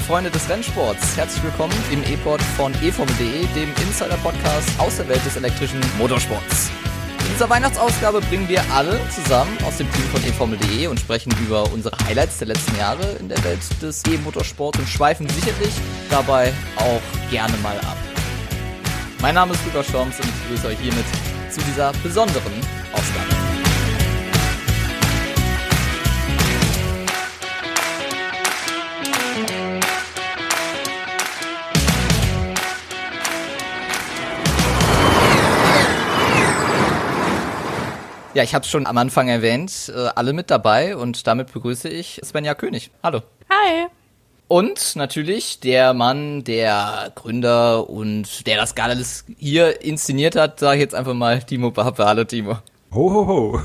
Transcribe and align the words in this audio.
Freunde 0.00 0.30
des 0.30 0.48
Rennsports, 0.48 1.16
herzlich 1.16 1.42
willkommen 1.44 1.74
im 1.92 2.02
E-Pod 2.04 2.40
von 2.56 2.72
eFormel.de, 2.82 3.46
dem 3.54 3.68
Insider-Podcast 3.86 4.68
aus 4.78 4.96
der 4.96 5.08
Welt 5.08 5.24
des 5.24 5.36
elektrischen 5.36 5.80
Motorsports. 5.98 6.70
In 7.20 7.32
dieser 7.32 7.48
Weihnachtsausgabe 7.48 8.20
bringen 8.22 8.48
wir 8.48 8.62
alle 8.74 8.98
zusammen 9.10 9.56
aus 9.64 9.76
dem 9.78 9.90
Team 9.92 10.04
von 10.04 10.22
eFormel.de 10.24 10.86
und 10.86 10.98
sprechen 10.98 11.32
über 11.44 11.70
unsere 11.72 11.96
Highlights 12.06 12.38
der 12.38 12.48
letzten 12.48 12.76
Jahre 12.76 13.04
in 13.20 13.28
der 13.28 13.42
Welt 13.44 13.60
des 13.80 14.02
E-Motorsports 14.06 14.78
und 14.78 14.88
schweifen 14.88 15.28
sicherlich 15.28 15.74
dabei 16.10 16.52
auch 16.76 17.30
gerne 17.30 17.56
mal 17.58 17.76
ab. 17.78 17.96
Mein 19.20 19.34
Name 19.34 19.52
ist 19.52 19.64
Lukas 19.66 19.86
Schorms 19.86 20.18
und 20.18 20.26
ich 20.26 20.34
begrüße 20.42 20.66
euch 20.68 20.78
hiermit 20.78 21.06
zu 21.50 21.60
dieser 21.60 21.92
besonderen 22.02 22.52
Ausgabe. 22.92 23.35
Ja, 38.36 38.42
ich 38.42 38.54
habe 38.54 38.64
es 38.64 38.70
schon 38.70 38.86
am 38.86 38.98
Anfang 38.98 39.28
erwähnt, 39.28 39.90
äh, 39.96 40.08
alle 40.14 40.34
mit 40.34 40.50
dabei 40.50 40.94
und 40.94 41.26
damit 41.26 41.50
begrüße 41.54 41.88
ich 41.88 42.20
Svenja 42.22 42.54
König. 42.54 42.90
Hallo. 43.02 43.22
Hi. 43.48 43.86
Und 44.46 44.94
natürlich 44.94 45.60
der 45.60 45.94
Mann, 45.94 46.44
der 46.44 47.12
Gründer 47.14 47.88
und 47.88 48.46
der 48.46 48.58
das 48.58 48.74
gerade 48.74 48.90
alles 48.90 49.24
hier 49.38 49.80
inszeniert 49.80 50.36
hat, 50.36 50.60
sage 50.60 50.76
ich 50.76 50.82
jetzt 50.82 50.94
einfach 50.94 51.14
mal 51.14 51.42
Timo 51.44 51.70
Pape. 51.70 52.04
Hallo 52.04 52.24
Timo. 52.24 52.58
Ho, 52.92 53.10
ho, 53.10 53.26
ho. 53.26 53.60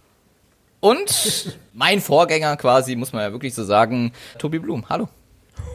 Und 0.80 1.56
mein 1.72 2.02
Vorgänger 2.02 2.58
quasi, 2.58 2.94
muss 2.94 3.14
man 3.14 3.22
ja 3.22 3.32
wirklich 3.32 3.54
so 3.54 3.64
sagen, 3.64 4.12
Tobi 4.38 4.58
Blum. 4.58 4.84
Hallo. 4.90 5.08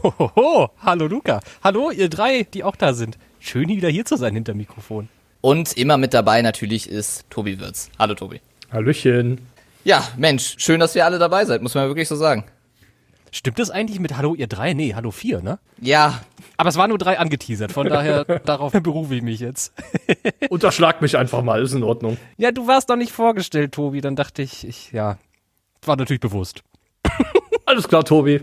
Hohoho, 0.03 0.69
hallo 0.83 1.07
Luca. 1.07 1.39
Hallo, 1.63 1.89
ihr 1.89 2.09
drei, 2.09 2.43
die 2.43 2.63
auch 2.63 2.75
da 2.75 2.93
sind. 2.93 3.17
Schön, 3.39 3.69
wieder 3.69 3.89
hier 3.89 4.05
zu 4.05 4.17
sein 4.17 4.35
hinter 4.35 4.53
dem 4.53 4.59
Mikrofon. 4.59 5.09
Und 5.41 5.73
immer 5.77 5.97
mit 5.97 6.13
dabei 6.13 6.41
natürlich 6.41 6.89
ist 6.89 7.29
Tobi 7.29 7.59
Wirz. 7.59 7.89
Hallo 7.99 8.15
Tobi. 8.15 8.41
Hallöchen. 8.71 9.39
Ja, 9.83 10.05
Mensch, 10.17 10.55
schön, 10.57 10.79
dass 10.79 10.95
ihr 10.95 11.05
alle 11.05 11.19
dabei 11.19 11.45
seid, 11.45 11.61
muss 11.61 11.75
man 11.75 11.87
wirklich 11.87 12.07
so 12.07 12.15
sagen. 12.15 12.43
Stimmt 13.31 13.59
das 13.59 13.69
eigentlich 13.69 13.99
mit 13.99 14.17
Hallo 14.17 14.35
ihr 14.35 14.47
drei? 14.47 14.73
Nee, 14.73 14.93
Hallo 14.95 15.11
vier, 15.11 15.41
ne? 15.41 15.59
Ja, 15.79 16.21
Aber 16.57 16.69
es 16.69 16.75
waren 16.75 16.89
nur 16.89 16.97
drei 16.97 17.19
angeteasert, 17.19 17.71
von 17.71 17.87
daher 17.87 18.25
darauf 18.45 18.71
berufe 18.73 19.15
ich 19.15 19.21
mich 19.21 19.39
jetzt. 19.39 19.73
Unterschlag 20.49 21.01
mich 21.01 21.17
einfach 21.17 21.43
mal, 21.43 21.61
ist 21.61 21.73
in 21.73 21.83
Ordnung. 21.83 22.17
Ja, 22.37 22.51
du 22.51 22.67
warst 22.67 22.89
doch 22.89 22.95
nicht 22.95 23.11
vorgestellt, 23.11 23.73
Tobi. 23.73 24.01
Dann 24.01 24.15
dachte 24.15 24.41
ich, 24.41 24.67
ich, 24.67 24.91
ja, 24.91 25.17
war 25.85 25.95
natürlich 25.97 26.21
bewusst. 26.21 26.63
Alles 27.65 27.87
klar, 27.87 28.03
Tobi. 28.03 28.41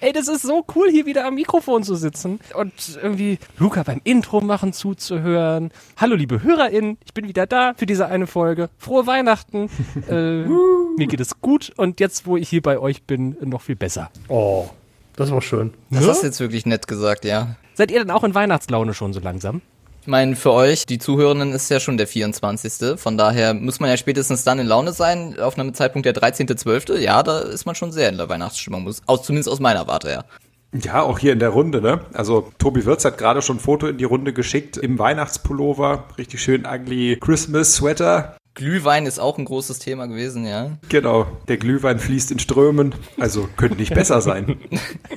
Ey, 0.00 0.12
das 0.12 0.28
ist 0.28 0.42
so 0.42 0.64
cool, 0.74 0.90
hier 0.90 1.06
wieder 1.06 1.26
am 1.26 1.34
Mikrofon 1.34 1.82
zu 1.82 1.94
sitzen 1.94 2.40
und 2.54 2.72
irgendwie 3.02 3.38
Luca 3.58 3.82
beim 3.82 4.00
Intro 4.04 4.40
machen 4.40 4.72
zuzuhören. 4.72 5.70
Hallo, 5.96 6.14
liebe 6.14 6.42
HörerInnen, 6.42 6.98
ich 7.04 7.14
bin 7.14 7.28
wieder 7.28 7.46
da 7.46 7.74
für 7.76 7.86
diese 7.86 8.06
eine 8.06 8.26
Folge. 8.26 8.70
Frohe 8.78 9.06
Weihnachten. 9.06 9.70
äh, 10.08 10.44
mir 10.44 11.06
geht 11.06 11.20
es 11.20 11.40
gut 11.40 11.72
und 11.76 12.00
jetzt, 12.00 12.26
wo 12.26 12.36
ich 12.36 12.48
hier 12.48 12.62
bei 12.62 12.78
euch 12.78 13.02
bin, 13.04 13.36
noch 13.40 13.62
viel 13.62 13.76
besser. 13.76 14.10
Oh, 14.28 14.68
das 15.16 15.30
war 15.30 15.42
schön. 15.42 15.72
das 15.90 16.02
Ne? 16.02 16.08
hast 16.08 16.22
du 16.22 16.26
jetzt 16.26 16.40
wirklich 16.40 16.66
nett 16.66 16.86
gesagt, 16.86 17.24
ja. 17.24 17.56
Seid 17.74 17.90
ihr 17.90 18.00
denn 18.00 18.10
auch 18.10 18.24
in 18.24 18.34
Weihnachtslaune 18.34 18.94
schon 18.94 19.12
so 19.12 19.20
langsam? 19.20 19.62
Ich 20.08 20.10
meine, 20.10 20.36
für 20.36 20.52
euch, 20.52 20.86
die 20.86 20.98
Zuhörenden, 20.98 21.52
ist 21.52 21.68
ja 21.68 21.80
schon 21.80 21.98
der 21.98 22.06
24. 22.06 22.98
Von 22.98 23.18
daher 23.18 23.52
muss 23.52 23.78
man 23.78 23.90
ja 23.90 23.98
spätestens 23.98 24.42
dann 24.42 24.58
in 24.58 24.66
Laune 24.66 24.94
sein. 24.94 25.38
Auf 25.38 25.58
einem 25.58 25.74
Zeitpunkt 25.74 26.06
der 26.06 26.14
13.12. 26.14 26.96
Ja, 26.96 27.22
da 27.22 27.40
ist 27.40 27.66
man 27.66 27.74
schon 27.74 27.92
sehr 27.92 28.08
in 28.08 28.16
der 28.16 28.26
Weihnachtsstimmung. 28.26 28.84
Muss, 28.84 29.02
aus, 29.04 29.24
zumindest 29.24 29.50
aus 29.50 29.60
meiner 29.60 29.86
Warte 29.86 30.08
her. 30.08 30.24
Ja, 30.72 31.02
auch 31.02 31.18
hier 31.18 31.34
in 31.34 31.40
der 31.40 31.50
Runde, 31.50 31.82
ne? 31.82 32.00
Also 32.14 32.50
Tobi 32.56 32.86
Wirz 32.86 33.04
hat 33.04 33.18
gerade 33.18 33.42
schon 33.42 33.56
ein 33.56 33.60
Foto 33.60 33.86
in 33.86 33.98
die 33.98 34.04
Runde 34.04 34.32
geschickt 34.32 34.78
im 34.78 34.98
Weihnachtspullover, 34.98 36.04
richtig 36.16 36.40
schön 36.40 36.64
ugly 36.64 37.18
Christmas 37.20 37.74
Sweater. 37.74 38.38
Glühwein 38.54 39.06
ist 39.06 39.18
auch 39.20 39.38
ein 39.38 39.44
großes 39.44 39.78
Thema 39.78 40.06
gewesen, 40.06 40.44
ja. 40.44 40.72
Genau, 40.88 41.26
der 41.46 41.58
Glühwein 41.58 41.98
fließt 41.98 42.32
in 42.32 42.38
Strömen, 42.38 42.94
also 43.18 43.48
könnte 43.56 43.76
nicht 43.76 43.94
besser 43.94 44.20
sein. 44.20 44.58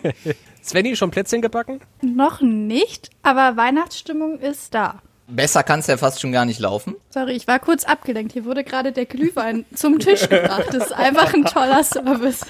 Svenny, 0.64 0.96
schon 0.96 1.10
Plätzchen 1.10 1.42
gebacken? 1.42 1.82
Noch 2.02 2.42
nicht, 2.42 3.10
aber 3.24 3.58
Weihnachtsstimmung 3.58 4.40
ist 4.40 4.74
da. 4.76 5.02
Besser 5.28 5.64
kann 5.64 5.80
es 5.80 5.88
ja 5.88 5.98
fast 5.98 6.20
schon 6.20 6.32
gar 6.34 6.46
nicht 6.46 6.60
laufen. 6.60 6.96
Sorry, 7.10 7.32
ich 7.32 7.48
war 7.48 7.58
kurz 7.60 7.86
abgelenkt. 7.86 8.34
Hier 8.34 8.46
wurde 8.46 8.64
gerade 8.64 8.92
der 8.92 9.06
Glühwein 9.06 9.66
zum 9.74 9.98
Tisch 9.98 10.28
gebracht. 10.28 10.68
Das 10.72 10.88
ist 10.88 10.94
einfach 10.94 11.34
ein 11.34 11.46
toller 11.46 11.84
Service. 11.84 12.42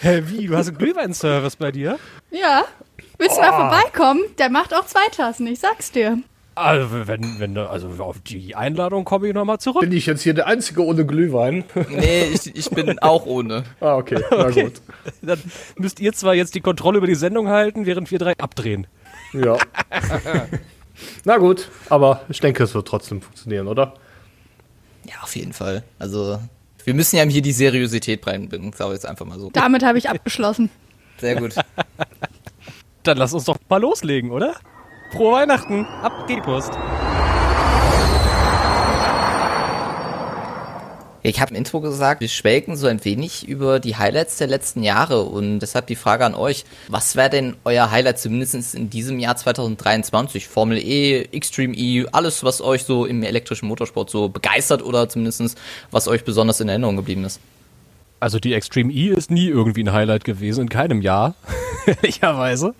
Hä, 0.00 0.22
wie? 0.26 0.46
Du 0.46 0.56
hast 0.56 0.68
einen 0.68 0.78
Glühweinservice 0.78 1.56
bei 1.56 1.72
dir? 1.72 1.98
Ja. 2.30 2.64
Willst 3.18 3.36
du 3.36 3.40
mal 3.40 3.52
vorbeikommen? 3.52 4.20
Der 4.38 4.50
macht 4.50 4.72
auch 4.72 4.86
zwei 4.86 5.06
Tassen, 5.10 5.46
ich 5.48 5.58
sag's 5.60 5.90
dir. 5.90 6.18
Also, 6.54 7.06
wenn, 7.06 7.38
wenn, 7.38 7.56
also 7.56 7.88
auf 8.02 8.20
die 8.20 8.54
Einladung 8.54 9.04
komme 9.04 9.28
ich 9.28 9.34
nochmal 9.34 9.58
zurück. 9.58 9.80
Bin 9.80 9.92
ich 9.92 10.04
jetzt 10.04 10.22
hier 10.22 10.34
der 10.34 10.46
Einzige 10.46 10.84
ohne 10.84 11.06
Glühwein? 11.06 11.64
Nee, 11.88 12.24
ich, 12.32 12.54
ich 12.54 12.70
bin 12.70 12.98
auch 12.98 13.26
ohne. 13.26 13.64
ah, 13.80 13.96
okay, 13.96 14.22
na 14.30 14.50
gut. 14.62 14.74
Dann 15.22 15.38
müsst 15.76 16.00
ihr 16.00 16.12
zwar 16.12 16.34
jetzt 16.34 16.54
die 16.54 16.60
Kontrolle 16.60 16.98
über 16.98 17.06
die 17.06 17.14
Sendung 17.14 17.48
halten, 17.48 17.86
während 17.86 18.10
wir 18.10 18.18
drei 18.18 18.32
abdrehen. 18.38 18.86
Ja. 19.32 19.56
na 21.24 21.38
gut, 21.38 21.70
aber 21.88 22.22
ich 22.28 22.40
denke, 22.40 22.64
es 22.64 22.74
wird 22.74 22.86
trotzdem 22.86 23.22
funktionieren, 23.22 23.66
oder? 23.66 23.94
Ja, 25.04 25.22
auf 25.22 25.34
jeden 25.36 25.52
Fall. 25.52 25.82
Also, 25.98 26.38
wir 26.84 26.94
müssen 26.94 27.16
ja 27.16 27.24
hier 27.24 27.42
die 27.42 27.52
Seriosität 27.52 28.26
reinbringen. 28.26 28.72
Sag 28.74 28.88
ich 28.88 28.94
jetzt 28.94 29.06
einfach 29.06 29.26
mal 29.26 29.38
so. 29.38 29.50
Damit 29.52 29.84
habe 29.84 29.98
ich 29.98 30.08
abgeschlossen. 30.08 30.70
Sehr 31.18 31.36
gut. 31.36 31.54
Dann 33.02 33.16
lass 33.16 33.32
uns 33.32 33.44
doch 33.44 33.56
mal 33.68 33.80
loslegen, 33.80 34.30
oder? 34.30 34.56
Frohe 35.12 35.34
Weihnachten, 35.34 35.84
ab 36.02 36.26
geht 36.26 36.38
die 36.38 36.40
Post. 36.40 36.72
Ich 41.22 41.38
habe 41.38 41.50
im 41.50 41.56
Intro 41.56 41.82
gesagt, 41.82 42.22
wir 42.22 42.28
schwelgen 42.28 42.76
so 42.76 42.86
ein 42.86 43.04
wenig 43.04 43.46
über 43.46 43.78
die 43.78 43.96
Highlights 43.96 44.38
der 44.38 44.46
letzten 44.46 44.82
Jahre 44.82 45.24
und 45.24 45.60
deshalb 45.60 45.86
die 45.86 45.96
Frage 45.96 46.24
an 46.24 46.34
euch. 46.34 46.64
Was 46.88 47.14
wäre 47.14 47.28
denn 47.28 47.56
euer 47.64 47.90
Highlight 47.90 48.20
zumindest 48.20 48.74
in 48.74 48.88
diesem 48.88 49.18
Jahr 49.18 49.36
2023? 49.36 50.48
Formel 50.48 50.78
E, 50.78 51.24
Extreme 51.30 51.76
E, 51.76 52.06
alles, 52.10 52.42
was 52.42 52.62
euch 52.62 52.84
so 52.84 53.04
im 53.04 53.22
elektrischen 53.22 53.68
Motorsport 53.68 54.08
so 54.08 54.30
begeistert 54.30 54.82
oder 54.82 55.10
zumindest 55.10 55.58
was 55.90 56.08
euch 56.08 56.24
besonders 56.24 56.58
in 56.60 56.70
Erinnerung 56.70 56.96
geblieben 56.96 57.24
ist? 57.24 57.38
Also 58.22 58.38
die 58.38 58.54
Extreme 58.54 58.92
E 58.92 59.08
ist 59.08 59.32
nie 59.32 59.48
irgendwie 59.48 59.82
ein 59.82 59.92
Highlight 59.92 60.24
gewesen, 60.24 60.60
in 60.60 60.68
keinem 60.68 61.02
Jahr, 61.02 61.34
ehrlicherweise. 61.86 62.72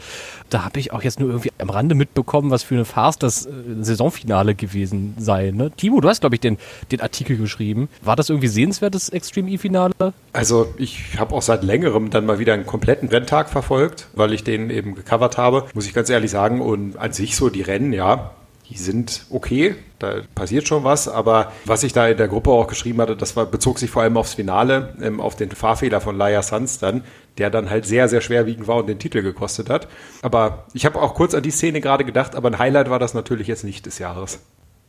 Da 0.51 0.65
habe 0.65 0.79
ich 0.79 0.93
auch 0.93 1.03
jetzt 1.03 1.19
nur 1.19 1.31
irgendwie 1.31 1.51
am 1.59 1.69
Rande 1.69 1.97
mitbekommen, 1.97 2.53
was 2.53 2.63
für 2.63 2.77
eine 2.77 2.85
Farce 2.85 3.19
das 3.19 3.47
äh, 3.47 3.51
Saisonfinale 3.81 4.55
gewesen 4.55 5.15
sei. 5.19 5.51
Ne? 5.51 5.73
Timo, 5.73 6.01
du 6.01 6.09
hast, 6.09 6.21
glaube 6.21 6.37
ich, 6.37 6.41
den, 6.41 6.59
den 6.93 7.01
Artikel 7.01 7.37
geschrieben. 7.37 7.89
War 8.03 8.15
das 8.15 8.29
irgendwie 8.29 8.47
sehenswertes 8.47 9.09
Extreme 9.09 9.51
E-Finale? 9.51 9.93
Also 10.33 10.73
ich 10.77 11.19
habe 11.19 11.35
auch 11.35 11.43
seit 11.43 11.65
längerem 11.65 12.11
dann 12.11 12.25
mal 12.25 12.39
wieder 12.39 12.55
einen 12.55 12.65
kompletten 12.65 13.09
Renntag 13.09 13.51
verfolgt, 13.51 14.07
weil 14.15 14.33
ich 14.33 14.45
den 14.45 14.71
eben 14.71 14.95
gecovert 14.95 15.39
habe, 15.39 15.65
muss 15.75 15.87
ich 15.87 15.93
ganz 15.93 16.09
ehrlich 16.09 16.31
sagen. 16.31 16.61
Und 16.61 16.97
an 16.99 17.13
sich 17.13 17.35
so 17.35 17.51
die 17.51 17.63
Rennen, 17.63 17.93
ja, 17.93 18.31
die 18.73 18.79
sind 18.79 19.27
okay, 19.31 19.75
da 19.99 20.23
passiert 20.35 20.67
schon 20.67 20.83
was, 20.83 21.07
aber 21.07 21.53
was 21.67 21.83
ich 21.83 21.93
da 21.93 22.09
in 22.09 22.17
der 22.17 22.29
Gruppe 22.29 22.51
auch 22.51 22.67
geschrieben 22.67 23.01
hatte, 23.03 23.17
das 23.17 23.37
war, 23.37 23.45
bezog 23.45 23.79
sich 23.79 23.91
vor 23.91 24.03
allem 24.03 24.17
aufs 24.17 24.35
Finale, 24.35 24.97
ähm, 25.03 25.21
auf 25.21 25.37
den 25.37 25.51
Fahrfehler 25.51 26.01
von 26.01 26.17
Laia 26.17 26.43
Sanz 26.43 26.79
dann, 26.79 27.05
der 27.37 27.51
dann 27.51 27.69
halt 27.69 27.85
sehr, 27.85 28.09
sehr 28.09 28.23
schwerwiegend 28.23 28.67
war 28.69 28.77
und 28.77 28.89
den 28.89 28.99
Titel 28.99 29.23
gekostet 29.23 29.69
hat. 29.69 29.89
Aber 30.23 30.65
ich 30.73 30.87
habe 30.87 31.01
auch 31.01 31.15
kurz 31.15 31.35
an 31.35 31.43
die 31.43 31.51
Szene 31.51 31.83
gerade 31.83 32.05
gedacht, 32.05 32.35
aber 32.35 32.49
ein 32.49 32.59
Highlight 32.59 32.89
war 32.89 32.99
das 32.99 33.13
natürlich 33.13 33.47
jetzt 33.47 33.65
nicht 33.65 33.85
des 33.85 33.99
Jahres. 33.99 34.41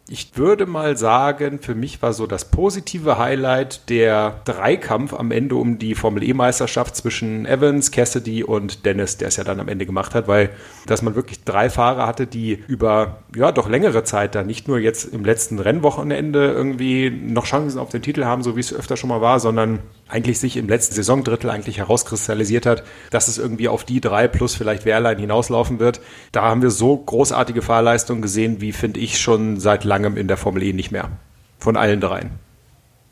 Ich 0.10 0.38
würde 0.38 0.66
mal 0.66 0.98
sagen, 0.98 1.60
für 1.60 1.76
mich 1.76 2.02
war 2.02 2.12
so 2.12 2.28
das 2.28 2.44
positive 2.52 3.18
Highlight 3.18 3.90
der 3.90 4.42
Dreikampf 4.44 5.14
am 5.14 5.32
Ende 5.32 5.56
um 5.56 5.80
die 5.80 5.96
Formel 5.96 6.24
E-Meisterschaft 6.24 6.98
zwischen 6.98 7.46
Evans, 7.46 7.90
Cassidy 7.90 8.44
und 8.44 8.86
Dennis, 8.86 9.16
der 9.16 9.30
es 9.30 9.38
ja 9.38 9.46
dann 9.46 9.62
am 9.62 9.70
Ende 9.70 9.86
gemacht 9.86 10.14
hat, 10.14 10.28
weil 10.28 10.50
dass 10.88 11.04
man 11.04 11.16
wirklich 11.16 11.46
drei 11.46 11.70
Fahrer 11.70 12.06
hatte, 12.06 12.28
die 12.28 12.62
über 12.68 13.20
ja 13.34 13.54
doch 13.54 13.70
längere 13.70 14.04
Zeit 14.04 14.36
da 14.36 14.44
nicht 14.44 14.68
nur 14.68 14.78
jetzt 14.78 15.06
im 15.06 15.24
letzten 15.24 15.58
Rennwochenende 15.58 16.52
irgendwie 16.52 17.10
noch 17.10 17.46
Chancen 17.46 17.80
auf 17.80 17.90
den 17.90 18.02
Titel 18.02 18.26
haben, 18.26 18.44
so 18.44 18.58
wie 18.58 18.60
es 18.60 18.74
öfter 18.74 18.98
schon 18.98 19.10
mal 19.10 19.22
war, 19.22 19.40
sondern 19.40 19.80
eigentlich 20.14 20.40
sich 20.40 20.58
im 20.58 20.70
letzten 20.70 20.94
Saisondrittel 20.94 21.50
eigentlich 21.50 21.80
herauskristallisiert 21.80 22.68
hat, 22.68 22.84
dass 23.10 23.28
es 23.28 23.40
irgendwie 23.40 23.68
auf 23.68 23.84
die 23.84 24.00
drei 24.00 24.28
plus 24.28 24.54
vielleicht 24.54 24.86
Wehrlein 24.86 25.18
hinauslaufen 25.18 25.80
wird. 25.80 26.02
Da 26.32 26.44
haben 26.44 26.62
wir 26.62 26.70
so 26.70 26.96
großartige 26.96 27.64
Fahrleistungen 27.64 28.22
gesehen, 28.22 28.62
wie 28.62 28.74
finde 28.74 29.00
ich 29.00 29.20
schon 29.20 29.60
seit 29.60 29.84
langem 29.84 30.16
in 30.16 30.28
der 30.28 30.38
Formel 30.38 30.62
E 30.62 30.72
nicht 30.72 30.92
mehr. 30.92 31.10
Von 31.58 31.76
allen 31.78 32.00
dreien. 32.00 32.30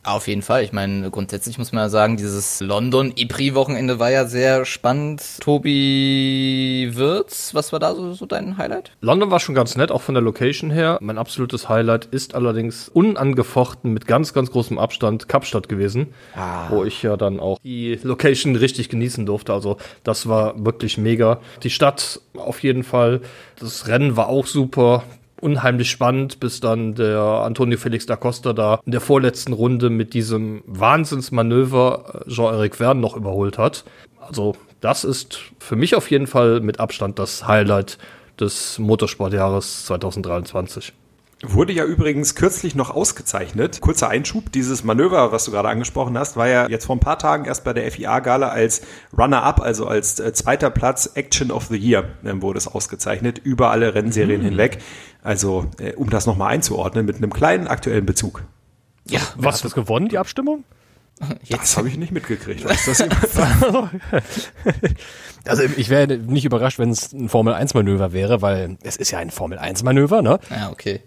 Auf 0.03 0.27
jeden 0.27 0.41
Fall. 0.41 0.63
Ich 0.63 0.73
meine, 0.73 1.11
grundsätzlich 1.11 1.59
muss 1.59 1.71
man 1.71 1.83
ja 1.83 1.89
sagen, 1.89 2.17
dieses 2.17 2.59
London-Ypres-Wochenende 2.59 3.99
war 3.99 4.09
ja 4.09 4.25
sehr 4.25 4.65
spannend. 4.65 5.21
Tobi 5.39 6.89
Wirz, 6.93 7.53
was 7.53 7.71
war 7.71 7.79
da 7.79 7.93
so, 7.93 8.13
so 8.13 8.25
dein 8.25 8.57
Highlight? 8.57 8.93
London 9.01 9.29
war 9.29 9.39
schon 9.39 9.53
ganz 9.53 9.75
nett, 9.75 9.91
auch 9.91 10.01
von 10.01 10.15
der 10.15 10.23
Location 10.23 10.71
her. 10.71 10.97
Mein 11.01 11.19
absolutes 11.19 11.69
Highlight 11.69 12.05
ist 12.05 12.33
allerdings 12.33 12.89
unangefochten 12.89 13.93
mit 13.93 14.07
ganz, 14.07 14.33
ganz 14.33 14.49
großem 14.49 14.79
Abstand 14.79 15.27
Kapstadt 15.27 15.69
gewesen, 15.69 16.07
wo 16.69 16.83
ich 16.83 17.03
ja 17.03 17.15
dann 17.15 17.39
auch 17.39 17.59
die 17.59 17.99
Location 18.01 18.55
richtig 18.55 18.89
genießen 18.89 19.27
durfte. 19.27 19.53
Also 19.53 19.77
das 20.03 20.27
war 20.27 20.65
wirklich 20.65 20.97
mega. 20.97 21.39
Die 21.61 21.69
Stadt 21.69 22.21
auf 22.35 22.63
jeden 22.63 22.83
Fall. 22.83 23.21
Das 23.59 23.87
Rennen 23.87 24.17
war 24.17 24.29
auch 24.29 24.47
super 24.47 25.03
unheimlich 25.41 25.89
spannend, 25.89 26.39
bis 26.39 26.59
dann 26.59 26.95
der 26.95 27.19
Antonio 27.19 27.77
Felix 27.77 28.05
da 28.05 28.15
Costa 28.15 28.53
da 28.53 28.79
in 28.85 28.91
der 28.91 29.01
vorletzten 29.01 29.53
Runde 29.53 29.89
mit 29.89 30.13
diesem 30.13 30.63
Wahnsinnsmanöver 30.65 32.23
Jean-Eric 32.27 32.75
Verne 32.75 33.01
noch 33.01 33.15
überholt 33.15 33.57
hat. 33.57 33.83
Also 34.19 34.55
das 34.79 35.03
ist 35.03 35.39
für 35.59 35.75
mich 35.75 35.95
auf 35.95 36.09
jeden 36.09 36.27
Fall 36.27 36.59
mit 36.59 36.79
Abstand 36.79 37.19
das 37.19 37.47
Highlight 37.47 37.97
des 38.39 38.79
Motorsportjahres 38.79 39.85
2023. 39.85 40.93
Wurde 41.43 41.73
ja 41.73 41.85
übrigens 41.85 42.35
kürzlich 42.35 42.75
noch 42.75 42.91
ausgezeichnet. 42.91 43.81
Kurzer 43.81 44.09
Einschub, 44.09 44.51
dieses 44.51 44.83
Manöver, 44.83 45.31
was 45.31 45.45
du 45.45 45.51
gerade 45.51 45.69
angesprochen 45.69 46.17
hast, 46.17 46.37
war 46.37 46.47
ja 46.47 46.69
jetzt 46.69 46.85
vor 46.85 46.95
ein 46.95 46.99
paar 46.99 47.17
Tagen 47.17 47.45
erst 47.45 47.63
bei 47.63 47.73
der 47.73 47.91
FIA-Gala 47.91 48.49
als 48.49 48.81
Runner-Up, 49.17 49.59
also 49.59 49.87
als 49.87 50.19
äh, 50.19 50.33
zweiter 50.33 50.69
Platz 50.69 51.09
Action 51.15 51.49
of 51.49 51.65
the 51.65 51.77
Year 51.77 52.09
äh, 52.23 52.33
wurde 52.41 52.59
es 52.59 52.67
ausgezeichnet, 52.67 53.39
über 53.39 53.71
alle 53.71 53.95
Rennserien 53.95 54.41
mhm. 54.41 54.45
hinweg. 54.45 54.77
Also, 55.23 55.65
äh, 55.79 55.93
um 55.93 56.11
das 56.11 56.27
nochmal 56.27 56.53
einzuordnen, 56.53 57.05
mit 57.05 57.17
einem 57.17 57.33
kleinen 57.33 57.67
aktuellen 57.67 58.05
Bezug. 58.05 58.43
Ja, 59.07 59.21
was 59.35 59.57
hat 59.57 59.65
das 59.65 59.73
gewonnen, 59.73 60.09
die 60.09 60.19
Abstimmung? 60.19 60.63
Jetzt. 61.43 61.61
Das 61.61 61.77
habe 61.77 61.87
ich 61.87 61.97
nicht 61.97 62.11
mitgekriegt. 62.11 62.65
Was 62.65 62.85
das 62.85 63.01
also 65.45 65.63
ich 65.77 65.89
wäre 65.89 66.17
nicht 66.17 66.45
überrascht, 66.45 66.79
wenn 66.79 66.89
es 66.89 67.13
ein 67.13 67.29
Formel-1-Manöver 67.29 68.11
wäre, 68.11 68.41
weil 68.41 68.77
es 68.81 68.95
ist 68.95 69.11
ja 69.11 69.19
ein 69.19 69.29
Formel-1-Manöver, 69.29 70.21
ne? 70.23 70.39
Ja, 70.49 70.71
okay. 70.71 71.01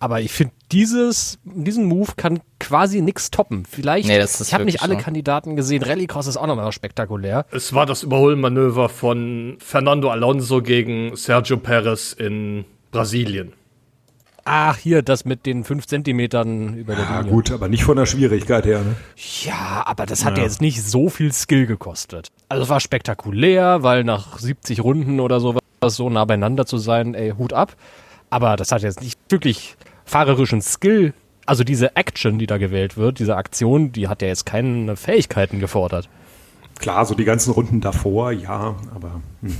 Aber 0.00 0.20
ich 0.20 0.32
finde, 0.32 0.54
dieses, 0.70 1.38
diesen 1.44 1.84
Move 1.84 2.12
kann 2.16 2.40
quasi 2.60 3.00
nichts 3.00 3.30
toppen. 3.30 3.64
Vielleicht, 3.68 4.08
nee, 4.08 4.18
das 4.18 4.40
ist 4.40 4.48
ich 4.48 4.54
habe 4.54 4.64
nicht 4.64 4.82
alle 4.82 4.94
so. 4.94 5.00
Kandidaten 5.00 5.56
gesehen. 5.56 5.82
Rallycross 5.82 6.26
ist 6.26 6.36
auch 6.36 6.46
nochmal 6.46 6.70
spektakulär. 6.72 7.46
Es 7.50 7.74
war 7.74 7.86
das 7.86 8.04
Überholmanöver 8.04 8.88
von 8.88 9.56
Fernando 9.58 10.10
Alonso 10.10 10.62
gegen 10.62 11.16
Sergio 11.16 11.56
Perez 11.56 12.12
in 12.12 12.64
Brasilien. 12.92 13.52
Ach, 14.50 14.78
hier, 14.78 15.02
das 15.02 15.26
mit 15.26 15.44
den 15.44 15.62
fünf 15.62 15.86
Zentimetern 15.86 16.74
über 16.74 16.94
der 16.94 17.04
ja, 17.04 17.18
Linie. 17.18 17.32
gut, 17.32 17.50
aber 17.50 17.68
nicht 17.68 17.84
von 17.84 17.98
der 17.98 18.06
Schwierigkeit 18.06 18.64
her. 18.64 18.78
Ne? 18.78 18.96
Ja, 19.42 19.82
aber 19.84 20.06
das 20.06 20.24
hat 20.24 20.38
ja. 20.38 20.44
jetzt 20.44 20.62
nicht 20.62 20.82
so 20.82 21.10
viel 21.10 21.34
Skill 21.34 21.66
gekostet. 21.66 22.28
Also 22.48 22.62
es 22.62 22.70
war 22.70 22.80
spektakulär, 22.80 23.82
weil 23.82 24.04
nach 24.04 24.38
70 24.38 24.82
Runden 24.82 25.20
oder 25.20 25.40
sowas 25.40 25.60
so 25.88 26.08
nah 26.08 26.24
beieinander 26.24 26.64
zu 26.64 26.78
sein, 26.78 27.14
ey, 27.14 27.34
Hut 27.36 27.52
ab. 27.52 27.76
Aber 28.30 28.56
das 28.56 28.72
hat 28.72 28.82
jetzt 28.82 29.02
nicht 29.02 29.18
wirklich 29.28 29.76
fahrerischen 30.08 30.62
Skill. 30.62 31.12
Also 31.46 31.64
diese 31.64 31.96
Action, 31.96 32.38
die 32.38 32.46
da 32.46 32.58
gewählt 32.58 32.96
wird, 32.96 33.20
diese 33.20 33.36
Aktion, 33.36 33.92
die 33.92 34.08
hat 34.08 34.20
ja 34.20 34.28
jetzt 34.28 34.44
keine 34.44 34.96
Fähigkeiten 34.96 35.60
gefordert. 35.60 36.08
Klar, 36.78 37.06
so 37.06 37.14
die 37.14 37.24
ganzen 37.24 37.52
Runden 37.52 37.80
davor, 37.80 38.32
ja, 38.32 38.76
aber 38.94 39.20
hm. 39.42 39.56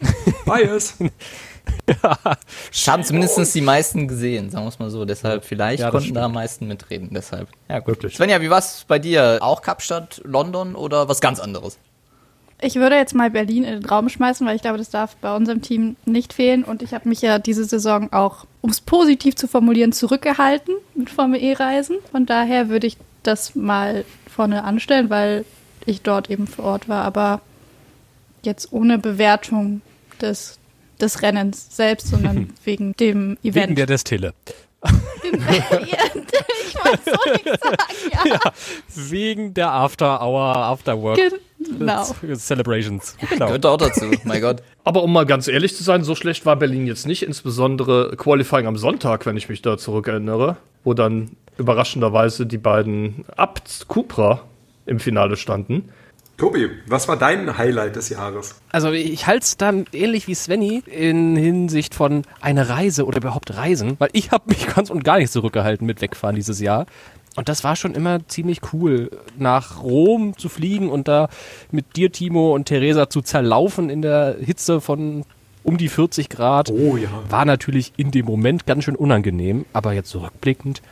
Bias. 0.46 0.96
ja. 1.86 2.18
Haben 2.86 3.04
zumindest 3.04 3.54
die 3.54 3.60
meisten 3.60 4.08
gesehen, 4.08 4.50
sagen 4.50 4.64
wir 4.64 4.68
es 4.68 4.78
mal 4.78 4.90
so. 4.90 5.04
Deshalb, 5.04 5.44
vielleicht 5.44 5.80
ja, 5.80 5.90
konnten 5.90 6.14
da 6.14 6.24
am 6.24 6.32
meisten 6.32 6.66
mitreden. 6.66 7.10
Deshalb. 7.12 7.48
Ja, 7.68 7.80
gut. 7.80 7.88
Wirklich. 7.88 8.16
Svenja, 8.16 8.40
wie 8.40 8.50
war 8.50 8.58
es 8.58 8.84
bei 8.88 8.98
dir? 8.98 9.38
Auch 9.40 9.62
Kapstadt, 9.62 10.20
London 10.24 10.74
oder 10.74 11.08
was 11.08 11.20
ganz 11.20 11.40
anderes? 11.40 11.78
Ich 12.60 12.74
würde 12.74 12.96
jetzt 12.96 13.14
mal 13.14 13.30
Berlin 13.30 13.64
in 13.64 13.80
den 13.80 13.84
Raum 13.84 14.08
schmeißen, 14.08 14.46
weil 14.46 14.56
ich 14.56 14.62
glaube, 14.62 14.78
das 14.78 14.90
darf 14.90 15.14
bei 15.16 15.34
unserem 15.34 15.62
Team 15.62 15.96
nicht 16.04 16.32
fehlen. 16.32 16.64
Und 16.64 16.82
ich 16.82 16.92
habe 16.92 17.08
mich 17.08 17.22
ja 17.22 17.38
diese 17.38 17.64
Saison 17.64 18.12
auch, 18.12 18.46
um 18.62 18.70
es 18.70 18.80
positiv 18.80 19.36
zu 19.36 19.46
formulieren, 19.46 19.92
zurückgehalten 19.92 20.74
mit 20.94 21.08
Formel 21.08 21.40
E-Reisen. 21.40 21.98
Von 22.10 22.26
daher 22.26 22.68
würde 22.68 22.88
ich 22.88 22.96
das 23.22 23.54
mal 23.54 24.04
vorne 24.28 24.64
anstellen, 24.64 25.08
weil 25.08 25.44
ich 25.86 26.02
dort 26.02 26.30
eben 26.30 26.48
vor 26.48 26.64
Ort 26.64 26.88
war. 26.88 27.04
Aber 27.04 27.40
jetzt 28.42 28.72
ohne 28.72 28.98
Bewertung 28.98 29.80
des, 30.20 30.58
des 31.00 31.22
Rennens 31.22 31.76
selbst, 31.76 32.08
sondern 32.08 32.52
wegen 32.64 32.92
dem 32.94 33.38
Event. 33.44 33.68
Wegen 33.68 33.76
der 33.76 33.86
Destille. 33.86 34.34
ich 35.22 36.74
wollte 36.84 37.02
so 37.04 37.32
nichts 37.32 37.62
sagen, 37.62 37.76
ja. 38.12 38.26
ja. 38.26 38.40
Wegen 38.94 39.54
der 39.54 39.72
After-Hour, 39.72 40.56
After-Work. 40.56 41.18
Genau. 41.58 42.04
Celebrations. 42.36 43.16
Genau. 43.28 43.46
Gehört 43.46 43.66
auch 43.66 43.76
dazu, 43.76 44.04
mein 44.24 44.40
Gott. 44.40 44.62
Aber 44.84 45.02
um 45.02 45.12
mal 45.12 45.26
ganz 45.26 45.48
ehrlich 45.48 45.74
zu 45.74 45.82
sein, 45.82 46.04
so 46.04 46.14
schlecht 46.14 46.46
war 46.46 46.56
Berlin 46.56 46.86
jetzt 46.86 47.06
nicht, 47.06 47.24
insbesondere 47.24 48.14
Qualifying 48.16 48.66
am 48.66 48.76
Sonntag, 48.76 49.26
wenn 49.26 49.36
ich 49.36 49.48
mich 49.48 49.62
da 49.62 49.76
zurückerinnere, 49.76 50.56
wo 50.84 50.94
dann 50.94 51.32
überraschenderweise 51.58 52.46
die 52.46 52.58
beiden 52.58 53.24
Abt 53.36 53.86
Cupra 53.88 54.42
im 54.86 55.00
Finale 55.00 55.36
standen. 55.36 55.90
Tobi, 56.38 56.70
was 56.86 57.08
war 57.08 57.16
dein 57.16 57.58
Highlight 57.58 57.96
des 57.96 58.10
Jahres? 58.10 58.54
Also 58.70 58.92
ich 58.92 59.26
halte 59.26 59.42
es 59.42 59.56
dann 59.56 59.86
ähnlich 59.92 60.28
wie 60.28 60.36
Svenny 60.36 60.84
in 60.86 61.34
Hinsicht 61.34 61.96
von 61.96 62.22
einer 62.40 62.68
Reise 62.68 63.06
oder 63.06 63.16
überhaupt 63.18 63.56
Reisen, 63.56 63.96
weil 63.98 64.10
ich 64.12 64.30
habe 64.30 64.44
mich 64.46 64.66
ganz 64.74 64.88
und 64.88 65.02
gar 65.02 65.18
nicht 65.18 65.32
zurückgehalten 65.32 65.84
mit 65.84 66.00
Wegfahren 66.00 66.36
dieses 66.36 66.60
Jahr. 66.60 66.86
Und 67.34 67.48
das 67.48 67.64
war 67.64 67.74
schon 67.74 67.94
immer 67.94 68.20
ziemlich 68.28 68.60
cool, 68.72 69.10
nach 69.36 69.82
Rom 69.82 70.38
zu 70.38 70.48
fliegen 70.48 70.90
und 70.90 71.08
da 71.08 71.28
mit 71.72 71.96
dir, 71.96 72.12
Timo 72.12 72.54
und 72.54 72.66
Theresa 72.66 73.10
zu 73.10 73.20
zerlaufen 73.20 73.90
in 73.90 74.00
der 74.00 74.36
Hitze 74.40 74.80
von 74.80 75.24
um 75.64 75.76
die 75.76 75.88
40 75.88 76.28
Grad. 76.28 76.70
Oh 76.70 76.96
ja. 76.96 77.08
War 77.28 77.46
natürlich 77.46 77.92
in 77.96 78.12
dem 78.12 78.26
Moment 78.26 78.64
ganz 78.64 78.84
schön 78.84 78.96
unangenehm, 78.96 79.66
aber 79.72 79.92
jetzt 79.92 80.10
zurückblickend 80.10 80.82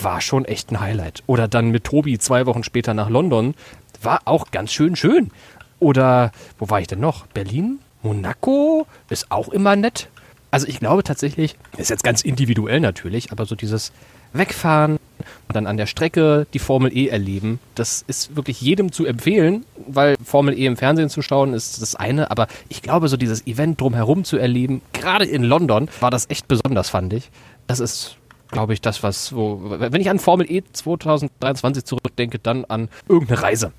war 0.00 0.20
schon 0.20 0.44
echt 0.44 0.70
ein 0.70 0.80
Highlight. 0.80 1.22
Oder 1.26 1.48
dann 1.48 1.70
mit 1.70 1.84
Tobi 1.84 2.18
zwei 2.18 2.46
Wochen 2.46 2.62
später 2.62 2.94
nach 2.94 3.10
London 3.10 3.54
war 4.02 4.22
auch 4.24 4.50
ganz 4.50 4.72
schön 4.72 4.96
schön. 4.96 5.30
Oder 5.78 6.32
wo 6.58 6.68
war 6.68 6.80
ich 6.80 6.86
denn 6.86 7.00
noch? 7.00 7.26
Berlin? 7.26 7.78
Monaco 8.02 8.86
ist 9.08 9.30
auch 9.30 9.48
immer 9.48 9.76
nett. 9.76 10.08
Also 10.50 10.66
ich 10.66 10.80
glaube 10.80 11.04
tatsächlich, 11.04 11.56
ist 11.76 11.90
jetzt 11.90 12.02
ganz 12.02 12.22
individuell 12.22 12.80
natürlich, 12.80 13.30
aber 13.30 13.46
so 13.46 13.54
dieses 13.54 13.92
Wegfahren 14.32 14.98
und 15.48 15.56
dann 15.56 15.66
an 15.66 15.76
der 15.76 15.86
Strecke 15.86 16.46
die 16.52 16.58
Formel 16.58 16.96
E 16.96 17.08
erleben, 17.08 17.60
das 17.74 18.04
ist 18.06 18.34
wirklich 18.36 18.60
jedem 18.60 18.90
zu 18.90 19.04
empfehlen, 19.06 19.64
weil 19.86 20.16
Formel 20.24 20.58
E 20.58 20.66
im 20.66 20.76
Fernsehen 20.76 21.08
zu 21.08 21.22
schauen 21.22 21.54
ist 21.54 21.80
das 21.82 21.94
eine, 21.94 22.30
aber 22.30 22.48
ich 22.68 22.82
glaube, 22.82 23.08
so 23.08 23.16
dieses 23.16 23.46
Event 23.46 23.80
drumherum 23.80 24.24
zu 24.24 24.38
erleben, 24.38 24.82
gerade 24.92 25.24
in 25.24 25.44
London, 25.44 25.88
war 26.00 26.10
das 26.10 26.28
echt 26.30 26.48
besonders, 26.48 26.90
fand 26.90 27.12
ich. 27.12 27.30
Das 27.66 27.78
ist, 27.78 28.16
glaube 28.50 28.72
ich, 28.72 28.80
das, 28.80 29.02
was, 29.02 29.34
wo, 29.34 29.60
wenn 29.62 30.00
ich 30.00 30.10
an 30.10 30.18
Formel 30.18 30.50
E 30.50 30.62
2023 30.72 31.84
zurückdenke, 31.84 32.38
dann 32.40 32.64
an 32.64 32.88
irgendeine 33.08 33.42
Reise. 33.42 33.72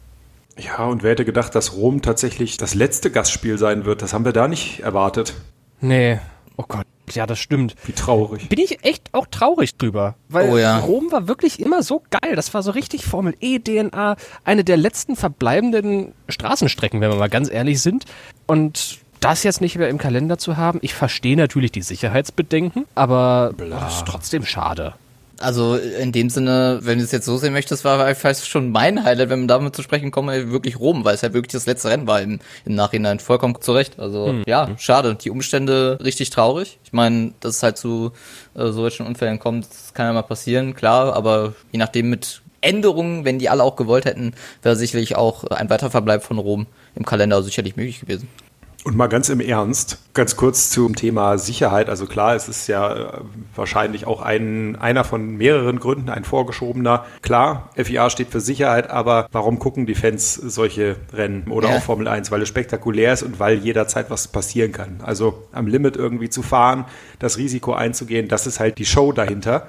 Ja, 0.64 0.86
und 0.86 1.02
wer 1.02 1.12
hätte 1.12 1.26
gedacht, 1.26 1.56
dass 1.56 1.74
Rom 1.74 2.02
tatsächlich 2.02 2.58
das 2.58 2.76
letzte 2.76 3.10
Gastspiel 3.10 3.58
sein 3.58 3.86
wird? 3.86 4.02
Das 4.02 4.14
haben 4.14 4.26
wir 4.26 4.32
da 4.32 4.48
nicht 4.48 4.82
erwartet. 4.82 5.34
Nee. 5.80 6.20
Oh 6.56 6.66
Gott, 6.68 6.86
ja, 7.10 7.26
das 7.26 7.40
stimmt. 7.40 7.76
Wie 7.86 7.94
traurig. 7.94 8.48
Bin 8.48 8.60
ich 8.60 8.84
echt 8.86 9.12
auch 9.14 9.26
traurig 9.26 9.76
drüber. 9.78 10.16
Weil 10.30 10.52
oh 10.52 10.58
ja. 10.58 10.78
Rom 10.78 11.12
war 11.12 11.28
wirklich 11.28 11.60
immer 11.60 11.82
so 11.82 12.04
geil. 12.12 12.36
Das 12.36 12.54
war 12.54 12.62
so 12.62 12.72
richtig 12.72 13.06
Formel 13.06 13.36
E-DNA. 13.42 14.16
Eine 14.44 14.64
der 14.64 14.78
letzten 14.78 15.16
verbleibenden 15.16 16.14
Straßenstrecken, 16.30 17.02
wenn 17.02 17.10
wir 17.10 17.18
mal 17.18 17.30
ganz 17.30 17.50
ehrlich 17.50 17.82
sind. 17.82 18.06
Und 18.46 19.00
das 19.20 19.44
jetzt 19.44 19.62
nicht 19.62 19.78
mehr 19.78 19.90
im 19.90 19.98
Kalender 19.98 20.38
zu 20.38 20.58
haben, 20.58 20.80
ich 20.84 20.94
verstehe 20.94 21.38
natürlich 21.38 21.72
die 21.72 21.82
Sicherheitsbedenken, 21.82 22.86
aber 22.96 23.54
das 23.58 23.98
ist 23.98 24.08
trotzdem 24.08 24.46
schade. 24.46 24.94
Also 25.42 25.76
in 25.76 26.12
dem 26.12 26.30
Sinne, 26.30 26.80
wenn 26.82 26.98
du 26.98 27.04
es 27.04 27.12
jetzt 27.12 27.26
so 27.26 27.38
sehen 27.38 27.54
möchtest, 27.54 27.84
war 27.84 28.14
fast 28.16 28.48
schon 28.48 28.72
mein 28.72 29.04
Highlight, 29.04 29.30
wenn 29.30 29.40
man 29.40 29.48
damit 29.48 29.76
zu 29.76 29.82
sprechen 29.82 30.12
kommt, 30.12 30.30
wirklich 30.30 30.80
Rom, 30.80 31.04
weil 31.04 31.16
es 31.16 31.24
halt 31.24 31.34
wirklich 31.34 31.52
das 31.52 31.66
letzte 31.66 31.90
Rennen 31.90 32.08
war 32.08 32.22
im, 32.22 32.40
im 32.66 32.76
Nachhinein 32.76 33.20
vollkommen 33.20 33.60
zurecht. 33.60 34.00
Also 34.00 34.28
hm. 34.28 34.44
ja, 34.46 34.70
schade. 34.78 35.16
Die 35.16 35.30
Umstände 35.30 36.00
richtig 36.04 36.30
traurig. 36.30 36.80
Ich 36.84 36.94
meine, 36.94 37.34
dass 37.40 37.58
es 37.58 37.64
halt 37.64 37.78
zu 37.78 38.12
äh, 38.56 38.72
solchen 38.72 39.06
Unfällen 39.06 39.40
kommt, 39.40 39.68
das 39.70 39.94
kann 39.94 40.08
ja 40.08 40.14
mal 40.14 40.22
passieren, 40.22 40.76
klar, 40.76 41.14
aber 41.16 41.54
je 41.72 41.80
nachdem 41.80 42.10
mit 42.10 42.42
Änderungen, 42.62 43.26
wenn 43.26 43.40
die 43.40 43.50
alle 43.50 43.64
auch 43.64 43.76
gewollt 43.76 44.06
hätten, 44.06 44.34
wäre 44.62 44.76
sicherlich 44.76 45.16
auch 45.16 45.46
ein 45.46 45.70
Weiterverbleib 45.70 46.24
von 46.24 46.38
Rom 46.38 46.68
im 46.96 47.06
Kalender 47.06 47.42
sicherlich 47.44 47.76
möglich 47.76 48.00
gewesen. 48.02 48.28
Und 48.84 48.98
mal 48.98 49.08
ganz 49.08 49.30
im 49.30 49.42
Ernst, 49.42 50.00
ganz 50.16 50.36
kurz 50.36 50.72
zum 50.72 50.96
Thema 50.96 51.38
Sicherheit. 51.38 51.88
Also 51.88 52.08
klar, 52.08 52.36
es 52.36 52.50
ist 52.50 52.66
ja 52.66 52.94
äh, 52.94 53.22
wahrscheinlich 53.56 54.08
auch 54.08 54.22
ein, 54.22 54.76
einer 54.76 55.04
von 55.04 55.38
mehreren 55.38 55.80
Gründen, 55.80 56.10
ein 56.10 56.24
vorgeschobener. 56.24 57.06
Klar, 57.22 57.70
FIA 57.76 58.10
steht 58.10 58.30
für 58.30 58.40
Sicherheit, 58.40 58.90
aber 58.90 59.28
warum 59.32 59.60
gucken 59.60 59.86
die 59.86 59.94
Fans 59.94 60.34
solche 60.34 60.96
Rennen 61.14 61.52
oder 61.52 61.70
ja. 61.70 61.78
auch 61.78 61.84
Formel 61.84 62.08
1? 62.08 62.32
Weil 62.32 62.42
es 62.42 62.50
spektakulär 62.50 63.14
ist 63.14 63.22
und 63.22 63.40
weil 63.40 63.60
jederzeit 63.60 64.10
was 64.10 64.28
passieren 64.28 64.72
kann. 64.72 65.02
Also 65.04 65.44
am 65.52 65.68
Limit 65.68 65.96
irgendwie 65.96 66.30
zu 66.30 66.42
fahren, 66.42 66.86
das 67.20 67.38
Risiko 67.38 67.74
einzugehen, 67.74 68.30
das 68.30 68.48
ist 68.48 68.60
halt 68.60 68.80
die 68.80 68.86
Show 68.86 69.12
dahinter. 69.12 69.68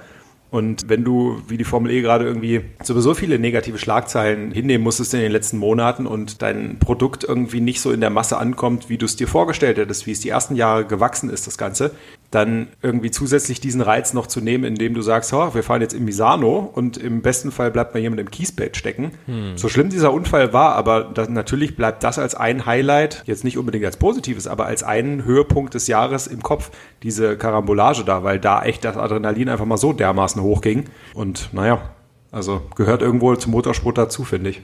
Und 0.53 0.91
wenn 0.91 1.03
du, 1.03 1.41
wie 1.49 1.57
die 1.57 1.65
Formel 1.65 1.91
E 1.91 2.03
gerade 2.03 2.27
irgendwie 2.27 2.61
sowieso 2.83 3.15
viele 3.15 3.39
negative 3.39 3.79
Schlagzeilen 3.79 4.53
hinnehmen 4.53 4.85
musstest 4.85 5.15
in 5.15 5.21
den 5.21 5.33
letzten 5.33 5.57
Monaten 5.57 6.07
und 6.07 6.43
dein 6.43 6.79
Produkt 6.79 7.25
irgendwie 7.25 7.63
nicht 7.63 7.81
so 7.81 7.91
in 7.91 8.03
der 8.03 8.11
Masse 8.11 8.37
ankommt, 8.37 8.91
wie 8.91 8.99
du 8.99 9.07
es 9.07 9.17
dir 9.17 9.27
vorgestellt 9.27 9.79
hättest, 9.79 10.07
wie 10.07 10.13
es 10.13 10.21
die 10.21 10.29
ersten 10.29 10.55
Jahre 10.55 10.85
gewachsen 10.85 11.31
ist, 11.31 11.47
das 11.47 11.57
Ganze, 11.57 11.93
dann 12.33 12.69
irgendwie 12.81 13.11
zusätzlich 13.11 13.61
diesen 13.61 13.83
Reiz 13.83 14.15
noch 14.15 14.27
zu 14.27 14.41
nehmen, 14.41 14.65
indem 14.65 14.95
du 14.95 15.03
sagst, 15.03 15.33
oh, 15.35 15.55
wir 15.55 15.63
fahren 15.63 15.83
jetzt 15.83 15.93
in 15.93 16.05
Misano 16.05 16.71
und 16.75 16.97
im 16.97 17.21
besten 17.21 17.53
Fall 17.53 17.71
bleibt 17.71 17.93
mal 17.93 18.01
jemand 18.01 18.21
im 18.21 18.31
Kiesbett 18.31 18.77
stecken. 18.77 19.13
Hm. 19.27 19.57
So 19.57 19.69
schlimm 19.69 19.91
dieser 19.91 20.13
Unfall 20.15 20.55
war, 20.55 20.75
aber 20.75 21.05
das, 21.05 21.29
natürlich 21.29 21.77
bleibt 21.77 22.03
das 22.03 22.19
als 22.19 22.35
ein 22.35 22.65
Highlight, 22.65 23.23
jetzt 23.27 23.45
nicht 23.45 23.59
unbedingt 23.59 23.85
als 23.85 23.99
positives, 23.99 24.47
aber 24.47 24.65
als 24.65 24.83
einen 24.83 25.27
Höhepunkt 25.27 25.75
des 25.75 25.89
Jahres 25.89 26.27
im 26.27 26.43
Kopf, 26.43 26.71
diese 27.03 27.37
Karambolage 27.37 28.03
da, 28.03 28.25
weil 28.25 28.41
da 28.41 28.63
echt 28.63 28.85
das 28.87 28.97
Adrenalin 28.97 29.51
einfach 29.51 29.67
mal 29.67 29.77
so 29.77 29.93
dermaßen 29.93 30.41
hochging. 30.41 30.87
Und 31.13 31.51
naja, 31.53 31.83
also 32.31 32.63
gehört 32.77 33.03
irgendwo 33.03 33.37
zum 33.37 33.53
Motorsport 33.53 33.99
dazu, 33.99 34.25
finde 34.25 34.51
ich. 34.51 34.63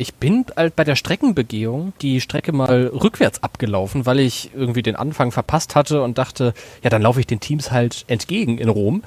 Ich 0.00 0.14
bin 0.14 0.46
halt 0.56 0.76
bei 0.76 0.84
der 0.84 0.94
Streckenbegehung 0.94 1.92
die 2.00 2.20
Strecke 2.20 2.52
mal 2.52 2.86
rückwärts 2.86 3.42
abgelaufen, 3.42 4.06
weil 4.06 4.20
ich 4.20 4.52
irgendwie 4.54 4.82
den 4.82 4.94
Anfang 4.94 5.32
verpasst 5.32 5.74
hatte 5.74 6.02
und 6.02 6.18
dachte, 6.18 6.54
ja, 6.84 6.88
dann 6.88 7.02
laufe 7.02 7.18
ich 7.18 7.26
den 7.26 7.40
Teams 7.40 7.72
halt 7.72 8.04
entgegen 8.06 8.58
in 8.58 8.68
Rom. 8.68 9.02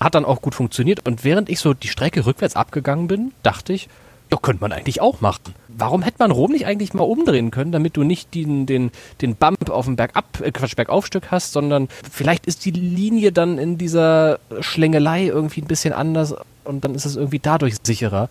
Hat 0.00 0.14
dann 0.14 0.26
auch 0.26 0.42
gut 0.42 0.54
funktioniert. 0.54 1.06
Und 1.06 1.24
während 1.24 1.48
ich 1.48 1.60
so 1.60 1.72
die 1.72 1.88
Strecke 1.88 2.26
rückwärts 2.26 2.56
abgegangen 2.56 3.08
bin, 3.08 3.32
dachte 3.42 3.72
ich, 3.72 3.88
ja, 4.30 4.36
könnte 4.36 4.60
man 4.60 4.72
eigentlich 4.72 5.00
auch 5.00 5.22
machen. 5.22 5.54
Warum 5.68 6.02
hätte 6.02 6.16
man 6.18 6.30
Rom 6.30 6.52
nicht 6.52 6.66
eigentlich 6.66 6.92
mal 6.92 7.04
umdrehen 7.04 7.50
können, 7.50 7.72
damit 7.72 7.96
du 7.96 8.04
nicht 8.04 8.34
den, 8.34 8.66
den, 8.66 8.90
den 9.22 9.36
Bump 9.36 9.70
auf 9.70 9.86
dem 9.86 9.96
Bergab, 9.96 10.40
äh, 10.42 10.50
Quatsch, 10.50 10.76
Bergaufstück 10.76 11.30
hast, 11.30 11.52
sondern 11.52 11.88
vielleicht 12.10 12.46
ist 12.46 12.66
die 12.66 12.70
Linie 12.70 13.32
dann 13.32 13.56
in 13.56 13.78
dieser 13.78 14.40
Schlängelei 14.60 15.24
irgendwie 15.24 15.62
ein 15.62 15.68
bisschen 15.68 15.94
anders 15.94 16.34
und 16.64 16.84
dann 16.84 16.94
ist 16.94 17.06
es 17.06 17.16
irgendwie 17.16 17.38
dadurch 17.38 17.76
sicherer. 17.82 18.28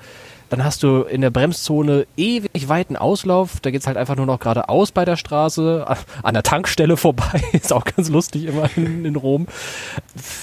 Dann 0.54 0.64
hast 0.64 0.84
du 0.84 1.02
in 1.02 1.22
der 1.22 1.32
Bremszone 1.32 2.06
ewig 2.16 2.70
weiten 2.70 2.96
Auslauf. 2.96 3.60
Da 3.60 3.72
geht 3.72 3.82
es 3.82 3.88
halt 3.88 3.98
einfach 3.98 4.16
nur 4.16 4.28
noch 4.28 4.40
geradeaus 4.40 4.92
bei 4.92 5.04
der 5.04 5.16
Straße, 5.16 5.88
an 6.22 6.34
der 6.36 6.44
Tankstelle 6.44 6.96
vorbei. 6.96 7.42
Ist 7.54 7.74
auch 7.74 7.86
ganz 7.86 8.08
lustig 8.10 8.46
immer 8.46 8.70
in, 8.76 9.04
in 9.04 9.16
Rom. 9.16 9.48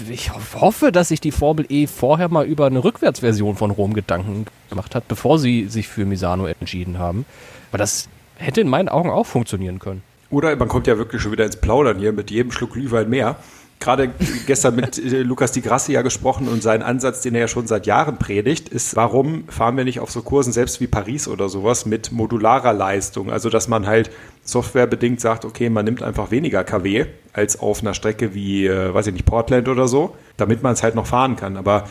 Ich 0.09 0.33
hoffe, 0.57 0.91
dass 0.91 1.11
sich 1.11 1.21
die 1.21 1.31
Formel 1.31 1.65
E 1.69 1.87
vorher 1.87 2.29
mal 2.29 2.45
über 2.45 2.67
eine 2.67 2.83
Rückwärtsversion 2.83 3.55
von 3.55 3.71
Rom 3.71 3.95
Gedanken 3.95 4.47
gemacht 4.69 4.97
hat, 4.97 5.07
bevor 5.07 5.39
sie 5.39 5.69
sich 5.69 5.87
für 5.87 6.05
Misano 6.05 6.47
entschieden 6.47 6.99
haben. 6.99 7.25
Aber 7.71 7.79
das 7.79 8.09
hätte 8.35 8.63
in 8.63 8.69
meinen 8.69 8.89
Augen 8.89 9.11
auch 9.11 9.27
funktionieren 9.27 9.79
können. 9.79 10.03
Oder 10.29 10.57
man 10.57 10.67
kommt 10.67 10.89
ja 10.89 10.99
wirklich 10.99 11.23
schon 11.23 11.31
wieder 11.31 11.45
ins 11.45 11.55
Plaudern 11.55 12.01
hier 12.01 12.13
mit 12.13 12.33
jedem 12.33 12.51
Schluck 12.51 12.73
Glühwein 12.73 13.09
mehr 13.09 13.37
gerade 13.81 14.11
gestern 14.47 14.77
mit 14.77 14.99
äh, 14.99 15.23
Lukas 15.23 15.53
Di 15.53 15.63
Grassi 15.63 15.93
ja 15.93 16.03
gesprochen 16.03 16.47
und 16.49 16.63
sein 16.63 16.83
Ansatz, 16.83 17.23
den 17.23 17.35
er 17.35 17.43
ja 17.43 17.49
schon 17.49 17.67
seit 17.67 17.87
Jahren 17.87 18.19
predigt, 18.19 18.69
ist, 18.69 18.95
warum 18.95 19.49
fahren 19.49 19.77
wir 19.77 19.85
nicht 19.85 20.01
auf 20.01 20.11
so 20.11 20.23
Kursen, 20.23 20.53
selbst 20.53 20.81
wie 20.81 20.87
Paris 20.87 21.27
oder 21.27 21.49
sowas, 21.49 21.87
mit 21.87 22.13
modularer 22.13 22.73
Leistung? 22.73 23.31
Also, 23.31 23.49
dass 23.49 23.69
man 23.69 23.87
halt 23.87 24.11
softwarebedingt 24.45 25.21
sagt, 25.21 25.45
okay, 25.45 25.71
man 25.71 25.85
nimmt 25.85 26.03
einfach 26.03 26.31
weniger 26.31 26.63
KW 26.63 27.07
als 27.33 27.59
auf 27.59 27.81
einer 27.81 27.95
Strecke 27.95 28.35
wie, 28.35 28.67
äh, 28.67 28.93
weiß 28.93 29.09
ich 29.09 29.15
nicht, 29.15 29.27
Portland 29.27 29.69
oder 29.69 29.89
so, 29.89 30.15
damit 30.37 30.63
man 30.63 30.75
es 30.75 30.83
halt 30.83 30.95
noch 30.95 31.07
fahren 31.07 31.37
kann. 31.37 31.57
Aber 31.57 31.89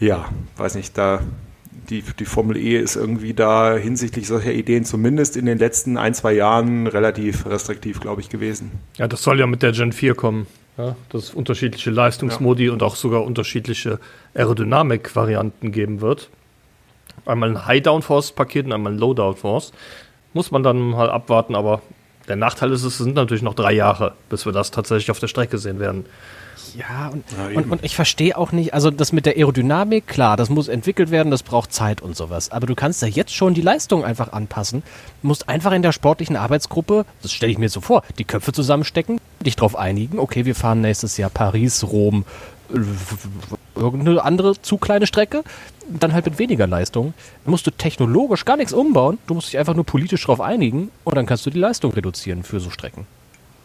ja, 0.00 0.26
weiß 0.56 0.76
nicht, 0.76 0.96
da 0.96 1.20
die, 1.90 2.02
die 2.18 2.24
Formel 2.24 2.56
E 2.56 2.78
ist 2.78 2.96
irgendwie 2.96 3.34
da 3.34 3.76
hinsichtlich 3.76 4.26
solcher 4.26 4.52
Ideen 4.52 4.84
zumindest 4.84 5.36
in 5.36 5.46
den 5.46 5.58
letzten 5.58 5.96
ein, 5.96 6.14
zwei 6.14 6.32
Jahren 6.32 6.86
relativ 6.86 7.46
restriktiv, 7.46 8.00
glaube 8.00 8.20
ich, 8.20 8.28
gewesen. 8.28 8.72
Ja, 8.96 9.08
das 9.08 9.22
soll 9.22 9.40
ja 9.40 9.46
mit 9.46 9.62
der 9.62 9.72
Gen 9.72 9.92
4 9.92 10.14
kommen. 10.14 10.46
Ja, 10.78 10.94
dass 11.08 11.24
es 11.24 11.34
unterschiedliche 11.34 11.90
Leistungsmodi 11.90 12.66
ja. 12.66 12.72
und 12.72 12.84
auch 12.84 12.94
sogar 12.94 13.24
unterschiedliche 13.24 13.98
Aerodynamik-Varianten 14.34 15.72
geben 15.72 16.00
wird. 16.00 16.30
Einmal 17.26 17.50
ein 17.50 17.66
High-Downforce-Paket 17.66 18.66
und 18.66 18.72
einmal 18.72 18.92
ein 18.92 18.98
Low-Downforce. 18.98 19.72
Muss 20.34 20.52
man 20.52 20.62
dann 20.62 20.78
mal 20.78 21.10
abwarten, 21.10 21.56
aber 21.56 21.82
der 22.28 22.36
Nachteil 22.36 22.70
ist, 22.70 22.84
es 22.84 22.98
sind 22.98 23.16
natürlich 23.16 23.42
noch 23.42 23.54
drei 23.54 23.72
Jahre, 23.72 24.12
bis 24.30 24.46
wir 24.46 24.52
das 24.52 24.70
tatsächlich 24.70 25.10
auf 25.10 25.18
der 25.18 25.26
Strecke 25.26 25.58
sehen 25.58 25.80
werden. 25.80 26.06
Ja, 26.76 27.08
und, 27.08 27.24
ja, 27.30 27.56
und, 27.56 27.70
und, 27.70 27.84
ich 27.84 27.94
verstehe 27.94 28.36
auch 28.36 28.52
nicht, 28.52 28.74
also 28.74 28.90
das 28.90 29.12
mit 29.12 29.26
der 29.26 29.36
Aerodynamik, 29.36 30.06
klar, 30.06 30.36
das 30.36 30.50
muss 30.50 30.68
entwickelt 30.68 31.10
werden, 31.10 31.30
das 31.30 31.42
braucht 31.42 31.72
Zeit 31.72 32.02
und 32.02 32.16
sowas. 32.16 32.50
Aber 32.50 32.66
du 32.66 32.74
kannst 32.74 33.02
ja 33.02 33.08
jetzt 33.08 33.34
schon 33.34 33.54
die 33.54 33.60
Leistung 33.60 34.04
einfach 34.04 34.32
anpassen. 34.32 34.82
Du 35.22 35.28
musst 35.28 35.48
einfach 35.48 35.72
in 35.72 35.82
der 35.82 35.92
sportlichen 35.92 36.36
Arbeitsgruppe, 36.36 37.04
das 37.22 37.32
stelle 37.32 37.52
ich 37.52 37.58
mir 37.58 37.68
so 37.68 37.80
vor, 37.80 38.02
die 38.18 38.24
Köpfe 38.24 38.52
zusammenstecken, 38.52 39.20
dich 39.44 39.56
darauf 39.56 39.76
einigen, 39.76 40.18
okay, 40.18 40.44
wir 40.44 40.54
fahren 40.54 40.80
nächstes 40.80 41.16
Jahr 41.16 41.30
Paris, 41.30 41.84
Rom, 41.84 42.24
irgendeine 43.74 44.22
andere 44.22 44.60
zu 44.60 44.76
kleine 44.76 45.06
Strecke, 45.06 45.42
dann 45.88 46.12
halt 46.12 46.26
mit 46.26 46.38
weniger 46.38 46.66
Leistung. 46.66 47.14
Dann 47.44 47.50
musst 47.50 47.66
du 47.66 47.70
technologisch 47.70 48.44
gar 48.44 48.56
nichts 48.56 48.72
umbauen, 48.72 49.18
du 49.26 49.34
musst 49.34 49.48
dich 49.48 49.58
einfach 49.58 49.74
nur 49.74 49.84
politisch 49.84 50.22
darauf 50.22 50.40
einigen 50.40 50.90
und 51.04 51.16
dann 51.16 51.26
kannst 51.26 51.46
du 51.46 51.50
die 51.50 51.58
Leistung 51.58 51.92
reduzieren 51.92 52.42
für 52.42 52.60
so 52.60 52.70
Strecken. 52.70 53.06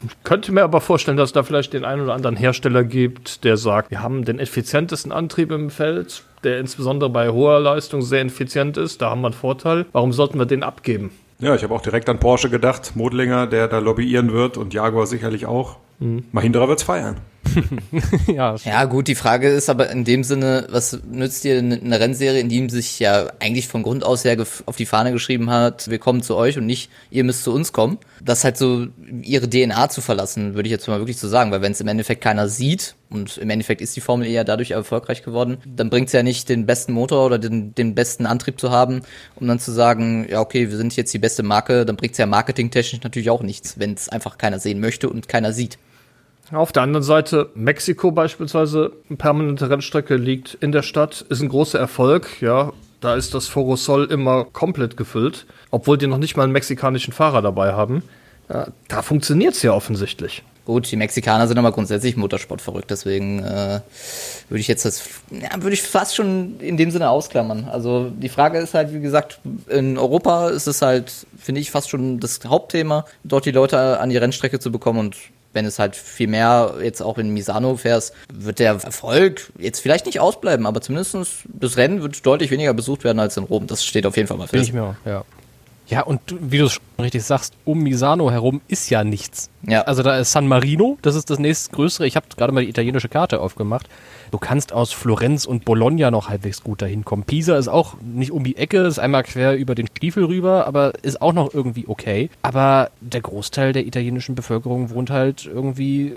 Ich 0.05 0.23
könnte 0.23 0.51
mir 0.51 0.63
aber 0.63 0.81
vorstellen, 0.81 1.17
dass 1.17 1.29
es 1.29 1.33
da 1.33 1.43
vielleicht 1.43 1.73
den 1.73 1.85
einen 1.85 2.01
oder 2.01 2.13
anderen 2.13 2.35
Hersteller 2.35 2.83
gibt, 2.83 3.43
der 3.43 3.57
sagt, 3.57 3.91
wir 3.91 4.01
haben 4.01 4.25
den 4.25 4.39
effizientesten 4.39 5.11
Antrieb 5.11 5.51
im 5.51 5.69
Feld, 5.69 6.23
der 6.43 6.59
insbesondere 6.59 7.09
bei 7.09 7.29
hoher 7.29 7.59
Leistung 7.59 8.01
sehr 8.01 8.23
effizient 8.23 8.77
ist. 8.77 9.01
Da 9.01 9.09
haben 9.09 9.21
wir 9.21 9.27
einen 9.27 9.33
Vorteil. 9.33 9.85
Warum 9.91 10.11
sollten 10.11 10.37
wir 10.39 10.45
den 10.45 10.63
abgeben? 10.63 11.11
Ja, 11.39 11.55
ich 11.55 11.63
habe 11.63 11.73
auch 11.73 11.81
direkt 11.81 12.09
an 12.09 12.19
Porsche 12.19 12.49
gedacht, 12.49 12.95
Modlinger, 12.95 13.47
der 13.47 13.67
da 13.67 13.79
lobbyieren 13.79 14.31
wird 14.31 14.57
und 14.57 14.73
Jaguar 14.73 15.07
sicherlich 15.07 15.45
auch. 15.45 15.77
Mhm. 15.99 16.25
Mahindra 16.31 16.67
wird's 16.67 16.83
feiern. 16.83 17.17
ja, 18.27 18.55
ja, 18.55 18.85
gut, 18.85 19.07
die 19.07 19.15
Frage 19.15 19.49
ist 19.49 19.69
aber 19.69 19.89
in 19.89 20.03
dem 20.03 20.23
Sinne, 20.23 20.67
was 20.69 20.99
nützt 21.09 21.43
dir 21.43 21.59
eine 21.59 21.99
Rennserie, 21.99 22.39
in 22.39 22.49
die 22.49 22.69
sich 22.69 22.99
ja 22.99 23.31
eigentlich 23.39 23.67
von 23.67 23.83
Grund 23.83 24.03
aus 24.03 24.23
her 24.23 24.37
auf 24.39 24.75
die 24.75 24.85
Fahne 24.85 25.11
geschrieben 25.11 25.49
hat, 25.49 25.89
wir 25.89 25.99
kommen 25.99 26.21
zu 26.23 26.35
euch 26.35 26.57
und 26.57 26.65
nicht, 26.65 26.89
ihr 27.11 27.23
müsst 27.23 27.43
zu 27.43 27.53
uns 27.53 27.73
kommen. 27.73 27.97
Das 28.21 28.43
halt 28.43 28.57
so 28.57 28.87
ihre 29.21 29.49
DNA 29.49 29.89
zu 29.89 30.01
verlassen, 30.01 30.55
würde 30.55 30.67
ich 30.67 30.71
jetzt 30.71 30.87
mal 30.87 30.99
wirklich 30.99 31.17
so 31.17 31.27
sagen, 31.27 31.51
weil 31.51 31.61
wenn 31.61 31.73
es 31.73 31.81
im 31.81 31.87
Endeffekt 31.87 32.21
keiner 32.21 32.47
sieht, 32.47 32.95
und 33.13 33.37
im 33.37 33.49
Endeffekt 33.51 33.81
ist 33.81 33.95
die 33.95 34.01
Formel 34.01 34.27
eher 34.27 34.43
dadurch 34.43 34.71
erfolgreich 34.71 35.23
geworden, 35.23 35.57
dann 35.65 35.91
bringt 35.91 36.07
es 36.07 36.13
ja 36.13 36.23
nicht, 36.23 36.49
den 36.49 36.65
besten 36.65 36.93
Motor 36.93 37.27
oder 37.27 37.37
den, 37.37 37.75
den 37.75 37.93
besten 37.93 38.25
Antrieb 38.25 38.59
zu 38.59 38.71
haben, 38.71 39.01
um 39.35 39.47
dann 39.47 39.59
zu 39.59 39.71
sagen, 39.71 40.27
ja 40.27 40.39
okay, 40.39 40.71
wir 40.71 40.77
sind 40.77 40.95
jetzt 40.95 41.13
die 41.13 41.19
beste 41.19 41.43
Marke, 41.43 41.85
dann 41.85 41.95
bringt 41.95 42.13
es 42.13 42.17
ja 42.17 42.25
marketingtechnisch 42.25 43.03
natürlich 43.03 43.29
auch 43.29 43.43
nichts, 43.43 43.77
wenn 43.77 43.93
es 43.93 44.09
einfach 44.09 44.39
keiner 44.39 44.57
sehen 44.57 44.79
möchte 44.79 45.09
und 45.09 45.27
keiner 45.27 45.53
sieht. 45.53 45.77
Auf 46.53 46.71
der 46.71 46.83
anderen 46.83 47.03
Seite, 47.03 47.49
Mexiko 47.55 48.11
beispielsweise, 48.11 48.91
eine 49.09 49.17
permanente 49.17 49.69
Rennstrecke 49.69 50.15
liegt 50.15 50.53
in 50.55 50.71
der 50.71 50.83
Stadt, 50.83 51.25
ist 51.29 51.41
ein 51.41 51.49
großer 51.49 51.79
Erfolg, 51.79 52.41
ja. 52.41 52.71
Da 53.01 53.15
ist 53.15 53.33
das 53.33 53.47
Foro 53.47 53.75
Sol 53.75 54.05
immer 54.05 54.45
komplett 54.45 54.95
gefüllt, 54.95 55.45
obwohl 55.71 55.97
die 55.97 56.07
noch 56.07 56.19
nicht 56.19 56.37
mal 56.37 56.43
einen 56.43 56.53
mexikanischen 56.53 57.11
Fahrer 57.11 57.41
dabei 57.41 57.73
haben. 57.73 58.03
Ja, 58.49 58.67
da 58.87 59.01
funktioniert 59.01 59.55
es 59.55 59.63
ja 59.63 59.73
offensichtlich. 59.73 60.43
Gut, 60.65 60.89
die 60.89 60.95
Mexikaner 60.95 61.47
sind 61.47 61.57
aber 61.57 61.73
grundsätzlich 61.73 62.15
Motorsport 62.15 62.61
verrückt, 62.61 62.89
deswegen 62.91 63.39
äh, 63.39 63.81
würde 64.47 64.61
ich 64.61 64.69
jetzt 64.69 64.85
das, 64.85 65.03
ja, 65.31 65.49
würde 65.61 65.73
ich 65.73 65.81
fast 65.81 66.15
schon 66.15 66.59
in 66.59 66.77
dem 66.77 66.91
Sinne 66.91 67.09
ausklammern. 67.09 67.67
Also 67.69 68.11
die 68.15 68.29
Frage 68.29 68.59
ist 68.59 68.73
halt, 68.73 68.93
wie 68.93 69.01
gesagt, 69.01 69.39
in 69.67 69.97
Europa 69.97 70.49
ist 70.49 70.67
es 70.67 70.81
halt, 70.81 71.11
finde 71.37 71.59
ich, 71.59 71.71
fast 71.71 71.89
schon 71.89 72.21
das 72.21 72.39
Hauptthema, 72.45 73.05
dort 73.25 73.45
die 73.45 73.51
Leute 73.51 73.99
an 73.99 74.09
die 74.09 74.17
Rennstrecke 74.17 74.59
zu 74.59 74.71
bekommen 74.71 74.99
und 74.99 75.17
wenn 75.53 75.65
es 75.65 75.79
halt 75.79 75.95
viel 75.95 76.27
mehr 76.27 76.75
jetzt 76.81 77.01
auch 77.01 77.17
in 77.17 77.29
Misano 77.29 77.77
fährst, 77.77 78.13
wird 78.33 78.59
der 78.59 78.71
Erfolg 78.71 79.51
jetzt 79.57 79.79
vielleicht 79.79 80.05
nicht 80.05 80.19
ausbleiben, 80.19 80.65
aber 80.65 80.81
zumindest 80.81 81.15
das 81.47 81.77
Rennen 81.77 82.01
wird 82.01 82.25
deutlich 82.25 82.51
weniger 82.51 82.73
besucht 82.73 83.03
werden 83.03 83.19
als 83.19 83.37
in 83.37 83.43
Rom. 83.43 83.67
Das 83.67 83.85
steht 83.85 84.05
auf 84.05 84.17
jeden 84.17 84.27
Fall 84.27 84.37
mal 84.37 84.47
fest. 84.47 84.63
Ich 84.63 84.73
mir, 84.73 84.97
ja. 85.05 85.23
Ja, 85.87 86.01
und 86.01 86.21
wie 86.39 86.59
du 86.59 86.65
es 86.65 86.73
schon 86.73 86.83
richtig 86.99 87.23
sagst, 87.23 87.55
um 87.65 87.79
Misano 87.79 88.31
herum 88.31 88.61
ist 88.67 88.89
ja 88.89 89.03
nichts. 89.03 89.49
Ja. 89.67 89.81
Also 89.81 90.01
da 90.01 90.17
ist 90.17 90.31
San 90.31 90.47
Marino, 90.47 90.97
das 91.01 91.15
ist 91.15 91.29
das 91.29 91.39
nächstgrößere. 91.39 92.07
Ich 92.07 92.15
habe 92.15 92.25
gerade 92.37 92.53
mal 92.53 92.63
die 92.63 92.69
italienische 92.69 93.09
Karte 93.09 93.41
aufgemacht. 93.41 93.87
Du 94.31 94.37
kannst 94.37 94.73
aus 94.73 94.91
Florenz 94.93 95.45
und 95.45 95.65
Bologna 95.65 96.09
noch 96.09 96.29
halbwegs 96.29 96.63
gut 96.63 96.81
dahin 96.81 97.05
kommen. 97.05 97.23
Pisa 97.23 97.57
ist 97.57 97.67
auch 97.67 97.95
nicht 98.01 98.31
um 98.31 98.43
die 98.43 98.57
Ecke, 98.57 98.79
ist 98.79 98.97
einmal 98.97 99.23
quer 99.23 99.55
über 99.55 99.75
den 99.75 99.87
Stiefel 99.87 100.25
rüber, 100.25 100.65
aber 100.65 100.93
ist 101.03 101.21
auch 101.21 101.33
noch 101.33 101.53
irgendwie 101.53 101.85
okay. 101.87 102.29
Aber 102.41 102.89
der 103.01 103.21
Großteil 103.21 103.73
der 103.73 103.85
italienischen 103.85 104.35
Bevölkerung 104.35 104.89
wohnt 104.89 105.09
halt 105.11 105.45
irgendwie 105.45 106.15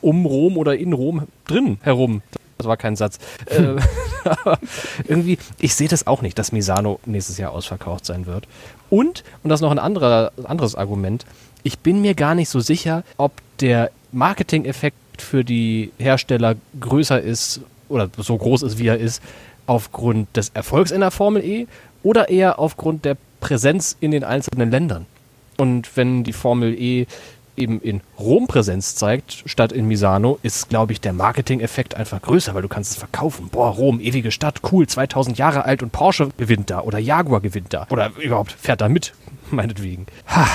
um 0.00 0.26
Rom 0.26 0.58
oder 0.58 0.76
in 0.76 0.92
Rom 0.92 1.26
drin 1.46 1.78
herum. 1.80 2.22
Das 2.58 2.66
war 2.66 2.76
kein 2.76 2.96
Satz. 2.96 3.18
Äh, 3.46 3.76
irgendwie, 5.08 5.38
ich 5.58 5.74
sehe 5.74 5.88
das 5.88 6.06
auch 6.06 6.22
nicht, 6.22 6.38
dass 6.38 6.52
Misano 6.52 7.00
nächstes 7.04 7.38
Jahr 7.38 7.52
ausverkauft 7.52 8.06
sein 8.06 8.26
wird. 8.26 8.46
Und, 8.90 9.24
und 9.42 9.50
das 9.50 9.58
ist 9.58 9.62
noch 9.62 9.70
ein 9.70 9.78
anderer, 9.78 10.32
anderes 10.44 10.74
Argument, 10.74 11.24
ich 11.62 11.78
bin 11.78 12.02
mir 12.02 12.14
gar 12.14 12.34
nicht 12.34 12.50
so 12.50 12.60
sicher, 12.60 13.04
ob 13.16 13.32
der 13.60 13.90
Marketing-Effekt 14.12 14.96
für 15.18 15.44
die 15.44 15.90
Hersteller 15.98 16.56
größer 16.78 17.20
ist 17.20 17.60
oder 17.88 18.10
so 18.18 18.36
groß 18.36 18.62
ist, 18.62 18.78
wie 18.78 18.88
er 18.88 18.98
ist, 18.98 19.22
aufgrund 19.66 20.36
des 20.36 20.50
Erfolgs 20.50 20.90
in 20.90 21.00
der 21.00 21.10
Formel 21.10 21.42
E 21.42 21.66
oder 22.02 22.28
eher 22.28 22.58
aufgrund 22.58 23.04
der 23.04 23.16
Präsenz 23.40 23.96
in 24.00 24.10
den 24.10 24.24
einzelnen 24.24 24.70
Ländern. 24.70 25.06
Und 25.56 25.96
wenn 25.96 26.24
die 26.24 26.32
Formel 26.32 26.74
E 26.74 27.06
eben 27.56 27.80
in 27.80 28.00
Rom 28.18 28.46
Präsenz 28.46 28.94
zeigt, 28.94 29.42
statt 29.46 29.72
in 29.72 29.86
Misano, 29.86 30.38
ist, 30.42 30.68
glaube 30.68 30.92
ich, 30.92 31.00
der 31.00 31.12
Marketing-Effekt 31.12 31.94
einfach 31.94 32.20
größer, 32.22 32.54
weil 32.54 32.62
du 32.62 32.68
kannst 32.68 32.92
es 32.92 32.96
verkaufen. 32.96 33.48
Boah, 33.50 33.70
Rom, 33.70 34.00
ewige 34.00 34.30
Stadt, 34.30 34.60
cool, 34.72 34.86
2000 34.86 35.38
Jahre 35.38 35.64
alt 35.64 35.82
und 35.82 35.92
Porsche 35.92 36.28
gewinnt 36.36 36.70
da 36.70 36.80
oder 36.80 36.98
Jaguar 36.98 37.40
gewinnt 37.40 37.72
da 37.72 37.86
oder 37.90 38.12
überhaupt 38.18 38.52
fährt 38.52 38.80
da 38.80 38.88
mit, 38.88 39.12
meinetwegen. 39.50 40.06
Ha, 40.26 40.46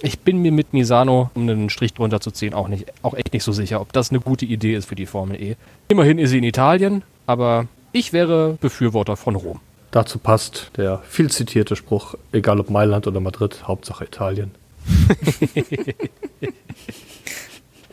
ich 0.00 0.20
bin 0.20 0.42
mir 0.42 0.52
mit 0.52 0.72
Misano, 0.72 1.30
um 1.34 1.48
einen 1.48 1.70
Strich 1.70 1.94
drunter 1.94 2.20
zu 2.20 2.30
ziehen, 2.30 2.54
auch, 2.54 2.68
nicht, 2.68 2.86
auch 3.02 3.14
echt 3.14 3.32
nicht 3.32 3.44
so 3.44 3.52
sicher, 3.52 3.80
ob 3.80 3.92
das 3.92 4.10
eine 4.10 4.20
gute 4.20 4.44
Idee 4.44 4.74
ist 4.74 4.88
für 4.88 4.94
die 4.94 5.06
Formel 5.06 5.40
E. 5.40 5.56
Immerhin 5.88 6.18
ist 6.18 6.30
sie 6.30 6.38
in 6.38 6.44
Italien, 6.44 7.02
aber 7.26 7.66
ich 7.92 8.12
wäre 8.12 8.58
Befürworter 8.60 9.16
von 9.16 9.36
Rom. 9.36 9.60
Dazu 9.90 10.18
passt 10.18 10.72
der 10.76 10.98
viel 11.08 11.30
zitierte 11.30 11.76
Spruch, 11.76 12.16
egal 12.32 12.60
ob 12.60 12.68
Mailand 12.70 13.06
oder 13.06 13.20
Madrid, 13.20 13.66
Hauptsache 13.66 14.04
Italien. 14.04 14.50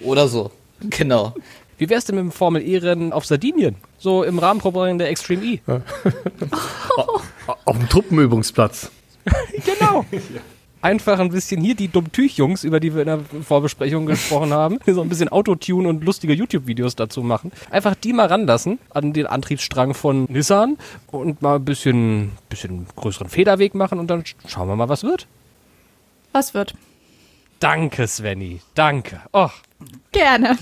Oder 0.02 0.28
so. 0.28 0.52
Genau. 0.90 1.34
Wie 1.78 1.90
wär's 1.90 2.06
denn 2.06 2.16
mit 2.16 2.24
dem 2.24 2.32
Formel 2.32 2.62
E-Rennen 2.62 3.14
auf 3.14 3.26
Sardinien? 3.26 3.76
So 3.98 4.24
im 4.24 4.40
Rahmenprogramm 4.40 4.98
der 4.98 5.10
Extreme 5.10 5.44
E. 5.44 5.60
Auf 7.66 7.78
dem 7.78 7.90
Truppenübungsplatz. 7.90 8.92
Genau. 9.66 10.06
Einfach 10.82 11.18
ein 11.20 11.30
bisschen 11.30 11.62
hier 11.62 11.76
die 11.76 11.88
Dummtüch-Jungs, 11.88 12.66
über 12.66 12.82
die 12.82 12.94
wir 12.94 13.04
in 13.04 13.08
der 13.08 13.20
Vorbesprechung 13.42 14.06
gesprochen 14.06 14.52
haben, 14.52 14.80
so 14.86 15.02
ein 15.02 15.08
bisschen 15.08 15.30
Autotune 15.30 15.88
und 15.88 16.04
lustige 16.04 16.34
YouTube-Videos 16.34 16.98
dazu 16.98 17.24
machen. 17.24 17.54
Einfach 17.70 17.96
die 17.96 18.12
mal 18.12 18.28
ranlassen 18.28 18.80
an 18.90 19.14
den 19.14 19.26
Antriebsstrang 19.26 19.94
von 19.94 20.26
Nissan 20.26 20.78
und 21.08 21.42
mal 21.42 21.56
ein 21.56 21.64
bisschen, 21.64 22.34
bisschen 22.50 22.86
größeren 22.98 23.30
Federweg 23.30 23.76
machen 23.76 23.98
und 23.98 24.08
dann 24.08 24.26
schauen 24.46 24.68
wir 24.68 24.76
mal, 24.76 24.90
was 24.90 25.04
wird. 25.04 25.26
Was 26.34 26.54
wird? 26.54 26.74
Danke, 27.60 28.08
Svenny. 28.08 28.60
Danke. 28.76 29.22
Och, 29.32 29.52
Gerne. 30.12 30.58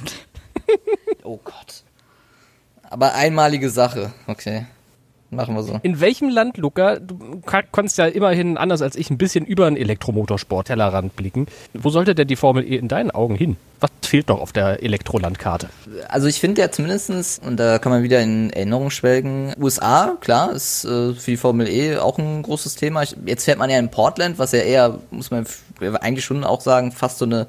Oh 1.23 1.39
Gott. 1.43 1.83
Aber 2.83 3.13
einmalige 3.13 3.69
Sache. 3.69 4.13
Okay. 4.27 4.65
Machen 5.33 5.55
wir 5.55 5.63
so. 5.63 5.79
In 5.81 6.01
welchem 6.01 6.27
Land, 6.29 6.57
Luca, 6.57 6.97
du 6.99 7.39
ka- 7.45 7.63
konntest 7.71 7.97
ja 7.97 8.05
immerhin 8.05 8.57
anders 8.57 8.81
als 8.81 8.95
ich 8.97 9.09
ein 9.09 9.17
bisschen 9.17 9.45
über 9.45 9.65
einen 9.65 9.77
Elektromotorsport-Tellerrand 9.77 11.15
blicken. 11.15 11.45
Wo 11.73 11.89
sollte 11.89 12.13
denn 12.15 12.27
die 12.27 12.35
Formel 12.35 12.63
E 12.65 12.75
in 12.75 12.89
deinen 12.89 13.11
Augen 13.11 13.35
hin? 13.35 13.55
Was 13.79 13.89
fehlt 14.03 14.27
noch 14.27 14.41
auf 14.41 14.51
der 14.51 14.83
Elektrolandkarte? 14.83 15.69
Also 16.09 16.27
ich 16.27 16.39
finde 16.39 16.61
ja 16.61 16.69
zumindestens 16.69 17.39
und 17.43 17.57
da 17.57 17.79
kann 17.79 17.91
man 17.93 18.03
wieder 18.03 18.19
in 18.21 18.49
Erinnerung 18.51 18.89
schwelgen, 18.89 19.53
USA, 19.59 20.17
klar, 20.19 20.51
ist 20.51 20.83
äh, 20.83 21.13
für 21.13 21.31
die 21.31 21.37
Formel 21.37 21.67
E 21.69 21.97
auch 21.97 22.17
ein 22.19 22.43
großes 22.43 22.75
Thema. 22.75 23.01
Ich, 23.03 23.15
jetzt 23.25 23.45
fährt 23.45 23.57
man 23.57 23.69
ja 23.69 23.79
in 23.79 23.89
Portland, 23.89 24.37
was 24.37 24.51
ja 24.51 24.59
eher, 24.59 24.99
muss 25.11 25.31
man 25.31 25.45
eigentlich 26.01 26.25
schon 26.25 26.43
auch 26.43 26.59
sagen, 26.61 26.91
fast 26.91 27.17
so 27.19 27.25
eine 27.25 27.47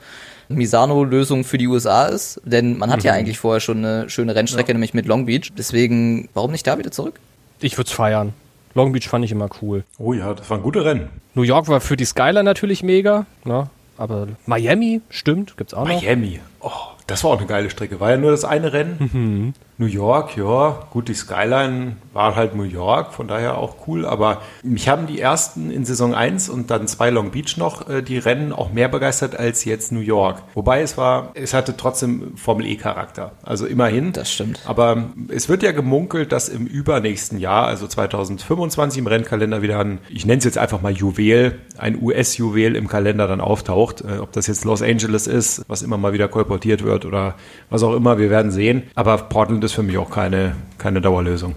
Misano-Lösung 0.49 1.45
für 1.45 1.59
die 1.59 1.67
USA 1.67 2.07
ist. 2.07 2.41
Denn 2.45 2.79
man 2.79 2.91
hat 2.91 3.03
ja 3.03 3.13
eigentlich 3.13 3.39
vorher 3.39 3.61
schon 3.61 3.79
eine 3.79 4.09
schöne 4.09 4.35
Rennstrecke, 4.35 4.73
nämlich 4.73 4.95
mit 4.95 5.07
Long 5.07 5.27
Beach. 5.27 5.51
Deswegen, 5.59 6.29
warum 6.35 6.53
nicht 6.53 6.67
da 6.67 6.79
wieder 6.79 6.91
zurück? 6.93 7.19
Ich 7.63 7.79
würde 7.79 7.89
es 7.89 7.93
feiern. 7.93 8.33
Long 8.75 8.93
Beach 8.93 9.09
fand 9.09 9.25
ich 9.25 9.33
immer 9.33 9.49
cool. 9.61 9.85
Oh 9.99 10.13
ja, 10.13 10.35
das 10.35 10.49
waren 10.51 10.63
gute 10.63 10.85
Rennen. 10.85 11.11
New 11.35 11.43
York 11.43 11.69
war 11.69 11.81
für 11.81 11.97
die 11.97 12.05
Skyline 12.05 12.43
natürlich 12.45 12.83
mega, 12.83 13.27
ne? 13.45 13.69
aber 13.99 14.29
Miami, 14.47 15.01
stimmt, 15.11 15.57
gibt's 15.57 15.75
auch 15.75 15.87
noch. 15.87 16.03
Miami. 16.03 16.41
Oh, 16.61 16.71
das 17.13 17.25
war 17.25 17.33
auch 17.33 17.39
eine 17.39 17.47
geile 17.47 17.69
Strecke. 17.69 18.01
War 18.01 18.13
ja 18.13 18.17
nur 18.17 18.31
das 18.31 18.47
eine 18.47 18.73
Rennen. 18.73 19.53
New 19.77 19.87
York, 19.87 20.37
ja, 20.37 20.87
gut, 20.91 21.09
die 21.09 21.15
Skyline 21.15 21.97
war 22.13 22.37
halt 22.37 22.55
New 22.55 22.63
York, 22.63 23.13
von 23.13 23.27
daher 23.27 23.59
auch 23.59 23.87
cool. 23.87 24.07
Aber 24.07 24.41
mich 24.63 24.89
haben 24.89 25.07
die 25.07 25.21
ersten 25.21 25.71
in 25.71 25.85
Saison 25.85 26.15
1 26.15 26.49
und 26.49 26.71
dann 26.71 26.87
zwei 26.87 27.11
Long 27.11 27.31
Beach 27.31 27.57
noch 27.57 27.89
äh, 27.89 28.01
die 28.01 28.17
Rennen 28.17 28.53
auch 28.53 28.73
mehr 28.73 28.89
begeistert 28.89 29.37
als 29.37 29.65
jetzt 29.65 29.93
New 29.93 30.01
York. 30.01 30.43
Wobei 30.55 30.83
es 30.83 30.97
war, 30.97 31.33
es 31.35 31.53
hatte 31.53 31.77
trotzdem 31.77 32.37
Formel 32.37 32.65
E-Charakter. 32.67 33.33
Also 33.43 33.67
immerhin. 33.67 34.13
Das 34.13 34.33
stimmt. 34.33 34.61
Aber 34.67 35.11
es 35.29 35.49
wird 35.49 35.63
ja 35.63 35.73
gemunkelt, 35.73 36.33
dass 36.33 36.49
im 36.49 36.67
übernächsten 36.67 37.39
Jahr, 37.39 37.67
also 37.67 37.87
2025 37.87 38.99
im 39.01 39.07
Rennkalender 39.07 39.63
wieder 39.63 39.81
ein, 39.81 39.99
ich 40.09 40.25
nenne 40.25 40.39
es 40.39 40.45
jetzt 40.45 40.59
einfach 40.59 40.81
mal 40.81 40.93
Juwel, 40.93 41.59
ein 41.77 42.01
US-Juwel 42.01 42.77
im 42.77 42.89
Kalender 42.89 43.27
dann 43.27 43.41
auftaucht. 43.41 44.03
Äh, 44.03 44.19
ob 44.19 44.33
das 44.33 44.47
jetzt 44.47 44.65
Los 44.65 44.81
Angeles 44.81 45.27
ist, 45.27 45.65
was 45.69 45.83
immer 45.83 45.99
mal 45.99 46.13
wieder 46.13 46.29
kolportiert 46.29 46.85
wird 46.85 47.02
oder 47.05 47.35
was 47.71 47.83
auch 47.83 47.95
immer, 47.95 48.19
wir 48.19 48.31
werden 48.31 48.51
sehen. 48.51 48.85
Aber 48.95 49.17
Portland 49.17 49.63
ist 49.65 49.73
für 49.73 49.83
mich 49.83 49.99
auch 49.99 50.11
keine, 50.11 50.57
keine 50.79 51.01
Dauerlösung. 51.01 51.55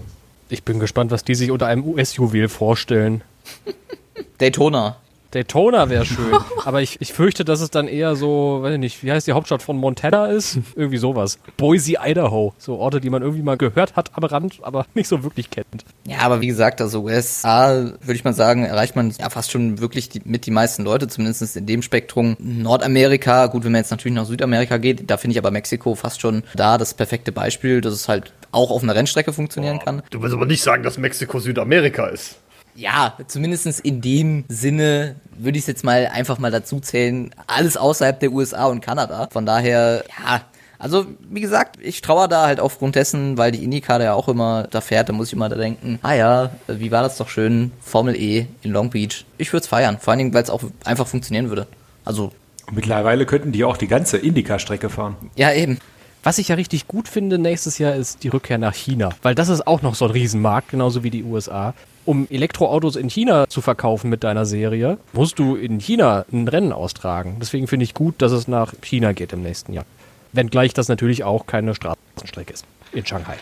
Ich 0.48 0.62
bin 0.62 0.78
gespannt, 0.78 1.10
was 1.10 1.24
die 1.24 1.34
sich 1.34 1.50
unter 1.50 1.66
einem 1.66 1.84
US-Juwel 1.84 2.48
vorstellen. 2.48 3.22
Daytona. 4.38 4.96
Daytona 5.30 5.90
wäre 5.90 6.04
schön, 6.06 6.36
aber 6.64 6.82
ich, 6.82 7.00
ich 7.00 7.12
fürchte, 7.12 7.44
dass 7.44 7.60
es 7.60 7.70
dann 7.70 7.88
eher 7.88 8.16
so, 8.16 8.60
weiß 8.62 8.74
ich 8.74 8.80
nicht, 8.80 9.04
wie 9.04 9.12
heißt 9.12 9.26
die 9.26 9.32
Hauptstadt 9.32 9.62
von 9.62 9.76
Montana 9.76 10.26
ist? 10.26 10.58
Irgendwie 10.76 10.98
sowas. 10.98 11.38
Boise, 11.56 11.96
Idaho. 12.04 12.54
So 12.58 12.76
Orte, 12.76 13.00
die 13.00 13.10
man 13.10 13.22
irgendwie 13.22 13.42
mal 13.42 13.56
gehört 13.56 13.96
hat 13.96 14.10
am 14.14 14.24
Rand, 14.24 14.58
aber 14.62 14.86
nicht 14.94 15.08
so 15.08 15.22
wirklich 15.22 15.50
kennt. 15.50 15.84
Ja, 16.06 16.18
aber 16.20 16.40
wie 16.40 16.46
gesagt, 16.46 16.80
also 16.80 17.02
USA, 17.02 17.92
würde 18.00 18.14
ich 18.14 18.24
mal 18.24 18.32
sagen, 18.32 18.64
erreicht 18.64 18.96
man 18.96 19.10
ja 19.18 19.30
fast 19.30 19.50
schon 19.50 19.80
wirklich 19.80 20.08
die, 20.08 20.22
mit 20.24 20.46
die 20.46 20.50
meisten 20.50 20.84
Leute, 20.84 21.08
zumindest 21.08 21.56
in 21.56 21.66
dem 21.66 21.82
Spektrum. 21.82 22.36
Nordamerika, 22.38 23.46
gut, 23.46 23.64
wenn 23.64 23.72
man 23.72 23.80
jetzt 23.80 23.90
natürlich 23.90 24.14
nach 24.14 24.26
Südamerika 24.26 24.76
geht, 24.78 25.10
da 25.10 25.16
finde 25.16 25.32
ich 25.32 25.38
aber 25.38 25.50
Mexiko 25.50 25.94
fast 25.94 26.20
schon 26.20 26.42
da 26.54 26.78
das 26.78 26.94
perfekte 26.94 27.32
Beispiel, 27.32 27.80
dass 27.80 27.92
es 27.92 28.08
halt 28.08 28.32
auch 28.52 28.70
auf 28.70 28.82
einer 28.82 28.94
Rennstrecke 28.94 29.32
funktionieren 29.32 29.78
kann. 29.78 30.02
Du 30.10 30.22
willst 30.22 30.34
aber 30.34 30.46
nicht 30.46 30.62
sagen, 30.62 30.82
dass 30.82 30.98
Mexiko 30.98 31.38
Südamerika 31.40 32.06
ist. 32.06 32.36
Ja, 32.76 33.16
zumindest 33.26 33.80
in 33.80 34.00
dem 34.00 34.44
Sinne 34.48 35.16
würde 35.38 35.58
ich 35.58 35.62
es 35.64 35.66
jetzt 35.66 35.84
mal 35.84 36.06
einfach 36.06 36.38
mal 36.38 36.50
dazu 36.50 36.80
zählen, 36.80 37.34
alles 37.46 37.76
außerhalb 37.76 38.20
der 38.20 38.32
USA 38.32 38.66
und 38.66 38.80
Kanada. 38.80 39.28
Von 39.32 39.46
daher, 39.46 40.04
ja, 40.18 40.42
also 40.78 41.06
wie 41.30 41.40
gesagt, 41.40 41.78
ich 41.80 42.02
traue 42.02 42.28
da 42.28 42.46
halt 42.46 42.60
aufgrund 42.60 42.96
dessen, 42.96 43.38
weil 43.38 43.50
die 43.50 43.64
IndyCar 43.64 44.02
ja 44.02 44.14
auch 44.14 44.28
immer 44.28 44.68
da 44.70 44.80
fährt, 44.80 45.08
da 45.08 45.12
muss 45.12 45.28
ich 45.28 45.32
immer 45.32 45.48
da 45.48 45.56
denken, 45.56 45.98
ah 46.02 46.12
ja, 46.14 46.50
wie 46.68 46.90
war 46.90 47.02
das 47.02 47.16
doch 47.16 47.28
schön, 47.28 47.72
Formel 47.80 48.14
E 48.14 48.46
in 48.62 48.72
Long 48.72 48.90
Beach. 48.90 49.24
Ich 49.38 49.52
würde 49.52 49.62
es 49.62 49.68
feiern, 49.68 49.98
vor 49.98 50.12
allen 50.12 50.18
Dingen, 50.18 50.34
weil 50.34 50.42
es 50.42 50.50
auch 50.50 50.62
einfach 50.84 51.06
funktionieren 51.06 51.48
würde. 51.48 51.66
Also, 52.04 52.32
Mittlerweile 52.72 53.26
könnten 53.26 53.52
die 53.52 53.64
auch 53.64 53.76
die 53.76 53.86
ganze 53.86 54.16
Indica-Strecke 54.18 54.90
fahren. 54.90 55.16
ja 55.36 55.52
eben. 55.52 55.78
Was 56.24 56.38
ich 56.38 56.48
ja 56.48 56.56
richtig 56.56 56.88
gut 56.88 57.06
finde 57.06 57.38
nächstes 57.38 57.78
Jahr 57.78 57.94
ist 57.94 58.24
die 58.24 58.28
Rückkehr 58.28 58.58
nach 58.58 58.74
China, 58.74 59.10
weil 59.22 59.36
das 59.36 59.48
ist 59.48 59.64
auch 59.68 59.82
noch 59.82 59.94
so 59.94 60.06
ein 60.06 60.10
Riesenmarkt, 60.10 60.70
genauso 60.70 61.04
wie 61.04 61.10
die 61.10 61.22
USA. 61.22 61.72
Um 62.06 62.28
Elektroautos 62.30 62.94
in 62.94 63.08
China 63.10 63.48
zu 63.48 63.60
verkaufen 63.60 64.08
mit 64.08 64.22
deiner 64.22 64.46
Serie, 64.46 64.96
musst 65.12 65.40
du 65.40 65.56
in 65.56 65.80
China 65.80 66.24
ein 66.32 66.46
Rennen 66.46 66.72
austragen. 66.72 67.38
Deswegen 67.40 67.66
finde 67.66 67.82
ich 67.82 67.94
gut, 67.94 68.14
dass 68.22 68.30
es 68.30 68.46
nach 68.46 68.74
China 68.80 69.12
geht 69.12 69.32
im 69.32 69.42
nächsten 69.42 69.72
Jahr. 69.72 69.84
Wenngleich 70.32 70.72
das 70.72 70.86
natürlich 70.88 71.24
auch 71.24 71.46
keine 71.46 71.74
Straßenstrecke 71.74 72.52
ist 72.52 72.64
in 72.92 73.04
Shanghai. 73.04 73.34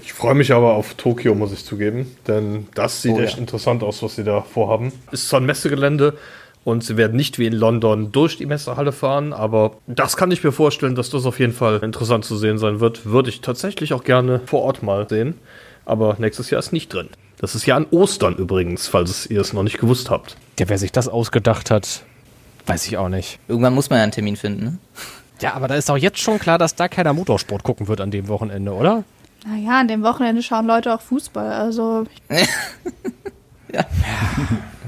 Ich 0.00 0.12
freue 0.12 0.34
mich 0.36 0.52
aber 0.52 0.74
auf 0.74 0.94
Tokio, 0.94 1.34
muss 1.34 1.52
ich 1.52 1.64
zugeben, 1.64 2.16
denn 2.28 2.68
das 2.76 3.02
sieht 3.02 3.16
Oh, 3.16 3.20
echt 3.20 3.34
ja. 3.34 3.40
interessant 3.40 3.82
aus, 3.82 4.04
was 4.04 4.14
sie 4.14 4.22
da 4.22 4.40
vorhaben. 4.42 4.92
Ist 5.10 5.28
zwar 5.28 5.40
ein 5.40 5.46
Messegelände 5.46 6.16
und 6.62 6.84
sie 6.84 6.96
werden 6.96 7.16
nicht 7.16 7.40
wie 7.40 7.46
in 7.46 7.54
London 7.54 8.12
durch 8.12 8.36
die 8.36 8.46
Messehalle 8.46 8.92
fahren, 8.92 9.32
aber 9.32 9.72
das 9.88 10.16
kann 10.16 10.30
ich 10.30 10.44
mir 10.44 10.52
vorstellen, 10.52 10.94
dass 10.94 11.10
das 11.10 11.26
auf 11.26 11.40
jeden 11.40 11.54
Fall 11.54 11.80
interessant 11.82 12.24
zu 12.24 12.36
sehen 12.36 12.58
sein 12.58 12.78
wird. 12.78 13.04
Würde 13.06 13.30
ich 13.30 13.40
tatsächlich 13.40 13.92
auch 13.94 14.04
gerne 14.04 14.40
vor 14.46 14.62
Ort 14.62 14.84
mal 14.84 15.08
sehen, 15.08 15.34
aber 15.84 16.14
nächstes 16.20 16.50
Jahr 16.50 16.60
ist 16.60 16.72
nicht 16.72 16.92
drin. 16.92 17.08
Das 17.40 17.54
ist 17.54 17.66
ja 17.66 17.76
an 17.76 17.86
Ostern 17.90 18.34
übrigens, 18.36 18.88
falls 18.88 19.26
ihr 19.26 19.40
es 19.40 19.52
noch 19.52 19.62
nicht 19.62 19.78
gewusst 19.78 20.10
habt. 20.10 20.36
Ja, 20.58 20.68
wer 20.68 20.78
sich 20.78 20.90
das 20.92 21.08
ausgedacht 21.08 21.70
hat, 21.70 22.02
weiß 22.66 22.86
ich 22.88 22.96
auch 22.98 23.08
nicht. 23.08 23.38
Irgendwann 23.48 23.74
muss 23.74 23.90
man 23.90 23.98
ja 23.98 24.02
einen 24.02 24.12
Termin 24.12 24.36
finden, 24.36 24.64
ne? 24.64 24.78
Ja, 25.40 25.54
aber 25.54 25.68
da 25.68 25.76
ist 25.76 25.88
auch 25.88 25.96
jetzt 25.96 26.18
schon 26.18 26.40
klar, 26.40 26.58
dass 26.58 26.74
da 26.74 26.88
keiner 26.88 27.12
Motorsport 27.12 27.62
gucken 27.62 27.86
wird 27.86 28.00
an 28.00 28.10
dem 28.10 28.26
Wochenende, 28.26 28.72
oder? 28.72 29.04
Naja, 29.46 29.78
an 29.78 29.86
dem 29.86 30.02
Wochenende 30.02 30.42
schauen 30.42 30.66
Leute 30.66 30.92
auch 30.92 31.00
Fußball. 31.00 31.52
Also 31.52 32.06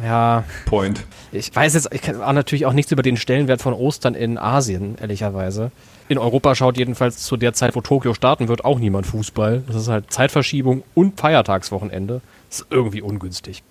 Ja, 0.04 0.44
Point. 0.66 1.04
ich 1.30 1.54
weiß 1.54 1.74
jetzt 1.74 1.88
ich 1.92 2.00
kann 2.00 2.22
auch 2.22 2.32
natürlich 2.32 2.64
auch 2.66 2.72
nichts 2.72 2.90
über 2.90 3.02
den 3.02 3.16
Stellenwert 3.16 3.60
von 3.60 3.74
Ostern 3.74 4.14
in 4.14 4.38
Asien, 4.38 4.96
ehrlicherweise. 5.00 5.70
In 6.08 6.18
Europa 6.18 6.54
schaut 6.54 6.78
jedenfalls 6.78 7.18
zu 7.18 7.36
der 7.36 7.52
Zeit, 7.52 7.76
wo 7.76 7.80
Tokio 7.82 8.14
starten 8.14 8.48
wird, 8.48 8.64
auch 8.64 8.78
niemand 8.78 9.06
Fußball. 9.06 9.62
Das 9.66 9.76
ist 9.76 9.88
halt 9.88 10.10
Zeitverschiebung 10.10 10.82
und 10.94 11.20
Feiertagswochenende. 11.20 12.22
Ist 12.50 12.66
irgendwie 12.70 13.00
ungünstig. 13.00 13.62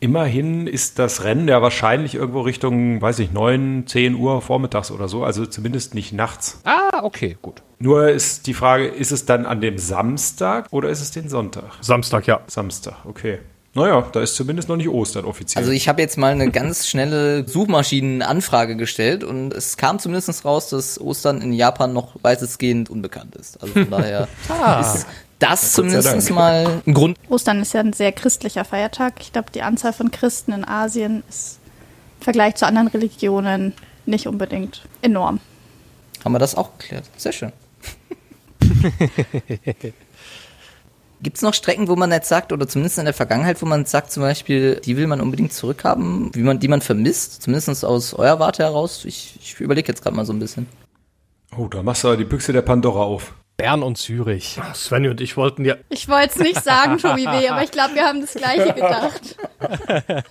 Immerhin 0.00 0.66
ist 0.66 0.98
das 0.98 1.24
Rennen 1.24 1.48
ja 1.48 1.60
wahrscheinlich 1.60 2.14
irgendwo 2.14 2.40
Richtung, 2.42 3.02
weiß 3.02 3.18
ich, 3.18 3.32
9, 3.32 3.84
10 3.86 4.14
Uhr 4.14 4.40
vormittags 4.40 4.90
oder 4.90 5.06
so, 5.06 5.22
also 5.22 5.44
zumindest 5.44 5.94
nicht 5.94 6.12
nachts. 6.12 6.60
Ah, 6.64 7.02
okay, 7.02 7.36
gut. 7.42 7.62
Nur 7.78 8.08
ist 8.08 8.46
die 8.46 8.54
Frage, 8.54 8.86
ist 8.86 9.12
es 9.12 9.26
dann 9.26 9.44
an 9.44 9.60
dem 9.60 9.76
Samstag 9.76 10.68
oder 10.70 10.88
ist 10.88 11.02
es 11.02 11.10
den 11.10 11.28
Sonntag? 11.28 11.72
Samstag, 11.82 12.26
ja. 12.26 12.40
Samstag, 12.46 13.04
okay. 13.04 13.40
Naja, 13.74 14.06
da 14.12 14.20
ist 14.22 14.36
zumindest 14.36 14.68
noch 14.68 14.76
nicht 14.76 14.88
Ostern 14.88 15.24
offiziell. 15.24 15.60
Also 15.60 15.72
ich 15.72 15.88
habe 15.88 16.00
jetzt 16.00 16.16
mal 16.16 16.30
eine 16.30 16.50
ganz 16.50 16.86
schnelle 16.86 17.46
Suchmaschinenanfrage 17.46 18.76
gestellt 18.76 19.24
und 19.24 19.52
es 19.52 19.76
kam 19.76 19.98
zumindest 19.98 20.44
raus, 20.44 20.68
dass 20.68 21.00
Ostern 21.00 21.42
in 21.42 21.52
Japan 21.52 21.92
noch 21.92 22.14
weitestgehend 22.22 22.88
unbekannt 22.88 23.34
ist. 23.34 23.60
Also 23.60 23.74
von 23.74 23.90
daher 23.90 24.28
ist 24.80 25.06
das 25.38 25.72
zumindest 25.72 26.30
mal 26.30 26.82
ein 26.86 26.94
Grund. 26.94 27.18
Ostern 27.28 27.60
ist 27.60 27.74
ja 27.74 27.80
ein 27.80 27.92
sehr 27.92 28.12
christlicher 28.12 28.64
Feiertag. 28.64 29.14
Ich 29.20 29.32
glaube, 29.32 29.50
die 29.52 29.62
Anzahl 29.62 29.92
von 29.92 30.10
Christen 30.10 30.52
in 30.52 30.64
Asien 30.64 31.22
ist 31.28 31.58
im 32.20 32.24
Vergleich 32.24 32.54
zu 32.56 32.66
anderen 32.66 32.88
Religionen 32.88 33.74
nicht 34.06 34.26
unbedingt 34.26 34.82
enorm. 35.02 35.40
Haben 36.24 36.32
wir 36.32 36.38
das 36.38 36.54
auch 36.54 36.78
geklärt. 36.78 37.04
Sehr 37.16 37.32
schön. 37.32 37.52
Gibt 41.22 41.36
es 41.36 41.42
noch 41.42 41.54
Strecken, 41.54 41.88
wo 41.88 41.96
man 41.96 42.12
jetzt 42.12 42.28
sagt, 42.28 42.52
oder 42.52 42.68
zumindest 42.68 42.98
in 42.98 43.06
der 43.06 43.14
Vergangenheit, 43.14 43.60
wo 43.62 43.66
man 43.66 43.86
sagt, 43.86 44.12
zum 44.12 44.22
Beispiel, 44.22 44.80
die 44.84 44.96
will 44.96 45.06
man 45.06 45.20
unbedingt 45.22 45.52
zurückhaben, 45.54 46.30
wie 46.34 46.42
man, 46.42 46.60
die 46.60 46.68
man 46.68 46.82
vermisst, 46.82 47.42
zumindest 47.42 47.84
aus 47.84 48.12
eurer 48.14 48.40
Warte 48.40 48.62
heraus? 48.62 49.04
Ich, 49.06 49.38
ich 49.40 49.58
überlege 49.60 49.88
jetzt 49.88 50.02
gerade 50.02 50.16
mal 50.16 50.26
so 50.26 50.32
ein 50.32 50.38
bisschen. 50.38 50.66
Oh, 51.56 51.66
da 51.66 51.82
machst 51.82 52.04
du 52.04 52.08
aber 52.08 52.16
die 52.16 52.24
Büchse 52.24 52.52
der 52.52 52.62
Pandora 52.62 53.04
auf. 53.04 53.32
Bern 53.56 53.82
und 53.82 53.96
Zürich. 53.98 54.58
Svenny 54.74 55.08
und 55.08 55.20
ich 55.20 55.36
wollten 55.36 55.64
ja. 55.64 55.76
Ich 55.88 56.08
wollte 56.08 56.30
es 56.30 56.38
nicht 56.40 56.62
sagen, 56.64 56.98
Tobi 56.98 57.24
W., 57.26 57.48
aber 57.48 57.62
ich 57.62 57.70
glaube, 57.70 57.94
wir 57.94 58.04
haben 58.04 58.20
das 58.20 58.34
Gleiche 58.34 58.72
gedacht. 58.72 59.36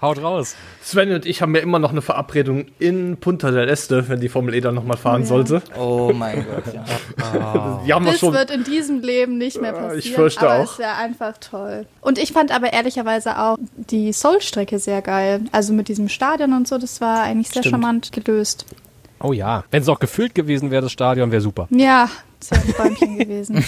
Haut 0.00 0.22
raus. 0.22 0.54
Svenny 0.82 1.14
und 1.14 1.24
ich 1.24 1.40
haben 1.40 1.54
ja 1.54 1.62
immer 1.62 1.78
noch 1.78 1.90
eine 1.90 2.02
Verabredung 2.02 2.66
in 2.78 3.16
Punta 3.18 3.50
del 3.50 3.68
Este, 3.68 4.06
wenn 4.08 4.20
die 4.20 4.28
Formel 4.28 4.54
E 4.54 4.60
dann 4.60 4.74
nochmal 4.74 4.96
fahren 4.98 5.22
ja. 5.22 5.26
sollte. 5.28 5.62
Oh 5.78 6.12
mein 6.14 6.44
Gott, 6.46 6.74
ja. 6.74 7.80
Die 7.86 7.92
haben 7.92 8.04
wir 8.04 8.12
Das 8.12 8.20
schon. 8.20 8.34
wird 8.34 8.50
in 8.50 8.64
diesem 8.64 9.00
Leben 9.00 9.38
nicht 9.38 9.60
mehr 9.62 9.72
Ja, 9.72 9.78
passieren. 9.78 9.98
ich 10.00 10.12
fürchte 10.12 10.48
aber 10.48 10.62
auch. 10.64 10.72
es 10.72 10.78
wäre 10.78 10.94
einfach 10.96 11.38
toll. 11.38 11.86
Und 12.02 12.18
ich 12.18 12.32
fand 12.32 12.50
aber 12.50 12.72
ehrlicherweise 12.72 13.38
auch 13.38 13.56
die 13.76 14.12
Soul-Strecke 14.12 14.78
sehr 14.78 15.00
geil. 15.00 15.40
Also 15.52 15.72
mit 15.72 15.88
diesem 15.88 16.08
Stadion 16.10 16.52
und 16.52 16.68
so, 16.68 16.76
das 16.76 17.00
war 17.00 17.22
eigentlich 17.22 17.48
sehr 17.48 17.62
Stimmt. 17.62 17.70
charmant 17.72 18.12
gelöst. 18.12 18.66
Oh 19.20 19.32
ja. 19.32 19.64
Wenn 19.70 19.82
es 19.82 19.88
auch 19.88 20.00
gefüllt 20.00 20.34
gewesen 20.34 20.70
wäre, 20.70 20.82
das 20.82 20.92
Stadion 20.92 21.30
wäre 21.30 21.40
super. 21.40 21.66
Ja, 21.70 22.10
das 22.48 22.66
wäre 22.66 22.82
ein 22.82 22.94
Bäumchen 22.96 23.18
gewesen. 23.18 23.64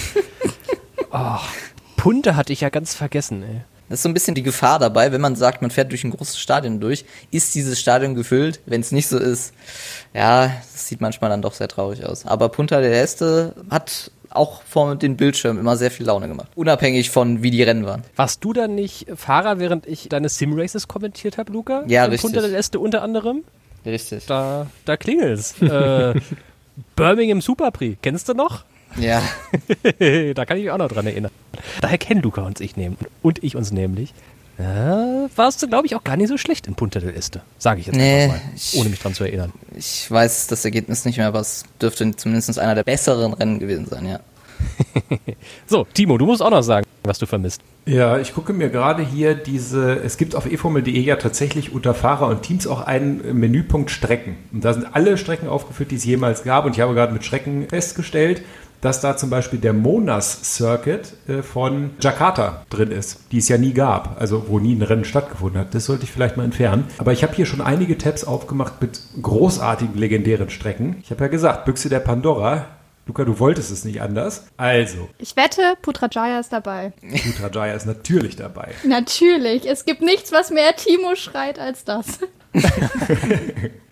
Punte 1.95 2.35
hatte 2.35 2.53
ich 2.53 2.61
ja 2.61 2.69
ganz 2.69 2.93
vergessen, 2.93 3.43
ey. 3.43 3.61
Das 3.89 3.99
ist 3.99 4.03
so 4.03 4.09
ein 4.09 4.13
bisschen 4.13 4.35
die 4.35 4.43
Gefahr 4.43 4.79
dabei, 4.79 5.13
wenn 5.13 5.21
man 5.21 5.37
sagt, 5.37 5.61
man 5.61 5.71
fährt 5.71 5.91
durch 5.91 6.03
ein 6.03 6.11
großes 6.11 6.37
Stadion 6.37 6.81
durch, 6.81 7.05
ist 7.31 7.55
dieses 7.55 7.79
Stadion 7.79 8.15
gefüllt? 8.15 8.59
Wenn 8.65 8.81
es 8.81 8.91
nicht 8.91 9.07
so 9.07 9.17
ist, 9.17 9.53
ja, 10.13 10.47
das 10.73 10.87
sieht 10.89 10.99
manchmal 10.99 11.29
dann 11.29 11.41
doch 11.41 11.53
sehr 11.53 11.69
traurig 11.69 12.05
aus. 12.05 12.25
Aber 12.25 12.49
Punta 12.49 12.81
del 12.81 12.91
Este 12.91 13.53
hat 13.69 14.11
auch 14.29 14.61
vor 14.63 14.93
den 14.97 15.15
Bildschirmen 15.15 15.57
immer 15.57 15.77
sehr 15.77 15.89
viel 15.89 16.05
Laune 16.05 16.27
gemacht. 16.27 16.49
Unabhängig 16.55 17.11
von, 17.11 17.43
wie 17.43 17.49
die 17.51 17.63
Rennen 17.63 17.85
waren. 17.85 18.03
Warst 18.17 18.43
du 18.43 18.51
dann 18.51 18.75
nicht 18.75 19.07
Fahrer, 19.15 19.57
während 19.57 19.87
ich 19.87 20.09
deine 20.09 20.27
Sim-Races 20.27 20.89
kommentiert 20.89 21.37
habe, 21.37 21.53
Luca? 21.53 21.85
Ja, 21.87 22.03
In 22.03 22.11
richtig. 22.11 22.29
Punta 22.33 22.45
del 22.45 22.55
Este 22.55 22.79
unter 22.79 23.01
anderem? 23.03 23.45
Richtig. 23.85 24.25
Da, 24.25 24.67
da 24.83 24.97
klingelt's. 24.97 25.61
äh, 25.61 26.13
Birmingham 26.95 27.41
Super 27.41 27.71
Prix, 27.71 27.97
kennst 28.01 28.29
du 28.29 28.33
noch? 28.33 28.63
Ja. 28.97 29.21
da 30.35 30.45
kann 30.45 30.57
ich 30.57 30.63
mich 30.63 30.71
auch 30.71 30.77
noch 30.77 30.87
dran 30.87 31.05
erinnern. 31.05 31.31
Daher 31.81 31.97
kennen 31.97 32.21
Luca 32.21 32.41
und 32.41 32.61
ich 32.61 32.77
nehmen 32.77 32.97
und 33.21 33.43
ich 33.43 33.55
uns 33.55 33.71
nämlich. 33.71 34.13
Ja, 34.57 35.27
warst 35.35 35.61
du, 35.61 35.67
glaube 35.67 35.85
ich, 35.85 35.95
auch 35.95 36.03
gar 36.03 36.17
nicht 36.17 36.29
so 36.29 36.37
schlecht 36.37 36.65
in 36.65 36.73
Punta 36.73 36.99
del 36.99 37.13
Este. 37.15 37.41
Sage 37.59 37.81
ich 37.81 37.87
jetzt 37.87 37.95
Nee, 37.95 38.23
einfach 38.23 38.37
mal, 38.37 38.79
ohne 38.79 38.89
mich 38.89 38.99
dran 38.99 39.13
zu 39.13 39.23
erinnern. 39.23 39.53
Ich 39.75 40.09
weiß 40.09 40.47
das 40.47 40.65
Ergebnis 40.65 41.05
nicht 41.05 41.17
mehr, 41.17 41.27
aber 41.27 41.41
es 41.41 41.63
dürfte 41.79 42.15
zumindest 42.15 42.57
einer 42.57 42.73
der 42.73 42.83
besseren 42.83 43.33
Rennen 43.33 43.59
gewesen 43.59 43.85
sein, 43.85 44.07
ja. 44.07 44.19
So, 45.67 45.85
Timo, 45.93 46.17
du 46.17 46.25
musst 46.25 46.41
auch 46.41 46.49
noch 46.49 46.61
sagen, 46.61 46.85
was 47.03 47.19
du 47.19 47.25
vermisst. 47.25 47.61
Ja, 47.85 48.17
ich 48.17 48.33
gucke 48.33 48.53
mir 48.53 48.69
gerade 48.69 49.03
hier 49.03 49.35
diese, 49.35 49.93
es 49.99 50.17
gibt 50.17 50.35
auf 50.35 50.45
eformel.de 50.45 50.99
ja 50.99 51.15
tatsächlich 51.15 51.73
unter 51.73 51.93
Fahrer 51.93 52.27
und 52.27 52.41
Teams 52.41 52.67
auch 52.67 52.81
einen 52.81 53.39
Menüpunkt 53.39 53.91
Strecken. 53.91 54.37
Und 54.51 54.65
da 54.65 54.73
sind 54.73 54.87
alle 54.93 55.17
Strecken 55.17 55.47
aufgeführt, 55.47 55.91
die 55.91 55.95
es 55.95 56.05
jemals 56.05 56.43
gab. 56.43 56.65
Und 56.65 56.75
ich 56.75 56.81
habe 56.81 56.93
gerade 56.93 57.13
mit 57.13 57.23
Schrecken 57.23 57.67
festgestellt, 57.69 58.43
dass 58.81 59.01
da 59.01 59.17
zum 59.17 59.29
Beispiel 59.29 59.59
der 59.59 59.73
Monas 59.73 60.55
Circuit 60.55 61.13
äh, 61.27 61.41
von 61.41 61.91
Jakarta 61.99 62.63
drin 62.69 62.91
ist, 62.91 63.19
die 63.31 63.39
es 63.39 63.47
ja 63.47 63.57
nie 63.57 63.73
gab, 63.73 64.19
also 64.19 64.45
wo 64.47 64.59
nie 64.59 64.75
ein 64.75 64.81
Rennen 64.81 65.05
stattgefunden 65.05 65.59
hat. 65.59 65.73
Das 65.73 65.85
sollte 65.85 66.03
ich 66.03 66.11
vielleicht 66.11 66.37
mal 66.37 66.43
entfernen. 66.43 66.85
Aber 66.97 67.11
ich 67.11 67.23
habe 67.23 67.33
hier 67.33 67.45
schon 67.45 67.61
einige 67.61 67.97
Tabs 67.97 68.23
aufgemacht 68.23 68.81
mit 68.81 69.01
großartigen, 69.21 69.97
legendären 69.97 70.49
Strecken. 70.49 70.97
Ich 71.01 71.11
habe 71.11 71.23
ja 71.23 71.27
gesagt, 71.27 71.65
Büchse 71.65 71.89
der 71.89 71.99
Pandora. 71.99 72.67
Luca, 73.07 73.23
du 73.23 73.39
wolltest 73.39 73.71
es 73.71 73.85
nicht 73.85 74.01
anders. 74.01 74.47
Also, 74.57 75.09
Ich 75.17 75.35
wette, 75.35 75.61
Putrajaya 75.81 76.39
ist 76.39 76.51
dabei. 76.53 76.91
Putrajaya 77.01 77.73
ist 77.73 77.85
natürlich 77.85 78.35
dabei. 78.35 78.71
Natürlich. 78.85 79.65
Es 79.67 79.85
gibt 79.85 80.01
nichts, 80.01 80.31
was 80.31 80.51
mehr 80.51 80.75
Timo 80.75 81.15
schreit 81.15 81.57
als 81.59 81.83
das. 81.85 82.19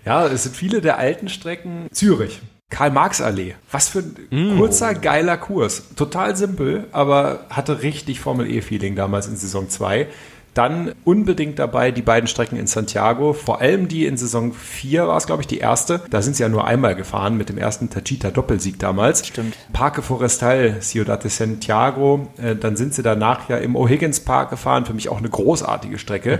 Ja, 0.06 0.28
es 0.28 0.44
sind 0.44 0.56
viele 0.56 0.82
der 0.82 1.00
alten 1.00 1.30
Strecken. 1.30 1.88
Zürich. 1.92 2.42
Karl-Marx-Allee. 2.70 3.56
Was 3.72 3.90
für 3.90 4.04
ein 4.32 4.58
kurzer, 4.58 4.94
geiler 4.94 5.38
Kurs. 5.38 5.96
Total 5.96 6.36
simpel, 6.36 6.86
aber 6.92 7.46
hatte 7.50 7.82
richtig 7.82 8.20
Formel-E-Feeling 8.20 8.96
damals 8.96 9.28
in 9.28 9.36
Saison 9.36 9.70
2. 9.70 10.08
Dann 10.56 10.94
unbedingt 11.04 11.60
dabei 11.60 11.92
die 11.92 12.02
beiden 12.02 12.28
Strecken 12.28 12.58
in 12.58 12.66
Santiago. 12.66 13.34
Vor 13.34 13.62
allem 13.62 13.88
die 13.88 14.06
in 14.06 14.18
Saison 14.18 14.54
4 14.54 15.08
war 15.08 15.18
es, 15.18 15.28
glaube 15.28 15.42
ich, 15.42 15.48
die 15.48 15.60
erste. 15.60 16.02
Da 16.10 16.22
sind 16.22 16.36
sie 16.36 16.44
ja 16.44 16.50
nur 16.50 16.66
einmal 16.66 16.96
gefahren 16.96 17.38
mit 17.38 17.50
dem 17.50 17.58
ersten 17.58 17.90
Tachita-Doppelsieg 17.90 18.80
damals. 18.80 19.28
Stimmt. 19.28 19.56
Parque 19.74 20.02
Forestal, 20.02 20.78
Ciudad 20.82 21.24
de 21.24 21.30
Santiago. 21.30 22.28
Äh, 22.42 22.56
Dann 22.56 22.78
sind 22.78 22.94
sie 22.94 23.04
danach 23.04 23.50
ja 23.50 23.58
im 23.58 23.76
O'Higgins 23.76 24.24
Park 24.24 24.50
gefahren. 24.50 24.86
Für 24.86 24.94
mich 24.94 25.10
auch 25.10 25.18
eine 25.18 25.30
großartige 25.30 26.00
Strecke 26.00 26.40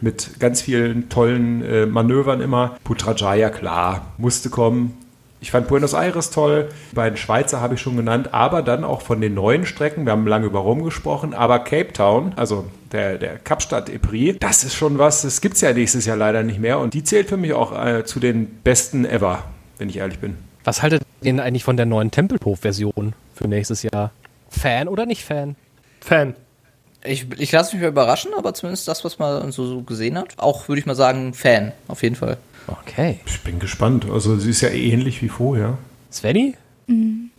mit 0.00 0.40
ganz 0.40 0.60
vielen 0.60 1.08
tollen 1.08 1.64
äh, 1.64 1.86
Manövern 1.86 2.40
immer. 2.40 2.76
Putrajaya, 2.84 3.48
klar, 3.50 4.06
musste 4.18 4.50
kommen. 4.50 4.98
Ich 5.40 5.50
fand 5.50 5.66
Buenos 5.68 5.92
Aires 5.92 6.30
toll. 6.30 6.68
Die 6.92 6.94
beiden 6.94 7.16
Schweizer 7.16 7.60
habe 7.60 7.74
ich 7.74 7.80
schon 7.80 7.96
genannt, 7.96 8.28
aber 8.32 8.62
dann 8.62 8.84
auch 8.84 9.02
von 9.02 9.20
den 9.20 9.34
neuen 9.34 9.66
Strecken. 9.66 10.04
Wir 10.04 10.12
haben 10.12 10.26
lange 10.26 10.46
über 10.46 10.60
Rom 10.60 10.84
gesprochen, 10.84 11.34
aber 11.34 11.58
Cape 11.58 11.92
Town, 11.92 12.32
also 12.36 12.64
der, 12.92 13.18
der 13.18 13.38
Kapstadt 13.38 13.88
Epris, 13.88 14.36
das 14.40 14.64
ist 14.64 14.74
schon 14.74 14.98
was, 14.98 15.22
das 15.22 15.40
gibt 15.40 15.56
es 15.56 15.60
ja 15.60 15.72
nächstes 15.72 16.06
Jahr 16.06 16.16
leider 16.16 16.42
nicht 16.42 16.60
mehr. 16.60 16.78
Und 16.78 16.94
die 16.94 17.02
zählt 17.02 17.28
für 17.28 17.36
mich 17.36 17.52
auch 17.52 17.72
äh, 17.72 18.04
zu 18.04 18.20
den 18.20 18.46
besten 18.46 19.04
ever, 19.04 19.44
wenn 19.78 19.88
ich 19.88 19.96
ehrlich 19.96 20.18
bin. 20.18 20.36
Was 20.64 20.82
haltet 20.82 21.02
ihr 21.20 21.32
denn 21.32 21.40
eigentlich 21.40 21.64
von 21.64 21.76
der 21.76 21.86
neuen 21.86 22.10
Tempelhof-Version 22.10 23.14
für 23.34 23.48
nächstes 23.48 23.82
Jahr? 23.82 24.12
Fan 24.48 24.88
oder 24.88 25.06
nicht 25.06 25.24
Fan? 25.24 25.56
Fan. 26.00 26.34
Ich, 27.04 27.26
ich 27.38 27.50
lasse 27.50 27.74
mich 27.74 27.82
mal 27.82 27.88
überraschen, 27.88 28.30
aber 28.36 28.54
zumindest 28.54 28.86
das, 28.86 29.04
was 29.04 29.18
man 29.18 29.50
so, 29.50 29.66
so 29.66 29.82
gesehen 29.82 30.16
hat. 30.16 30.38
Auch, 30.38 30.68
würde 30.68 30.78
ich 30.78 30.86
mal 30.86 30.94
sagen, 30.94 31.34
Fan, 31.34 31.72
auf 31.88 32.02
jeden 32.02 32.14
Fall. 32.14 32.36
Okay. 32.68 33.18
Ich 33.26 33.40
bin 33.40 33.58
gespannt. 33.58 34.06
Also 34.08 34.36
sie 34.36 34.50
ist 34.50 34.60
ja 34.60 34.68
ähnlich 34.68 35.20
wie 35.20 35.28
vorher. 35.28 35.78
Svenny? 36.12 36.54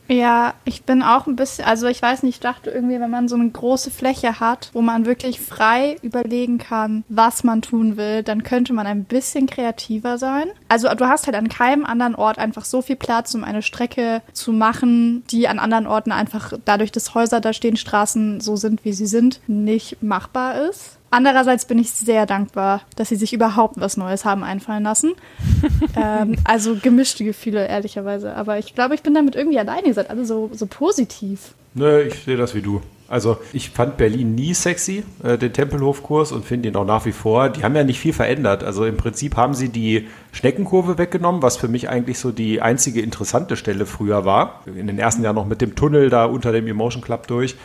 Ja, 0.08 0.54
ich 0.66 0.84
bin 0.84 1.02
auch 1.02 1.28
ein 1.28 1.36
bisschen, 1.36 1.66
also 1.66 1.88
ich 1.88 2.02
weiß 2.02 2.24
nicht, 2.24 2.36
ich 2.36 2.42
dachte 2.42 2.70
irgendwie, 2.70 3.00
wenn 3.00 3.10
man 3.10 3.28
so 3.28 3.36
eine 3.36 3.50
große 3.50 3.90
Fläche 3.90 4.40
hat, 4.40 4.70
wo 4.74 4.82
man 4.82 5.06
wirklich 5.06 5.40
frei 5.40 5.96
überlegen 6.02 6.58
kann, 6.58 7.04
was 7.08 7.44
man 7.44 7.62
tun 7.62 7.96
will, 7.96 8.22
dann 8.22 8.44
könnte 8.44 8.74
man 8.74 8.86
ein 8.86 9.06
bisschen 9.06 9.48
kreativer 9.48 10.18
sein. 10.18 10.48
Also 10.68 10.94
du 10.94 11.08
hast 11.08 11.26
halt 11.26 11.38
an 11.38 11.48
keinem 11.48 11.86
anderen 11.86 12.16
Ort 12.16 12.38
einfach 12.38 12.66
so 12.66 12.82
viel 12.82 12.98
Platz, 12.98 13.34
um 13.34 13.44
eine 13.44 13.62
Strecke 13.62 14.22
zu 14.34 14.52
machen, 14.52 15.24
die 15.32 15.48
an 15.48 15.60
anderen 15.60 15.88
Orten 15.88 16.12
einfach 16.12 16.54
dadurch, 16.66 16.92
dass 16.92 17.16
Häuser 17.16 17.40
da 17.40 17.54
stehen, 17.54 17.78
Straßen 17.78 18.42
so 18.42 18.56
sind, 18.56 18.84
wie 18.84 18.94
sie 18.94 19.08
sind, 19.08 19.40
nicht 19.48 20.04
machbar 20.04 20.70
ist. 20.70 21.00
Andererseits 21.14 21.66
bin 21.66 21.78
ich 21.78 21.92
sehr 21.92 22.26
dankbar, 22.26 22.82
dass 22.96 23.10
sie 23.10 23.16
sich 23.16 23.34
überhaupt 23.34 23.80
was 23.80 23.98
Neues 23.98 24.26
haben 24.26 24.44
einfallen 24.44 24.82
lassen. 24.82 25.14
ähm, 25.96 26.38
also 26.44 26.76
gemischte 26.76 27.24
Gefühle, 27.24 27.68
ehrlicherweise. 27.68 28.36
Aber 28.36 28.58
ich 28.58 28.74
glaube, 28.74 28.96
ich 28.96 29.04
bin 29.04 29.14
damit 29.14 29.36
irgendwie 29.36 29.60
alleine. 29.60 29.86
Ihr 29.86 29.94
seid 29.94 30.10
alle 30.10 30.26
so, 30.26 30.50
so 30.54 30.66
positiv. 30.66 31.54
Nö, 31.76 32.02
ich 32.02 32.16
sehe 32.16 32.36
das 32.36 32.56
wie 32.56 32.64
du. 32.64 32.82
Also 33.14 33.38
ich 33.54 33.70
fand 33.70 33.98
Berlin 33.98 34.34
nie 34.34 34.56
sexy, 34.56 35.04
äh, 35.24 35.38
den 35.38 35.54
Tempelhofkurs 35.54 36.32
und 36.32 36.46
finde 36.46 36.70
ihn 36.70 36.76
auch 36.76 36.84
nach 36.84 37.06
wie 37.06 37.12
vor. 37.12 37.50
Die 37.50 37.64
haben 37.64 37.76
ja 37.76 37.84
nicht 37.84 38.00
viel 38.00 38.12
verändert. 38.12 38.64
Also 38.64 38.86
im 38.86 38.98
Prinzip 38.98 39.38
haben 39.38 39.54
sie 39.54 39.70
die 39.70 40.08
Schneckenkurve 40.32 40.98
weggenommen, 40.98 41.44
was 41.44 41.56
für 41.58 41.68
mich 41.68 41.90
eigentlich 41.90 42.18
so 42.18 42.32
die 42.32 42.60
einzige 42.60 43.02
interessante 43.02 43.56
Stelle 43.56 43.86
früher 43.86 44.26
war. 44.26 44.64
In 44.66 44.88
den 44.88 44.98
ersten 44.98 45.24
Jahren 45.24 45.36
noch 45.36 45.46
mit 45.46 45.62
dem 45.62 45.76
Tunnel 45.76 46.10
da 46.10 46.26
unter 46.26 46.52
dem 46.52 46.66
Emotion 46.66 47.04
Club 47.04 47.28
durch. 47.28 47.56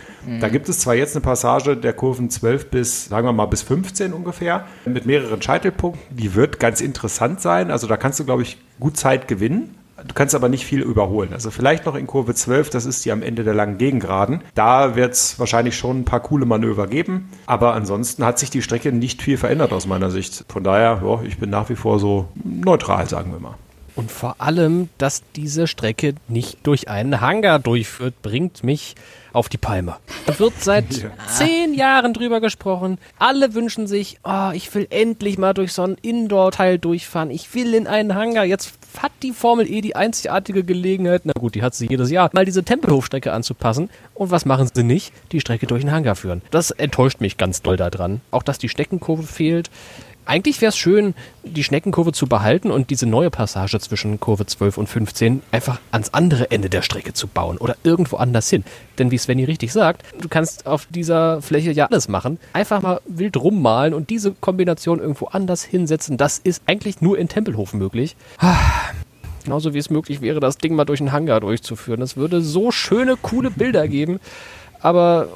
Da 0.41 0.51
gibt 0.51 0.69
es 0.69 0.81
zwar 0.81 0.95
jetzt 0.95 1.17
eine 1.17 1.23
Passage 1.23 1.79
der 1.79 1.95
Kurven 1.95 2.29
12 2.29 2.67
bis, 2.67 3.07
sagen 3.07 3.27
wir 3.27 3.33
mal, 3.33 3.47
bis 3.47 3.63
15 3.63 4.13
ungefähr, 4.13 4.67
mit 4.85 5.07
mehreren 5.07 5.41
Scheitelpunkten. 5.41 6.15
Die 6.15 6.35
wird 6.35 6.61
ganz 6.61 6.83
interessant 6.83 7.41
sein. 7.41 7.71
Also 7.71 7.87
da 7.87 7.97
kannst 7.97 8.21
du, 8.21 8.25
glaube 8.27 8.43
ich, 8.43 8.59
gut 8.79 8.99
Zeit 8.99 9.29
gewinnen. 9.29 9.78
Du 10.07 10.15
kannst 10.15 10.35
aber 10.35 10.49
nicht 10.49 10.65
viel 10.65 10.81
überholen. 10.81 11.33
Also 11.33 11.51
vielleicht 11.51 11.87
noch 11.87 11.97
in 11.97 12.07
Kurve 12.07 12.35
12, 12.35 12.71
das 12.71 12.87
ist 12.87 13.05
die 13.05 13.13
am 13.13 13.23
Ende 13.23 13.43
der 13.43 13.55
langen 13.55 13.79
Gegengraden. 13.79 14.43
Da 14.55 14.95
wird 14.95 15.15
es 15.15 15.39
wahrscheinlich 15.39 15.77
schon 15.77 16.01
ein 16.01 16.05
paar 16.05 16.21
coole 16.21 16.47
Manöver 16.47 16.87
geben. 16.87 17.29
Aber 17.47 17.75
ansonsten 17.75 18.25
hat 18.25 18.39
sich 18.39 18.51
die 18.51 18.63
Strecke 18.63 18.93
nicht 18.93 19.23
viel 19.23 19.37
verändert 19.37 19.73
aus 19.73 19.87
meiner 19.87 20.11
Sicht. 20.11 20.45
Von 20.49 20.63
daher, 20.63 21.03
ja, 21.05 21.23
ich 21.23 21.39
bin 21.39 21.51
nach 21.51 21.69
wie 21.69 21.77
vor 21.77 21.99
so 21.99 22.29
neutral, 22.45 23.09
sagen 23.09 23.33
wir 23.33 23.41
mal. 23.41 23.55
Und 23.97 24.13
vor 24.13 24.37
allem, 24.39 24.91
dass 24.99 25.25
diese 25.35 25.67
Strecke 25.67 26.15
nicht 26.29 26.59
durch 26.63 26.89
einen 26.89 27.21
Hangar 27.21 27.59
durchführt, 27.59 28.15
bringt 28.23 28.63
mich 28.63 28.95
auf 29.39 29.49
die 29.49 29.57
Palme. 29.57 29.97
Da 30.27 30.39
wird 30.39 30.61
seit 30.61 30.87
zehn 31.29 31.73
Jahren 31.73 32.13
drüber 32.13 32.41
gesprochen. 32.41 32.99
Alle 33.19 33.55
wünschen 33.55 33.87
sich, 33.87 34.19
oh, 34.25 34.51
ich 34.53 34.75
will 34.75 34.87
endlich 34.91 35.39
mal 35.39 35.55
durch 35.55 35.73
so 35.73 35.83
einen 35.83 35.97
Indoor-Teil 36.03 36.79
durchfahren. 36.79 37.31
Ich 37.31 37.55
will 37.55 37.73
in 37.73 37.87
einen 37.87 38.15
Hangar. 38.15 38.45
Jetzt 38.45 38.75
hat 39.01 39.13
die 39.23 39.33
Formel 39.33 39.71
E 39.71 39.81
die 39.81 39.95
einzigartige 39.95 40.65
Gelegenheit, 40.65 41.23
na 41.25 41.33
gut, 41.39 41.55
die 41.55 41.63
hat 41.63 41.75
sie 41.75 41.87
jedes 41.89 42.11
Jahr, 42.11 42.31
mal 42.33 42.45
diese 42.45 42.65
Tempelhofstrecke 42.65 43.33
anzupassen. 43.33 43.91
Und 44.15 44.31
was 44.31 44.45
machen 44.45 44.69
sie 44.73 44.83
nicht? 44.83 45.13
Die 45.31 45.41
Strecke 45.41 45.67
durch 45.67 45.83
einen 45.83 45.93
Hangar 45.93 46.17
führen. 46.17 46.43
Das 46.51 46.73
enttäuscht 46.73 47.21
mich 47.21 47.37
ganz 47.37 47.63
doll 47.63 47.77
daran. 47.77 48.21
Auch, 48.33 48.43
dass 48.43 48.59
die 48.59 48.69
Steckenkurve 48.69 49.23
fehlt. 49.23 49.71
Eigentlich 50.29 50.61
wäre 50.61 50.69
es 50.69 50.77
schön, 50.77 51.15
die 51.43 51.65
Schneckenkurve 51.65 52.13
zu 52.13 52.27
behalten 52.27 52.71
und 52.71 52.91
diese 52.91 53.07
neue 53.07 53.31
Passage 53.31 53.81
zwischen 53.81 54.21
Kurve 54.21 54.45
12 54.45 54.77
und 54.77 54.87
15 54.87 55.41
einfach 55.53 55.81
ans 55.91 56.13
andere 56.13 56.51
Ende 56.51 56.69
der 56.69 56.83
Strecke 56.83 57.15
zu 57.15 57.29
bauen 57.29 57.57
oder 57.57 57.79
irgendwo 57.83 58.19
anders 58.19 58.51
hin. 58.51 58.63
Denn 58.99 59.11
wie 59.11 59.17
Svenny 59.17 59.45
richtig 59.45 59.73
sagt, 59.73 60.05
du 60.21 60.29
kannst 60.29 60.67
auf 60.67 60.85
dieser 60.91 61.41
Fläche 61.41 61.73
ja 61.73 61.87
alles 61.87 62.09
machen. 62.09 62.39
Einfach 62.53 62.83
mal 62.83 63.01
wild 63.07 63.39
rummalen 63.39 63.95
und 63.95 64.11
diese 64.11 64.33
Kombination 64.33 65.01
irgendwo 65.01 65.29
anders 65.29 65.65
hinsetzen. 65.65 66.19
Das 66.19 66.37
ist 66.37 66.63
eigentlich 66.67 67.01
nur 67.01 67.17
in 67.17 67.29
Tempelhofen 67.31 67.79
möglich. 67.79 68.15
Genauso 69.45 69.73
wie 69.73 69.79
es 69.79 69.89
möglich 69.89 70.21
wäre, 70.21 70.41
das 70.41 70.59
Ding 70.59 70.75
mal 70.75 70.85
durch 70.85 71.01
einen 71.01 71.13
Hangar 71.13 71.41
durchzuführen. 71.41 72.01
Das 72.01 72.19
würde 72.19 72.43
so 72.43 72.71
schöne, 72.71 73.17
coole 73.17 73.51
Bilder 73.51 73.89
geben. 73.89 74.21
Aber 74.81 75.29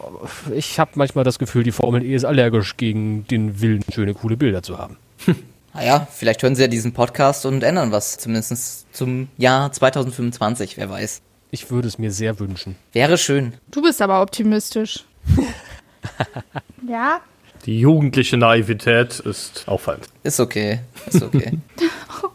ich 0.54 0.78
habe 0.78 0.92
manchmal 0.94 1.24
das 1.24 1.38
Gefühl, 1.38 1.64
die 1.64 1.72
Formel 1.72 2.04
E 2.04 2.14
ist 2.14 2.24
allergisch 2.24 2.76
gegen 2.76 3.26
den 3.26 3.60
Willen, 3.60 3.84
schöne, 3.92 4.14
coole 4.14 4.36
Bilder 4.36 4.62
zu 4.62 4.78
haben. 4.78 4.96
Naja, 5.74 6.06
vielleicht 6.10 6.42
hören 6.42 6.54
sie 6.54 6.62
ja 6.62 6.68
diesen 6.68 6.92
Podcast 6.92 7.46
und 7.46 7.62
ändern 7.62 7.92
was, 7.92 8.18
zumindest 8.18 8.86
zum 8.94 9.28
Jahr 9.38 9.72
2025, 9.72 10.76
wer 10.76 10.90
weiß. 10.90 11.22
Ich 11.50 11.70
würde 11.70 11.88
es 11.88 11.98
mir 11.98 12.10
sehr 12.10 12.38
wünschen. 12.38 12.76
Wäre 12.92 13.18
schön. 13.18 13.54
Du 13.70 13.82
bist 13.82 14.00
aber 14.02 14.22
optimistisch. 14.22 15.04
ja, 16.88 17.20
Die 17.64 17.78
jugendliche 17.78 18.36
Naivität 18.36 19.20
ist 19.20 19.64
auffallend. 19.66 20.08
Ist 20.24 20.40
okay. 20.40 20.80
Ist 21.06 21.22
okay. 21.22 21.58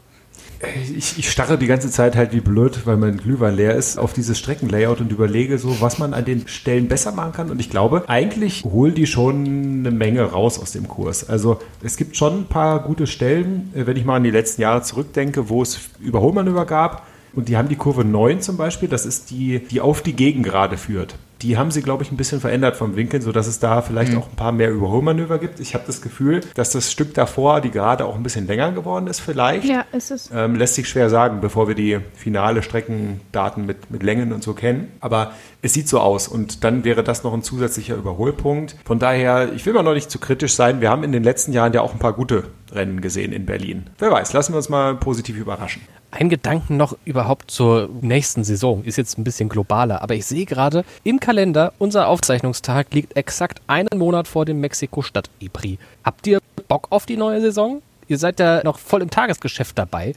Ich, 0.98 1.20
ich 1.20 1.30
starre 1.30 1.58
die 1.58 1.68
ganze 1.68 1.92
Zeit 1.92 2.16
halt 2.16 2.34
wie 2.34 2.40
blöd, 2.40 2.86
weil 2.86 2.98
mein 2.98 3.18
Glühwein 3.18 3.56
leer 3.56 3.76
ist, 3.76 3.98
auf 3.98 4.14
dieses 4.14 4.40
Streckenlayout 4.40 5.02
und 5.02 5.12
überlege 5.12 5.58
so, 5.58 5.82
was 5.82 6.00
man 6.00 6.14
an 6.14 6.26
den 6.26 6.48
Stellen 6.48 6.88
besser 6.88 7.12
machen 7.12 7.34
kann. 7.34 7.52
Und 7.52 7.60
ich 7.60 7.70
glaube, 7.70 8.04
eigentlich 8.08 8.64
holen 8.64 8.96
die 8.96 9.08
schon 9.08 9.46
eine 9.46 9.92
Menge 9.92 10.24
raus 10.24 10.60
aus 10.60 10.72
dem 10.72 10.88
Kurs. 10.88 11.30
Also 11.30 11.60
es 11.84 11.98
gibt 11.98 12.18
schon 12.18 12.42
ein 12.42 12.46
paar 12.46 12.82
gute 12.84 13.08
Stellen, 13.08 13.72
äh, 13.76 13.86
wenn 13.86 13.98
ich 13.98 14.06
mal 14.06 14.16
an 14.16 14.24
die 14.24 14.32
letzten 14.32 14.62
Jahre 14.62 14.82
zurückdenke, 14.82 15.50
wo 15.50 15.62
es 15.62 15.80
Überholmanöver 16.00 16.66
gab. 16.66 17.06
Und 17.34 17.50
die 17.50 17.58
haben 17.58 17.70
die 17.70 17.76
Kurve 17.76 18.04
9 18.04 18.42
zum 18.42 18.58
Beispiel, 18.58 18.90
das 18.90 19.06
ist 19.06 19.30
die, 19.30 19.60
die 19.60 19.80
auf 19.80 20.02
die 20.02 20.14
Gegengerade 20.14 20.78
führt. 20.78 21.16
Die 21.42 21.58
haben 21.58 21.72
sie, 21.72 21.82
glaube 21.82 22.04
ich, 22.04 22.12
ein 22.12 22.18
bisschen 22.18 22.42
verändert 22.42 22.76
vom 22.76 22.96
Winkel, 22.96 23.22
sodass 23.22 23.48
es 23.48 23.60
da 23.60 23.82
vielleicht 23.82 24.16
auch 24.16 24.28
ein 24.28 24.36
paar 24.36 24.52
mehr 24.52 24.72
Überholmanöver 24.72 25.38
gibt. 25.38 25.60
Ich 25.60 25.74
habe 25.74 25.84
das 25.88 26.02
Gefühl, 26.02 26.42
dass 26.56 26.72
das 26.72 26.92
Stück 26.92 27.14
davor, 27.14 27.62
die 27.62 27.72
Gerade 27.72 28.06
auch 28.06 28.16
ein 28.16 28.24
bisschen 28.24 28.48
länger 28.48 28.72
geworden 28.72 29.08
ist 29.08 29.20
vielleicht. 29.20 29.66
ja, 29.66 29.86
ist 29.92 30.10
es. 30.10 30.32
Ähm, 30.34 30.56
lässt 30.56 30.76
sich 30.76 30.90
schwer 30.90 31.10
sagen, 31.10 31.42
bevor 31.42 31.68
wir 31.68 31.76
die 31.76 32.00
finale 32.16 32.64
Streckendaten 32.64 33.66
mit, 33.66 33.92
mit 33.92 34.04
Längen 34.04 34.34
und 34.34 34.44
so 34.44 34.54
kennen. 34.54 34.92
Aber 35.00 35.34
es 35.62 35.74
sieht 35.74 35.88
so 35.88 36.00
aus 36.00 36.28
und 36.28 36.64
dann 36.64 36.84
wäre 36.84 37.04
das 37.04 37.24
noch 37.24 37.34
ein 37.34 37.44
zusätzlicher 37.44 37.96
Überholpunkt. 37.96 38.76
Von 38.86 39.00
daher, 39.00 39.54
ich 39.54 39.66
will 39.66 39.74
mal 39.74 39.84
noch 39.84 39.94
nicht 39.94 40.10
zu 40.10 40.20
kritisch 40.20 40.56
sein. 40.56 40.82
Wir 40.82 40.90
haben 40.90 41.04
in 41.04 41.12
den 41.12 41.24
letzten 41.24 41.54
Jahren 41.54 41.74
ja 41.74 41.82
auch 41.82 41.94
ein 41.94 42.00
paar 42.00 42.14
gute 42.14 42.46
Rennen 42.72 43.02
gesehen 43.02 43.32
in 43.32 43.46
Berlin. 43.46 43.90
Wer 44.00 44.12
weiß, 44.12 44.34
lassen 44.34 44.54
wir 44.54 44.58
uns 44.58 44.70
mal 44.70 44.96
positiv 44.96 45.38
überraschen. 45.38 45.82
Ein 46.10 46.30
Gedanken 46.30 46.78
noch 46.78 46.98
überhaupt 47.04 47.52
zur 47.52 47.90
nächsten 48.02 48.44
Saison. 48.44 48.84
Ist 48.84 48.98
jetzt 48.98 49.18
ein 49.18 49.24
bisschen 49.24 49.50
globaler, 49.50 50.02
aber 50.02 50.16
ich 50.16 50.26
sehe 50.26 50.46
gerade 50.46 50.86
im 51.04 51.20
Kalender, 51.28 51.74
unser 51.78 52.08
Aufzeichnungstag 52.08 52.94
liegt 52.94 53.18
exakt 53.18 53.60
einen 53.68 53.90
Monat 53.98 54.30
vor 54.30 54.46
dem 54.46 54.62
Mexiko-Stadt-E-Prix. 54.62 55.78
Habt 56.06 56.26
ihr 56.26 56.40
Bock 56.70 56.88
auf 56.90 57.06
die 57.06 57.18
neue 57.18 57.42
Saison? 57.42 57.82
Ihr 58.08 58.18
seid 58.18 58.40
ja 58.40 58.64
noch 58.64 58.80
voll 58.80 59.02
im 59.02 59.10
Tagesgeschäft 59.10 59.78
dabei. 59.78 60.14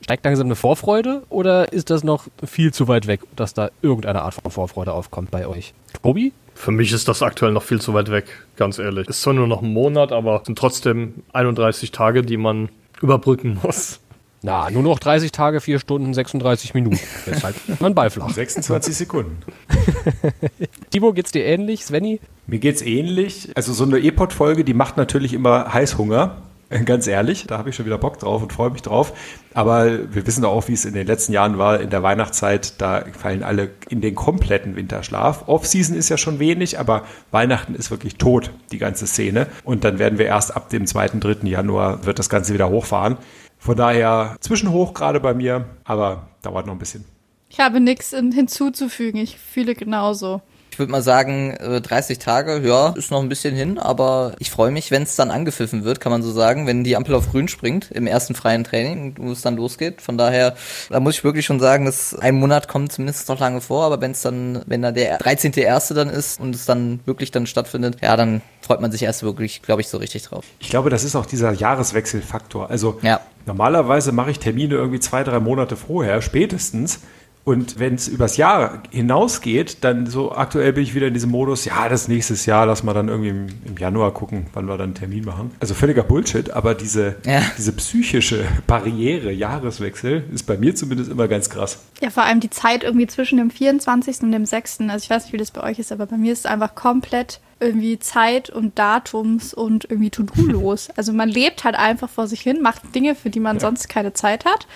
Steigt 0.00 0.24
langsam 0.24 0.46
eine 0.46 0.54
Vorfreude 0.54 1.22
oder 1.28 1.70
ist 1.70 1.90
das 1.90 2.02
noch 2.02 2.28
viel 2.42 2.72
zu 2.72 2.88
weit 2.88 3.06
weg, 3.06 3.20
dass 3.36 3.52
da 3.52 3.68
irgendeine 3.82 4.22
Art 4.22 4.32
von 4.32 4.50
Vorfreude 4.50 4.94
aufkommt 4.94 5.30
bei 5.30 5.46
euch? 5.46 5.74
Tobi? 6.02 6.32
Für 6.54 6.70
mich 6.70 6.92
ist 6.92 7.08
das 7.08 7.20
aktuell 7.20 7.52
noch 7.52 7.62
viel 7.62 7.82
zu 7.82 7.92
weit 7.92 8.10
weg, 8.10 8.24
ganz 8.56 8.78
ehrlich. 8.78 9.06
Ist 9.06 9.20
zwar 9.20 9.34
nur 9.34 9.46
noch 9.46 9.60
ein 9.60 9.70
Monat, 9.70 10.12
aber 10.12 10.40
es 10.40 10.46
sind 10.46 10.56
trotzdem 10.56 11.24
31 11.34 11.92
Tage, 11.92 12.22
die 12.22 12.38
man 12.38 12.70
überbrücken 13.02 13.60
muss. 13.62 14.00
Na, 14.44 14.70
nur 14.70 14.82
noch 14.82 14.98
30 14.98 15.32
Tage, 15.32 15.62
4 15.62 15.78
Stunden, 15.78 16.12
36 16.12 16.74
Minuten. 16.74 17.00
Deshalb 17.26 17.56
mein 17.80 17.94
Ball 17.94 18.10
flach. 18.10 18.28
26 18.28 18.94
Sekunden. 18.94 19.38
Timo, 20.90 21.14
geht's 21.14 21.32
dir 21.32 21.46
ähnlich? 21.46 21.86
Svenny? 21.86 22.20
Mir 22.46 22.58
geht's 22.58 22.82
ähnlich. 22.82 23.48
Also 23.54 23.72
so 23.72 23.84
eine 23.84 23.98
E-Pod-Folge, 23.98 24.62
die 24.62 24.74
macht 24.74 24.98
natürlich 24.98 25.32
immer 25.32 25.72
Heißhunger. 25.72 26.42
Ganz 26.84 27.06
ehrlich, 27.06 27.46
da 27.46 27.56
habe 27.56 27.70
ich 27.70 27.76
schon 27.76 27.86
wieder 27.86 27.96
Bock 27.96 28.18
drauf 28.18 28.42
und 28.42 28.52
freue 28.52 28.70
mich 28.70 28.82
drauf. 28.82 29.14
Aber 29.54 30.12
wir 30.12 30.26
wissen 30.26 30.44
auch, 30.44 30.68
wie 30.68 30.72
es 30.72 30.84
in 30.84 30.92
den 30.92 31.06
letzten 31.06 31.32
Jahren 31.32 31.56
war, 31.56 31.80
in 31.80 31.88
der 31.88 32.02
Weihnachtszeit, 32.02 32.80
da 32.82 33.04
fallen 33.16 33.42
alle 33.42 33.70
in 33.88 34.02
den 34.02 34.14
kompletten 34.14 34.76
Winterschlaf. 34.76 35.44
Off-Season 35.46 35.96
ist 35.96 36.10
ja 36.10 36.18
schon 36.18 36.38
wenig, 36.38 36.78
aber 36.78 37.04
Weihnachten 37.30 37.74
ist 37.74 37.90
wirklich 37.90 38.16
tot, 38.16 38.50
die 38.72 38.78
ganze 38.78 39.06
Szene. 39.06 39.46
Und 39.62 39.84
dann 39.84 39.98
werden 39.98 40.18
wir 40.18 40.26
erst 40.26 40.54
ab 40.54 40.68
dem 40.68 40.86
2., 40.86 41.08
3. 41.20 41.48
Januar 41.48 42.04
wird 42.04 42.18
das 42.18 42.28
Ganze 42.28 42.52
wieder 42.52 42.68
hochfahren. 42.68 43.16
Von 43.64 43.78
daher 43.78 44.36
zwischenhoch 44.40 44.92
gerade 44.92 45.20
bei 45.20 45.32
mir, 45.32 45.64
aber 45.84 46.28
dauert 46.42 46.66
noch 46.66 46.74
ein 46.74 46.78
bisschen. 46.78 47.06
Ich 47.48 47.60
habe 47.60 47.80
nichts 47.80 48.10
hinzuzufügen. 48.10 49.18
Ich 49.18 49.38
fühle 49.38 49.74
genauso. 49.74 50.42
Ich 50.74 50.80
würde 50.80 50.90
mal 50.90 51.02
sagen, 51.02 51.52
äh, 51.52 51.80
30 51.80 52.18
Tage, 52.18 52.58
ja, 52.66 52.88
ist 52.96 53.12
noch 53.12 53.22
ein 53.22 53.28
bisschen 53.28 53.54
hin, 53.54 53.78
aber 53.78 54.34
ich 54.40 54.50
freue 54.50 54.72
mich, 54.72 54.90
wenn 54.90 55.04
es 55.04 55.14
dann 55.14 55.30
angepfiffen 55.30 55.84
wird, 55.84 56.00
kann 56.00 56.10
man 56.10 56.20
so 56.20 56.32
sagen, 56.32 56.66
wenn 56.66 56.82
die 56.82 56.96
Ampel 56.96 57.14
auf 57.14 57.30
grün 57.30 57.46
springt 57.46 57.92
im 57.92 58.08
ersten 58.08 58.34
freien 58.34 58.64
Training, 58.64 59.14
wo 59.20 59.30
es 59.30 59.40
dann 59.40 59.54
losgeht. 59.54 60.02
Von 60.02 60.18
daher, 60.18 60.56
da 60.90 60.98
muss 60.98 61.14
ich 61.14 61.22
wirklich 61.22 61.46
schon 61.46 61.60
sagen, 61.60 61.84
dass 61.84 62.16
ein 62.16 62.34
Monat 62.34 62.66
kommt 62.66 62.90
zumindest 62.90 63.28
noch 63.28 63.38
lange 63.38 63.60
vor, 63.60 63.84
aber 63.84 64.00
wenn 64.00 64.10
es 64.10 64.22
dann, 64.22 64.62
wenn 64.66 64.82
da 64.82 64.90
der 64.90 65.20
13.1. 65.20 65.94
dann 65.94 66.08
ist 66.10 66.40
und 66.40 66.56
es 66.56 66.64
dann 66.66 66.98
wirklich 67.04 67.30
dann 67.30 67.46
stattfindet, 67.46 67.98
ja, 68.02 68.16
dann 68.16 68.42
freut 68.60 68.80
man 68.80 68.90
sich 68.90 69.04
erst 69.04 69.22
wirklich, 69.22 69.62
glaube 69.62 69.80
ich, 69.80 69.86
so 69.86 69.98
richtig 69.98 70.24
drauf. 70.24 70.44
Ich 70.58 70.70
glaube, 70.70 70.90
das 70.90 71.04
ist 71.04 71.14
auch 71.14 71.26
dieser 71.26 71.52
Jahreswechselfaktor. 71.52 72.68
Also 72.68 72.98
Ja. 73.02 73.20
normalerweise 73.46 74.10
mache 74.10 74.32
ich 74.32 74.40
Termine 74.40 74.74
irgendwie 74.74 74.98
zwei, 74.98 75.22
drei 75.22 75.38
Monate 75.38 75.76
vorher, 75.76 76.20
spätestens. 76.20 76.98
Und 77.44 77.78
wenn 77.78 77.94
es 77.94 78.08
übers 78.08 78.38
Jahr 78.38 78.82
hinausgeht, 78.90 79.78
dann 79.84 80.06
so 80.06 80.32
aktuell 80.32 80.72
bin 80.72 80.82
ich 80.82 80.94
wieder 80.94 81.08
in 81.08 81.14
diesem 81.14 81.30
Modus, 81.30 81.66
ja, 81.66 81.88
das 81.90 82.08
nächstes 82.08 82.46
Jahr, 82.46 82.64
lass 82.64 82.82
mal 82.82 82.94
dann 82.94 83.08
irgendwie 83.08 83.28
im, 83.28 83.46
im 83.66 83.76
Januar 83.76 84.14
gucken, 84.14 84.46
wann 84.54 84.64
wir 84.66 84.78
dann 84.78 84.84
einen 84.84 84.94
Termin 84.94 85.24
machen. 85.26 85.50
Also 85.60 85.74
völliger 85.74 86.02
Bullshit, 86.04 86.50
aber 86.50 86.74
diese, 86.74 87.16
Ja. 87.26 87.42
diese 87.58 87.72
psychische 87.72 88.44
Barriere, 88.66 89.30
Jahreswechsel, 89.30 90.24
ist 90.32 90.44
bei 90.44 90.56
mir 90.56 90.74
zumindest 90.74 91.10
immer 91.10 91.28
ganz 91.28 91.50
krass. 91.50 91.78
Ja, 92.00 92.08
vor 92.08 92.22
allem 92.22 92.40
die 92.40 92.50
Zeit 92.50 92.82
irgendwie 92.82 93.06
zwischen 93.06 93.36
dem 93.36 93.50
24. 93.50 94.22
und 94.22 94.32
dem 94.32 94.46
6. 94.46 94.80
Also 94.88 94.96
ich 95.04 95.10
weiß 95.10 95.24
nicht, 95.24 95.32
wie 95.34 95.38
das 95.38 95.50
bei 95.50 95.62
euch 95.62 95.78
ist, 95.78 95.92
aber 95.92 96.06
bei 96.06 96.16
mir 96.16 96.32
ist 96.32 96.40
es 96.40 96.46
einfach 96.46 96.74
komplett 96.74 97.40
irgendwie 97.60 97.98
Zeit 97.98 98.48
und 98.48 98.78
Datums 98.78 99.52
und 99.52 99.84
irgendwie 99.84 100.10
To-Do-los. 100.10 100.88
Also 100.96 101.12
man 101.12 101.28
lebt 101.28 101.64
halt 101.64 101.76
einfach 101.76 102.08
vor 102.08 102.26
sich 102.26 102.40
hin, 102.40 102.62
macht 102.62 102.94
Dinge, 102.94 103.14
für 103.14 103.28
die 103.30 103.40
man 103.40 103.60
sonst 103.60 103.88
keine 103.88 104.12
Zeit 104.14 104.44
hat 104.46 104.66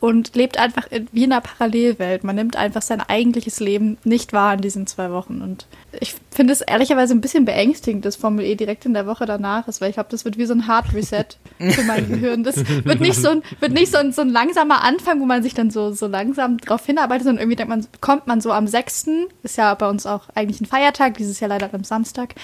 und 0.00 0.34
lebt 0.34 0.58
einfach 0.58 0.90
in, 0.90 1.08
wie 1.12 1.24
in 1.24 1.32
einer 1.32 1.42
Parallelwelt. 1.42 2.24
Man 2.24 2.36
nimmt 2.36 2.56
einfach 2.56 2.82
sein 2.82 3.00
eigentliches 3.00 3.60
Leben 3.60 3.98
nicht 4.02 4.32
wahr 4.32 4.54
in 4.54 4.62
diesen 4.62 4.86
zwei 4.86 5.10
Wochen. 5.10 5.42
Und 5.42 5.66
ich 6.00 6.14
finde 6.30 6.52
es 6.52 6.62
ehrlicherweise 6.62 7.14
ein 7.14 7.20
bisschen 7.20 7.44
beängstigend, 7.44 8.04
dass 8.04 8.16
Formel 8.16 8.44
E 8.44 8.54
direkt 8.54 8.86
in 8.86 8.94
der 8.94 9.06
Woche 9.06 9.26
danach 9.26 9.68
ist, 9.68 9.80
weil 9.80 9.90
ich 9.90 9.94
glaube, 9.94 10.08
das 10.10 10.24
wird 10.24 10.38
wie 10.38 10.46
so 10.46 10.54
ein 10.54 10.66
Hard 10.66 10.94
Reset 10.94 11.26
für 11.58 11.82
mein 11.82 12.08
Gehirn. 12.08 12.44
Das 12.44 12.56
wird 12.56 13.00
nicht 13.00 13.20
so 13.20 13.28
ein, 13.28 13.42
wird 13.60 13.72
nicht 13.72 13.92
so 13.92 13.98
ein, 13.98 14.12
so 14.12 14.22
ein 14.22 14.30
langsamer 14.30 14.82
Anfang, 14.82 15.20
wo 15.20 15.26
man 15.26 15.42
sich 15.42 15.54
dann 15.54 15.70
so, 15.70 15.92
so 15.92 16.06
langsam 16.06 16.58
drauf 16.58 16.86
hinarbeitet, 16.86 17.24
sondern 17.24 17.42
irgendwie 17.42 17.56
denkt 17.56 17.70
man, 17.70 17.86
kommt 18.00 18.26
man 18.26 18.40
so 18.40 18.52
am 18.52 18.66
6., 18.66 19.08
ist 19.42 19.56
ja 19.56 19.74
bei 19.74 19.88
uns 19.88 20.06
auch 20.06 20.28
eigentlich 20.34 20.60
ein 20.60 20.66
Feiertag, 20.66 21.16
dieses 21.18 21.40
Jahr 21.40 21.48
leider 21.48 21.72
am 21.72 21.84
Samstag, 21.84 22.34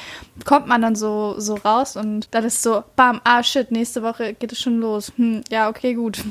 kommt 0.44 0.66
man 0.66 0.82
dann 0.82 0.94
so, 0.94 1.34
so 1.38 1.54
raus 1.54 1.96
und 1.96 2.28
dann 2.32 2.44
ist 2.44 2.62
so, 2.62 2.82
bam, 2.96 3.20
ah 3.24 3.42
shit, 3.42 3.70
nächste 3.70 4.02
Woche 4.02 4.34
geht 4.34 4.52
es 4.52 4.60
schon 4.60 4.78
los. 4.78 5.12
Hm, 5.16 5.42
ja, 5.50 5.68
okay, 5.68 5.94
gut. 5.94 6.22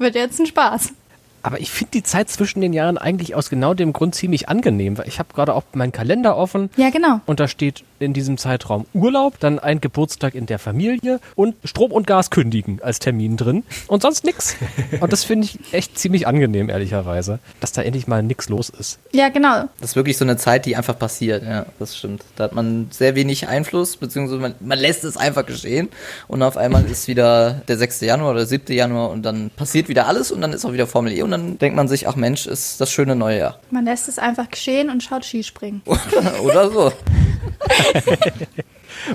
Wird 0.00 0.14
jetzt 0.14 0.40
ein 0.40 0.46
Spaß. 0.46 0.92
Aber 1.42 1.58
ich 1.60 1.70
finde 1.70 1.92
die 1.92 2.02
Zeit 2.02 2.28
zwischen 2.28 2.60
den 2.60 2.72
Jahren 2.74 2.98
eigentlich 2.98 3.34
aus 3.34 3.48
genau 3.48 3.72
dem 3.72 3.92
Grund 3.94 4.14
ziemlich 4.14 4.48
angenehm, 4.48 4.98
weil 4.98 5.08
ich 5.08 5.18
habe 5.18 5.32
gerade 5.32 5.54
auch 5.54 5.62
meinen 5.72 5.92
Kalender 5.92 6.36
offen 6.36 6.68
Ja, 6.76 6.90
genau. 6.90 7.20
und 7.26 7.40
da 7.40 7.48
steht 7.48 7.82
in 8.00 8.12
diesem 8.12 8.38
Zeitraum 8.38 8.86
Urlaub, 8.94 9.38
dann 9.38 9.58
ein 9.58 9.80
Geburtstag 9.80 10.34
in 10.34 10.46
der 10.46 10.58
Familie 10.58 11.20
und 11.36 11.54
Strom 11.64 11.92
und 11.92 12.06
Gas 12.06 12.30
kündigen 12.30 12.80
als 12.82 12.98
Termin 12.98 13.36
drin 13.36 13.62
und 13.86 14.02
sonst 14.02 14.24
nix. 14.24 14.56
Und 15.00 15.12
das 15.12 15.24
finde 15.24 15.46
ich 15.46 15.58
echt 15.72 15.98
ziemlich 15.98 16.26
angenehm, 16.26 16.68
ehrlicherweise, 16.68 17.38
dass 17.60 17.72
da 17.72 17.82
endlich 17.82 18.06
mal 18.06 18.22
nix 18.22 18.48
los 18.48 18.68
ist. 18.68 18.98
Ja, 19.12 19.28
genau. 19.28 19.64
Das 19.80 19.90
ist 19.90 19.96
wirklich 19.96 20.16
so 20.16 20.24
eine 20.24 20.36
Zeit, 20.36 20.66
die 20.66 20.76
einfach 20.76 20.98
passiert, 20.98 21.42
ja, 21.42 21.66
das 21.78 21.96
stimmt. 21.96 22.24
Da 22.36 22.44
hat 22.44 22.54
man 22.54 22.88
sehr 22.90 23.14
wenig 23.14 23.48
Einfluss, 23.48 23.96
beziehungsweise 23.96 24.40
man, 24.40 24.54
man 24.60 24.78
lässt 24.78 25.04
es 25.04 25.16
einfach 25.16 25.46
geschehen 25.46 25.88
und 26.28 26.42
auf 26.42 26.56
einmal 26.56 26.84
ist 26.86 27.08
wieder 27.08 27.62
der 27.68 27.78
6. 27.78 28.00
Januar 28.00 28.32
oder 28.32 28.46
7. 28.46 28.74
Januar 28.74 29.10
und 29.10 29.22
dann 29.22 29.50
passiert 29.50 29.88
wieder 29.88 30.06
alles 30.06 30.32
und 30.32 30.40
dann 30.40 30.52
ist 30.52 30.64
auch 30.64 30.72
wieder 30.72 30.86
Formel 30.86 31.12
E 31.12 31.22
und 31.22 31.30
dann 31.30 31.58
denkt 31.58 31.76
man 31.76 31.88
sich, 31.88 32.08
ach 32.08 32.16
Mensch, 32.16 32.46
ist 32.46 32.80
das 32.80 32.90
schöne 32.90 33.14
neue 33.14 33.38
Jahr. 33.38 33.58
Man 33.70 33.84
lässt 33.84 34.08
es 34.08 34.18
einfach 34.18 34.50
geschehen 34.50 34.90
und 34.90 35.02
schaut 35.02 35.24
Skispringen. 35.24 35.82
Oder 36.42 36.70
so. 36.70 36.92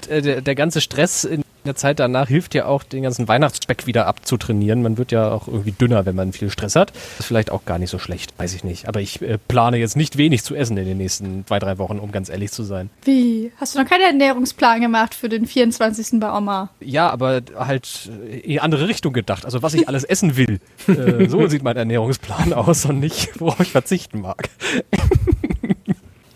Äh, 0.09 0.21
der, 0.21 0.41
der 0.41 0.55
ganze 0.55 0.81
Stress 0.81 1.23
in 1.23 1.43
der 1.65 1.75
Zeit 1.75 1.99
danach 1.99 2.27
hilft 2.27 2.53
ja 2.53 2.65
auch, 2.65 2.83
den 2.83 3.03
ganzen 3.03 3.27
Weihnachtsspeck 3.27 3.87
wieder 3.87 4.05
abzutrainieren. 4.05 4.83
Man 4.83 4.97
wird 4.97 5.11
ja 5.11 5.31
auch 5.31 5.47
irgendwie 5.47 5.71
dünner, 5.71 6.05
wenn 6.05 6.15
man 6.15 6.31
viel 6.31 6.51
Stress 6.51 6.75
hat. 6.75 6.91
Das 6.93 7.21
ist 7.21 7.25
vielleicht 7.25 7.49
auch 7.49 7.65
gar 7.65 7.79
nicht 7.79 7.89
so 7.89 7.97
schlecht, 7.97 8.33
weiß 8.37 8.53
ich 8.53 8.63
nicht. 8.63 8.87
Aber 8.87 9.01
ich 9.01 9.21
äh, 9.21 9.37
plane 9.37 9.77
jetzt 9.77 9.97
nicht 9.97 10.17
wenig 10.17 10.43
zu 10.43 10.53
essen 10.55 10.77
in 10.77 10.85
den 10.85 10.97
nächsten 10.97 11.45
zwei, 11.47 11.59
drei 11.59 11.77
Wochen, 11.77 11.99
um 11.99 12.11
ganz 12.11 12.29
ehrlich 12.29 12.51
zu 12.51 12.63
sein. 12.63 12.89
Wie? 13.03 13.51
Hast 13.57 13.73
du 13.73 13.79
noch 13.79 13.89
keinen 13.89 14.03
Ernährungsplan 14.03 14.81
gemacht 14.81 15.15
für 15.15 15.29
den 15.29 15.47
24. 15.47 16.19
bei 16.19 16.31
Oma? 16.31 16.69
Ja, 16.79 17.09
aber 17.09 17.41
halt 17.57 18.11
in 18.29 18.49
die 18.49 18.59
andere 18.59 18.87
Richtung 18.87 19.13
gedacht. 19.13 19.45
Also 19.45 19.63
was 19.63 19.73
ich 19.73 19.87
alles 19.87 20.03
essen 20.03 20.37
will. 20.37 20.59
Äh, 20.87 21.27
so 21.27 21.45
sieht 21.47 21.63
mein 21.63 21.75
Ernährungsplan 21.75 22.53
aus 22.53 22.85
und 22.85 22.99
nicht, 22.99 23.39
worauf 23.39 23.59
ich 23.59 23.71
verzichten 23.71 24.21
mag. 24.21 24.49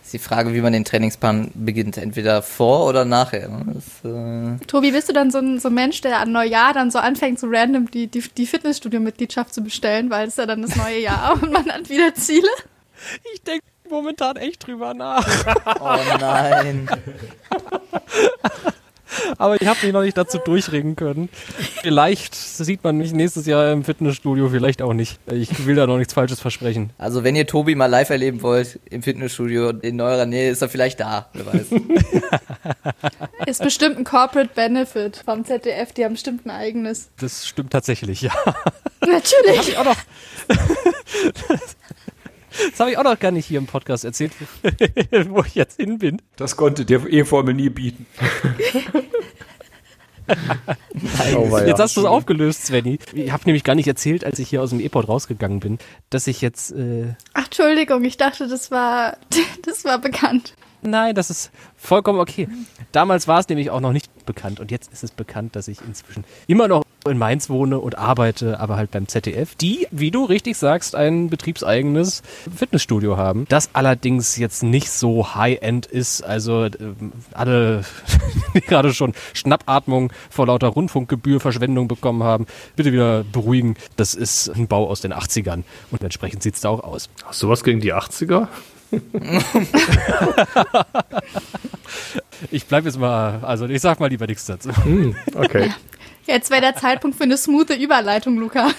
Ist 0.10 0.14
die 0.16 0.28
Frage, 0.28 0.56
wie 0.56 0.62
man 0.62 0.74
den 0.74 0.86
Trainingsplan 0.86 1.52
beginnt. 1.54 1.96
Entweder 2.00 2.42
vor 2.42 2.88
oder 2.88 3.06
nachher. 3.06 3.48
Das, 3.68 4.12
äh, 4.12 4.58
Tobi, 4.66 4.90
bist 4.90 5.08
du 5.08 5.14
dann 5.14 5.30
so 5.30 5.38
ein, 5.38 5.60
so 5.60 5.68
ein 5.68 5.76
Mensch, 5.76 6.02
der 6.02 6.22
an 6.22 6.32
Neujahr 6.32 6.74
dann 6.74 6.90
so 6.90 6.98
anfängt, 6.98 7.40
so 7.40 7.46
random 7.48 7.92
die, 7.92 8.08
die, 8.08 8.22
die 8.22 8.48
Fitnessstudio-Mitgliedschaft 8.48 9.54
zu 9.54 9.62
bestellen, 9.62 10.10
weil 10.10 10.28
es 10.28 10.38
ja 10.38 10.48
dann 10.48 10.64
das 10.64 10.76
neue 10.76 11.00
Jahr 11.00 11.34
und 11.40 11.52
man 11.52 11.72
hat 11.72 11.92
wieder 11.92 12.16
Ziele? 12.16 12.50
Ich 13.36 13.44
denke 13.44 13.64
momentan 13.88 14.38
echt 14.38 14.66
drüber 14.66 14.96
nach. 14.96 15.28
oh 15.80 16.18
nein. 16.20 16.90
Aber 19.38 19.62
ich 19.62 19.68
habe 19.68 19.80
mich 19.84 19.94
noch 19.94 20.02
nicht 20.02 20.18
dazu 20.18 20.38
durchringen 20.38 20.96
können. 20.96 21.30
Vielleicht 21.82 22.36
sieht 22.36 22.84
man 22.84 22.98
mich 22.98 23.14
nächstes 23.14 23.46
Jahr 23.46 23.72
im 23.72 23.84
Fitnessstudio, 23.84 24.50
vielleicht 24.50 24.82
auch 24.82 24.94
nicht. 24.94 25.20
Ich 25.32 25.66
will 25.66 25.76
da 25.76 25.88
noch 25.88 25.98
nichts 25.98 26.14
Falsches 26.14 26.40
versprechen. 26.40 26.92
Also 26.98 27.24
wenn 27.24 27.36
ihr 27.36 27.48
Tobi 27.48 27.76
mal 27.76 27.88
live 27.88 28.10
erleben 28.10 28.42
wollt 28.42 28.80
im 28.90 29.04
Fitnessstudio 29.04 29.70
in 29.70 30.00
eurer 30.02 30.26
Nähe, 30.26 30.50
ist 30.52 30.62
er 30.62 30.70
vielleicht 30.70 31.00
da. 31.00 31.30
Wer 31.34 31.46
weiß. 31.46 31.68
Ist 33.46 33.64
bestimmt 33.64 33.98
ein 33.98 34.04
Corporate 34.04 34.52
Benefit 34.54 35.22
vom 35.26 35.46
ZDF, 35.46 35.94
die 35.94 36.06
haben 36.06 36.14
bestimmt 36.14 36.46
ein 36.46 36.52
eigenes. 36.52 37.10
Das 37.20 37.48
stimmt 37.48 37.72
tatsächlich, 37.72 38.22
ja. 38.22 38.32
Natürlich. 39.02 39.78
auch 39.78 39.86
noch. 39.86 39.98
Das 42.72 42.80
habe 42.80 42.92
ich 42.92 42.98
auch 42.98 43.04
noch 43.04 43.20
gar 43.20 43.32
nicht 43.32 43.46
hier 43.46 43.58
im 43.60 43.66
Podcast 43.66 44.06
erzählt, 44.06 44.32
wo 45.30 45.44
ich 45.44 45.56
jetzt 45.56 45.78
hin 45.78 45.98
bin. 46.00 46.22
Das 46.36 46.56
konnte 46.56 46.86
der 46.86 47.06
E-Formel 47.06 47.54
nie 47.54 47.70
bieten. 47.70 48.06
Oh, 51.36 51.52
weia. 51.52 51.66
Jetzt 51.68 51.80
hast 51.80 51.98
du 51.98 52.02
es 52.02 52.06
aufgelöst, 52.06 52.66
Svenny. 52.68 53.00
Ich 53.14 53.32
habe 53.32 53.44
nämlich 53.46 53.64
gar 53.64 53.74
nicht 53.76 53.88
erzählt, 53.88 54.24
als 54.24 54.38
ich 54.38 54.50
hier 54.50 54.62
aus 54.62 54.70
dem 54.70 54.80
E-Port 54.80 55.08
rausgegangen 55.08 55.60
bin, 55.60 55.80
dass 56.12 56.28
ich 56.28 56.42
jetzt. 56.42 56.72
Äh, 56.72 57.16
Ach, 57.34 57.46
Entschuldigung, 57.46 58.04
ich 58.04 58.18
dachte, 58.18 58.48
das 58.48 58.70
war, 58.70 59.18
das 59.66 59.86
war 59.86 59.98
bekannt. 60.00 60.54
nein, 60.82 61.16
das 61.16 61.30
ist 61.32 61.52
vollkommen 61.76 62.20
okay. 62.20 62.48
Damals 62.92 63.28
war 63.28 63.40
es 63.40 63.50
nämlich 63.50 63.70
auch 63.72 63.82
noch 63.82 63.92
nicht 63.92 64.26
bekannt 64.26 64.60
und 64.60 64.70
jetzt 64.72 64.94
ist 64.94 65.04
es 65.04 65.12
bekannt, 65.12 65.56
dass 65.56 65.68
ich 65.68 65.80
inzwischen 65.82 66.24
immer 66.48 66.68
noch 66.68 66.84
in 67.08 67.18
Mainz 67.18 67.50
wohne 67.50 67.80
und 67.80 67.98
arbeite, 67.98 68.60
aber 68.60 68.76
halt 68.76 68.92
beim 68.92 69.08
ZDF, 69.08 69.56
die, 69.56 69.88
wie 69.92 70.12
du 70.12 70.26
richtig 70.26 70.58
sagst, 70.58 70.96
ein 70.96 71.30
betriebseigenes 71.30 72.22
Fitnessstudio 72.56 73.18
haben. 73.18 73.46
Das 73.50 73.70
allerdings 73.74 74.38
jetzt 74.38 74.64
nicht 74.64 74.90
so 74.92 75.36
high-end 75.36 75.86
ist, 75.86 76.22
also 76.22 76.66
äh, 76.66 76.72
alle, 77.34 77.86
die 78.54 78.62
gerade 78.62 78.94
schon 78.94 79.14
Schnappatmung 79.34 80.12
vor 80.30 80.48
lauter 80.48 80.68
Rundfunkgebührverschwendung 80.68 81.88
bekommen 81.88 82.24
haben, 82.24 82.48
bitte 82.76 82.92
wieder 82.92 83.24
beruhigen. 83.24 83.76
Das 83.96 84.14
ist 84.14 84.50
ein 84.50 84.68
Bau 84.68 84.90
aus 84.90 85.02
den 85.02 85.14
80ern 85.14 85.64
und 85.92 86.04
entsprechend 86.04 86.44
sieht's 86.44 86.62
da 86.62 86.70
auch 86.70 86.84
aus. 86.84 87.10
Hast 87.26 87.42
du 87.42 87.50
was 87.50 87.64
gegen 87.64 87.80
die 87.80 87.94
80er? 87.94 88.48
Ich 92.52 92.66
bleib 92.66 92.86
jetzt 92.86 92.98
mal, 92.98 93.40
also 93.42 93.66
ich 93.66 93.82
sag 93.82 94.00
mal 94.00 94.08
lieber 94.08 94.28
nichts 94.28 94.46
dazu. 94.46 94.70
Hm, 94.84 95.16
okay. 95.36 95.72
Jetzt 96.30 96.52
wäre 96.52 96.62
der 96.62 96.76
Zeitpunkt 96.76 97.18
für 97.18 97.24
eine 97.24 97.38
smoothe 97.38 97.74
Überleitung, 97.74 98.38
Luca. 98.38 98.70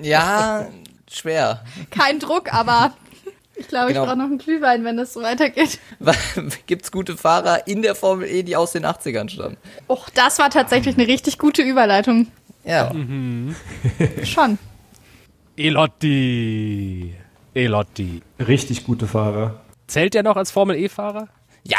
Ja, 0.00 0.66
schwer. 1.12 1.62
Kein 1.90 2.18
Druck, 2.18 2.52
aber 2.52 2.94
ich 3.54 3.68
glaube, 3.68 3.88
Genau. 3.88 4.02
ich 4.02 4.06
brauche 4.08 4.18
noch 4.18 4.24
einen 4.26 4.38
Glühwein, 4.38 4.84
wenn 4.84 4.96
das 4.96 5.12
so 5.12 5.22
weitergeht. 5.22 5.78
Gibt's 6.66 6.90
gute 6.90 7.16
Fahrer 7.16 7.66
in 7.66 7.82
der 7.82 7.94
Formel 7.94 8.28
E, 8.28 8.42
die 8.42 8.56
aus 8.56 8.72
den 8.72 8.84
80ern 8.86 9.28
stammen? 9.28 9.56
Och, 9.88 10.08
das 10.10 10.38
war 10.38 10.50
tatsächlich 10.50 10.96
eine 10.96 11.06
richtig 11.06 11.38
gute 11.38 11.62
Überleitung. 11.62 12.28
Ja. 12.64 12.92
Schon. 14.24 14.58
Elotti. 15.56 17.14
Elotti. 17.54 18.22
Richtig 18.40 18.84
gute 18.84 19.06
Fahrer. 19.06 19.60
Zählt 19.86 20.14
der 20.14 20.22
noch 20.22 20.36
als 20.36 20.50
Formel 20.50 20.76
E-Fahrer? 20.76 21.28
Ja, 21.64 21.78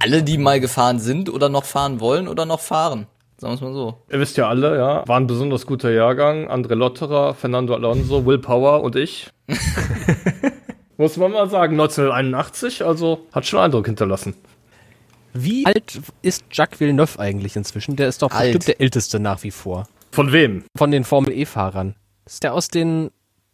alle, 0.00 0.22
die 0.22 0.38
mal 0.38 0.60
gefahren 0.60 0.98
sind 1.00 1.28
oder 1.28 1.48
noch 1.48 1.64
fahren 1.64 2.00
wollen 2.00 2.28
oder 2.28 2.46
noch 2.46 2.60
fahren. 2.60 3.06
Sagen 3.40 3.52
wir 3.52 3.54
es 3.54 3.60
mal 3.60 3.72
so. 3.72 4.02
Ihr 4.10 4.18
wisst 4.18 4.36
ja 4.36 4.48
alle, 4.48 4.76
ja, 4.76 5.06
war 5.06 5.18
ein 5.18 5.28
besonders 5.28 5.64
guter 5.64 5.90
Jahrgang. 5.92 6.50
André 6.50 6.74
Lotterer, 6.74 7.34
Fernando 7.34 7.72
Alonso, 7.72 8.26
Will 8.26 8.38
Power 8.38 8.82
und 8.82 8.96
ich. 8.96 9.30
Muss 10.96 11.16
man 11.16 11.30
mal 11.30 11.48
sagen, 11.48 11.74
1981, 11.74 12.84
also 12.84 13.26
hat 13.30 13.46
schon 13.46 13.60
Eindruck 13.60 13.86
hinterlassen. 13.86 14.34
Wie 15.32 15.64
alt 15.66 16.00
ist 16.22 16.46
Jacques 16.50 16.80
Villeneuve 16.80 17.20
eigentlich 17.20 17.54
inzwischen? 17.54 17.94
Der 17.94 18.08
ist 18.08 18.22
doch 18.22 18.32
Alt. 18.32 18.54
bestimmt 18.54 18.66
der 18.66 18.80
älteste 18.80 19.20
nach 19.20 19.44
wie 19.44 19.52
vor. 19.52 19.86
Von 20.10 20.32
wem? 20.32 20.64
Von 20.76 20.90
den 20.90 21.04
Formel 21.04 21.32
E-Fahrern. 21.32 21.94
Ist 22.26 22.42
der 22.42 22.54
aus 22.54 22.66
den, 22.66 23.12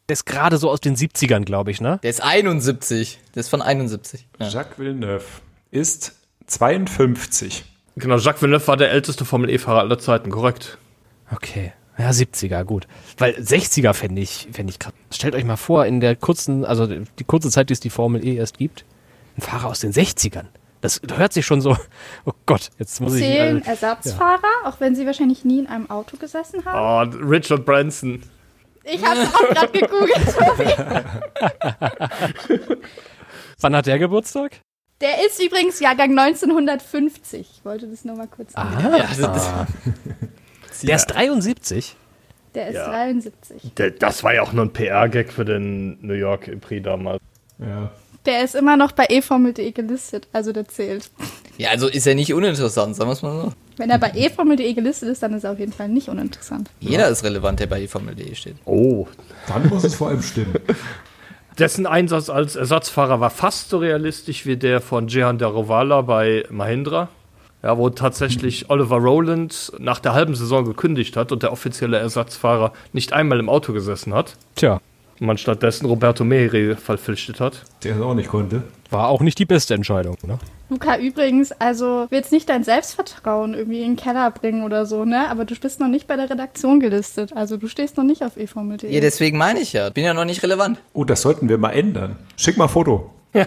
der 0.09 0.15
ist 0.15 0.25
gerade 0.25 0.57
so 0.57 0.71
aus 0.71 0.81
den 0.81 0.97
70ern, 0.97 1.45
glaube 1.45 1.71
ich, 1.71 1.83
ne? 1.83 2.01
Der 2.03 2.09
ist 2.09 2.23
71. 2.23 3.19
Der 3.35 3.41
ist 3.41 3.51
von 3.51 3.61
71. 3.61 4.27
Ja. 4.41 4.49
Jacques 4.49 4.79
Villeneuve 4.79 5.25
ist 5.71 6.15
52. 6.47 7.65
Genau, 7.97 8.17
Jacques 8.17 8.43
Villeneuve 8.43 8.67
war 8.67 8.77
der 8.77 8.91
älteste 8.91 9.25
Formel 9.25 9.51
E-Fahrer 9.51 9.81
aller 9.81 9.99
Zeiten, 9.99 10.31
korrekt. 10.31 10.79
Okay. 11.31 11.73
Ja, 11.97 12.11
70er, 12.11 12.65
gut. 12.65 12.89
Weil 13.19 13.35
60er 13.35 13.93
fände 13.93 14.21
ich, 14.21 14.49
fände 14.53 14.73
ich 14.73 14.81
krass. 14.81 14.93
Stellt 15.13 15.35
euch 15.37 15.45
mal 15.45 15.57
vor, 15.57 15.87
in 15.87 16.01
der 16.01 16.17
kurzen, 16.17 16.65
also 16.65 16.87
die 16.87 17.25
kurze 17.25 17.51
Zeit, 17.51 17.69
die 17.69 17.73
es 17.73 17.81
die 17.81 17.91
Formel 17.91 18.25
E 18.25 18.35
erst 18.35 18.59
gibt, 18.59 18.85
ein 19.37 19.43
Fahrer 19.43 19.69
aus 19.69 19.79
den 19.81 19.93
60ern. 19.93 20.47
Das 20.81 21.01
hört 21.17 21.33
sich 21.33 21.47
schon 21.47 21.61
so, 21.61 21.77
oh 22.25 22.33
Gott, 22.47 22.71
jetzt 22.79 23.01
muss 23.01 23.15
ich. 23.15 23.23
Zählen 23.23 23.63
äh, 23.63 23.69
Ersatzfahrer, 23.69 24.43
auch 24.65 24.81
wenn 24.81 24.97
sie 24.97 25.07
wahrscheinlich 25.07 25.45
nie 25.45 25.61
in 25.61 25.67
einem 25.69 25.89
Auto 25.89 26.17
gesessen 26.17 26.65
haben? 26.65 27.15
Oh, 27.15 27.27
Richard 27.27 27.65
Branson. 27.65 28.23
Ich 28.83 29.03
habe 29.03 29.21
es 29.21 29.35
auch 29.35 29.49
gerade 29.49 29.73
gegoogelt, 29.79 30.35
Tobi. 30.37 30.67
wann 33.61 33.77
hat 33.77 33.87
der 33.87 33.99
Geburtstag? 33.99 34.61
Der 35.05 35.25
ist 35.27 35.39
übrigens 35.41 35.81
Jahrgang 35.81 36.19
1950. 36.19 37.41
Ich 37.59 37.65
wollte 37.65 37.87
das 37.87 38.05
nur 38.07 38.17
mal 38.17 38.27
kurz 38.27 38.53
Ah. 38.55 38.71
sagen. 38.81 38.97
Ja, 38.97 39.05
also 39.05 39.23
das, 39.27 39.51
Der 40.83 40.97
ist 40.97 41.07
73. 41.07 41.95
Der 42.55 42.69
ist 42.69 42.75
Ja. 42.75 42.87
73. 42.89 43.63
Der, 43.77 43.91
das 43.91 44.25
war 44.25 44.33
ja 44.35 44.43
auch 44.43 44.53
nur 44.55 44.65
ein 44.65 44.73
PR-Gag 44.73 45.31
für 45.33 45.45
den 45.45 45.99
New 46.01 46.15
York 46.15 46.51
Prix 46.63 46.83
damals. 46.83 47.21
Ja. 47.59 47.91
Der 48.25 48.43
ist 48.45 48.55
immer 48.55 48.79
noch 48.79 48.93
bei 48.93 49.05
eFormel.de 49.11 49.71
gelistet, 49.73 50.27
also 50.33 50.53
der 50.53 50.67
zählt. 50.67 51.11
ja, 51.59 51.69
also 51.69 51.87
ist 51.89 52.07
er 52.07 52.15
nicht 52.15 52.33
uninteressant, 52.33 52.97
sagen 52.97 53.11
wir 53.11 53.13
es 53.13 53.21
mal 53.23 53.43
so. 53.43 53.53
Wenn 53.77 53.91
er 53.91 53.99
bei 53.99 54.11
eFormel.de 54.13 54.73
gelistet 54.73 55.11
ist, 55.11 55.23
dann 55.23 55.35
ist 55.35 55.45
er 55.45 55.53
auf 55.53 55.59
jeden 55.59 55.73
Fall 55.75 55.89
nicht 55.91 56.09
uninteressant. 56.09 56.71
Jeder 56.81 57.09
ist 57.09 57.23
relevant, 57.25 57.61
der 57.61 57.67
bei 57.67 57.81
die 57.81 57.89
Formel.de 57.89 58.35
steht. 58.35 58.57
Oh. 58.65 59.07
Dann 59.49 59.69
muss 59.69 59.85
es 59.85 59.97
vor 59.97 60.09
allem 60.09 60.23
stimmen. 60.23 60.55
Dessen 61.59 61.87
Einsatz 61.87 62.31
als 62.31 62.57
Ersatzfahrer 62.57 63.21
war 63.21 63.31
fast 63.31 63.71
so 63.71 63.79
realistisch 63.79 64.45
wie 64.45 64.57
der 64.57 64.81
von 64.81 65.07
Jehan 65.07 65.39
Darovala 65.39 66.03
bei 66.03 66.45
Mahindra. 66.51 67.09
Ja, 67.63 67.79
wo 67.79 67.89
tatsächlich 67.89 68.69
Oliver 68.69 68.97
Rowland 68.97 69.73
nach 69.79 69.99
der 69.99 70.13
halben 70.13 70.35
Saison 70.35 70.67
gekündigt 70.67 71.17
hat 71.17 71.33
und 71.33 71.43
der 71.43 71.51
offizielle 71.51 71.97
Ersatzfahrer 71.97 72.73
nicht 72.93 73.15
einmal 73.15 73.39
im 73.39 73.49
Auto 73.49 73.73
gesessen 73.73 74.13
hat. 74.13 74.37
Tja, 74.55 74.81
man 75.25 75.39
stattdessen 75.39 75.87
Roberto 75.87 76.25
Meri 76.25 76.77
verpflichtet 76.77 77.41
hat. 77.41 77.63
Der 77.83 77.97
es 77.97 78.03
auch 78.03 78.15
nicht 78.15 78.29
konnte. 78.29 78.63
war 78.91 79.09
auch 79.09 79.21
nicht 79.21 79.39
die 79.39 79.45
beste 79.45 79.75
Entscheidung, 79.75 80.17
ne? 80.27 80.39
Luca, 80.71 80.97
übrigens, 80.99 81.53
also 81.53 82.07
will 82.09 82.19
jetzt 82.19 82.33
nicht 82.33 82.49
dein 82.49 82.65
Selbstvertrauen 82.65 83.55
irgendwie 83.55 83.83
in 83.83 83.93
den 83.93 83.97
Keller 83.97 84.31
bringen 84.31 84.63
oder 84.65 84.87
so, 84.87 85.05
ne? 85.05 85.29
Aber 85.29 85.45
du 85.45 85.55
bist 85.55 85.79
noch 85.81 85.89
nicht 85.89 86.07
bei 86.07 86.17
der 86.17 86.31
Redaktion 86.31 86.81
gelistet. 86.81 87.33
Also 87.37 87.57
du 87.57 87.69
stehst 87.69 87.97
noch 87.97 88.05
nicht 88.05 88.23
auf 88.23 88.37
eFormel.de. 88.37 88.93
Ja, 88.93 89.01
deswegen 89.01 89.37
meine 89.39 89.61
ich 89.61 89.73
ja. 89.73 89.91
Bin 89.91 90.05
ja 90.05 90.15
noch 90.15 90.25
nicht 90.25 90.43
relevant. 90.43 90.79
Oh, 90.93 91.05
das 91.05 91.23
sollten 91.23 91.49
wir 91.49 91.59
mal 91.59 91.71
ändern. 91.71 92.17
Schick 92.37 92.57
mal 92.57 92.65
ein 92.65 92.71
Foto. 92.71 93.11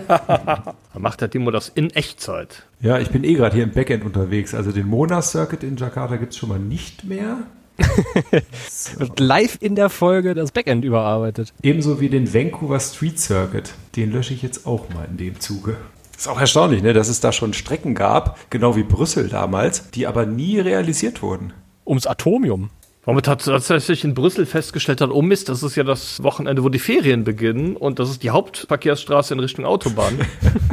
Da 0.98 1.00
macht 1.00 1.22
der 1.22 1.30
Timo 1.30 1.52
das 1.52 1.70
in 1.70 1.92
Echtzeit. 1.92 2.64
Ja, 2.82 2.98
ich 3.00 3.10
bin 3.10 3.24
eh 3.24 3.36
gerade 3.36 3.56
hier 3.56 3.64
im 3.64 3.72
Backend 3.72 4.04
unterwegs. 4.04 4.56
Also 4.56 4.72
den 4.72 4.88
Mona-Circuit 4.88 5.64
in 5.64 5.78
Jakarta 5.78 6.16
gibt 6.18 6.34
es 6.34 6.40
schon 6.40 6.50
mal 6.50 6.60
nicht 6.60 7.04
mehr. 7.04 7.38
Wird 8.98 9.20
live 9.20 9.58
in 9.62 9.76
der 9.76 9.90
Folge 9.90 10.34
das 10.34 10.52
Backend 10.52 10.84
überarbeitet. 10.84 11.54
Ebenso 11.62 12.00
wie 12.00 12.10
den 12.10 12.34
Vancouver 12.34 12.80
Street 12.80 13.20
Circuit. 13.20 13.74
Den 13.96 14.12
lösche 14.12 14.34
ich 14.34 14.42
jetzt 14.42 14.66
auch 14.66 14.90
mal 14.90 15.08
in 15.10 15.18
dem 15.18 15.40
Zuge. 15.40 15.78
Ist 16.18 16.28
auch 16.28 16.40
erstaunlich, 16.40 16.82
ne, 16.82 16.94
dass 16.94 17.10
es 17.10 17.20
da 17.20 17.32
schon 17.32 17.54
Strecken 17.54 17.94
gab, 17.94 18.40
genau 18.50 18.76
wie 18.76 18.84
Brüssel 18.84 19.30
damals, 19.30 19.92
die 19.92 20.08
aber 20.08 20.26
nie 20.26 20.60
realisiert 20.60 21.22
wurden. 21.22 21.54
Ums 21.86 22.08
Atomium. 22.08 22.72
Weil 23.08 23.14
man 23.14 23.24
tatsächlich 23.24 24.04
in 24.04 24.14
Brüssel 24.14 24.46
festgestellt 24.46 25.00
hat, 25.00 25.12
oh 25.12 25.22
Mist, 25.22 25.48
das 25.48 25.64
ist 25.64 25.78
ja 25.78 25.86
das 25.86 26.22
Wochenende, 26.24 26.66
wo 26.66 26.68
die 26.68 26.78
Ferien 26.78 27.24
beginnen 27.24 27.78
und 27.78 28.00
das 28.00 28.10
ist 28.10 28.22
die 28.22 28.32
Hauptverkehrsstraße 28.32 29.34
in 29.34 29.40
Richtung 29.40 29.64
Autobahn. 29.64 30.20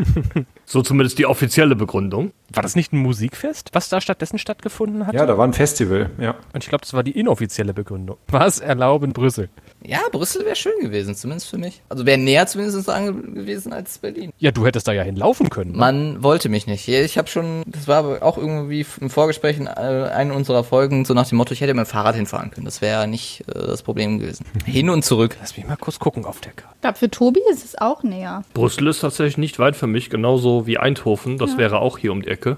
so 0.65 0.83
zumindest 0.83 1.21
die 1.21 1.27
offizielle 1.27 1.77
Begründung. 1.77 2.33
War 2.53 2.65
das 2.65 2.75
nicht 2.75 2.93
ein 2.93 2.99
Musikfest, 2.99 3.71
was 3.73 3.89
da 3.89 4.01
stattdessen 4.01 4.41
stattgefunden 4.41 5.07
hat? 5.07 5.15
Ja, 5.15 5.27
da 5.27 5.39
war 5.39 5.47
ein 5.47 5.53
Festival, 5.53 6.11
ja. 6.19 6.35
Und 6.53 6.65
ich 6.65 6.69
glaube, 6.69 6.83
das 6.83 6.93
war 6.93 7.05
die 7.05 7.13
inoffizielle 7.13 7.73
Begründung. 7.73 8.17
Was 8.27 8.59
erlauben 8.59 9.13
Brüssel? 9.13 9.49
Ja, 9.87 10.01
Brüssel 10.11 10.45
wäre 10.45 10.57
schön 10.57 10.73
gewesen, 10.81 11.15
zumindest 11.15 11.51
für 11.51 11.59
mich. 11.59 11.83
Also 11.91 12.07
wäre 12.07 12.17
näher 12.17 12.47
zumindest 12.47 12.89
dran 12.89 13.35
gewesen 13.35 13.73
als 13.73 13.99
Berlin. 13.99 14.33
Ja, 14.39 14.51
du 14.51 14.65
hättest 14.65 14.89
da 14.89 14.93
ja 14.93 15.03
hinlaufen 15.03 15.51
können. 15.51 15.73
ne? 15.73 15.77
Man 15.79 16.23
wollte 16.23 16.49
mich 16.49 16.67
nicht. 16.67 16.89
Ich 16.89 17.19
habe 17.19 17.29
schon, 17.29 17.63
das 17.67 17.87
war 17.87 18.23
auch 18.23 18.39
irgendwie 18.39 18.87
im 19.01 19.11
Vorgespräch 19.11 19.59
in 19.59 19.67
äh, 19.67 19.71
einer 19.71 20.35
unserer 20.35 20.65
Folgen 20.65 21.05
so 21.05 21.13
nach 21.13 21.29
dem 21.29 21.37
Motto, 21.37 21.53
ich 21.53 21.61
hätte 21.61 21.75
mit 21.75 21.85
dem 21.87 21.91
Fahrrad 21.91 22.15
hinfahren 22.15 22.51
können. 22.51 22.65
Das 22.65 22.81
wäre 22.81 23.07
nicht 23.07 23.45
äh, 23.49 23.53
das 23.53 23.83
Problem 23.83 24.19
gewesen. 24.21 24.47
Hin 24.65 24.89
und 24.89 25.05
zurück. 25.05 25.37
Lass 25.41 25.57
mich 25.57 25.67
mal 25.67 25.77
kurz 25.77 25.99
gucken 25.99 26.25
auf 26.25 26.41
der 26.41 26.53
Karte. 26.53 26.75
Ich 26.77 26.81
glaube, 26.81 26.99
für 26.99 27.11
Tobi 27.11 27.41
ist 27.51 27.65
es 27.65 27.77
auch 27.79 28.03
näher. 28.03 28.43
Brüssel 28.55 28.87
ist 28.89 29.01
tatsächlich 29.01 29.37
nicht 29.39 29.59
weit 29.59 29.77
für 29.77 29.87
mich, 29.87 30.09
genauso 30.09 30.67
wie 30.67 30.79
Eindhoven. 30.79 31.37
Das 31.39 31.59
wäre 31.59 31.81
auch 31.81 31.99
hier 31.99 32.13
um 32.13 32.23
die 32.23 32.29
Ecke. 32.29 32.57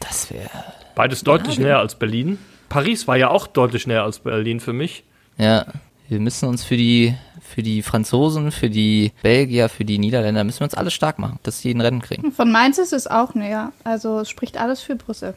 Das 0.00 0.30
wäre, 0.32 0.48
Beides 0.94 1.24
deutlich 1.24 1.58
näher 1.58 1.78
als 1.78 1.96
Berlin. 1.96 2.38
Paris 2.68 3.08
war 3.08 3.16
ja 3.16 3.30
auch 3.30 3.46
deutlich 3.46 3.86
näher 3.86 4.04
als 4.04 4.20
Berlin 4.20 4.60
für 4.60 4.72
mich. 4.72 5.02
ja. 5.38 5.66
Wir 6.08 6.20
müssen 6.20 6.48
uns 6.48 6.64
für 6.64 6.76
die, 6.76 7.14
für 7.40 7.62
die 7.62 7.82
Franzosen, 7.82 8.50
für 8.50 8.70
die 8.70 9.12
Belgier, 9.22 9.68
für 9.68 9.84
die 9.84 9.98
Niederländer, 9.98 10.42
müssen 10.42 10.60
wir 10.60 10.64
uns 10.64 10.74
alle 10.74 10.90
stark 10.90 11.18
machen, 11.18 11.38
dass 11.42 11.60
die 11.60 11.70
ein 11.70 11.80
Rennen 11.80 12.00
kriegen. 12.00 12.32
Von 12.32 12.50
Mainz 12.50 12.78
ist 12.78 12.94
es 12.94 13.06
auch 13.06 13.34
näher. 13.34 13.72
Also 13.84 14.20
es 14.20 14.30
spricht 14.30 14.58
alles 14.58 14.80
für 14.80 14.96
Brüssel. 14.96 15.34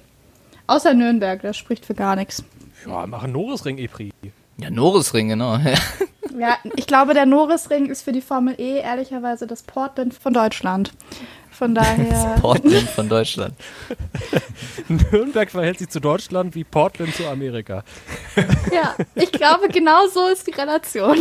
Außer 0.68 0.94
Nürnberg, 0.94 1.42
das 1.42 1.58
spricht 1.58 1.86
für 1.86 1.94
gar 1.94 2.16
nichts. 2.16 2.44
Ja, 2.88 3.06
machen 3.06 3.34
Norisring 3.34 3.78
E-Prix. 3.78 4.16
Ja, 4.58 4.70
Norisring, 4.70 5.30
genau. 5.30 5.60
Ja, 6.40 6.58
ich 6.78 6.88
glaube, 6.88 7.14
der 7.14 7.26
Norrisring 7.26 7.88
ist 7.88 8.04
für 8.04 8.14
die 8.14 8.22
Formel 8.22 8.56
E 8.58 8.80
ehrlicherweise 8.80 9.48
das 9.48 9.64
Portland 9.64 10.14
von 10.14 10.34
Deutschland. 10.34 10.94
Von 11.62 11.76
daher. 11.76 12.38
Portland 12.42 12.90
von 12.90 13.08
Deutschland. 13.08 13.54
Nürnberg 14.88 15.48
verhält 15.52 15.78
sich 15.78 15.90
zu 15.90 16.00
Deutschland 16.00 16.56
wie 16.56 16.64
Portland 16.64 17.14
zu 17.14 17.28
Amerika. 17.28 17.84
ja, 18.74 18.96
ich 19.14 19.32
glaube, 19.32 19.68
genau 19.68 20.08
so 20.08 20.26
ist 20.26 20.48
die 20.48 20.54
Relation. 20.54 21.20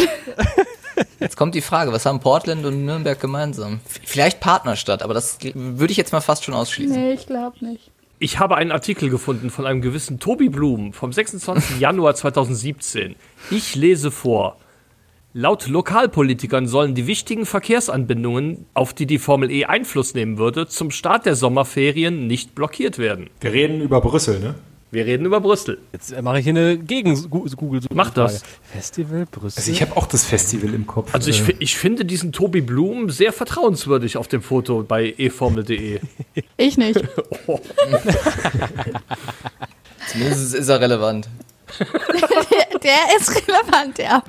Jetzt 1.19 1.37
kommt 1.37 1.55
die 1.55 1.61
Frage, 1.61 1.93
was 1.93 2.07
haben 2.07 2.21
Portland 2.21 2.65
und 2.65 2.87
Nürnberg 2.87 3.21
gemeinsam? 3.21 3.81
Vielleicht 4.07 4.41
Partnerstadt, 4.41 5.03
aber 5.03 5.13
das 5.13 5.37
würde 5.53 5.91
ich 5.91 5.99
jetzt 5.99 6.15
mal 6.15 6.23
fast 6.23 6.43
schon 6.43 6.55
ausschließen. 6.55 6.97
Nee, 6.99 7.13
ich 7.13 7.27
glaube 7.27 7.63
nicht. 7.63 7.91
Ich 8.19 8.39
habe 8.39 8.57
einen 8.57 8.73
Artikel 8.73 9.11
gefunden 9.11 9.51
von 9.51 9.67
einem 9.67 9.83
gewissen 9.83 10.21
Tobi 10.21 10.49
Blum 10.49 10.95
vom 10.95 11.13
26. 11.13 11.81
Januar 11.81 12.15
2017. 12.15 13.15
Ich 13.51 13.75
lese 13.75 14.11
vor. 14.11 14.57
Laut 15.33 15.69
Lokalpolitikern 15.69 16.67
sollen 16.67 16.97
die 16.97 17.07
wichtigen 17.07 17.47
Verkehrsanbindungen, 17.47 18.67
auf 18.75 18.93
die 18.93 19.07
die 19.07 19.19
Formel 19.19 19.49
E 19.53 19.65
Einfluss 19.65 20.13
nehmen 20.15 20.39
würde, 20.39 20.67
zum 20.67 20.91
Start 20.91 21.25
der 21.25 21.37
Sommerferien 21.37 22.27
nicht 22.27 22.57
blockiert 22.57 22.99
werden. 22.99 23.31
Wir 23.41 23.53
reden 23.53 23.81
über 23.81 24.01
Brüssel, 24.01 24.41
ne? 24.41 24.57
Wir 24.91 25.07
reden 25.07 25.25
über 25.25 25.41
Brüssel. 25.41 25.79
Jetzt 25.93 26.11
äh, 26.11 26.21
mache 26.21 26.41
ich 26.41 26.45
hier 26.45 26.51
eine 26.57 26.77
Gegen-Google. 26.77 27.81
Mach 27.95 28.11
das. 28.11 28.43
Festival 28.73 29.25
Brüssel. 29.31 29.61
Also 29.61 29.71
ich 29.71 29.83
habe 29.83 29.97
auch 29.97 30.07
das 30.07 30.25
Festival 30.25 30.75
im 30.75 30.85
Kopf. 30.89 31.15
Also 31.15 31.31
ich, 31.31 31.49
Äh, 31.49 31.55
ich 31.61 31.77
finde 31.77 32.05
diesen 32.05 32.33
Tobi 32.33 32.61
Blum 32.61 33.09
sehr 33.09 33.33
vertrauenswürdig 33.33 34.17
auf 34.17 34.27
dem 34.27 34.43
Foto 34.43 34.83
bei 34.83 35.15
eformel.de. 35.17 36.01
Ich 36.57 36.77
nicht. 36.77 37.01
Zumindest 40.09 40.55
ist 40.57 40.69
er 40.69 40.81
relevant. 40.81 41.29
Der 42.83 43.17
ist 43.17 43.31
relevant, 43.31 43.99
ja. 43.99 44.23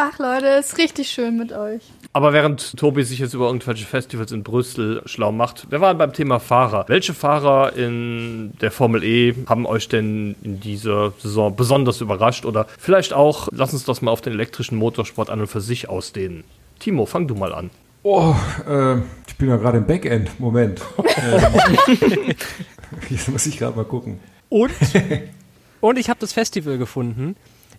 Ach 0.00 0.18
Leute, 0.20 0.46
ist 0.46 0.78
richtig 0.78 1.10
schön 1.10 1.36
mit 1.36 1.52
euch. 1.52 1.82
Aber 2.12 2.32
während 2.32 2.76
Tobi 2.76 3.02
sich 3.02 3.18
jetzt 3.18 3.34
über 3.34 3.46
irgendwelche 3.46 3.84
Festivals 3.84 4.30
in 4.30 4.44
Brüssel 4.44 5.02
schlau 5.06 5.32
macht, 5.32 5.70
wir 5.70 5.80
waren 5.80 5.98
beim 5.98 6.12
Thema 6.12 6.38
Fahrer. 6.38 6.84
Welche 6.86 7.14
Fahrer 7.14 7.72
in 7.74 8.52
der 8.60 8.70
Formel 8.70 9.02
E 9.02 9.34
haben 9.48 9.66
euch 9.66 9.88
denn 9.88 10.36
in 10.42 10.60
dieser 10.60 11.12
Saison 11.18 11.56
besonders 11.56 12.00
überrascht? 12.00 12.44
Oder 12.44 12.66
vielleicht 12.78 13.12
auch, 13.12 13.48
lass 13.50 13.72
uns 13.72 13.84
das 13.84 14.00
mal 14.00 14.12
auf 14.12 14.20
den 14.20 14.34
elektrischen 14.34 14.78
Motorsport 14.78 15.30
an 15.30 15.40
und 15.40 15.48
für 15.48 15.60
sich 15.60 15.88
ausdehnen. 15.88 16.44
Timo, 16.78 17.04
fang 17.04 17.26
du 17.26 17.34
mal 17.34 17.52
an. 17.52 17.70
oh, 18.04 18.34
äh, 18.68 18.98
ich 19.26 19.36
bin 19.36 19.48
ja 19.48 19.56
gerade 19.56 19.78
im 19.78 19.86
Backend. 19.86 20.30
Moment. 20.38 20.80
ähm, 21.22 22.34
jetzt 23.10 23.28
muss 23.28 23.46
ich 23.46 23.58
gerade 23.58 23.76
mal 23.76 23.84
gucken. 23.84 24.20
Und, 24.48 24.70
und 25.80 25.98
ich 25.98 26.08
habe 26.10 26.20
das 26.20 26.32
Festival 26.32 26.78
gefunden. 26.78 27.36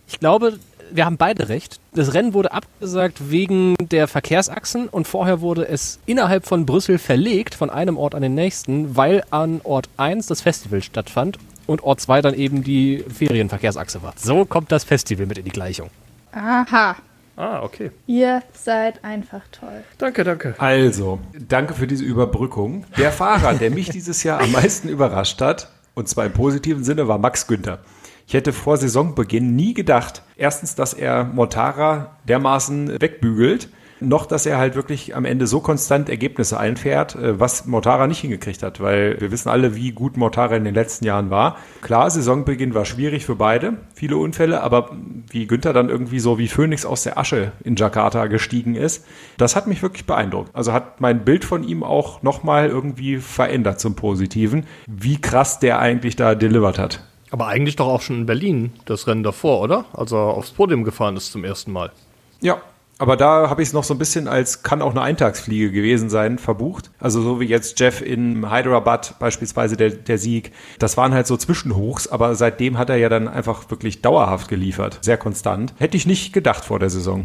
Ich 0.08 0.18
glaube, 0.20 0.58
wir 0.92 1.04
haben 1.04 1.16
beide 1.16 1.48
recht. 1.48 1.78
Das 1.94 2.14
Rennen 2.14 2.34
wurde 2.34 2.52
abgesagt 2.52 3.30
wegen 3.30 3.74
der 3.80 4.08
Verkehrsachsen 4.08 4.88
und 4.88 5.06
vorher 5.06 5.40
wurde 5.40 5.66
es 5.68 6.00
innerhalb 6.06 6.46
von 6.46 6.66
Brüssel 6.66 6.98
verlegt 6.98 7.54
von 7.54 7.70
einem 7.70 7.96
Ort 7.96 8.14
an 8.14 8.22
den 8.22 8.34
nächsten, 8.34 8.96
weil 8.96 9.22
an 9.30 9.60
Ort 9.62 9.88
1 9.96 10.26
das 10.26 10.40
Festival 10.40 10.82
stattfand 10.82 11.38
und 11.66 11.82
Ort 11.84 12.00
2 12.00 12.22
dann 12.22 12.34
eben 12.34 12.64
die 12.64 13.04
Ferienverkehrsachse 13.12 14.02
war. 14.02 14.14
So 14.16 14.44
kommt 14.44 14.72
das 14.72 14.84
Festival 14.84 15.26
mit 15.26 15.38
in 15.38 15.44
die 15.44 15.50
Gleichung. 15.52 15.90
Aha, 16.32 16.96
Ah, 17.36 17.62
okay. 17.62 17.90
ihr 18.06 18.42
seid 18.52 19.02
einfach 19.02 19.40
toll. 19.50 19.82
Danke, 19.96 20.24
danke. 20.24 20.54
Also, 20.58 21.20
danke 21.48 21.72
für 21.72 21.86
diese 21.86 22.04
Überbrückung. 22.04 22.84
Der 22.98 23.12
Fahrer, 23.12 23.54
der 23.54 23.70
mich 23.70 23.88
dieses 23.88 24.22
Jahr 24.24 24.40
am 24.40 24.52
meisten 24.52 24.90
überrascht 24.90 25.40
hat, 25.40 25.70
und 25.94 26.08
zwar 26.08 26.26
im 26.26 26.32
positiven 26.32 26.84
Sinne, 26.84 27.08
war 27.08 27.18
Max 27.18 27.46
Günther. 27.46 27.80
Ich 28.26 28.34
hätte 28.34 28.52
vor 28.52 28.76
Saisonbeginn 28.76 29.56
nie 29.56 29.74
gedacht, 29.74 30.22
erstens, 30.36 30.74
dass 30.76 30.94
er 30.94 31.24
Mortara 31.24 32.16
dermaßen 32.28 33.00
wegbügelt, 33.00 33.68
noch, 34.00 34.26
dass 34.26 34.46
er 34.46 34.58
halt 34.58 34.74
wirklich 34.74 35.14
am 35.14 35.24
Ende 35.24 35.46
so 35.46 35.60
konstant 35.60 36.08
Ergebnisse 36.08 36.58
einfährt, 36.58 37.14
äh, 37.16 37.38
was 37.38 37.66
Mortara 37.66 38.06
nicht 38.06 38.20
hingekriegt 38.20 38.62
hat, 38.62 38.80
weil 38.80 39.20
wir 39.20 39.30
wissen 39.30 39.48
alle, 39.48 39.76
wie 39.76 39.92
gut 39.92 40.16
Mortara 40.16 40.56
in 40.56 40.64
den 40.64 40.74
letzten 40.74 41.04
Jahren 41.04 41.30
war. 41.30 41.56
Klar, 41.82 42.10
Saisonbeginn 42.10 42.74
war 42.74 42.84
schwierig 42.84 43.26
für 43.26 43.36
beide, 43.36 43.74
viele 43.94 44.16
Unfälle, 44.16 44.62
aber 44.62 44.90
wie 45.28 45.46
Günther 45.46 45.72
dann 45.72 45.88
irgendwie 45.88 46.20
so 46.20 46.38
wie 46.38 46.48
Phönix 46.48 46.84
aus 46.84 47.02
der 47.02 47.18
Asche 47.18 47.52
in 47.64 47.76
Jakarta 47.76 48.26
gestiegen 48.26 48.74
ist, 48.74 49.04
das 49.38 49.56
hat 49.56 49.66
mich 49.66 49.82
wirklich 49.82 50.06
beeindruckt. 50.06 50.50
Also 50.54 50.72
hat 50.72 51.00
mein 51.00 51.24
Bild 51.24 51.44
von 51.44 51.64
ihm 51.64 51.82
auch 51.82 52.22
nochmal 52.22 52.68
irgendwie 52.68 53.18
verändert 53.18 53.80
zum 53.80 53.94
Positiven, 53.94 54.66
wie 54.86 55.20
krass 55.20 55.58
der 55.58 55.78
eigentlich 55.78 56.16
da 56.16 56.34
delivered 56.34 56.78
hat. 56.78 57.04
Aber 57.30 57.46
eigentlich 57.46 57.76
doch 57.76 57.86
auch 57.86 58.00
schon 58.00 58.20
in 58.20 58.26
Berlin, 58.26 58.72
das 58.86 59.06
Rennen 59.06 59.22
davor, 59.22 59.60
oder? 59.60 59.84
Als 59.92 60.12
er 60.12 60.18
aufs 60.18 60.50
Podium 60.50 60.82
gefahren 60.82 61.16
ist 61.16 61.30
zum 61.30 61.44
ersten 61.44 61.70
Mal. 61.70 61.92
Ja, 62.40 62.60
aber 63.00 63.16
da 63.16 63.48
habe 63.48 63.62
ich 63.62 63.68
es 63.68 63.72
noch 63.72 63.82
so 63.82 63.94
ein 63.94 63.98
bisschen 63.98 64.28
als 64.28 64.62
kann 64.62 64.82
auch 64.82 64.90
eine 64.90 65.00
Eintagsfliege 65.00 65.72
gewesen 65.72 66.10
sein, 66.10 66.36
verbucht. 66.36 66.90
Also 67.00 67.22
so 67.22 67.40
wie 67.40 67.46
jetzt 67.46 67.80
Jeff 67.80 68.02
in 68.02 68.52
Hyderabad 68.52 69.18
beispielsweise 69.18 69.78
der, 69.78 69.88
der 69.88 70.18
Sieg. 70.18 70.52
Das 70.78 70.98
waren 70.98 71.14
halt 71.14 71.26
so 71.26 71.38
Zwischenhochs, 71.38 72.08
aber 72.08 72.34
seitdem 72.34 72.76
hat 72.76 72.90
er 72.90 72.96
ja 72.96 73.08
dann 73.08 73.26
einfach 73.26 73.70
wirklich 73.70 74.02
dauerhaft 74.02 74.48
geliefert. 74.48 74.98
Sehr 75.00 75.16
konstant. 75.16 75.72
Hätte 75.78 75.96
ich 75.96 76.04
nicht 76.04 76.34
gedacht 76.34 76.62
vor 76.62 76.78
der 76.78 76.90
Saison. 76.90 77.24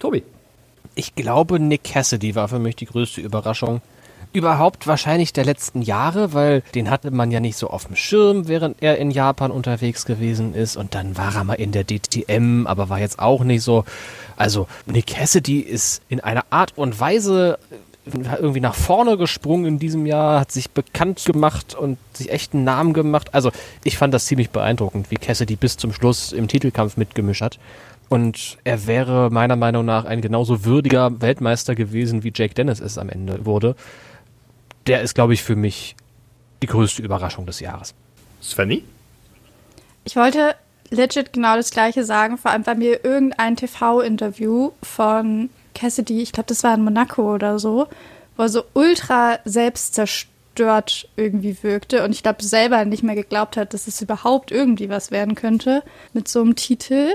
Tobi. 0.00 0.24
Ich 0.96 1.14
glaube, 1.14 1.60
Nick 1.60 1.84
Cassidy 1.84 2.34
war 2.34 2.48
für 2.48 2.58
mich 2.58 2.74
die 2.74 2.86
größte 2.86 3.20
Überraschung. 3.20 3.82
Überhaupt 4.34 4.88
wahrscheinlich 4.88 5.32
der 5.32 5.44
letzten 5.44 5.80
Jahre, 5.80 6.32
weil 6.32 6.62
den 6.74 6.90
hatte 6.90 7.12
man 7.12 7.30
ja 7.30 7.38
nicht 7.38 7.56
so 7.56 7.70
auf 7.70 7.86
dem 7.86 7.94
Schirm, 7.94 8.48
während 8.48 8.82
er 8.82 8.98
in 8.98 9.12
Japan 9.12 9.52
unterwegs 9.52 10.06
gewesen 10.06 10.56
ist. 10.56 10.76
Und 10.76 10.96
dann 10.96 11.16
war 11.16 11.36
er 11.36 11.44
mal 11.44 11.54
in 11.54 11.70
der 11.70 11.84
DTM, 11.84 12.66
aber 12.66 12.88
war 12.88 12.98
jetzt 12.98 13.20
auch 13.20 13.44
nicht 13.44 13.62
so. 13.62 13.84
Also 14.36 14.66
Nick 14.86 15.06
Cassidy 15.06 15.60
ist 15.60 16.02
in 16.08 16.18
einer 16.18 16.44
Art 16.50 16.72
und 16.74 16.98
Weise 16.98 17.60
äh, 17.70 18.34
irgendwie 18.40 18.58
nach 18.58 18.74
vorne 18.74 19.16
gesprungen 19.16 19.66
in 19.66 19.78
diesem 19.78 20.04
Jahr, 20.04 20.40
hat 20.40 20.50
sich 20.50 20.68
bekannt 20.68 21.24
gemacht 21.24 21.76
und 21.76 21.96
sich 22.12 22.32
echt 22.32 22.54
einen 22.54 22.64
Namen 22.64 22.92
gemacht. 22.92 23.32
Also 23.34 23.52
ich 23.84 23.96
fand 23.96 24.12
das 24.12 24.26
ziemlich 24.26 24.50
beeindruckend, 24.50 25.12
wie 25.12 25.16
Cassidy 25.16 25.54
bis 25.54 25.76
zum 25.76 25.92
Schluss 25.92 26.32
im 26.32 26.48
Titelkampf 26.48 26.96
mitgemischt 26.96 27.40
hat. 27.40 27.60
Und 28.08 28.58
er 28.64 28.88
wäre 28.88 29.30
meiner 29.30 29.54
Meinung 29.54 29.84
nach 29.84 30.04
ein 30.04 30.20
genauso 30.20 30.64
würdiger 30.64 31.20
Weltmeister 31.20 31.76
gewesen, 31.76 32.24
wie 32.24 32.32
Jake 32.34 32.54
Dennis 32.54 32.80
es 32.80 32.98
am 32.98 33.08
Ende 33.08 33.46
wurde. 33.46 33.76
Der 34.86 35.02
ist, 35.02 35.14
glaube 35.14 35.34
ich, 35.34 35.42
für 35.42 35.56
mich 35.56 35.96
die 36.62 36.66
größte 36.66 37.02
Überraschung 37.02 37.46
des 37.46 37.60
Jahres. 37.60 37.94
Svenny? 38.42 38.84
Ich 40.04 40.16
wollte 40.16 40.54
legit 40.90 41.32
genau 41.32 41.56
das 41.56 41.70
gleiche 41.70 42.04
sagen, 42.04 42.38
vor 42.38 42.50
allem 42.50 42.62
bei 42.62 42.74
mir 42.74 43.04
irgendein 43.04 43.56
TV-Interview 43.56 44.72
von 44.82 45.50
Cassidy, 45.74 46.22
ich 46.22 46.32
glaube, 46.32 46.48
das 46.48 46.62
war 46.62 46.74
in 46.74 46.84
Monaco 46.84 47.34
oder 47.34 47.58
so, 47.58 47.88
wo 48.36 48.42
er 48.42 48.48
so 48.48 48.64
ultra 48.74 49.38
selbstzerstört 49.44 51.08
irgendwie 51.16 51.56
wirkte 51.62 52.04
und 52.04 52.12
ich 52.12 52.22
glaube 52.22 52.44
selber 52.44 52.84
nicht 52.84 53.02
mehr 53.02 53.14
geglaubt 53.14 53.56
hat, 53.56 53.74
dass 53.74 53.88
es 53.88 54.00
überhaupt 54.00 54.52
irgendwie 54.52 54.88
was 54.88 55.10
werden 55.10 55.34
könnte 55.34 55.82
mit 56.12 56.28
so 56.28 56.40
einem 56.40 56.54
Titel. 56.54 57.14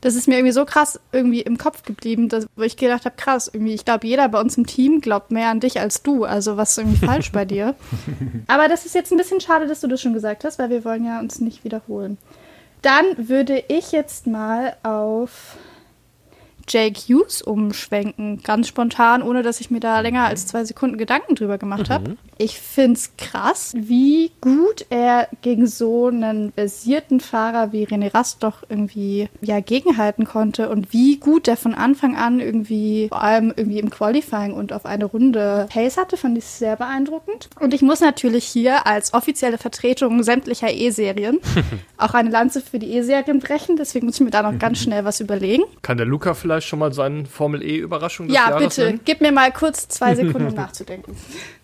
Das 0.00 0.14
ist 0.14 0.28
mir 0.28 0.36
irgendwie 0.36 0.52
so 0.52 0.64
krass 0.64 1.00
irgendwie 1.12 1.40
im 1.40 1.58
Kopf 1.58 1.82
geblieben, 1.82 2.28
dass, 2.28 2.46
wo 2.56 2.62
ich 2.62 2.76
gedacht 2.76 3.04
habe, 3.04 3.16
krass, 3.16 3.50
irgendwie, 3.52 3.74
ich 3.74 3.84
glaube, 3.84 4.06
jeder 4.06 4.28
bei 4.28 4.40
uns 4.40 4.56
im 4.56 4.66
Team 4.66 5.00
glaubt 5.00 5.30
mehr 5.30 5.48
an 5.48 5.60
dich 5.60 5.80
als 5.80 6.02
du. 6.02 6.24
Also 6.24 6.56
was 6.56 6.70
ist 6.70 6.78
irgendwie 6.78 7.06
falsch 7.06 7.32
bei 7.32 7.44
dir? 7.44 7.74
Aber 8.46 8.68
das 8.68 8.86
ist 8.86 8.94
jetzt 8.94 9.12
ein 9.12 9.18
bisschen 9.18 9.40
schade, 9.40 9.66
dass 9.66 9.80
du 9.80 9.88
das 9.88 10.00
schon 10.00 10.12
gesagt 10.12 10.44
hast, 10.44 10.58
weil 10.58 10.70
wir 10.70 10.84
wollen 10.84 11.04
ja 11.04 11.18
uns 11.18 11.40
nicht 11.40 11.64
wiederholen. 11.64 12.18
Dann 12.82 13.04
würde 13.16 13.64
ich 13.68 13.92
jetzt 13.92 14.26
mal 14.26 14.76
auf 14.82 15.56
Jake 16.68 16.98
Hughes 17.08 17.42
umschwenken, 17.42 18.42
ganz 18.42 18.68
spontan, 18.68 19.22
ohne 19.22 19.42
dass 19.42 19.60
ich 19.60 19.70
mir 19.70 19.80
da 19.80 20.00
länger 20.00 20.24
als 20.24 20.46
zwei 20.46 20.64
Sekunden 20.64 20.98
Gedanken 20.98 21.34
drüber 21.34 21.58
gemacht 21.58 21.90
habe. 21.90 22.16
Ich 22.38 22.60
finde 22.60 22.98
es 22.98 23.16
krass, 23.16 23.72
wie 23.76 24.30
gut 24.40 24.84
er 24.90 25.28
gegen 25.42 25.66
so 25.66 26.08
einen 26.08 26.52
versierten 26.52 27.20
Fahrer 27.20 27.72
wie 27.72 27.86
René 27.86 28.12
Rast 28.12 28.42
doch 28.42 28.62
irgendwie 28.68 29.28
ja, 29.40 29.60
gegenhalten 29.60 30.24
konnte 30.24 30.68
und 30.68 30.92
wie 30.92 31.16
gut 31.16 31.46
der 31.46 31.56
von 31.56 31.74
Anfang 31.74 32.16
an 32.16 32.40
irgendwie, 32.40 33.08
vor 33.08 33.22
allem 33.22 33.52
irgendwie 33.56 33.78
im 33.78 33.90
Qualifying 33.90 34.52
und 34.52 34.72
auf 34.72 34.84
eine 34.84 35.06
Runde 35.06 35.66
Pace 35.70 35.96
hatte, 35.96 36.16
fand 36.16 36.36
ich 36.36 36.44
sehr 36.44 36.76
beeindruckend. 36.76 37.48
Und 37.60 37.72
ich 37.72 37.82
muss 37.82 38.00
natürlich 38.00 38.44
hier 38.44 38.86
als 38.86 39.14
offizielle 39.14 39.58
Vertretung 39.58 40.22
sämtlicher 40.22 40.72
E-Serien 40.72 41.38
auch 41.96 42.14
eine 42.14 42.30
Lanze 42.30 42.60
für 42.60 42.78
die 42.78 42.92
E-Serien 42.92 43.38
brechen, 43.38 43.76
deswegen 43.76 44.06
muss 44.06 44.16
ich 44.16 44.22
mir 44.22 44.30
da 44.30 44.42
noch 44.42 44.58
ganz 44.58 44.78
schnell 44.82 45.04
was 45.04 45.20
überlegen. 45.20 45.64
Kann 45.82 45.96
der 45.96 46.06
Luca 46.06 46.34
vielleicht 46.34 46.55
schon 46.64 46.78
mal 46.78 46.92
seinen 46.92 47.26
Formel 47.26 47.62
E-Überraschung 47.62 48.28
des 48.28 48.36
Ja, 48.36 48.50
Jahres 48.50 48.76
bitte, 48.76 48.86
nennen? 48.86 49.00
gib 49.04 49.20
mir 49.20 49.32
mal 49.32 49.52
kurz 49.52 49.88
zwei 49.88 50.14
Sekunden 50.16 50.48
um 50.48 50.54
nachzudenken. 50.54 51.16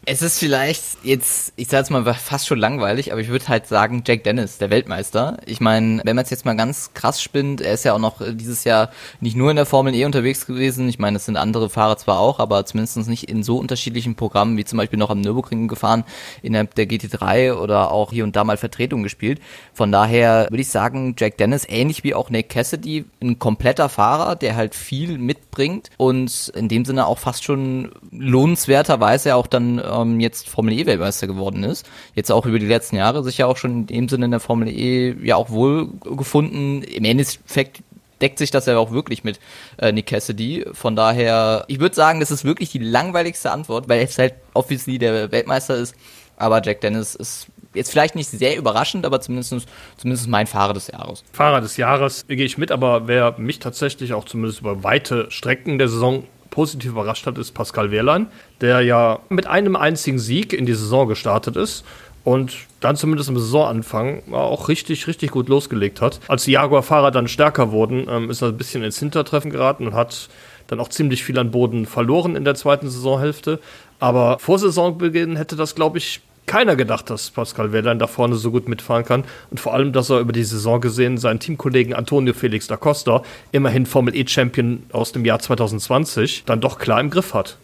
Es 0.05 0.21
ist 0.21 0.41
vielleicht 0.41 0.83
jetzt, 1.05 1.53
ich 1.55 1.69
sag 1.69 1.79
jetzt 1.79 1.91
mal 1.91 2.03
fast 2.15 2.49
schon 2.49 2.59
langweilig, 2.59 3.13
aber 3.13 3.21
ich 3.21 3.29
würde 3.29 3.47
halt 3.47 3.69
sagen, 3.69 4.03
Jack 4.05 4.25
Dennis, 4.25 4.59
der 4.59 4.69
Weltmeister. 4.69 5.37
Ich 5.47 5.61
meine, 5.61 6.01
wenn 6.05 6.17
man 6.17 6.25
es 6.25 6.31
jetzt 6.31 6.45
mal 6.45 6.57
ganz 6.57 6.93
krass 6.93 7.23
spinnt, 7.23 7.61
er 7.61 7.75
ist 7.75 7.85
ja 7.85 7.95
auch 7.95 8.01
noch 8.01 8.21
äh, 8.21 8.35
dieses 8.35 8.65
Jahr 8.65 8.91
nicht 9.21 9.37
nur 9.37 9.51
in 9.51 9.57
der 9.57 9.65
Formel 9.65 9.95
E 9.95 10.05
unterwegs 10.05 10.45
gewesen. 10.45 10.89
Ich 10.89 10.99
meine, 10.99 11.19
es 11.19 11.27
sind 11.27 11.37
andere 11.37 11.71
Fahrer 11.71 11.99
zwar 11.99 12.19
auch, 12.19 12.41
aber 12.41 12.67
zumindest 12.67 12.97
nicht 13.07 13.31
in 13.31 13.45
so 13.45 13.59
unterschiedlichen 13.59 14.17
Programmen, 14.17 14.57
wie 14.57 14.65
zum 14.65 14.79
Beispiel 14.79 14.99
noch 14.99 15.11
am 15.11 15.21
Nürburgring 15.21 15.69
gefahren, 15.69 16.03
innerhalb 16.43 16.75
der 16.75 16.89
GT3 16.89 17.53
oder 17.55 17.93
auch 17.93 18.11
hier 18.11 18.25
und 18.25 18.35
da 18.35 18.43
mal 18.43 18.57
Vertretung 18.57 19.05
gespielt. 19.05 19.41
Von 19.73 19.93
daher 19.93 20.49
würde 20.51 20.63
ich 20.63 20.71
sagen, 20.71 21.15
Jack 21.17 21.39
Dennis, 21.39 21.65
ähnlich 21.69 22.03
wie 22.03 22.17
auch 22.17 22.29
Nick 22.29 22.49
Cassidy, 22.49 23.05
ein 23.23 23.39
kompletter 23.39 23.89
Fahrer, 23.89 24.35
der 24.35 24.57
halt 24.57 24.75
viel 24.75 25.17
mitbringt 25.19 25.91
und 25.97 26.51
in 26.57 26.69
dem 26.69 26.85
Sinne 26.85 27.07
auch 27.07 27.21
fast 27.21 27.45
schon 27.45 27.93
lohnenswerterweise 28.11 29.37
auch 29.37 29.47
dann 29.47 29.79
ähm, 30.01 30.21
jetzt 30.21 30.49
Formel 30.49 30.73
E 30.75 30.87
Weltmeister 30.87 31.27
geworden 31.27 31.65
ist. 31.65 31.89
Jetzt 32.15 32.31
auch 32.31 32.47
über 32.47 32.59
die 32.59 32.67
letzten 32.67 32.97
Jahre 32.97 33.23
sich 33.23 33.39
ja 33.39 33.47
auch 33.47 33.57
schon 33.57 33.73
in 33.73 33.87
dem 33.87 34.09
Sinne 34.09 34.27
in 34.27 34.31
der 34.31 34.41
Formel 34.41 34.69
E 34.69 35.15
ja 35.23 35.37
auch 35.37 35.51
wohl 35.51 35.89
gefunden. 36.01 36.83
Im 36.83 37.05
Endeffekt 37.05 37.83
deckt 38.21 38.39
sich 38.39 38.51
das 38.51 38.67
ja 38.67 38.79
auch 38.79 38.93
wirklich 38.93 39.25
mit 39.25 39.41
äh, 39.79 39.93
Nick 39.93 40.07
Cassidy. 40.07 40.65
Von 40.73 40.97
daher, 40.97 41.65
ich 41.67 41.81
würde 41.81 41.95
sagen, 41.95 42.21
das 42.21 42.31
ist 42.31 42.45
wirklich 42.45 42.71
die 42.71 42.79
langweiligste 42.79 43.51
Antwort, 43.51 43.89
weil 43.89 44.01
jetzt 44.01 44.19
halt 44.19 44.35
obviously 44.55 44.99
der 44.99 45.33
Weltmeister 45.33 45.77
ist. 45.77 45.95
Aber 46.37 46.63
Jack 46.63 46.81
Dennis 46.81 47.15
ist 47.15 47.49
jetzt 47.75 47.91
vielleicht 47.91 48.15
nicht 48.15 48.31
sehr 48.31 48.57
überraschend, 48.57 49.07
aber 49.07 49.21
zumindest, 49.21 49.67
zumindest 49.97 50.29
mein 50.29 50.47
Fahrer 50.47 50.75
des 50.75 50.89
Jahres. 50.89 51.25
Fahrer 51.33 51.61
des 51.61 51.77
Jahres 51.77 52.27
gehe 52.27 52.45
ich 52.45 52.59
mit, 52.59 52.71
aber 52.71 53.09
wer 53.09 53.39
mich 53.39 53.59
tatsächlich 53.59 54.13
auch 54.13 54.25
zumindest 54.25 54.61
über 54.61 54.83
weite 54.85 55.31
Strecken 55.31 55.79
der 55.79 55.89
Saison 55.89 56.25
positiv 56.53 56.93
überrascht 56.93 57.27
hat, 57.27 57.37
ist 57.39 57.51
Pascal 57.53 57.91
Wehrlein, 57.91 58.29
der 58.61 58.83
ja 58.83 59.19
mit 59.29 59.49
einem 59.49 59.75
einzigen 59.75 60.21
Sieg 60.21 60.53
in 60.53 60.67
die 60.67 60.75
Saison 60.75 61.09
gestartet 61.09 61.57
ist 61.57 61.85
und 62.23 62.55
dann 62.79 62.95
zumindest 62.95 63.29
im 63.31 63.39
Saisonanfang 63.39 64.33
auch 64.33 64.69
richtig, 64.69 65.09
richtig 65.09 65.33
gut 65.33 65.49
losgelegt 65.49 66.01
hat. 66.01 66.21
Als 66.29 66.45
die 66.45 66.53
Jaguar-Fahrer 66.53 67.11
dann 67.11 67.27
stärker 67.27 67.73
wurden, 67.73 68.07
ähm, 68.09 68.31
ist 68.31 68.43
er 68.43 68.49
ein 68.49 68.57
bisschen 68.57 68.85
ins 68.85 68.99
Hintertreffen 68.99 69.51
geraten 69.51 69.89
und 69.89 69.95
hat 69.95 70.29
dann 70.69 70.79
auch 70.79 70.89
ziemlich 70.89 71.25
viel 71.25 71.39
an 71.39 71.51
Boden 71.51 71.87
verloren 71.87 72.37
in 72.37 72.45
der 72.45 72.55
zweiten 72.55 72.89
Saisonhälfte. 72.89 73.59
Aber 73.99 74.39
vor 74.39 74.59
Saisonbeginn 74.59 75.37
hätte 75.37 75.57
das, 75.57 75.75
glaube 75.75 75.99
ich, 75.99 76.21
keiner 76.47 76.77
gedacht, 76.77 77.09
dass 77.11 77.31
Pascal 77.31 77.73
Wehrlein 77.73 77.99
da 77.99 78.07
vorne 78.07 78.37
so 78.37 78.51
gut 78.51 78.69
mitfahren 78.69 79.05
kann. 79.05 79.25
Und 79.51 79.61
vor 79.61 79.75
allem, 79.75 79.93
dass 79.93 80.11
er 80.11 80.21
über 80.21 80.33
die 80.33 80.45
Saison 80.45 80.81
gesehen 80.81 81.19
seinen 81.19 81.41
Teamkollegen 81.41 81.95
Antonio 81.95 82.35
Felix 82.35 82.67
da 82.67 82.77
Costa, 82.77 83.23
immerhin 83.53 83.87
Formel 83.87 84.15
E-Champion 84.15 84.85
aus 84.93 85.13
dem 85.13 85.25
Jahr 85.25 85.39
2020, 85.39 86.45
dann 86.45 86.61
doch 86.61 86.79
klar 86.79 87.01
im 87.01 87.11
Griff 87.11 87.35
hat. 87.35 87.57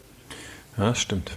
Ja, 0.76 0.94
stimmt. 0.94 1.32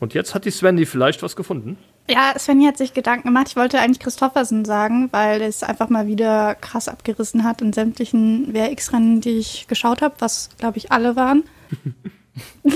Und 0.00 0.14
jetzt 0.14 0.34
hat 0.34 0.44
die 0.44 0.50
Svendy 0.50 0.86
vielleicht 0.86 1.22
was 1.22 1.36
gefunden. 1.36 1.76
Ja, 2.10 2.38
Svenny 2.38 2.64
hat 2.64 2.78
sich 2.78 2.94
Gedanken 2.94 3.28
gemacht. 3.28 3.48
Ich 3.50 3.56
wollte 3.56 3.78
eigentlich 3.78 3.98
Christoffersen 3.98 4.64
sagen, 4.64 5.08
weil 5.12 5.42
es 5.42 5.62
einfach 5.62 5.90
mal 5.90 6.06
wieder 6.06 6.54
krass 6.54 6.88
abgerissen 6.88 7.44
hat 7.44 7.60
in 7.60 7.74
sämtlichen 7.74 8.54
WRX-Rennen, 8.54 9.20
die 9.20 9.36
ich 9.38 9.66
geschaut 9.68 10.00
habe, 10.00 10.14
was, 10.20 10.48
glaube 10.58 10.78
ich, 10.78 10.90
alle 10.90 11.16
waren. 11.16 11.44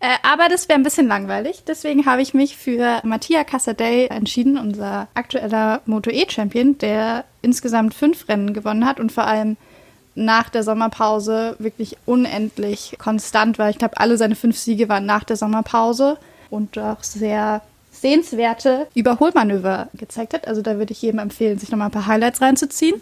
Äh, 0.00 0.16
aber 0.22 0.48
das 0.48 0.68
wäre 0.68 0.78
ein 0.78 0.82
bisschen 0.82 1.08
langweilig. 1.08 1.62
Deswegen 1.66 2.06
habe 2.06 2.22
ich 2.22 2.32
mich 2.32 2.56
für 2.56 3.00
Mattia 3.04 3.44
Casadei 3.44 4.06
entschieden, 4.06 4.56
unser 4.56 5.08
aktueller 5.14 5.82
Moto 5.84 6.10
E-Champion, 6.10 6.78
der 6.78 7.24
insgesamt 7.42 7.92
fünf 7.92 8.28
Rennen 8.28 8.54
gewonnen 8.54 8.86
hat 8.86 8.98
und 8.98 9.12
vor 9.12 9.26
allem 9.26 9.58
nach 10.14 10.48
der 10.48 10.62
Sommerpause 10.62 11.54
wirklich 11.58 11.96
unendlich 12.06 12.96
konstant 12.98 13.58
war. 13.58 13.70
Ich 13.70 13.78
glaube, 13.78 13.98
alle 13.98 14.16
seine 14.16 14.36
fünf 14.36 14.58
Siege 14.58 14.88
waren 14.88 15.06
nach 15.06 15.24
der 15.24 15.36
Sommerpause 15.36 16.16
und 16.48 16.78
auch 16.78 17.02
sehr 17.02 17.62
sehenswerte 17.92 18.88
Überholmanöver 18.94 19.88
gezeigt 19.94 20.32
hat. 20.32 20.48
Also 20.48 20.62
da 20.62 20.78
würde 20.78 20.92
ich 20.92 21.02
jedem 21.02 21.20
empfehlen, 21.20 21.58
sich 21.58 21.70
nochmal 21.70 21.88
ein 21.88 21.92
paar 21.92 22.06
Highlights 22.06 22.40
reinzuziehen. 22.40 23.00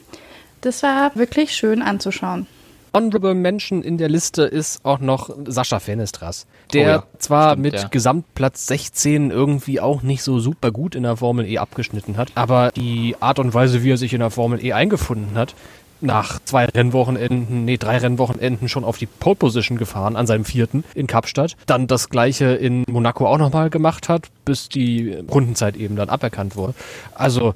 Das 0.60 0.82
war 0.82 1.14
wirklich 1.14 1.52
schön 1.52 1.82
anzuschauen. 1.82 2.46
Honorable 2.94 3.34
Mention 3.34 3.82
in 3.82 3.98
der 3.98 4.08
Liste 4.08 4.42
ist 4.42 4.84
auch 4.84 5.00
noch 5.00 5.30
Sascha 5.46 5.78
Fenestras, 5.80 6.46
der 6.72 6.82
Oh 6.82 6.90
ja, 6.90 7.02
zwar 7.18 7.50
stimmt, 7.50 7.62
mit 7.62 7.74
ja. 7.74 7.88
Gesamtplatz 7.88 8.66
16 8.66 9.30
irgendwie 9.30 9.80
auch 9.80 10.02
nicht 10.02 10.22
so 10.22 10.38
super 10.38 10.70
gut 10.70 10.94
in 10.94 11.02
der 11.02 11.16
Formel 11.16 11.46
E 11.46 11.58
abgeschnitten 11.58 12.16
hat, 12.16 12.32
aber 12.34 12.70
die 12.74 13.16
Art 13.20 13.38
und 13.38 13.54
Weise, 13.54 13.82
wie 13.82 13.92
er 13.92 13.96
sich 13.96 14.12
in 14.12 14.20
der 14.20 14.30
Formel 14.30 14.64
E 14.64 14.72
eingefunden 14.72 15.36
hat, 15.36 15.54
nach 16.00 16.38
zwei 16.44 16.66
Rennwochenenden, 16.66 17.64
nee, 17.64 17.76
drei 17.76 17.98
Rennwochenenden 17.98 18.68
schon 18.68 18.84
auf 18.84 18.98
die 18.98 19.06
Pole 19.06 19.36
Position 19.36 19.78
gefahren, 19.78 20.16
an 20.16 20.26
seinem 20.26 20.44
vierten 20.44 20.84
in 20.94 21.06
Kapstadt. 21.06 21.56
Dann 21.66 21.86
das 21.86 22.08
gleiche 22.08 22.46
in 22.46 22.84
Monaco 22.88 23.26
auch 23.26 23.38
nochmal 23.38 23.70
gemacht 23.70 24.08
hat, 24.08 24.28
bis 24.44 24.68
die 24.68 25.12
Rundenzeit 25.28 25.76
eben 25.76 25.96
dann 25.96 26.08
aberkannt 26.08 26.56
wurde. 26.56 26.74
Also, 27.14 27.54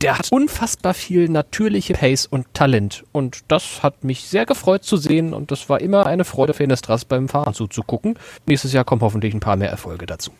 der 0.00 0.18
hat 0.18 0.32
unfassbar 0.32 0.94
viel 0.94 1.28
natürliche 1.28 1.94
Pace 1.94 2.26
und 2.26 2.52
Talent. 2.54 3.04
Und 3.12 3.40
das 3.48 3.82
hat 3.82 4.02
mich 4.04 4.22
sehr 4.22 4.46
gefreut 4.46 4.84
zu 4.84 4.96
sehen. 4.96 5.34
Und 5.34 5.50
das 5.50 5.68
war 5.68 5.80
immer 5.80 6.06
eine 6.06 6.24
Freude 6.24 6.54
für 6.54 6.64
Inestras 6.64 7.04
beim 7.04 7.28
Fahren 7.28 7.54
zuzugucken. 7.54 8.18
Nächstes 8.46 8.72
Jahr 8.72 8.84
kommen 8.84 9.02
hoffentlich 9.02 9.34
ein 9.34 9.40
paar 9.40 9.56
mehr 9.56 9.70
Erfolge 9.70 10.06
dazu. 10.06 10.32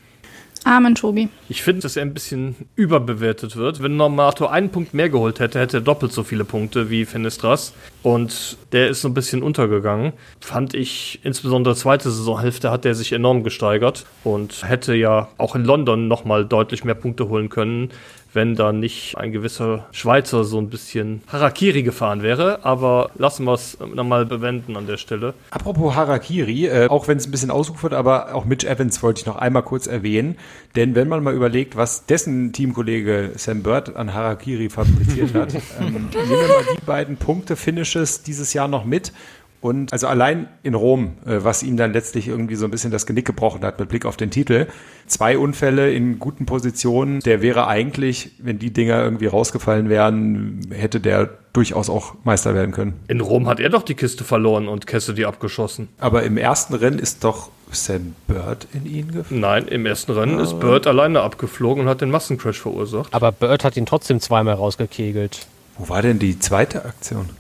Amen, 0.65 0.95
Tobi. 0.95 1.29
Ich 1.49 1.63
finde, 1.63 1.81
dass 1.81 1.97
er 1.97 2.03
ein 2.03 2.13
bisschen 2.13 2.55
überbewertet 2.77 3.57
wird. 3.57 3.83
Wenn 3.83 3.97
Normato 3.97 4.47
einen 4.47 4.69
Punkt 4.69 4.93
mehr 4.93 5.09
geholt 5.09 5.41
hätte, 5.41 5.59
hätte 5.59 5.79
er 5.79 5.81
doppelt 5.81 6.13
so 6.13 6.23
viele 6.23 6.45
Punkte 6.45 6.91
wie 6.91 7.07
Finistras. 7.07 7.73
Und 8.03 8.59
der 8.73 8.89
ist 8.89 9.01
so 9.01 9.09
ein 9.09 9.15
bisschen 9.15 9.43
untergegangen. 9.43 10.13
Fand 10.41 10.75
ich, 10.75 11.21
insbesondere 11.23 11.75
zweite 11.77 12.11
Saisonhälfte 12.11 12.71
hat 12.71 12.85
er 12.85 12.95
sich 12.95 13.13
enorm 13.13 13.43
gesteigert 13.43 14.05
und 14.23 14.69
hätte 14.69 14.95
ja 14.95 15.29
auch 15.39 15.55
in 15.55 15.65
London 15.65 16.09
nochmal 16.09 16.45
deutlich 16.45 16.85
mehr 16.85 16.95
Punkte 16.95 17.29
holen 17.29 17.49
können, 17.49 17.91
wenn 18.33 18.55
da 18.55 18.73
nicht 18.73 19.17
ein 19.17 19.33
gewisser 19.33 19.87
Schweizer 19.93 20.45
so 20.45 20.59
ein 20.59 20.71
bisschen 20.71 21.23
Harakiri 21.29 21.83
gefahren 21.83 22.23
wäre. 22.23 22.65
Aber 22.65 23.11
lassen 23.17 23.45
wir 23.45 23.55
es 23.55 23.79
nochmal 23.81 24.27
bewenden 24.27 24.77
an 24.77 24.87
der 24.87 24.97
Stelle. 24.97 25.35
Apropos 25.51 25.95
Harakiri, 25.95 26.67
äh, 26.67 26.89
auch 26.89 27.09
wenn 27.09 27.19
es 27.19 27.27
ein 27.27 27.31
bisschen 27.31 27.51
ausufert, 27.51 27.93
aber 27.93 28.35
auch 28.35 28.45
Mitch 28.45 28.67
Evans 28.67 29.03
wollte 29.03 29.21
ich 29.21 29.27
noch 29.27 29.37
einmal 29.37 29.63
kurz 29.63 29.87
erwähnen. 29.87 30.37
Denn 30.77 30.95
wenn 30.95 31.09
man 31.09 31.23
mal 31.23 31.35
überlegt, 31.35 31.77
was 31.77 32.07
dessen 32.07 32.53
Teamkollege 32.53 33.33
Sam 33.37 33.63
Bird 33.63 33.97
an 33.97 34.15
Harakiri 34.15 34.71
fabriziert 34.71 35.35
hat, 35.35 35.55
ähm, 35.81 35.93
nehmen 35.93 36.11
wir 36.13 36.49
mal 36.49 36.65
die 36.77 36.85
beiden 36.85 37.17
Punkte-Finishes 37.17 38.23
dieses 38.23 38.53
Jahr 38.53 38.69
noch 38.69 38.85
mit. 38.85 39.13
Und 39.61 39.93
also 39.93 40.07
allein 40.07 40.49
in 40.63 40.75
Rom, 40.75 41.19
äh, 41.27 41.39
was 41.41 41.63
ihm 41.63 41.77
dann 41.77 41.93
letztlich 41.93 42.29
irgendwie 42.29 42.55
so 42.55 42.65
ein 42.65 42.71
bisschen 42.71 42.91
das 42.91 43.07
Genick 43.07 43.27
gebrochen 43.27 43.63
hat 43.63 43.79
mit 43.79 43.89
Blick 43.89 44.07
auf 44.07 44.17
den 44.17 44.31
Titel. 44.31 44.67
Zwei 45.07 45.37
Unfälle 45.37 45.93
in 45.93 46.19
guten 46.19 46.47
Positionen. 46.47 47.21
Der 47.21 47.43
wäre 47.43 47.67
eigentlich, 47.67 48.33
wenn 48.39 48.59
die 48.59 48.73
Dinger 48.73 49.03
irgendwie 49.03 49.27
rausgefallen 49.27 49.89
wären, 49.89 50.61
hätte 50.71 51.01
der 51.01 51.29
durchaus 51.53 51.91
auch 51.91 52.15
Meister 52.25 52.55
werden 52.55 52.73
können. 52.73 53.01
In 53.09 53.21
Rom 53.21 53.49
hat 53.49 53.61
er 53.61 53.69
doch 53.69 53.83
die 53.83 53.95
Kiste 53.95 54.25
verloren 54.25 54.69
und 54.69 54.87
Cassidy 54.87 55.25
abgeschossen. 55.25 55.89
Aber 55.99 56.23
im 56.23 56.37
ersten 56.37 56.75
Rennen 56.75 56.99
ist 56.99 57.25
doch 57.25 57.51
Sam 57.73 58.15
Bird 58.27 58.67
in 58.73 58.87
ihn 58.87 59.13
gefahren. 59.13 59.41
Nein, 59.41 59.69
im 59.69 59.87
ersten 59.87 60.13
Rennen 60.13 60.39
ist 60.39 60.59
Bird 60.59 60.87
alleine 60.87 61.21
abgeflogen 61.21 61.85
und 61.85 61.89
hat 61.89 62.01
den 62.01 62.11
Massencrash 62.11 62.61
verursacht. 62.61 63.13
Aber 63.13 63.33
Bird 63.33 63.65
hat 63.65 63.77
ihn 63.77 63.87
trotzdem 63.87 64.21
zweimal 64.21 64.55
rausgekegelt. 64.55 65.47
Wo 65.79 65.89
war 65.89 66.03
denn 66.03 66.19
die 66.19 66.39
zweite 66.39 66.85
Aktion? 66.85 67.31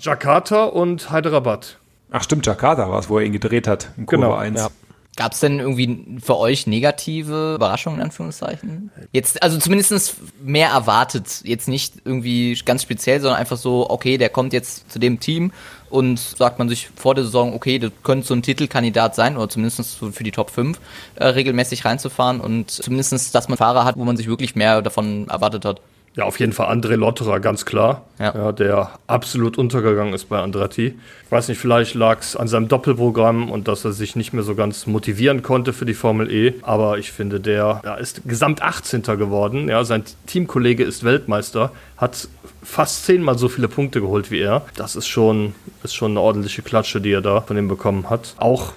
Jakarta 0.00 0.64
und 0.64 1.12
Hyderabad. 1.12 1.76
Ach 2.10 2.22
stimmt, 2.22 2.46
Jakarta 2.46 2.90
war 2.90 2.98
es, 2.98 3.08
wo 3.08 3.18
er 3.18 3.24
ihn 3.24 3.32
gedreht 3.32 3.68
hat, 3.68 3.90
in 3.96 4.06
Kurve 4.06 4.22
Genau, 4.24 4.34
1. 4.34 4.58
ja. 4.58 4.68
Gab 5.16 5.32
es 5.32 5.40
denn 5.40 5.58
irgendwie 5.58 6.18
für 6.24 6.38
euch 6.38 6.66
negative 6.66 7.56
Überraschungen 7.56 7.98
in 7.98 8.04
Anführungszeichen? 8.06 8.90
Jetzt, 9.12 9.42
also 9.42 9.58
zumindest 9.58 10.16
mehr 10.42 10.70
erwartet. 10.70 11.42
Jetzt 11.44 11.68
nicht 11.68 11.94
irgendwie 12.04 12.58
ganz 12.64 12.82
speziell, 12.82 13.20
sondern 13.20 13.38
einfach 13.38 13.58
so, 13.58 13.90
okay, 13.90 14.16
der 14.18 14.30
kommt 14.30 14.52
jetzt 14.52 14.90
zu 14.90 14.98
dem 14.98 15.20
Team 15.20 15.52
und 15.90 16.18
sagt 16.18 16.58
man 16.58 16.68
sich 16.68 16.88
vor 16.94 17.14
der 17.14 17.24
Saison, 17.24 17.52
okay, 17.52 17.78
das 17.78 17.90
könnte 18.02 18.26
so 18.26 18.34
ein 18.34 18.42
Titelkandidat 18.42 19.14
sein 19.14 19.36
oder 19.36 19.48
zumindest 19.48 19.98
so 19.98 20.10
für 20.12 20.24
die 20.24 20.30
Top 20.30 20.48
5 20.50 20.80
äh, 21.16 21.26
regelmäßig 21.26 21.84
reinzufahren 21.84 22.40
und 22.40 22.70
zumindest, 22.70 23.34
dass 23.34 23.48
man 23.48 23.58
Fahrer 23.58 23.84
hat, 23.84 23.96
wo 23.96 24.04
man 24.04 24.16
sich 24.16 24.28
wirklich 24.28 24.54
mehr 24.54 24.80
davon 24.80 25.28
erwartet 25.28 25.64
hat. 25.64 25.80
Ja, 26.20 26.26
auf 26.26 26.38
jeden 26.38 26.52
Fall 26.52 26.66
André 26.70 26.96
Lotterer, 26.96 27.40
ganz 27.40 27.64
klar. 27.64 28.04
Ja. 28.18 28.34
ja. 28.34 28.52
der 28.52 28.90
absolut 29.06 29.56
untergegangen 29.56 30.12
ist 30.12 30.28
bei 30.28 30.38
Andretti. 30.38 30.98
Ich 31.24 31.32
weiß 31.32 31.48
nicht, 31.48 31.56
vielleicht 31.56 31.94
lag 31.94 32.20
es 32.20 32.36
an 32.36 32.46
seinem 32.46 32.68
Doppelprogramm 32.68 33.50
und 33.50 33.68
dass 33.68 33.86
er 33.86 33.92
sich 33.92 34.16
nicht 34.16 34.34
mehr 34.34 34.42
so 34.42 34.54
ganz 34.54 34.86
motivieren 34.86 35.42
konnte 35.42 35.72
für 35.72 35.86
die 35.86 35.94
Formel 35.94 36.30
E. 36.30 36.56
Aber 36.60 36.98
ich 36.98 37.10
finde, 37.10 37.40
der 37.40 37.80
ja, 37.82 37.94
ist 37.94 38.20
gesamt 38.26 38.60
18. 38.60 39.00
geworden. 39.00 39.70
Ja, 39.70 39.82
sein 39.82 40.04
Teamkollege 40.26 40.84
ist 40.84 41.04
Weltmeister, 41.04 41.72
hat 41.96 42.28
fast 42.62 43.06
zehnmal 43.06 43.38
so 43.38 43.48
viele 43.48 43.68
Punkte 43.68 44.02
geholt 44.02 44.30
wie 44.30 44.40
er. 44.40 44.66
Das 44.76 44.96
ist 44.96 45.08
schon, 45.08 45.54
ist 45.82 45.94
schon 45.94 46.10
eine 46.10 46.20
ordentliche 46.20 46.60
Klatsche, 46.60 47.00
die 47.00 47.12
er 47.12 47.22
da 47.22 47.40
von 47.40 47.56
ihm 47.56 47.68
bekommen 47.68 48.10
hat. 48.10 48.34
Auch 48.36 48.74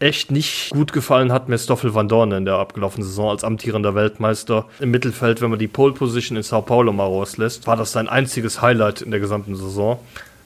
echt 0.00 0.30
nicht 0.30 0.70
gut 0.70 0.92
gefallen 0.92 1.32
hat 1.32 1.48
mir 1.48 1.58
Stoffel 1.58 1.94
Van 1.94 2.08
Dorn 2.08 2.32
in 2.32 2.44
der 2.44 2.56
abgelaufenen 2.56 3.06
Saison 3.06 3.30
als 3.30 3.44
amtierender 3.44 3.94
Weltmeister. 3.94 4.66
Im 4.80 4.90
Mittelfeld, 4.90 5.40
wenn 5.40 5.50
man 5.50 5.58
die 5.58 5.68
Pole 5.68 5.92
Position 5.92 6.36
in 6.36 6.42
Sao 6.42 6.62
Paulo 6.62 6.92
mal 6.92 7.04
rauslässt, 7.04 7.66
war 7.66 7.76
das 7.76 7.92
sein 7.92 8.08
einziges 8.08 8.60
Highlight 8.60 9.02
in 9.02 9.10
der 9.10 9.20
gesamten 9.20 9.56
Saison. 9.56 9.98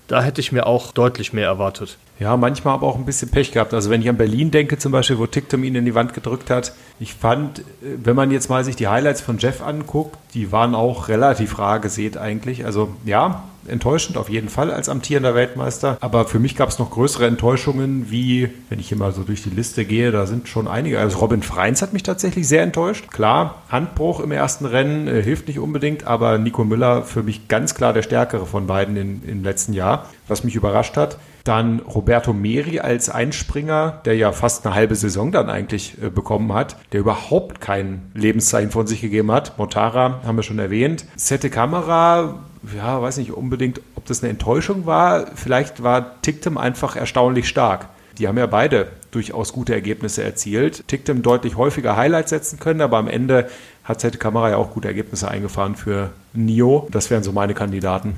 Da 0.06 0.22
hätte 0.22 0.40
ich 0.40 0.52
mir 0.52 0.66
auch 0.66 0.92
deutlich 0.92 1.32
mehr 1.32 1.46
erwartet. 1.46 1.98
Ja, 2.18 2.36
manchmal 2.36 2.74
aber 2.74 2.86
auch 2.86 2.96
ein 2.96 3.04
bisschen 3.04 3.30
Pech 3.30 3.52
gehabt. 3.52 3.72
Also 3.74 3.90
wenn 3.90 4.02
ich 4.02 4.08
an 4.08 4.16
Berlin 4.16 4.50
denke 4.50 4.78
zum 4.78 4.90
Beispiel, 4.92 5.18
wo 5.18 5.26
Ticktum 5.26 5.62
ihn 5.62 5.74
in 5.76 5.84
die 5.84 5.94
Wand 5.94 6.14
gedrückt 6.14 6.50
hat, 6.50 6.72
ich 6.98 7.14
fand, 7.14 7.62
wenn 7.80 8.16
man 8.16 8.30
jetzt 8.32 8.50
mal 8.50 8.64
sich 8.64 8.74
die 8.74 8.88
Highlights 8.88 9.20
von 9.20 9.38
Jeff 9.38 9.62
anguckt, 9.62 10.16
die 10.34 10.50
waren 10.50 10.74
auch 10.74 11.08
relativ 11.08 11.58
rar 11.58 11.78
gesät 11.78 12.16
eigentlich. 12.16 12.64
Also 12.64 12.90
ja, 13.04 13.44
enttäuschend 13.68 14.16
auf 14.16 14.28
jeden 14.28 14.48
Fall 14.48 14.72
als 14.72 14.88
amtierender 14.88 15.34
Weltmeister. 15.34 15.96
Aber 16.00 16.24
für 16.24 16.38
mich 16.38 16.56
gab 16.56 16.68
es 16.68 16.78
noch 16.78 16.90
größere 16.90 17.26
Enttäuschungen, 17.26 18.10
wie, 18.10 18.50
wenn 18.68 18.80
ich 18.80 18.88
hier 18.88 18.98
mal 18.98 19.12
so 19.12 19.22
durch 19.22 19.42
die 19.42 19.50
Liste 19.50 19.84
gehe, 19.84 20.10
da 20.10 20.26
sind 20.26 20.48
schon 20.48 20.66
einige. 20.66 20.98
Also 20.98 21.18
Robin 21.18 21.42
Freins 21.42 21.82
hat 21.82 21.92
mich 21.92 22.02
tatsächlich 22.02 22.48
sehr 22.48 22.62
enttäuscht. 22.62 23.10
Klar, 23.10 23.62
Handbruch 23.68 24.20
im 24.20 24.32
ersten 24.32 24.66
Rennen 24.66 25.06
äh, 25.06 25.22
hilft 25.22 25.48
nicht 25.48 25.58
unbedingt, 25.58 26.04
aber 26.04 26.38
Nico 26.38 26.64
Müller 26.64 27.02
für 27.02 27.22
mich 27.22 27.48
ganz 27.48 27.74
klar 27.74 27.92
der 27.92 28.02
stärkere 28.02 28.46
von 28.46 28.66
beiden 28.66 28.96
in, 28.96 29.22
im 29.24 29.44
letzten 29.44 29.72
Jahr, 29.72 30.06
was 30.26 30.44
mich 30.44 30.56
überrascht 30.56 30.96
hat. 30.96 31.18
Dann 31.48 31.80
Roberto 31.80 32.34
Meri 32.34 32.78
als 32.78 33.08
Einspringer, 33.08 34.02
der 34.04 34.16
ja 34.16 34.32
fast 34.32 34.66
eine 34.66 34.74
halbe 34.74 34.94
Saison 34.94 35.32
dann 35.32 35.48
eigentlich 35.48 35.96
äh, 36.02 36.10
bekommen 36.10 36.52
hat, 36.52 36.76
der 36.92 37.00
überhaupt 37.00 37.62
kein 37.62 38.10
Lebenszeichen 38.14 38.70
von 38.70 38.86
sich 38.86 39.00
gegeben 39.00 39.32
hat. 39.32 39.58
Motara 39.58 40.20
haben 40.26 40.36
wir 40.36 40.42
schon 40.42 40.58
erwähnt. 40.58 41.06
Sette 41.16 41.48
Kamera 41.48 42.34
ja, 42.76 43.00
weiß 43.00 43.16
nicht 43.16 43.32
unbedingt, 43.32 43.80
ob 43.94 44.04
das 44.04 44.22
eine 44.22 44.30
Enttäuschung 44.30 44.84
war. 44.84 45.26
Vielleicht 45.36 45.82
war 45.82 46.20
Tictum 46.20 46.58
einfach 46.58 46.96
erstaunlich 46.96 47.48
stark. 47.48 47.88
Die 48.18 48.28
haben 48.28 48.36
ja 48.36 48.46
beide 48.46 48.88
durchaus 49.10 49.52
gute 49.52 49.72
Ergebnisse 49.72 50.22
erzielt. 50.22 50.86
Tictum 50.88 51.22
deutlich 51.22 51.56
häufiger 51.56 51.96
Highlights 51.96 52.30
setzen 52.30 52.58
können, 52.58 52.80
aber 52.80 52.98
am 52.98 53.08
Ende 53.08 53.48
hat 53.84 54.00
Zette 54.00 54.18
Kamera 54.18 54.50
ja 54.50 54.56
auch 54.56 54.74
gute 54.74 54.88
Ergebnisse 54.88 55.28
eingefahren 55.28 55.76
für 55.76 56.10
Nio. 56.34 56.88
Das 56.90 57.10
wären 57.10 57.22
so 57.22 57.32
meine 57.32 57.54
Kandidaten. 57.54 58.16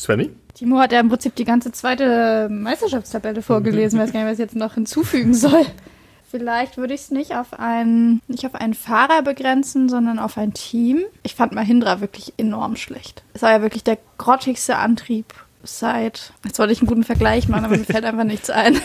Svenny? 0.00 0.30
Timo 0.54 0.78
hat 0.78 0.92
ja 0.92 1.00
im 1.00 1.08
Prinzip 1.08 1.34
die 1.36 1.44
ganze 1.44 1.72
zweite 1.72 2.48
Meisterschaftstabelle 2.50 3.42
vorgelesen, 3.42 3.98
weiß 3.98 4.12
gar 4.12 4.20
nicht, 4.20 4.28
was 4.28 4.38
ich 4.38 4.44
jetzt 4.44 4.56
noch 4.56 4.74
hinzufügen 4.74 5.34
soll. 5.34 5.66
Vielleicht 6.30 6.76
würde 6.76 6.94
ich 6.94 7.00
es 7.00 7.10
nicht 7.10 7.34
auf 7.34 7.58
einen, 7.58 8.22
nicht 8.28 8.46
auf 8.46 8.54
einen 8.54 8.74
Fahrer 8.74 9.22
begrenzen, 9.22 9.88
sondern 9.88 10.18
auf 10.20 10.38
ein 10.38 10.54
Team. 10.54 11.02
Ich 11.24 11.34
fand 11.34 11.52
Mahindra 11.52 12.00
wirklich 12.00 12.34
enorm 12.36 12.76
schlecht. 12.76 13.24
Es 13.34 13.42
war 13.42 13.50
ja 13.50 13.62
wirklich 13.62 13.82
der 13.82 13.98
grottigste 14.16 14.76
Antrieb 14.76 15.26
seit. 15.64 16.32
Jetzt 16.44 16.58
wollte 16.58 16.72
ich 16.72 16.80
einen 16.80 16.88
guten 16.88 17.04
Vergleich 17.04 17.48
machen, 17.48 17.64
aber 17.64 17.76
mir 17.76 17.84
fällt 17.84 18.04
einfach 18.04 18.24
nichts 18.24 18.48
ein. 18.48 18.76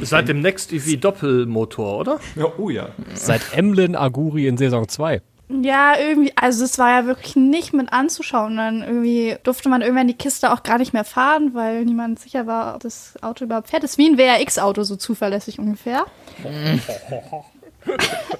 Seit 0.00 0.28
dem 0.28 0.40
Next 0.40 0.72
EV 0.72 0.96
Doppelmotor, 0.98 1.98
oder? 1.98 2.20
Ja, 2.34 2.46
oh 2.58 2.70
ja. 2.70 2.88
Seit 3.14 3.42
Emlyn 3.54 3.94
Aguri 3.94 4.48
in 4.48 4.56
Saison 4.56 4.88
2. 4.88 5.20
Ja, 5.60 5.98
irgendwie, 5.98 6.32
also 6.36 6.64
es 6.64 6.78
war 6.78 6.90
ja 6.90 7.06
wirklich 7.06 7.36
nicht 7.36 7.74
mit 7.74 7.92
anzuschauen. 7.92 8.56
Dann 8.56 8.82
irgendwie 8.82 9.36
durfte 9.42 9.68
man 9.68 9.82
irgendwann 9.82 10.08
die 10.08 10.14
Kiste 10.14 10.50
auch 10.52 10.62
gar 10.62 10.78
nicht 10.78 10.94
mehr 10.94 11.04
fahren, 11.04 11.52
weil 11.52 11.84
niemand 11.84 12.20
sicher 12.20 12.46
war, 12.46 12.76
ob 12.76 12.82
das 12.82 13.14
Auto 13.22 13.44
überhaupt 13.44 13.68
fährt. 13.68 13.82
Das 13.82 13.92
ist 13.92 13.98
wie 13.98 14.08
ein 14.08 14.16
WRX-Auto, 14.16 14.84
so 14.84 14.96
zuverlässig 14.96 15.58
ungefähr. 15.58 16.06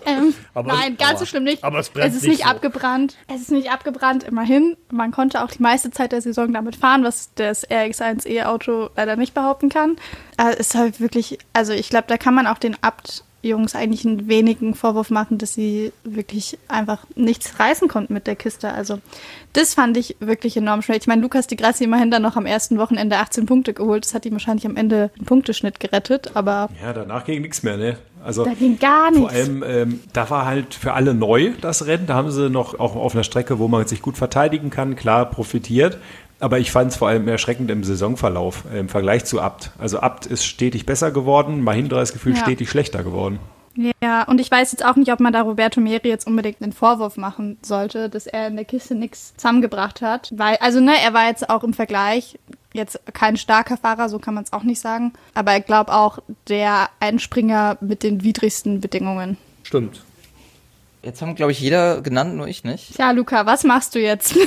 ähm, 0.07 0.35
aber, 0.55 0.73
nein, 0.73 0.97
ganz 0.97 1.11
aber, 1.11 1.19
so 1.19 1.27
schlimm 1.27 1.45
nicht. 1.45 1.65
Aber 1.65 1.81
es, 1.81 1.91
brennt 1.91 2.09
es 2.09 2.17
ist 2.17 2.23
nicht, 2.23 2.31
nicht 2.31 2.45
so. 2.45 2.51
abgebrannt. 2.51 3.17
Es 3.29 3.43
ist 3.43 3.51
nicht 3.51 3.71
abgebrannt, 3.71 4.23
immerhin. 4.23 4.77
Man 4.91 5.11
konnte 5.11 5.43
auch 5.43 5.51
die 5.51 5.63
meiste 5.63 5.91
Zeit 5.91 6.13
der 6.13 6.23
Saison 6.23 6.53
damit 6.53 6.77
fahren, 6.77 7.05
was 7.05 7.31
das 7.35 7.69
RX1E-Auto 7.69 8.91
leider 8.97 9.17
nicht 9.17 9.35
behaupten 9.35 9.69
kann. 9.69 9.97
Also 10.37 10.59
es 10.59 10.69
ist 10.69 10.75
halt 10.77 11.01
wirklich, 11.01 11.39
also 11.53 11.73
ich 11.73 11.91
glaube, 11.91 12.07
da 12.09 12.17
kann 12.17 12.35
man 12.35 12.47
auch 12.47 12.59
den 12.59 12.77
Abt 12.83 13.25
Jungs 13.43 13.74
eigentlich 13.74 14.07
einen 14.07 14.28
wenigen 14.28 14.74
Vorwurf 14.74 15.11
machen, 15.11 15.38
dass 15.38 15.55
sie 15.55 15.93
wirklich 16.05 16.59
einfach 16.68 17.05
nichts 17.16 17.59
reißen 17.59 17.88
konnten 17.88 18.14
mit 18.14 18.26
der 18.26 18.36
Kiste. 18.36 18.72
Also 18.72 19.01
das 19.53 19.74
fand 19.74 19.97
ich 19.97 20.16
wirklich 20.20 20.57
enorm 20.57 20.82
schwer. 20.82 20.97
Ich 20.97 21.07
meine, 21.07 21.22
Lukas 21.22 21.49
Di 21.49 21.57
Grassi 21.57 21.84
immerhin 21.84 22.11
dann 22.11 22.22
noch 22.22 22.36
am 22.36 22.47
ersten 22.47 22.78
Wochenende 22.78 23.18
18 23.18 23.47
Punkte 23.47 23.74
geholt. 23.74 24.05
Das 24.05 24.14
hat 24.14 24.24
ihm 24.24 24.32
wahrscheinlich 24.32 24.66
am 24.66 24.76
Ende 24.76 25.11
den 25.18 25.26
Punkteschnitt 25.26 25.80
gerettet, 25.80 26.32
aber... 26.34 26.68
Ja, 26.82 26.93
danach 26.93 27.24
ging 27.24 27.43
nichts 27.43 27.62
mehr, 27.62 27.76
ne? 27.76 27.99
Also 28.24 28.45
da 28.45 28.55
ging 28.55 28.78
gar 28.78 29.11
nichts. 29.11 29.32
Vor 29.32 29.32
allem, 29.32 29.64
ähm, 29.66 30.01
da 30.12 30.30
war 30.30 30.47
halt 30.47 30.74
für 30.74 30.93
alle 30.93 31.12
neu 31.12 31.53
das 31.61 31.86
Rennen. 31.86 32.07
Da 32.07 32.14
haben 32.14 32.30
sie 32.30 32.49
noch 32.49 32.78
auch 32.78 32.95
auf 32.95 33.14
einer 33.14 33.24
Strecke, 33.24 33.59
wo 33.59 33.66
man 33.66 33.86
sich 33.86 34.01
gut 34.01 34.16
verteidigen 34.16 34.70
kann, 34.70 34.95
klar 34.95 35.28
profitiert. 35.28 35.99
Aber 36.43 36.59
ich 36.59 36.72
fand 36.72 36.90
es 36.90 36.97
vor 36.97 37.07
allem 37.07 37.28
erschreckend 37.28 37.70
im 37.70 37.84
Saisonverlauf 37.84 38.64
äh, 38.72 38.80
im 38.80 38.88
Vergleich 38.88 39.24
zu 39.24 39.40
Abt. 39.40 39.70
Also 39.78 40.01
Abt 40.01 40.26
ist 40.26 40.45
stetig 40.45 40.86
besser 40.86 41.12
geworden, 41.12 41.62
Mahindra 41.62 42.03
ist 42.03 42.12
gefühlt 42.12 42.36
ja. 42.36 42.43
stetig 42.43 42.68
schlechter 42.68 43.05
geworden. 43.05 43.38
Ja, 44.03 44.24
und 44.24 44.40
ich 44.40 44.51
weiß 44.51 44.72
jetzt 44.72 44.84
auch 44.84 44.97
nicht, 44.97 45.12
ob 45.12 45.20
man 45.20 45.32
da 45.32 45.43
Roberto 45.43 45.80
Meri 45.80 46.09
jetzt 46.09 46.26
unbedingt 46.26 46.61
einen 46.61 46.72
Vorwurf 46.72 47.16
machen 47.16 47.59
sollte, 47.62 48.09
dass 48.09 48.26
er 48.26 48.49
in 48.49 48.57
der 48.57 48.64
Kiste 48.64 48.97
nichts 48.97 49.34
zusammengebracht 49.36 50.03
hat. 50.03 50.32
Weil, 50.34 50.57
also 50.57 50.80
ne, 50.80 50.95
er 51.03 51.14
war 51.14 51.28
jetzt 51.28 51.49
auch 51.49 51.62
im 51.62 51.74
Vergleich 51.74 52.40
jetzt 52.74 53.01
kein 53.14 53.36
starker 53.36 53.76
Fahrer, 53.76 54.09
so 54.09 54.18
kann 54.18 54.34
man 54.34 54.43
es 54.43 54.53
auch 54.53 54.64
nicht 54.64 54.80
sagen. 54.80 55.12
Aber 55.34 55.57
ich 55.57 55.64
glaube 55.64 55.95
auch 55.95 56.18
der 56.49 56.88
Einspringer 56.99 57.78
mit 57.80 58.03
den 58.03 58.24
widrigsten 58.24 58.80
Bedingungen. 58.80 59.38
Stimmt. 59.62 60.03
Jetzt 61.05 61.22
haben, 61.22 61.36
glaube 61.36 61.53
ich, 61.53 61.61
jeder 61.61 62.01
genannt, 62.01 62.34
nur 62.34 62.49
ich 62.49 62.64
nicht. 62.64 62.99
Ja, 62.99 63.12
Luca, 63.12 63.47
was 63.47 63.62
machst 63.62 63.95
du 63.95 64.01
jetzt? 64.01 64.36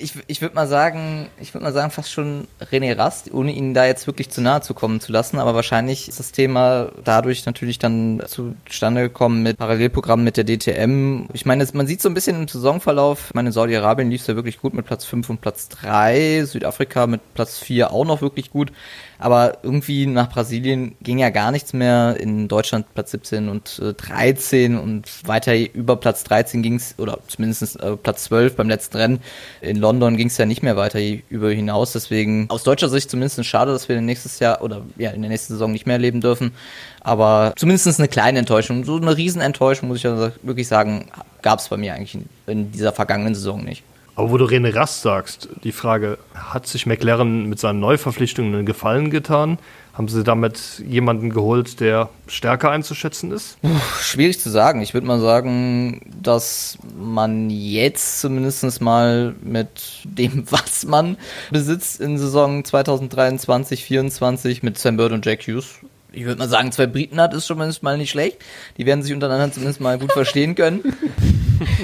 ich, 0.00 0.14
ich 0.26 0.40
würde 0.40 0.54
mal 0.54 0.66
sagen, 0.66 1.28
ich 1.40 1.54
würde 1.54 1.64
mal 1.64 1.72
sagen, 1.72 1.90
fast 1.90 2.10
schon 2.10 2.46
René 2.60 2.96
Rast, 2.96 3.32
ohne 3.32 3.52
ihn 3.52 3.74
da 3.74 3.86
jetzt 3.86 4.06
wirklich 4.06 4.30
zu 4.30 4.40
nahe 4.40 4.60
zu 4.60 4.74
kommen 4.74 5.00
zu 5.00 5.12
lassen. 5.12 5.38
Aber 5.38 5.54
wahrscheinlich 5.54 6.08
ist 6.08 6.18
das 6.18 6.32
Thema 6.32 6.90
dadurch 7.04 7.46
natürlich 7.46 7.78
dann 7.78 8.22
zustande 8.26 9.02
gekommen 9.02 9.42
mit 9.42 9.58
Parallelprogrammen 9.58 10.24
mit 10.24 10.36
der 10.36 10.44
DTM. 10.44 11.26
Ich 11.32 11.46
meine, 11.46 11.66
man 11.72 11.86
sieht 11.86 12.00
so 12.00 12.08
ein 12.08 12.14
bisschen 12.14 12.36
im 12.36 12.48
Saisonverlauf, 12.48 13.26
ich 13.28 13.34
meine, 13.34 13.48
in 13.48 13.52
Saudi-Arabien 13.52 14.10
lief 14.10 14.22
es 14.22 14.26
ja 14.26 14.36
wirklich 14.36 14.60
gut 14.60 14.74
mit 14.74 14.86
Platz 14.86 15.04
5 15.04 15.28
und 15.30 15.40
Platz 15.40 15.68
3, 15.68 16.44
Südafrika 16.44 17.06
mit 17.06 17.34
Platz 17.34 17.58
4 17.58 17.92
auch 17.92 18.04
noch 18.04 18.22
wirklich 18.22 18.50
gut. 18.50 18.72
Aber 19.18 19.58
irgendwie 19.64 20.06
nach 20.06 20.30
Brasilien 20.30 20.94
ging 21.02 21.18
ja 21.18 21.30
gar 21.30 21.50
nichts 21.50 21.72
mehr. 21.72 22.16
In 22.20 22.46
Deutschland 22.46 22.86
Platz 22.94 23.10
17 23.10 23.48
und 23.48 23.80
äh, 23.80 23.92
13 23.92 24.78
und 24.78 25.26
weiter 25.26 25.56
über 25.74 25.96
Platz 25.96 26.22
13 26.24 26.62
ging 26.62 26.76
es, 26.76 26.94
oder 26.98 27.18
zumindest 27.26 27.80
äh, 27.80 27.96
Platz 27.96 28.24
12 28.24 28.54
beim 28.54 28.68
letzten 28.68 28.96
Rennen. 28.96 29.20
In 29.60 29.76
London 29.76 29.87
ging 30.16 30.28
es 30.28 30.36
ja 30.36 30.46
nicht 30.46 30.62
mehr 30.62 30.76
weiter 30.76 30.98
über 31.28 31.50
hinaus. 31.50 31.92
Deswegen 31.92 32.46
aus 32.48 32.62
deutscher 32.62 32.88
Sicht 32.88 33.10
zumindest 33.10 33.44
schade, 33.44 33.72
dass 33.72 33.88
wir 33.88 34.00
nächstes 34.00 34.38
Jahr 34.38 34.62
oder 34.62 34.82
ja 34.96 35.10
in 35.10 35.22
der 35.22 35.30
nächsten 35.30 35.54
Saison 35.54 35.72
nicht 35.72 35.86
mehr 35.86 35.94
erleben 35.94 36.20
dürfen. 36.20 36.52
Aber 37.00 37.52
zumindest 37.56 37.98
eine 37.98 38.08
kleine 38.08 38.38
Enttäuschung. 38.38 38.84
So 38.84 38.96
eine 38.96 39.16
Riesenenttäuschung, 39.16 39.88
muss 39.88 39.98
ich 39.98 40.04
ja 40.04 40.32
wirklich 40.42 40.68
sagen, 40.68 41.06
gab 41.42 41.58
es 41.58 41.68
bei 41.68 41.76
mir 41.76 41.94
eigentlich 41.94 42.18
in 42.46 42.72
dieser 42.72 42.92
vergangenen 42.92 43.34
Saison 43.34 43.64
nicht. 43.64 43.82
Aber 44.18 44.32
wo 44.32 44.36
du 44.36 44.46
René 44.46 44.74
Rast 44.74 45.02
sagst, 45.02 45.48
die 45.62 45.70
Frage, 45.70 46.18
hat 46.34 46.66
sich 46.66 46.86
McLaren 46.86 47.48
mit 47.48 47.60
seinen 47.60 47.78
Neuverpflichtungen 47.78 48.52
einen 48.52 48.66
Gefallen 48.66 49.10
getan? 49.10 49.60
Haben 49.92 50.08
sie 50.08 50.24
damit 50.24 50.82
jemanden 50.84 51.30
geholt, 51.30 51.78
der 51.78 52.08
stärker 52.26 52.72
einzuschätzen 52.72 53.30
ist? 53.30 53.62
Puh, 53.62 53.68
schwierig 54.00 54.40
zu 54.40 54.50
sagen. 54.50 54.82
Ich 54.82 54.92
würde 54.92 55.06
mal 55.06 55.20
sagen, 55.20 56.00
dass 56.20 56.78
man 56.98 57.48
jetzt 57.48 58.20
zumindest 58.20 58.80
mal 58.80 59.36
mit 59.40 60.00
dem, 60.02 60.42
was 60.50 60.84
man 60.84 61.16
besitzt 61.52 62.00
in 62.00 62.18
Saison 62.18 62.64
2023, 62.64 63.84
2024 63.84 64.64
mit 64.64 64.78
Sam 64.78 64.96
Bird 64.96 65.12
und 65.12 65.24
Jack 65.24 65.46
Hughes 65.46 65.78
ich 66.12 66.24
würde 66.24 66.38
mal 66.38 66.48
sagen, 66.48 66.72
zwei 66.72 66.86
Briten 66.86 67.20
hat, 67.20 67.34
ist 67.34 67.46
schon 67.46 67.58
mal 67.58 67.98
nicht 67.98 68.10
schlecht. 68.10 68.38
Die 68.76 68.86
werden 68.86 69.02
sich 69.02 69.12
untereinander 69.12 69.52
zumindest 69.52 69.80
mal 69.80 69.98
gut 69.98 70.12
verstehen 70.12 70.54
können. 70.54 70.82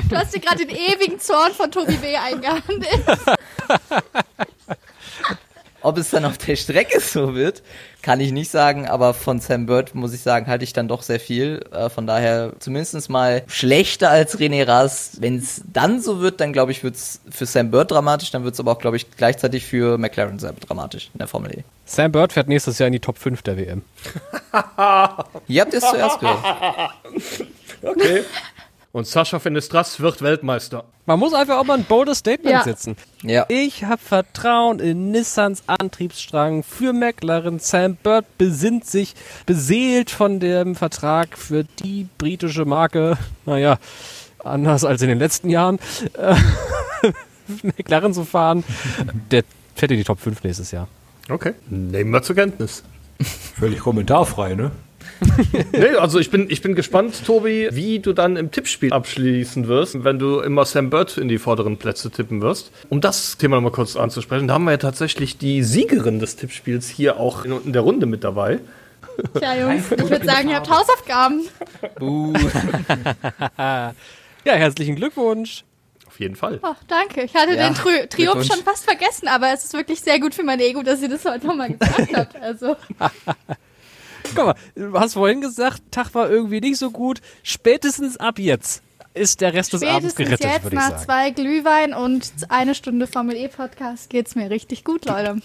Du 0.09 0.17
hast 0.17 0.33
dir 0.33 0.39
gerade 0.39 0.65
den 0.65 0.77
ewigen 0.77 1.19
Zorn 1.19 1.53
von 1.53 1.69
Tobi 1.69 1.97
B. 1.97 2.15
eingehandelt. 2.15 2.87
ob 5.85 5.99
es 5.99 6.11
dann 6.11 6.25
auf 6.25 6.39
der 6.39 6.57
Strecke 6.57 7.01
so 7.01 7.35
wird, 7.35 7.63
kann 8.05 8.21
ich 8.21 8.33
nicht 8.33 8.51
sagen, 8.51 8.87
aber 8.87 9.15
von 9.15 9.41
Sam 9.41 9.65
Bird 9.65 9.95
muss 9.95 10.13
ich 10.13 10.21
sagen, 10.21 10.47
halte 10.47 10.63
ich 10.63 10.75
dann 10.75 10.89
doch 10.89 11.03
sehr 11.03 11.19
viel. 11.19 11.65
Äh, 11.73 11.89
von 11.89 12.07
daher 12.07 12.53
zumindest 12.59 13.09
mal 13.09 13.43
schlechter 13.47 14.11
als 14.11 14.39
René 14.39 14.69
Rast. 14.69 15.23
Wenn 15.23 15.39
es 15.39 15.63
dann 15.73 16.03
so 16.03 16.21
wird, 16.21 16.39
dann 16.41 16.53
glaube 16.53 16.71
ich, 16.71 16.85
wird 16.85 16.97
es 16.97 17.23
für 17.31 17.47
Sam 17.47 17.71
Bird 17.71 17.91
dramatisch, 17.91 18.31
dann 18.31 18.45
wird 18.45 18.53
es 18.53 18.61
aber 18.61 18.73
auch, 18.73 18.79
glaube 18.79 18.99
ich, 18.99 19.11
gleichzeitig 19.17 19.65
für 19.65 19.97
McLaren 19.97 20.39
sehr 20.39 20.53
dramatisch 20.53 21.09
in 21.15 21.19
der 21.19 21.29
Formel 21.29 21.59
E. 21.59 21.63
Sam 21.87 22.13
Bird 22.13 22.35
fährt 22.35 22.47
nächstes 22.47 22.79
Jahr 22.79 22.89
in 22.89 22.93
die 22.93 23.01
Top 23.01 23.17
5 23.17 23.41
der 23.41 23.57
WM. 23.57 23.83
Ihr 25.49 25.63
habt 25.63 25.73
es 25.73 25.81
zuerst 25.89 26.21
gehört. 26.21 26.45
Okay. 27.83 28.25
Und 28.95 29.09
Sascha 29.09 29.41
Fenestras 29.41 29.99
wird 29.99 30.23
Weltmeister. 30.23 30.85
Man 31.07 31.19
muss 31.19 31.35
einfach 31.35 31.59
auch 31.59 31.65
mal 31.65 31.77
ein 31.79 31.85
boldes 31.85 32.19
Statement 32.19 32.53
Ja. 32.55 32.63
setzen. 32.63 32.95
Ja. 33.25 33.45
Ich 33.49 33.83
habe 33.85 34.01
Vertrauen 34.01 34.79
in 34.79 35.11
Nissans 35.11 35.65
Antriebsstrang 35.67 36.63
für 36.63 36.93
McLaren. 36.93 37.59
Sam 37.59 37.97
Bird 37.97 38.25
besinnt 38.39 38.87
sich 38.87 39.15
beseelt 39.47 40.13
von 40.13 40.39
dem 40.39 40.77
Vertrag 40.77 41.37
für 41.37 41.65
die 41.65 42.07
britische 42.19 42.67
Marke. 42.67 43.19
Naja, 43.47 43.79
anders 44.45 44.85
als 44.85 45.03
in 45.03 45.09
den 45.09 45.19
letzten 45.19 45.51
Jahren. 45.51 45.81
äh, 46.17 46.37
McLaren 47.65 48.15
zu 48.15 48.25
fahren. 48.25 48.63
Der 49.33 49.43
fährt 49.75 49.91
in 49.91 49.99
die 49.99 50.05
Top 50.05 50.21
5 50.21 50.45
nächstes 50.45 50.71
Jahr. 50.71 50.87
Okay. 51.29 51.55
Nehmen 51.69 52.13
wir 52.13 52.23
zur 52.23 52.37
Kenntnis. 52.37 52.85
Völlig 53.59 53.81
kommentarfrei, 53.81 54.55
ne? 54.55 54.71
Nee, 55.73 55.97
also 55.97 56.19
ich 56.19 56.31
bin, 56.31 56.49
ich 56.51 56.63
bin 56.63 56.75
gespannt, 56.75 57.25
Tobi, 57.27 57.69
wie 57.73 57.99
du 57.99 58.13
dann 58.13 58.37
im 58.37 58.51
Tippspiel 58.51 58.93
abschließen 58.93 59.69
wirst, 59.69 60.05
wenn 60.05 60.19
du 60.19 60.41
immer 60.41 60.65
Sam 60.65 60.91
Bird 60.91 61.19
in 61.19 61.29
die 61.29 61.39
vorderen 61.39 61.77
Plätze 61.77 62.11
tippen 62.11 62.41
wirst. 62.43 62.71
Um 62.89 63.01
das 63.01 63.37
Thema 63.37 63.57
nochmal 63.57 63.73
kurz 63.73 63.97
anzusprechen, 63.97 64.49
da 64.49 64.55
haben 64.55 64.65
wir 64.65 64.73
ja 64.73 64.77
tatsächlich 64.77 65.39
die 65.39 65.63
Siegerin 65.63 66.19
des 66.21 66.37
Tippspiels 66.37 66.89
hier 66.89 67.19
auch 67.19 67.45
in, 67.45 67.53
in 67.65 67.73
der 67.73 67.83
Runde 67.83 68.07
mit 68.07 68.23
dabei. 68.25 68.61
Tja, 69.39 69.55
Jungs, 69.57 69.85
ich 69.93 70.11
würde 70.11 70.27
sagen, 70.27 70.49
ihr 70.49 70.57
habt 70.57 70.71
Hausaufgaben. 70.71 71.43
Buh. 71.99 72.33
Ja, 74.47 74.53
herzlichen 74.57 74.97
Glückwunsch. 74.97 75.65
Auf 76.07 76.21
jeden 76.21 76.37
Fall. 76.37 76.59
Ach, 76.63 76.77
danke. 76.87 77.23
Ich 77.23 77.35
hatte 77.35 77.55
Ja, 77.55 77.67
den 77.67 77.75
Tri 77.75 78.07
Triumph 78.09 78.45
schon 78.45 78.63
fast 78.63 78.85
vergessen, 78.85 79.27
aber 79.27 79.53
es 79.53 79.65
ist 79.65 79.73
wirklich 79.73 80.01
sehr 80.01 80.21
gut 80.21 80.35
für 80.35 80.43
mein 80.45 80.61
Ego, 80.61 80.83
dass 80.83 81.01
ihr 81.01 81.09
das 81.09 81.25
heute 81.25 81.47
nochmal 81.47 81.73
gesagt 81.73 82.13
habt. 82.15 82.37
Also, 82.37 82.77
Guck 84.35 84.47
mal, 84.47 84.55
du 84.75 84.99
hast 84.99 85.15
vorhin 85.15 85.41
gesagt, 85.41 85.83
Tag 85.91 86.15
war 86.15 86.31
irgendwie 86.31 86.61
nicht 86.61 86.79
so 86.79 86.91
gut. 86.91 87.21
Spätestens 87.43 88.17
ab 88.17 88.39
jetzt 88.39 88.83
ist 89.15 89.41
der 89.41 89.55
Rest 89.55 89.73
des 89.73 89.83
Abends 89.83 90.13
spätestens 90.13 90.41
gerettet, 90.41 90.45
jetzt 90.53 90.63
würde 90.65 90.77
ich 90.77 90.83
nach 90.83 90.91
sagen. 90.91 91.05
zwei 91.05 91.31
Glühwein 91.31 91.95
und 91.95 92.33
eine 92.49 92.75
Stunde 92.75 93.07
Formel 93.07 93.37
E-Podcast 93.37 94.11
geht's 94.11 94.35
mir 94.35 94.51
richtig 94.51 94.83
gut, 94.85 95.07
Leute. 95.07 95.37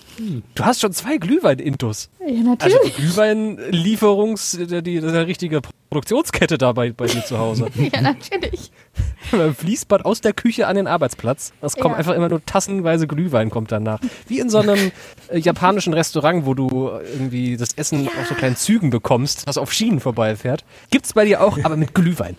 Du 0.56 0.66
hast 0.66 0.82
schon 0.82 0.92
zwei 0.92 1.18
Glühwein-Intus. 1.18 2.10
Ja, 2.20 2.26
Also 2.28 2.44
natürlich. 2.44 2.96
die 2.96 3.02
Glühwein-Lieferungs, 3.02 4.58
die, 4.82 5.00
das 5.00 5.14
richtige 5.28 5.62
Produktionskette 5.90 6.58
da 6.58 6.72
bei, 6.72 6.92
bei 6.92 7.06
dir 7.08 7.24
zu 7.24 7.38
Hause. 7.38 7.68
Ja, 7.94 8.02
natürlich. 8.02 8.72
Beim 9.32 9.56
Fließband 9.56 10.04
aus 10.06 10.22
der 10.22 10.34
Küche 10.34 10.68
an 10.68 10.76
den 10.76 10.88
Arbeitsplatz. 10.88 11.54
Es 11.62 11.76
kommen 11.76 11.94
Ja. 11.94 12.00
einfach 12.00 12.14
immer 12.16 12.30
nur 12.30 12.44
tassenweise 12.46 13.08
Glühwein 13.08 13.50
kommt 13.50 13.72
danach. 13.72 14.00
Wie 14.28 14.40
in 14.40 14.50
so 14.50 14.58
einem 14.60 14.92
äh, 15.30 15.38
japanischen 15.40 15.94
Restaurant, 15.94 16.46
wo 16.46 16.54
du 16.54 16.90
irgendwie 17.14 17.56
das 17.58 17.74
Essen 17.74 18.08
auf 18.08 18.28
so 18.28 18.36
kleinen 18.36 18.56
Zügen 18.56 18.90
bekommst, 18.90 19.46
was 19.48 19.58
auf 19.58 19.72
Schienen 19.72 20.00
vorbeifährt. 20.00 20.64
Gibt's 20.90 21.14
bei 21.14 21.26
dir 21.26 21.42
auch, 21.44 21.58
aber 21.64 21.78
mit 21.78 21.94
Glühwein. 21.94 22.36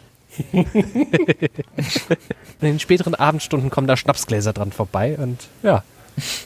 In 0.53 0.66
den 2.61 2.81
späteren 2.81 3.14
Abendstunden 3.14 3.70
kommen 3.70 3.87
da 3.87 3.97
Schnapsgläser 3.97 4.53
dran 4.53 4.72
vorbei 4.72 5.16
und 5.18 5.49
ja. 5.62 5.83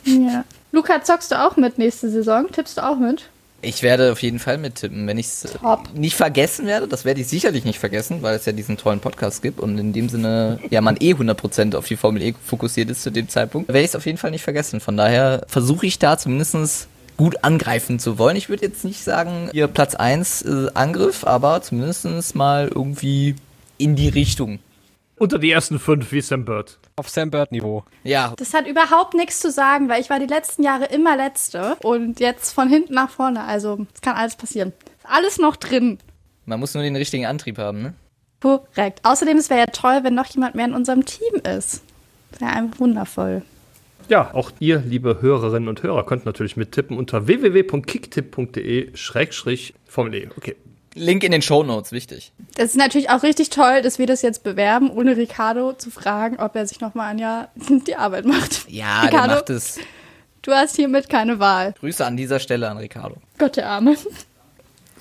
Ja. 0.04 0.44
Luca, 0.72 1.02
zockst 1.02 1.30
du 1.30 1.40
auch 1.40 1.56
mit 1.56 1.78
nächste 1.78 2.10
Saison? 2.10 2.46
Tippst 2.50 2.78
du 2.78 2.84
auch 2.84 2.98
mit? 2.98 3.28
Ich 3.62 3.82
werde 3.82 4.12
auf 4.12 4.22
jeden 4.22 4.38
Fall 4.38 4.58
mittippen, 4.58 5.06
wenn 5.06 5.16
ich 5.16 5.26
es 5.26 5.56
Top. 5.60 5.88
nicht 5.94 6.16
vergessen 6.16 6.66
werde. 6.66 6.86
Das 6.86 7.04
werde 7.04 7.20
ich 7.22 7.28
sicherlich 7.28 7.64
nicht 7.64 7.78
vergessen, 7.78 8.22
weil 8.22 8.36
es 8.36 8.44
ja 8.44 8.52
diesen 8.52 8.76
tollen 8.76 9.00
Podcast 9.00 9.40
gibt 9.42 9.58
und 9.58 9.78
in 9.78 9.92
dem 9.92 10.08
Sinne 10.08 10.58
ja 10.70 10.80
man 10.80 10.96
eh 11.00 11.14
100% 11.14 11.74
auf 11.74 11.86
die 11.86 11.96
Formel 11.96 12.22
E 12.22 12.34
fokussiert 12.44 12.90
ist 12.90 13.02
zu 13.02 13.10
dem 13.10 13.28
Zeitpunkt. 13.28 13.68
Werde 13.68 13.80
ich 13.80 13.86
es 13.86 13.96
auf 13.96 14.04
jeden 14.04 14.18
Fall 14.18 14.32
nicht 14.32 14.42
vergessen. 14.42 14.80
Von 14.80 14.96
daher 14.96 15.44
versuche 15.48 15.86
ich 15.86 15.98
da 15.98 16.18
zumindest 16.18 16.88
gut 17.16 17.42
angreifen 17.42 17.98
zu 17.98 18.18
wollen. 18.18 18.36
Ich 18.36 18.48
würde 18.48 18.66
jetzt 18.66 18.84
nicht 18.84 19.02
sagen, 19.02 19.48
hier 19.52 19.68
Platz 19.68 19.94
1 19.94 20.42
äh, 20.42 20.66
Angriff, 20.74 21.24
aber 21.24 21.62
zumindest 21.62 22.34
mal 22.34 22.68
irgendwie 22.74 23.36
in 23.78 23.96
die 23.96 24.08
Richtung. 24.08 24.58
Unter 25.16 25.38
die 25.38 25.52
ersten 25.52 25.78
fünf 25.78 26.10
wie 26.10 26.20
Sam 26.20 26.44
Bird. 26.44 26.76
Auf 26.96 27.08
Sam 27.08 27.30
Bird-Niveau. 27.30 27.84
Ja, 28.02 28.34
Das 28.36 28.52
hat 28.52 28.66
überhaupt 28.66 29.14
nichts 29.14 29.38
zu 29.38 29.52
sagen, 29.52 29.88
weil 29.88 30.00
ich 30.00 30.10
war 30.10 30.18
die 30.18 30.26
letzten 30.26 30.64
Jahre 30.64 30.86
immer 30.86 31.16
Letzte 31.16 31.76
und 31.82 32.18
jetzt 32.18 32.52
von 32.52 32.68
hinten 32.68 32.94
nach 32.94 33.10
vorne. 33.10 33.44
Also, 33.44 33.86
es 33.94 34.00
kann 34.00 34.16
alles 34.16 34.34
passieren. 34.34 34.72
Ist 34.98 35.06
alles 35.08 35.38
noch 35.38 35.54
drin. 35.56 35.98
man 36.46 36.58
muss 36.58 36.74
nur 36.74 36.82
den 36.82 36.96
richtigen 36.96 37.26
Antrieb 37.26 37.58
haben, 37.58 37.80
ne? 37.82 37.94
Korrekt. 38.40 39.00
Außerdem, 39.04 39.38
es 39.38 39.50
wäre 39.50 39.60
ja 39.60 39.66
toll, 39.66 40.00
wenn 40.02 40.14
noch 40.14 40.26
jemand 40.26 40.56
mehr 40.56 40.66
in 40.66 40.74
unserem 40.74 41.04
Team 41.06 41.34
ist. 41.58 41.82
Wäre 42.38 42.50
einfach 42.52 42.80
wundervoll. 42.80 43.42
Ja, 44.08 44.34
auch 44.34 44.50
ihr, 44.58 44.80
liebe 44.80 45.22
Hörerinnen 45.22 45.68
und 45.68 45.82
Hörer, 45.82 46.04
könnt 46.04 46.26
natürlich 46.26 46.56
mittippen 46.58 46.98
unter 46.98 47.26
www.kicktipp.de-formel 47.26 50.14
E. 50.14 50.28
Okay. 50.36 50.56
Link 50.94 51.24
in 51.24 51.32
den 51.32 51.42
Shownotes, 51.42 51.92
wichtig. 51.92 52.32
Das 52.56 52.66
ist 52.66 52.76
natürlich 52.76 53.10
auch 53.10 53.22
richtig 53.22 53.50
toll, 53.50 53.82
dass 53.82 53.98
wir 53.98 54.06
das 54.06 54.22
jetzt 54.22 54.44
bewerben, 54.44 54.90
ohne 54.90 55.16
Ricardo 55.16 55.72
zu 55.72 55.90
fragen, 55.90 56.38
ob 56.38 56.54
er 56.56 56.66
sich 56.66 56.80
nochmal 56.80 57.10
ein 57.10 57.18
Jahr 57.18 57.48
die 57.86 57.96
Arbeit 57.96 58.24
macht. 58.24 58.66
Ja, 58.68 59.02
der 59.02 59.12
Ricardo, 59.12 59.34
macht 59.34 59.50
es. 59.50 59.78
du 60.42 60.52
hast 60.52 60.76
hiermit 60.76 61.08
keine 61.08 61.38
Wahl. 61.40 61.74
Grüße 61.80 62.04
an 62.04 62.16
dieser 62.16 62.38
Stelle 62.38 62.68
an 62.70 62.78
Ricardo. 62.78 63.16
Gott 63.38 63.56
der 63.56 63.68
Arme. 63.68 63.96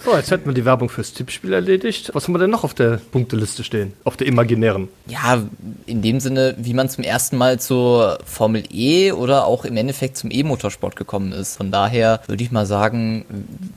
So, 0.04 0.16
jetzt 0.16 0.32
hätten 0.32 0.46
wir 0.46 0.54
die 0.54 0.66
Werbung 0.66 0.90
fürs 0.90 1.14
Tippspiel 1.14 1.54
erledigt. 1.54 2.12
Was 2.14 2.26
haben 2.26 2.34
wir 2.34 2.40
denn 2.40 2.50
noch 2.50 2.64
auf 2.64 2.74
der 2.74 3.00
Punkteliste 3.12 3.64
stehen? 3.64 3.94
Auf 4.04 4.18
der 4.18 4.28
imaginären. 4.28 4.90
Ja, 5.08 5.44
in 5.86 6.02
dem 6.02 6.20
Sinne, 6.20 6.56
wie 6.58 6.74
man 6.74 6.90
zum 6.90 7.04
ersten 7.04 7.38
Mal 7.38 7.60
zur 7.60 8.20
Formel 8.26 8.64
E 8.72 9.12
oder 9.12 9.46
auch 9.46 9.66
im 9.66 9.78
Endeffekt 9.78 10.18
zum 10.18 10.32
E-Motorsport 10.32 10.96
gekommen 10.96 11.32
ist. 11.32 11.56
Von 11.56 11.72
daher 11.72 12.22
würde 12.28 12.44
ich 12.44 12.52
mal 12.52 12.66
sagen, 12.66 13.26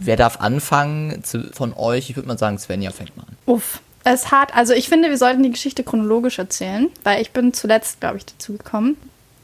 wer 0.01 0.17
darf 0.17 0.41
anfangen 0.41 1.23
zu, 1.23 1.51
von 1.53 1.73
euch? 1.75 2.11
Ich 2.11 2.17
würde 2.17 2.29
mal 2.29 2.39
sagen, 2.39 2.59
Svenja 2.59 2.91
fängt 2.91 3.17
mal 3.17 3.25
an. 3.25 3.37
Uff. 3.47 3.81
Es 4.09 4.23
ist 4.23 4.31
hart. 4.31 4.55
Also 4.55 4.73
ich 4.73 4.89
finde, 4.89 5.11
wir 5.11 5.19
sollten 5.19 5.43
die 5.43 5.51
Geschichte 5.51 5.83
chronologisch 5.83 6.39
erzählen, 6.39 6.89
weil 7.03 7.21
ich 7.21 7.33
bin 7.33 7.53
zuletzt, 7.53 7.99
glaube 7.99 8.19
ich, 8.19 8.25
dazu 8.25 8.53
gekommen. 8.57 8.97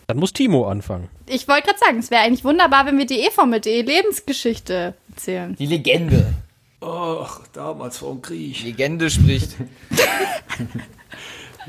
Dann 0.06 0.18
muss 0.18 0.32
Timo 0.32 0.68
anfangen. 0.68 1.08
Ich 1.26 1.48
wollte 1.48 1.68
gerade 1.68 1.78
sagen, 1.80 1.98
es 1.98 2.12
wäre 2.12 2.22
eigentlich 2.22 2.44
wunderbar, 2.44 2.86
wenn 2.86 2.96
wir 2.96 3.06
die 3.06 3.20
E-Formel.de 3.20 3.82
Lebensgeschichte 3.82 4.94
erzählen. 5.10 5.56
Die 5.58 5.66
Legende. 5.66 6.32
Ach, 6.82 7.40
damals 7.52 7.98
vor 7.98 8.10
dem 8.12 8.22
Krieg. 8.22 8.62
Legende 8.62 9.10
spricht. 9.10 9.56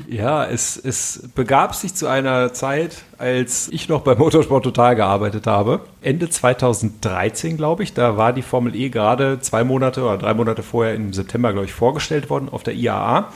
Ja, 0.08 0.44
es, 0.44 0.76
es 0.76 1.28
begab 1.34 1.74
sich 1.74 1.94
zu 1.94 2.08
einer 2.08 2.52
Zeit, 2.52 3.04
als 3.18 3.68
ich 3.68 3.88
noch 3.88 4.00
bei 4.00 4.14
Motorsport 4.16 4.64
Total 4.64 4.96
gearbeitet 4.96 5.46
habe. 5.46 5.80
Ende 6.02 6.28
2013, 6.28 7.56
glaube 7.56 7.84
ich. 7.84 7.94
Da 7.94 8.16
war 8.16 8.32
die 8.32 8.42
Formel 8.42 8.74
E 8.74 8.88
gerade 8.88 9.38
zwei 9.40 9.62
Monate 9.62 10.02
oder 10.02 10.18
drei 10.18 10.34
Monate 10.34 10.62
vorher 10.62 10.94
im 10.94 11.12
September, 11.12 11.52
glaube 11.52 11.66
ich, 11.66 11.72
vorgestellt 11.72 12.28
worden 12.28 12.48
auf 12.50 12.64
der 12.64 12.74
IAA. 12.74 13.28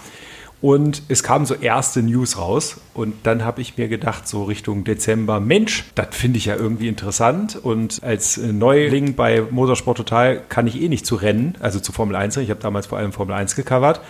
Und 0.61 1.03
es 1.09 1.23
kamen 1.23 1.47
so 1.47 1.55
erste 1.55 2.03
News 2.03 2.37
raus. 2.37 2.79
Und 2.95 3.15
dann 3.23 3.45
habe 3.45 3.61
ich 3.61 3.77
mir 3.79 3.89
gedacht, 3.89 4.27
so 4.27 4.45
Richtung 4.45 4.83
Dezember, 4.83 5.39
Mensch, 5.39 5.85
das 5.95 6.09
finde 6.11 6.39
ich 6.39 6.47
ja 6.47 6.57
irgendwie 6.57 6.89
interessant. 6.89 7.57
Und 7.57 8.03
als 8.03 8.39
Neuling 8.39 9.15
bei 9.15 9.43
Motorsport 9.51 9.99
Total 9.99 10.41
kann 10.49 10.67
ich 10.67 10.81
eh 10.81 10.89
nicht 10.89 11.07
zu 11.07 11.15
Rennen, 11.15 11.55
also 11.61 11.79
zu 11.79 11.93
Formel 11.93 12.17
1. 12.17 12.37
Ich 12.39 12.51
habe 12.51 12.61
damals 12.61 12.87
vor 12.87 12.99
allem 12.99 13.13
Formel 13.13 13.35
1 13.35 13.55
gecovert. 13.55 14.01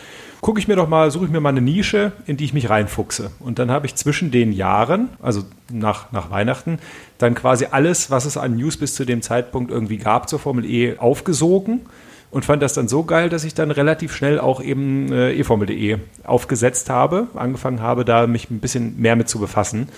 Gucke 0.41 0.61
ich 0.61 0.69
mir 0.69 0.77
doch 0.77 0.89
mal, 0.89 1.11
suche 1.11 1.25
ich 1.25 1.31
mir 1.31 1.41
mal 1.41 1.49
eine 1.49 1.61
Nische, 1.61 2.13
in 2.25 2.37
die 2.37 2.45
ich 2.45 2.55
mich 2.55 2.71
reinfuchse. 2.71 3.33
Und 3.41 3.59
dann 3.59 3.71
habe 3.71 3.87
ich 3.87 3.97
zwischen 3.97 4.31
den 4.31 4.53
Jahren, 4.53 5.11
also 5.21 5.43
nach, 5.71 6.13
nach 6.13 6.31
Weihnachten, 6.31 6.79
dann 7.19 7.35
quasi 7.35 7.67
alles, 7.71 8.11
was 8.11 8.25
es 8.25 8.37
an 8.37 8.57
News 8.57 8.77
bis 8.77 8.95
zu 8.95 9.05
dem 9.05 9.21
Zeitpunkt 9.21 9.71
irgendwie 9.71 9.99
gab 9.99 10.29
zur 10.29 10.39
Formel 10.39 10.65
E, 10.65 10.97
aufgesogen 10.97 11.81
und 12.31 12.45
fand 12.45 12.63
das 12.63 12.75
dann 12.75 12.89
so 12.89 13.05
geil, 13.05 13.29
dass 13.29 13.45
ich 13.45 13.55
dann 13.55 13.71
relativ 13.71 14.15
schnell 14.15 14.39
auch 14.39 14.63
eben 14.63 15.13
äh, 15.13 15.33
eFormel.de 15.39 15.99
aufgesetzt 16.25 16.91
habe, 16.91 17.29
angefangen 17.35 17.81
habe, 17.81 18.05
da 18.05 18.27
mich 18.27 18.51
ein 18.51 18.61
bisschen 18.61 19.01
mehr 19.01 19.17
mit 19.17 19.29
zu 19.29 19.39
befassen. 19.39 19.89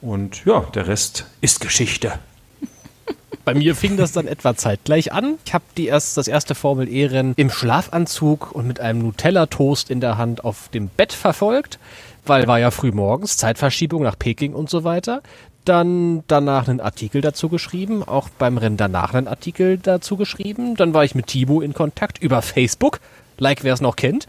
Und 0.00 0.44
ja, 0.44 0.60
der 0.74 0.86
Rest 0.86 1.26
ist 1.40 1.60
Geschichte. 1.60 2.12
Bei 3.44 3.54
mir 3.54 3.74
fing 3.74 3.96
das 3.96 4.12
dann 4.12 4.26
etwa 4.26 4.54
zeitgleich 4.54 5.12
an. 5.12 5.38
Ich 5.46 5.54
habe 5.54 5.64
erst, 5.76 6.16
das 6.18 6.28
erste 6.28 6.54
Formel 6.54 6.88
E-Rennen 6.88 7.32
im 7.36 7.50
Schlafanzug 7.50 8.52
und 8.52 8.66
mit 8.66 8.80
einem 8.80 9.00
Nutella-Toast 9.00 9.90
in 9.90 10.00
der 10.00 10.18
Hand 10.18 10.44
auf 10.44 10.68
dem 10.68 10.88
Bett 10.88 11.14
verfolgt, 11.14 11.78
weil 12.26 12.46
war 12.46 12.58
ja 12.58 12.70
früh 12.70 12.92
morgens, 12.92 13.38
Zeitverschiebung 13.38 14.02
nach 14.02 14.18
Peking 14.18 14.52
und 14.52 14.68
so 14.68 14.84
weiter. 14.84 15.22
Dann 15.68 16.24
danach 16.28 16.66
einen 16.66 16.80
Artikel 16.80 17.20
dazu 17.20 17.50
geschrieben, 17.50 18.02
auch 18.02 18.30
beim 18.30 18.56
Rennen 18.56 18.78
danach 18.78 19.12
einen 19.12 19.28
Artikel 19.28 19.76
dazu 19.76 20.16
geschrieben. 20.16 20.76
Dann 20.76 20.94
war 20.94 21.04
ich 21.04 21.14
mit 21.14 21.26
Timo 21.26 21.60
in 21.60 21.74
Kontakt 21.74 22.22
über 22.22 22.40
Facebook, 22.40 23.00
like 23.36 23.64
wer 23.64 23.74
es 23.74 23.82
noch 23.82 23.96
kennt. 23.96 24.26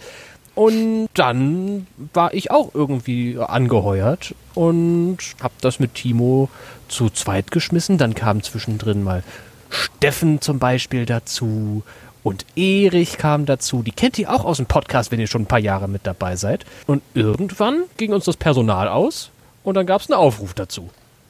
Und 0.53 1.07
dann 1.13 1.87
war 2.13 2.33
ich 2.33 2.51
auch 2.51 2.75
irgendwie 2.75 3.39
angeheuert 3.39 4.35
und 4.53 5.19
habe 5.41 5.53
das 5.61 5.79
mit 5.79 5.93
Timo 5.93 6.49
zu 6.89 7.09
zweit 7.09 7.51
geschmissen. 7.51 7.97
Dann 7.97 8.15
kam 8.15 8.43
zwischendrin 8.43 9.01
mal 9.01 9.23
Steffen 9.69 10.41
zum 10.41 10.59
Beispiel 10.59 11.05
dazu 11.05 11.83
und 12.21 12.45
Erich 12.57 13.17
kam 13.17 13.45
dazu. 13.45 13.81
Die 13.81 13.93
kennt 13.93 14.19
ihr 14.19 14.29
auch 14.29 14.43
aus 14.43 14.57
dem 14.57 14.65
Podcast, 14.65 15.13
wenn 15.13 15.21
ihr 15.21 15.27
schon 15.27 15.43
ein 15.43 15.47
paar 15.47 15.59
Jahre 15.59 15.87
mit 15.87 16.05
dabei 16.05 16.35
seid. 16.35 16.65
Und 16.85 17.01
irgendwann 17.13 17.83
ging 17.95 18.11
uns 18.11 18.25
das 18.25 18.35
Personal 18.35 18.89
aus 18.89 19.31
und 19.63 19.75
dann 19.75 19.85
gab 19.85 20.01
es 20.01 20.11
einen 20.11 20.19
Aufruf 20.19 20.53
dazu. 20.53 20.89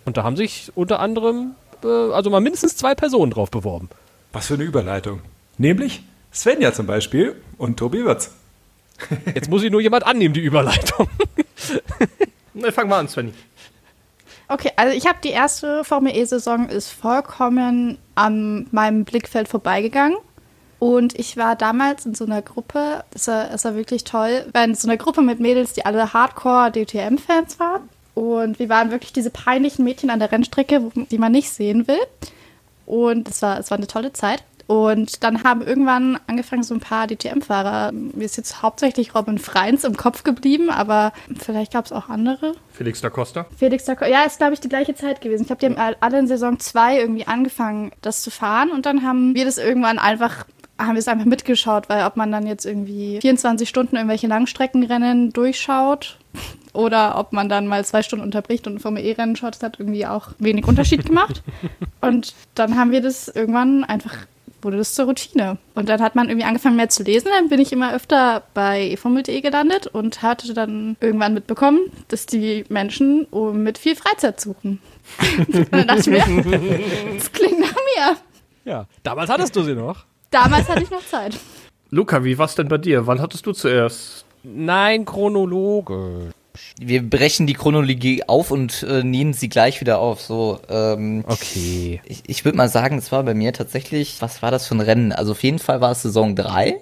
Und 0.10 0.18
da 0.18 0.24
haben 0.24 0.36
sich 0.36 0.72
unter 0.74 1.02
anderem, 1.02 1.52
äh, 1.84 1.88
also 1.88 2.32
mal 2.32 2.42
mindestens 2.42 2.76
zwei 2.76 2.96
Personen 2.96 3.30
drauf 3.30 3.52
beworben. 3.52 3.90
Was 4.34 4.48
für 4.48 4.56
eine 4.56 4.64
Überleitung. 4.64 5.22
Nämlich 5.60 6.02
Svenja 6.34 6.74
zum 6.74 6.88
Beispiel 6.88 7.40
und 7.60 7.78
Tobi 7.78 8.04
Wirtz. 8.06 8.32
Jetzt 9.36 9.52
muss 9.52 9.62
ich 9.62 9.70
nur 9.70 9.82
jemand 9.82 10.08
annehmen, 10.08 10.34
die 10.34 10.40
Überleitung. 10.40 11.08
Na, 12.56 12.72
fang 12.72 12.90
mal 12.90 13.02
an, 13.02 13.08
Svenny. 13.08 13.34
Okay, 14.48 14.72
also 14.78 14.98
ich 14.98 15.06
habe 15.06 15.20
die 15.24 15.30
erste 15.30 15.84
Formel 15.84 16.18
E-Saison 16.18 16.70
ist 16.70 16.90
vollkommen 16.90 18.00
an 18.16 18.66
meinem 18.72 19.06
Blickfeld 19.06 19.48
vorbeigegangen. 19.48 20.18
Und 20.80 21.20
ich 21.20 21.38
war 21.38 21.56
damals 21.56 22.08
in 22.08 22.16
so 22.16 22.26
einer 22.26 22.42
Gruppe, 22.42 23.04
das 23.12 23.28
war, 23.28 23.64
war 23.64 23.76
wirklich 23.76 24.06
toll, 24.06 24.48
war 24.54 24.64
in 24.64 24.74
so 24.74 24.88
einer 24.88 24.98
Gruppe 24.98 25.22
mit 25.22 25.40
Mädels, 25.40 25.74
die 25.74 25.86
alle 25.86 26.14
Hardcore-DTM-Fans 26.14 27.60
waren. 27.60 27.90
Und 28.20 28.60
wir 28.60 28.68
waren 28.68 28.92
wirklich 28.92 29.14
diese 29.14 29.30
peinlichen 29.30 29.86
Mädchen 29.86 30.10
an 30.10 30.20
der 30.20 30.30
Rennstrecke, 30.30 30.92
die 31.10 31.18
man 31.18 31.32
nicht 31.32 31.52
sehen 31.52 31.88
will. 31.88 32.02
Und 32.86 33.30
es 33.30 33.42
war, 33.42 33.58
es 33.58 33.72
war 33.72 33.78
eine 33.78 33.88
tolle 33.88 34.12
Zeit. 34.12 34.44
Und 34.68 35.24
dann 35.24 35.46
haben 35.46 35.62
irgendwann 35.62 36.20
angefangen 36.28 36.64
so 36.64 36.74
ein 36.74 36.82
paar 36.82 37.08
DTM-Fahrer. 37.08 37.94
Mir 37.94 38.26
ist 38.26 38.36
jetzt 38.36 38.62
hauptsächlich 38.62 39.16
Robin 39.16 39.40
Freins 39.40 39.86
im 39.86 39.96
Kopf 39.96 40.24
geblieben, 40.24 40.70
aber 40.70 41.14
vielleicht 41.38 41.72
gab 41.72 41.86
es 41.86 41.94
auch 41.94 42.10
andere. 42.10 42.56
Felix 42.74 43.00
da 43.00 43.10
Costa. 43.10 43.46
Felix 43.58 43.86
da 43.86 43.96
Costa, 43.96 44.12
ja, 44.12 44.24
ist 44.24 44.38
glaube 44.38 44.54
ich 44.54 44.60
die 44.60 44.70
gleiche 44.70 44.96
Zeit 44.96 45.22
gewesen. 45.22 45.44
Ich 45.44 45.48
glaube, 45.48 45.62
die 45.62 45.74
haben 45.74 45.96
alle 46.02 46.20
in 46.20 46.28
Saison 46.28 46.60
2 46.60 47.00
irgendwie 47.00 47.26
angefangen, 47.26 47.94
das 48.02 48.22
zu 48.22 48.32
fahren. 48.32 48.70
Und 48.70 48.86
dann 48.86 49.04
haben 49.04 49.34
wir 49.34 49.46
das 49.46 49.58
irgendwann 49.58 49.98
einfach 49.98 50.46
haben 50.78 50.94
wir 50.94 51.00
es 51.00 51.08
einfach 51.10 51.26
mitgeschaut, 51.26 51.90
weil 51.90 52.06
ob 52.06 52.16
man 52.16 52.32
dann 52.32 52.48
jetzt 52.48 52.66
irgendwie 52.66 53.20
24 53.20 53.68
Stunden 53.68 53.98
irgendwelche 53.98 54.28
Langstreckenrennen 54.28 55.34
durchschaut 55.34 56.18
oder 56.74 57.18
ob 57.18 57.34
man 57.34 57.50
dann 57.50 57.68
mal 57.68 57.84
zwei 57.86 58.04
Stunden 58.04 58.24
unterbricht 58.24 58.68
und 58.68 58.80
Formel 58.80 59.04
E-Rennen 59.04 59.36
schaut, 59.36 59.56
das 59.56 59.64
hat 59.64 59.80
irgendwie 59.80 60.06
auch 60.06 60.30
wenig 60.40 60.68
Unterschied 60.68 61.06
gemacht. 61.06 61.42
Und 62.02 62.34
dann 62.56 62.78
haben 62.78 62.92
wir 62.92 63.02
das 63.02 63.28
irgendwann 63.28 63.84
einfach 63.84 64.16
wurde 64.62 64.78
das 64.78 64.94
zur 64.94 65.06
Routine. 65.06 65.58
Und 65.76 65.90
dann 65.90 66.02
hat 66.02 66.16
man 66.16 66.30
irgendwie 66.30 66.46
angefangen 66.46 66.76
mehr 66.76 66.90
zu 66.90 67.04
lesen. 67.04 67.30
Dann 67.34 67.50
bin 67.50 67.60
ich 67.60 67.72
immer 67.72 67.94
öfter 67.94 68.44
bei 68.54 68.92
eformel.de 68.92 69.42
gelandet 69.42 69.88
und 69.88 70.22
hatte 70.22 70.54
dann 70.54 70.98
irgendwann 71.00 71.34
mitbekommen, 71.34 71.80
dass 72.08 72.26
die 72.26 72.66
Menschen 72.70 73.28
mit 73.54 73.78
viel 73.78 73.96
Freizeit 73.96 74.40
suchen. 74.40 74.80
und 75.48 75.74
dann 75.74 75.88
dachte 75.88 76.02
ich 76.02 76.08
mir, 76.08 77.14
das 77.16 77.32
klingt 77.32 77.60
nach 77.60 77.74
mir. 77.74 78.18
Ja, 78.66 78.86
damals 79.04 79.30
hattest 79.30 79.56
du 79.56 79.64
sie 79.64 79.76
noch. 79.76 80.06
Damals 80.32 80.70
hatte 80.70 80.84
ich 80.84 80.92
noch 80.92 81.06
Zeit. 81.06 81.38
Luca, 81.90 82.24
wie 82.24 82.38
war's 82.38 82.56
denn 82.56 82.68
bei 82.68 82.78
dir? 82.78 83.08
Wann 83.08 83.20
hattest 83.20 83.46
du 83.46 83.52
zuerst? 83.52 84.26
Nein, 84.44 85.06
Chronologe. 85.06 86.32
Wir 86.80 87.08
brechen 87.08 87.48
die 87.48 87.54
Chronologie 87.54 88.24
auf 88.28 88.52
und 88.52 88.84
äh, 88.84 89.04
nehmen 89.04 89.34
sie 89.34 89.50
gleich 89.50 89.82
wieder 89.82 90.00
auf. 90.00 90.22
So, 90.22 90.60
ähm, 90.70 91.24
okay. 91.28 92.02
Ich, 92.06 92.24
ich 92.28 92.46
würde 92.46 92.58
mal 92.58 92.70
sagen, 92.70 92.98
es 92.98 93.12
war 93.12 93.24
bei 93.24 93.34
mir 93.34 93.54
tatsächlich, 93.54 94.22
was 94.22 94.42
war 94.42 94.52
das 94.52 94.68
für 94.68 94.76
ein 94.76 94.82
Rennen? 94.82 95.12
Also 95.12 95.32
auf 95.32 95.44
jeden 95.44 95.60
Fall 95.60 95.82
war 95.82 95.92
es 95.92 96.02
Saison 96.02 96.36
3. 96.36 96.80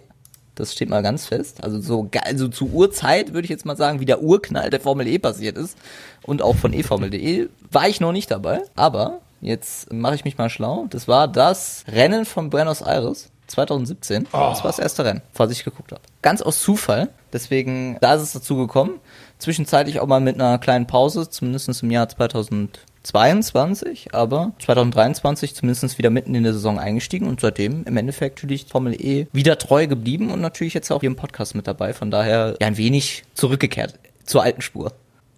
Das 0.55 0.73
steht 0.73 0.89
mal 0.89 1.03
ganz 1.03 1.27
fest. 1.27 1.63
Also 1.63 1.79
so 1.79 2.09
also 2.23 2.47
zu 2.47 2.69
Uhrzeit 2.71 3.33
würde 3.33 3.45
ich 3.45 3.49
jetzt 3.49 3.65
mal 3.65 3.77
sagen, 3.77 3.99
wie 3.99 4.05
der 4.05 4.23
Urknall 4.23 4.69
der 4.71 4.79
Formel 4.79 5.07
E 5.07 5.19
passiert 5.19 5.57
ist 5.57 5.77
und 6.23 6.41
auch 6.41 6.55
von 6.55 6.73
eFormel.de 6.73 7.49
war 7.71 7.87
ich 7.87 7.99
noch 7.99 8.11
nicht 8.11 8.31
dabei, 8.31 8.61
aber 8.75 9.19
jetzt 9.39 9.93
mache 9.93 10.15
ich 10.15 10.25
mich 10.25 10.39
mal 10.39 10.49
schlau. 10.49 10.87
Das 10.89 11.07
war 11.07 11.27
das 11.27 11.85
Rennen 11.87 12.25
von 12.25 12.49
Buenos 12.49 12.81
Aires 12.81 13.29
2017. 13.47 14.27
Oh. 14.31 14.37
Das 14.37 14.63
war 14.63 14.69
das 14.69 14.79
erste 14.79 15.05
Rennen, 15.05 15.21
falls 15.33 15.51
ich 15.51 15.63
geguckt 15.63 15.91
habe. 15.91 16.01
Ganz 16.21 16.41
aus 16.41 16.61
Zufall. 16.61 17.09
Deswegen, 17.33 17.97
da 18.01 18.15
ist 18.15 18.21
es 18.21 18.33
dazu 18.33 18.57
gekommen. 18.57 18.99
Zwischenzeitlich 19.39 19.99
auch 19.99 20.07
mal 20.07 20.19
mit 20.19 20.35
einer 20.35 20.57
kleinen 20.59 20.87
Pause, 20.87 21.29
zumindest 21.29 21.83
im 21.83 21.91
Jahr 21.91 22.09
2022, 22.09 24.13
aber 24.13 24.53
2023 24.59 25.55
zumindest 25.55 25.97
wieder 25.97 26.09
mitten 26.09 26.35
in 26.35 26.43
der 26.43 26.53
Saison 26.53 26.79
eingestiegen 26.79 27.27
und 27.27 27.41
seitdem 27.41 27.83
im 27.83 27.97
Endeffekt 27.97 28.43
natürlich 28.43 28.65
Formel 28.65 28.93
E 28.93 29.27
wieder 29.31 29.57
treu 29.57 29.87
geblieben 29.87 30.31
und 30.31 30.41
natürlich 30.41 30.73
jetzt 30.73 30.91
auch 30.91 31.01
hier 31.01 31.09
im 31.09 31.15
Podcast 31.15 31.55
mit 31.55 31.67
dabei. 31.67 31.93
Von 31.93 32.11
daher 32.11 32.55
ja 32.59 32.67
ein 32.67 32.77
wenig 32.77 33.23
zurückgekehrt 33.33 33.95
zur 34.25 34.43
alten 34.43 34.61
Spur. 34.61 34.93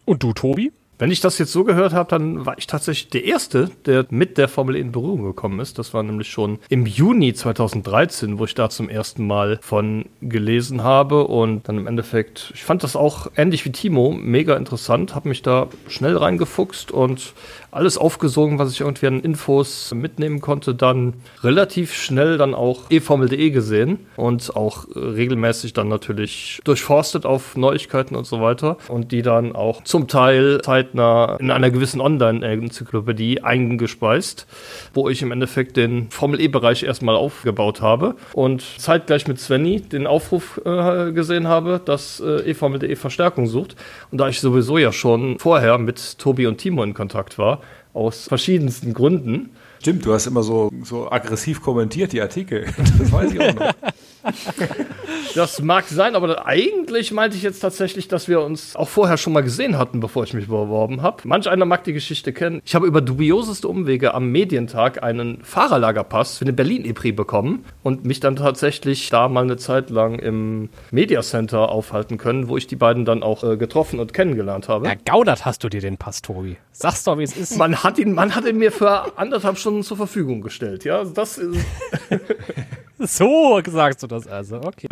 Und 0.06 0.24
du, 0.24 0.34
Tobi? 0.34 0.72
Wenn 1.00 1.12
ich 1.12 1.22
das 1.22 1.38
jetzt 1.38 1.54
so 1.54 1.64
gehört 1.64 1.94
habe, 1.94 2.10
dann 2.10 2.46
war 2.46 2.58
ich 2.58 2.68
tatsächlich 2.68 3.10
der 3.10 3.24
Erste, 3.24 3.72
der 3.86 4.06
mit 4.10 4.38
der 4.38 4.50
Formel 4.50 4.76
E 4.76 4.82
in 4.82 4.92
Berührung 4.92 5.24
gekommen 5.24 5.62
ist. 5.62 5.80
Das 5.80 5.94
war 5.94 6.04
nämlich 6.04 6.28
schon 6.28 6.60
im 6.68 6.86
Juni 6.86 7.34
2013, 7.34 8.38
wo 8.38 8.44
ich 8.44 8.54
da 8.54 8.70
zum 8.70 8.90
ersten 8.90 9.26
Mal 9.26 9.60
von 9.62 10.08
gelesen 10.22 10.84
habe. 10.84 11.24
Und 11.24 11.70
dann 11.70 11.78
im 11.78 11.88
Endeffekt, 11.88 12.52
ich 12.54 12.66
fand 12.66 12.84
das 12.84 12.98
auch 12.98 13.32
ähnlich 13.38 13.64
wie 13.64 13.72
Timo, 13.72 14.12
mega 14.12 14.58
interessant, 14.58 15.16
habe 15.16 15.30
mich 15.30 15.42
da 15.42 15.70
schnell 15.88 16.18
reingefuchst 16.18 16.92
und 16.92 17.34
alles 17.72 17.98
aufgesogen, 17.98 18.60
was 18.60 18.72
ich 18.72 18.82
irgendwie 18.82 19.08
an 19.08 19.20
Infos 19.22 19.94
mitnehmen 19.94 20.42
konnte, 20.42 20.74
dann 20.76 21.14
relativ 21.44 21.94
schnell 21.94 22.38
dann 22.38 22.54
auch 22.54 22.90
eFormel.de 22.90 23.50
gesehen 23.52 24.00
und 24.16 24.56
auch 24.56 24.88
regelmäßig 24.96 25.74
dann 25.74 25.88
natürlich 25.88 26.60
durchforstet 26.64 27.26
auf 27.26 27.56
Neuigkeiten 27.56 28.16
und 28.16 28.26
so 28.26 28.42
weiter 28.42 28.78
und 28.88 29.12
die 29.12 29.22
dann 29.22 29.56
auch 29.56 29.84
zum 29.84 30.08
Teil 30.08 30.62
zeitnah 30.64 31.38
in 31.40 31.52
einer 31.52 31.70
gewissen 31.70 32.02
Online-Enzyklopädie 32.02 33.42
eingespeist, 33.42 34.48
wo 34.94 35.10
ich 35.10 35.22
im 35.22 35.32
Endeffekt 35.32 35.78
den 35.78 36.10
Formel 36.10 36.40
E-Bereich 36.40 36.84
erstmal 36.84 37.16
aufgebaut 37.16 37.82
habe 37.82 38.16
und 38.34 38.64
zeitgleich 38.78 39.28
mit 39.28 39.40
Svenny 39.40 39.82
den 39.82 40.08
Aufruf 40.08 40.60
äh, 40.66 41.12
gesehen 41.12 41.48
habe, 41.48 41.82
dass 41.84 42.20
äh, 42.20 42.50
eFormel.de 42.50 42.96
Verstärkung 42.96 43.48
sucht. 43.48 43.76
Und 44.12 44.20
da 44.20 44.28
ich 44.28 44.40
sowieso 44.40 44.78
ja 44.78 44.92
schon 44.92 45.38
vorher 45.40 45.78
mit 45.78 46.18
Tobi 46.18 46.48
und 46.48 46.58
Timo 46.58 46.84
in 46.84 46.94
Kontakt 46.94 47.38
war, 47.38 47.59
aus 48.00 48.28
verschiedensten 48.28 48.94
Gründen. 48.94 49.50
Stimmt, 49.82 50.06
du 50.06 50.14
hast 50.14 50.26
immer 50.26 50.44
so, 50.44 50.72
so 50.84 51.12
aggressiv 51.12 51.62
kommentiert, 51.62 52.14
die 52.14 52.22
Artikel. 52.22 52.66
Das 52.98 53.12
weiß 53.12 53.32
ich 53.34 53.40
auch 53.40 53.54
noch. 53.54 53.74
Das 55.36 55.62
mag 55.62 55.86
sein, 55.86 56.16
aber 56.16 56.48
eigentlich 56.48 57.12
meinte 57.12 57.38
ich 57.38 57.44
jetzt 57.44 57.60
tatsächlich, 57.60 58.08
dass 58.08 58.28
wir 58.28 58.42
uns 58.42 58.76
auch 58.76 58.90
vorher 58.90 59.18
schon 59.18 59.34
mal 59.34 59.42
gesehen 59.42 59.78
hatten, 59.78 60.00
bevor 60.00 60.24
ich 60.24 60.34
mich 60.34 60.48
beworben 60.48 61.02
habe. 61.02 61.28
Manch 61.28 61.48
einer 61.48 61.66
mag 61.66 61.84
die 61.84 61.94
Geschichte 61.94 62.34
kennen. 62.34 62.62
Ich 62.66 62.74
habe 62.74 62.88
über 62.88 63.02
dubioseste 63.02 63.68
Umwege 63.68 64.14
am 64.14 64.32
Medientag 64.32 65.04
einen 65.04 65.44
Fahrerlagerpass 65.44 66.40
für 66.40 66.46
den 66.46 66.56
Berlin 66.56 66.86
EPRI 66.86 67.12
bekommen 67.12 67.66
und 67.84 68.06
mich 68.06 68.20
dann 68.20 68.36
tatsächlich 68.36 69.10
da 69.10 69.28
mal 69.30 69.44
eine 69.44 69.58
Zeit 69.58 69.90
lang 69.90 70.18
im 70.20 70.70
Media 70.92 71.22
Center 71.22 71.70
aufhalten 71.70 72.18
können, 72.18 72.48
wo 72.48 72.58
ich 72.58 72.68
die 72.68 72.76
beiden 72.76 73.06
dann 73.06 73.22
auch 73.22 73.44
äh, 73.44 73.58
getroffen 73.58 74.00
und 74.00 74.14
kennengelernt 74.14 74.68
habe. 74.68 74.88
Ergaudert 74.88 75.46
hast 75.46 75.64
du 75.64 75.70
dir 75.70 75.82
den 75.82 75.98
Pass, 75.98 76.22
Tobi. 76.22 76.58
Sag's 76.72 77.04
doch, 77.04 77.18
wie 77.18 77.24
es 77.24 77.38
ist. 77.38 77.58
Man 77.58 77.84
hat 77.84 78.00
ihn, 78.00 78.14
man 78.14 78.36
hat 78.36 78.46
ihn 78.46 78.58
mir 78.58 78.72
für 78.72 79.18
anderthalb 79.18 79.58
Stunden 79.58 79.84
zur 79.84 79.98
Verfügung 79.98 80.42
gestellt. 80.42 80.84
Ja, 80.86 81.04
das 81.04 81.38
ist. 81.38 81.66
So 83.08 83.62
sagst 83.66 84.04
du 84.04 84.08
das 84.08 84.28
also, 84.28 84.58
okay. 84.58 84.88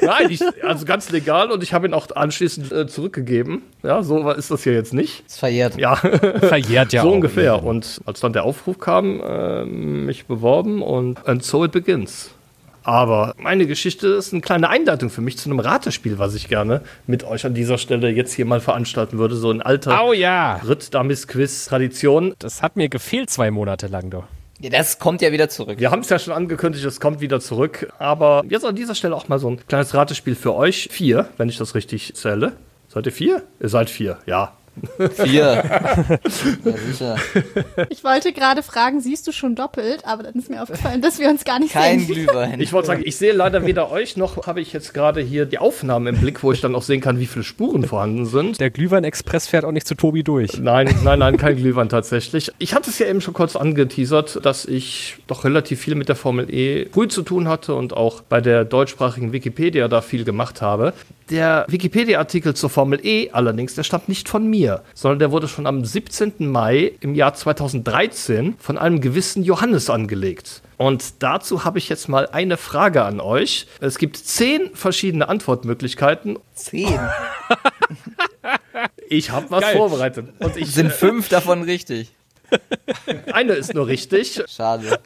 Nein, 0.00 0.30
ich, 0.30 0.40
also 0.64 0.86
ganz 0.86 1.10
legal 1.10 1.50
und 1.50 1.62
ich 1.62 1.74
habe 1.74 1.86
ihn 1.86 1.92
auch 1.92 2.06
anschließend 2.14 2.72
äh, 2.72 2.86
zurückgegeben. 2.86 3.62
Ja, 3.82 4.02
so 4.02 4.30
ist 4.30 4.50
das 4.50 4.62
hier 4.62 4.72
jetzt 4.72 4.94
nicht. 4.94 5.24
Ist 5.26 5.38
verjährt. 5.38 5.78
Ja, 5.78 5.96
verjährt 5.96 6.94
ja 6.94 7.02
so 7.02 7.08
auch, 7.08 7.12
ungefähr. 7.12 7.44
Ja. 7.44 7.54
Und 7.54 8.00
als 8.06 8.20
dann 8.20 8.32
der 8.32 8.44
Aufruf 8.44 8.78
kam, 8.78 9.20
äh, 9.20 9.64
mich 9.66 10.24
beworben 10.26 10.80
und 10.82 11.26
and 11.28 11.44
so 11.44 11.64
it 11.64 11.72
begins. 11.72 12.30
Aber 12.82 13.34
meine 13.36 13.66
Geschichte 13.66 14.06
ist 14.06 14.32
eine 14.32 14.42
kleine 14.42 14.68
Einleitung 14.68 15.10
für 15.10 15.20
mich 15.20 15.36
zu 15.36 15.50
einem 15.50 15.58
Ratespiel, 15.58 16.18
was 16.18 16.36
ich 16.36 16.48
gerne 16.48 16.82
mit 17.06 17.24
euch 17.24 17.44
an 17.44 17.52
dieser 17.52 17.78
Stelle 17.78 18.10
jetzt 18.10 18.32
hier 18.32 18.46
mal 18.46 18.60
veranstalten 18.60 19.18
würde. 19.18 19.34
So 19.34 19.50
ein 19.50 19.60
alter 19.60 20.04
oh, 20.04 20.12
ja. 20.12 20.60
Ritt-Damis-Quiz-Tradition. 20.66 22.34
Das 22.38 22.62
hat 22.62 22.76
mir 22.76 22.88
gefehlt 22.88 23.28
zwei 23.28 23.50
Monate 23.50 23.88
lang 23.88 24.10
doch. 24.10 24.24
Das 24.60 24.98
kommt 24.98 25.20
ja 25.20 25.32
wieder 25.32 25.48
zurück. 25.48 25.78
Wir 25.78 25.90
haben 25.90 26.00
es 26.00 26.08
ja 26.08 26.18
schon 26.18 26.32
angekündigt, 26.32 26.84
es 26.84 27.00
kommt 27.00 27.20
wieder 27.20 27.40
zurück. 27.40 27.92
Aber 27.98 28.42
jetzt 28.48 28.64
an 28.64 28.74
dieser 28.74 28.94
Stelle 28.94 29.14
auch 29.14 29.28
mal 29.28 29.38
so 29.38 29.50
ein 29.50 29.66
kleines 29.66 29.94
Ratespiel 29.94 30.34
für 30.34 30.54
euch. 30.54 30.88
Vier, 30.90 31.28
wenn 31.36 31.48
ich 31.48 31.58
das 31.58 31.74
richtig 31.74 32.14
zähle. 32.14 32.52
Seid 32.88 33.06
ihr 33.06 33.12
vier? 33.12 33.42
Ihr 33.60 33.68
seid 33.68 33.90
vier, 33.90 34.18
ja. 34.26 34.56
Vier. 35.14 35.64
ja, 36.64 36.72
sicher. 36.90 37.16
Ich 37.88 38.04
wollte 38.04 38.32
gerade 38.32 38.62
fragen, 38.62 39.00
siehst 39.00 39.26
du 39.26 39.32
schon 39.32 39.54
doppelt, 39.54 40.04
aber 40.04 40.22
dann 40.22 40.34
ist 40.34 40.50
mir 40.50 40.62
aufgefallen, 40.62 41.00
dass 41.00 41.18
wir 41.18 41.28
uns 41.28 41.44
gar 41.44 41.58
nicht 41.58 41.72
Kein 41.72 42.00
sehen. 42.00 42.14
Glühwein. 42.14 42.60
Ich 42.60 42.72
wollte 42.72 42.88
sagen, 42.88 43.02
ich 43.04 43.16
sehe 43.16 43.32
leider 43.32 43.64
weder 43.66 43.90
euch 43.90 44.16
noch 44.16 44.46
habe 44.46 44.60
ich 44.60 44.72
jetzt 44.72 44.94
gerade 44.94 45.20
hier 45.20 45.46
die 45.46 45.58
Aufnahmen 45.58 46.14
im 46.14 46.20
Blick, 46.20 46.42
wo 46.42 46.52
ich 46.52 46.60
dann 46.60 46.74
auch 46.74 46.82
sehen 46.82 47.00
kann, 47.00 47.18
wie 47.18 47.26
viele 47.26 47.44
Spuren 47.44 47.84
vorhanden 47.84 48.26
sind. 48.26 48.60
Der 48.60 48.70
Glühwein-Express 48.70 49.48
fährt 49.48 49.64
auch 49.64 49.72
nicht 49.72 49.86
zu 49.86 49.94
Tobi 49.94 50.22
durch. 50.22 50.58
Nein, 50.58 50.94
nein, 51.04 51.18
nein, 51.18 51.36
kein 51.36 51.56
Glühwein 51.56 51.88
tatsächlich. 51.88 52.52
Ich 52.58 52.74
hatte 52.74 52.90
es 52.90 52.98
ja 52.98 53.06
eben 53.06 53.20
schon 53.20 53.34
kurz 53.34 53.56
angeteasert, 53.56 54.44
dass 54.44 54.64
ich 54.64 55.16
doch 55.26 55.44
relativ 55.44 55.80
viel 55.80 55.94
mit 55.94 56.08
der 56.08 56.16
Formel 56.16 56.52
E 56.52 56.86
früh 56.92 57.08
zu 57.08 57.22
tun 57.22 57.48
hatte 57.48 57.74
und 57.74 57.94
auch 57.94 58.22
bei 58.22 58.40
der 58.40 58.64
deutschsprachigen 58.64 59.32
Wikipedia 59.32 59.88
da 59.88 60.00
viel 60.00 60.24
gemacht 60.24 60.62
habe. 60.62 60.92
Der 61.30 61.66
Wikipedia-Artikel 61.68 62.54
zur 62.54 62.70
Formel 62.70 63.04
E 63.04 63.30
allerdings, 63.32 63.74
der 63.74 63.82
stammt 63.82 64.08
nicht 64.08 64.28
von 64.28 64.48
mir, 64.48 64.65
sondern 64.94 65.18
der 65.18 65.30
wurde 65.30 65.48
schon 65.48 65.66
am 65.66 65.84
17. 65.84 66.34
Mai 66.50 66.92
im 67.00 67.14
Jahr 67.14 67.34
2013 67.34 68.56
von 68.58 68.78
einem 68.78 69.00
gewissen 69.00 69.42
Johannes 69.42 69.90
angelegt. 69.90 70.62
Und 70.76 71.22
dazu 71.22 71.64
habe 71.64 71.78
ich 71.78 71.88
jetzt 71.88 72.08
mal 72.08 72.28
eine 72.30 72.56
Frage 72.56 73.04
an 73.04 73.20
euch. 73.20 73.66
Es 73.80 73.98
gibt 73.98 74.16
zehn 74.16 74.70
verschiedene 74.74 75.28
Antwortmöglichkeiten. 75.28 76.38
Zehn. 76.54 76.98
Ich 79.08 79.30
habe 79.30 79.46
was 79.50 79.62
Geil. 79.62 79.76
vorbereitet. 79.76 80.28
Und 80.40 80.56
ich, 80.56 80.72
Sind 80.72 80.92
fünf 80.92 81.28
davon 81.28 81.62
richtig. 81.62 82.12
eine 83.32 83.52
ist 83.52 83.72
nur 83.74 83.86
richtig. 83.86 84.42
Schade. 84.48 84.98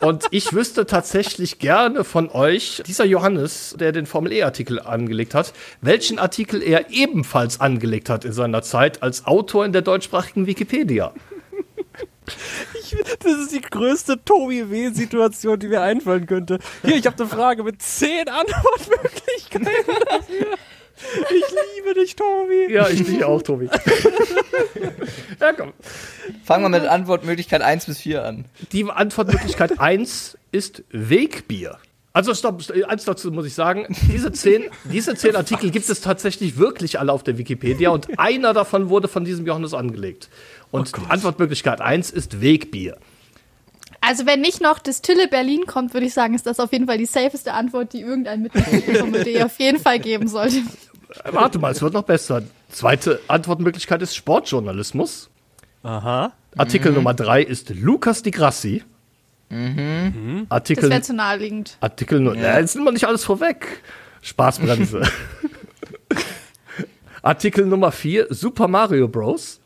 Und 0.00 0.26
ich 0.30 0.52
wüsste 0.52 0.86
tatsächlich 0.86 1.58
gerne 1.58 2.04
von 2.04 2.30
euch, 2.30 2.82
dieser 2.86 3.04
Johannes, 3.04 3.74
der 3.78 3.92
den 3.92 4.06
Formel 4.06 4.32
E-Artikel 4.32 4.80
angelegt 4.80 5.34
hat, 5.34 5.52
welchen 5.80 6.18
Artikel 6.18 6.62
er 6.62 6.90
ebenfalls 6.90 7.60
angelegt 7.60 8.08
hat 8.08 8.24
in 8.24 8.32
seiner 8.32 8.62
Zeit 8.62 9.02
als 9.02 9.26
Autor 9.26 9.64
in 9.64 9.72
der 9.72 9.82
deutschsprachigen 9.82 10.46
Wikipedia. 10.46 11.12
Das 13.20 13.32
ist 13.32 13.52
die 13.52 13.60
größte 13.60 14.22
Tobi 14.24 14.70
W-Situation, 14.70 15.58
die 15.58 15.68
mir 15.68 15.80
einfallen 15.80 16.26
könnte. 16.26 16.58
Hier, 16.84 16.96
ich 16.96 17.06
habe 17.06 17.16
eine 17.18 17.28
Frage 17.28 17.64
mit 17.64 17.80
zehn 17.82 18.28
Antwortmöglichkeiten 18.28 19.94
dafür. 20.08 20.46
Ich 21.30 21.44
liebe 21.76 21.94
dich, 21.94 22.16
Tobi. 22.16 22.72
Ja, 22.72 22.88
ich 22.88 23.04
dich 23.04 23.24
auch, 23.24 23.42
Tobi. 23.42 23.66
ja, 25.40 25.52
komm. 25.52 25.72
Fangen 26.44 26.64
wir 26.64 26.68
mit 26.80 26.88
Antwortmöglichkeit 26.88 27.62
1 27.62 27.86
bis 27.86 27.98
4 27.98 28.24
an. 28.24 28.44
Die 28.72 28.84
Antwortmöglichkeit 28.84 29.78
1 29.78 30.36
ist 30.52 30.82
Wegbier. 30.90 31.78
Also 32.12 32.34
stopp, 32.34 32.62
eins 32.88 33.04
dazu 33.04 33.30
muss 33.30 33.46
ich 33.46 33.54
sagen, 33.54 33.86
diese 34.12 34.32
zehn, 34.32 34.64
diese 34.90 35.14
zehn 35.14 35.36
Artikel 35.36 35.70
gibt 35.70 35.88
es 35.88 36.00
tatsächlich 36.00 36.56
wirklich 36.56 36.98
alle 36.98 37.12
auf 37.12 37.22
der 37.22 37.38
Wikipedia 37.38 37.90
und 37.90 38.18
einer 38.18 38.54
davon 38.54 38.88
wurde 38.88 39.06
von 39.06 39.24
diesem 39.24 39.46
Johannes 39.46 39.72
angelegt. 39.72 40.28
Und 40.70 40.96
die 40.96 41.10
Antwortmöglichkeit 41.10 41.80
1 41.80 42.10
ist 42.10 42.40
Wegbier. 42.40 42.96
Also 44.00 44.26
wenn 44.26 44.40
nicht 44.40 44.60
noch 44.60 44.78
Distille 44.78 45.28
Berlin 45.28 45.66
kommt, 45.66 45.92
würde 45.92 46.06
ich 46.06 46.14
sagen, 46.14 46.34
ist 46.34 46.46
das 46.46 46.60
auf 46.60 46.72
jeden 46.72 46.86
Fall 46.86 46.98
die 46.98 47.06
safeste 47.06 47.52
Antwort, 47.52 47.92
die 47.92 48.00
irgendein 48.00 48.42
Mitglied 48.42 48.96
von 48.98 49.10
MD 49.10 49.42
auf 49.42 49.58
jeden 49.58 49.78
Fall 49.78 49.98
geben 49.98 50.28
sollte. 50.28 50.62
Äh, 51.24 51.32
Warte 51.32 51.58
mal, 51.58 51.72
es 51.72 51.82
wird 51.82 51.94
noch 51.94 52.04
besser. 52.04 52.42
Zweite 52.70 53.20
Antwortmöglichkeit 53.28 54.02
ist 54.02 54.14
Sportjournalismus. 54.14 55.30
Aha. 55.82 56.32
Artikel 56.56 56.92
Nummer 56.92 57.14
3 57.14 57.42
ist 57.42 57.70
Lukas 57.70 58.22
Di 58.22 58.30
Grassi. 58.30 58.84
Das 59.48 59.58
Artikel, 60.50 60.90
wäre 60.90 61.00
zu 61.00 61.14
naheliegend. 61.14 61.78
Artikel 61.80 62.20
nur, 62.20 62.36
ja. 62.36 62.58
jetzt 62.58 62.74
nimmt 62.74 62.84
man 62.84 62.94
nicht 62.94 63.06
alles 63.06 63.24
vorweg. 63.24 63.82
Spaßbremse. 64.20 65.02
Artikel 67.22 67.66
Nummer 67.66 67.92
4, 67.92 68.26
Super 68.30 68.68
Mario 68.68 69.08
Bros. 69.08 69.60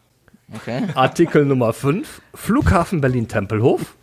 Okay. 0.54 0.82
Artikel 0.94 1.44
Nummer 1.44 1.72
5, 1.72 2.20
Flughafen 2.34 3.00
Berlin-Tempelhof. 3.00 3.94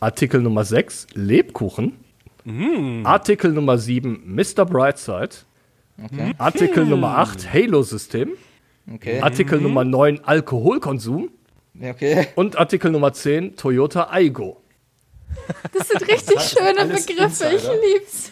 Artikel 0.00 0.40
Nummer 0.40 0.64
6, 0.64 1.08
Lebkuchen. 1.14 1.96
Artikel 3.04 3.52
Nummer 3.52 3.78
7, 3.78 4.22
Mr. 4.24 4.64
Brightside. 4.64 5.30
Artikel 6.38 6.86
Nummer 6.86 7.18
8, 7.18 7.52
Halo-System. 7.52 8.30
Okay. 8.92 9.20
Artikel 9.20 9.60
Nummer 9.60 9.84
9, 9.84 10.24
Alkoholkonsum. 10.24 11.30
Ja, 11.74 11.90
Okay. 11.90 12.28
Und 12.34 12.56
Artikel 12.58 12.90
Nummer 12.90 13.12
10, 13.12 13.56
Toyota 13.56 14.08
Aigo. 14.10 14.60
Das 15.72 15.88
sind 15.88 16.06
richtig 16.08 16.40
schöne 16.42 16.80
alles 16.80 17.06
Begriffe, 17.06 17.44
ich 17.46 17.52
Insider. 17.64 17.80
lieb's. 17.94 18.30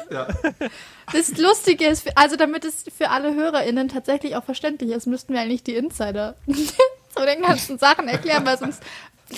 Das 1.13 1.39
Lustige 1.39 1.87
ist, 1.87 2.07
also 2.15 2.37
damit 2.37 2.65
es 2.65 2.85
für 2.95 3.09
alle 3.09 3.35
HörerInnen 3.35 3.89
tatsächlich 3.89 4.37
auch 4.37 4.45
verständlich 4.45 4.91
ist, 4.91 5.07
müssten 5.07 5.33
wir 5.33 5.41
eigentlich 5.41 5.63
die 5.63 5.75
Insider 5.75 6.37
zu 6.47 7.25
den 7.25 7.43
ganzen 7.43 7.79
Sachen 7.79 8.07
erklären, 8.09 8.45
weil 8.45 8.59
sonst, 8.59 8.83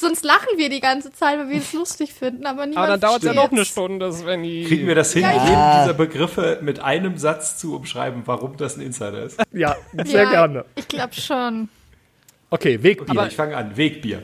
sonst 0.00 0.24
lachen 0.24 0.56
wir 0.56 0.68
die 0.68 0.80
ganze 0.80 1.12
Zeit, 1.12 1.38
weil 1.38 1.48
wir 1.48 1.58
es 1.58 1.72
lustig 1.72 2.12
finden, 2.12 2.46
aber 2.46 2.66
niemand 2.66 2.78
Aber 2.78 2.86
dann 2.88 3.00
dauert 3.00 3.22
es 3.22 3.24
ja 3.24 3.34
noch 3.34 3.50
eine. 3.50 3.64
Stunde, 3.64 4.12
Svenny. 4.12 4.64
Kriegen 4.66 4.86
wir 4.86 4.94
das 4.94 5.12
hin, 5.12 5.22
Ja, 5.22 5.32
jeden 5.32 5.82
dieser 5.82 5.94
Begriffe 5.94 6.58
mit 6.62 6.80
einem 6.80 7.18
Satz 7.18 7.58
zu 7.58 7.76
umschreiben, 7.76 8.22
warum 8.26 8.56
das 8.56 8.76
ein 8.76 8.82
Insider 8.82 9.22
ist? 9.22 9.40
Ja, 9.52 9.76
sehr 10.04 10.24
ja, 10.24 10.30
gerne. 10.30 10.64
Ich 10.74 10.88
glaube 10.88 11.14
schon. 11.14 11.68
Okay, 12.50 12.82
Wegbier. 12.82 13.10
Aber 13.10 13.26
ich 13.26 13.36
fange 13.36 13.56
an. 13.56 13.76
Wegbier. 13.76 14.22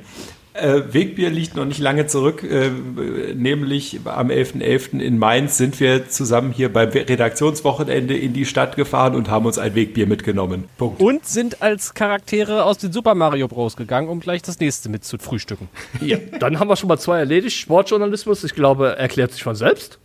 Äh, 0.58 0.92
Wegbier 0.92 1.30
liegt 1.30 1.56
noch 1.56 1.64
nicht 1.64 1.78
lange 1.78 2.06
zurück, 2.06 2.42
äh, 2.42 2.70
nämlich 3.34 4.00
am 4.04 4.30
11.11. 4.30 5.00
in 5.00 5.18
Mainz 5.18 5.56
sind 5.56 5.78
wir 5.80 6.08
zusammen 6.08 6.52
hier 6.52 6.72
beim 6.72 6.88
Redaktionswochenende 6.88 8.16
in 8.16 8.32
die 8.32 8.44
Stadt 8.44 8.76
gefahren 8.76 9.14
und 9.14 9.30
haben 9.30 9.46
uns 9.46 9.58
ein 9.58 9.74
Wegbier 9.74 10.06
mitgenommen. 10.06 10.64
Punkt. 10.76 11.00
Und 11.00 11.26
sind 11.26 11.62
als 11.62 11.94
Charaktere 11.94 12.64
aus 12.64 12.78
den 12.78 12.92
Super 12.92 13.14
Mario 13.14 13.48
Bros. 13.48 13.76
gegangen, 13.76 14.08
um 14.08 14.20
gleich 14.20 14.42
das 14.42 14.58
nächste 14.58 14.88
mit 14.88 15.04
zu 15.04 15.18
frühstücken. 15.18 15.68
ja, 16.00 16.18
dann 16.40 16.58
haben 16.58 16.68
wir 16.68 16.76
schon 16.76 16.88
mal 16.88 16.98
zwei 16.98 17.18
erledigt. 17.18 17.56
Sportjournalismus, 17.56 18.44
ich 18.44 18.54
glaube, 18.54 18.96
erklärt 18.96 19.32
sich 19.32 19.42
von 19.42 19.54
selbst. 19.54 19.98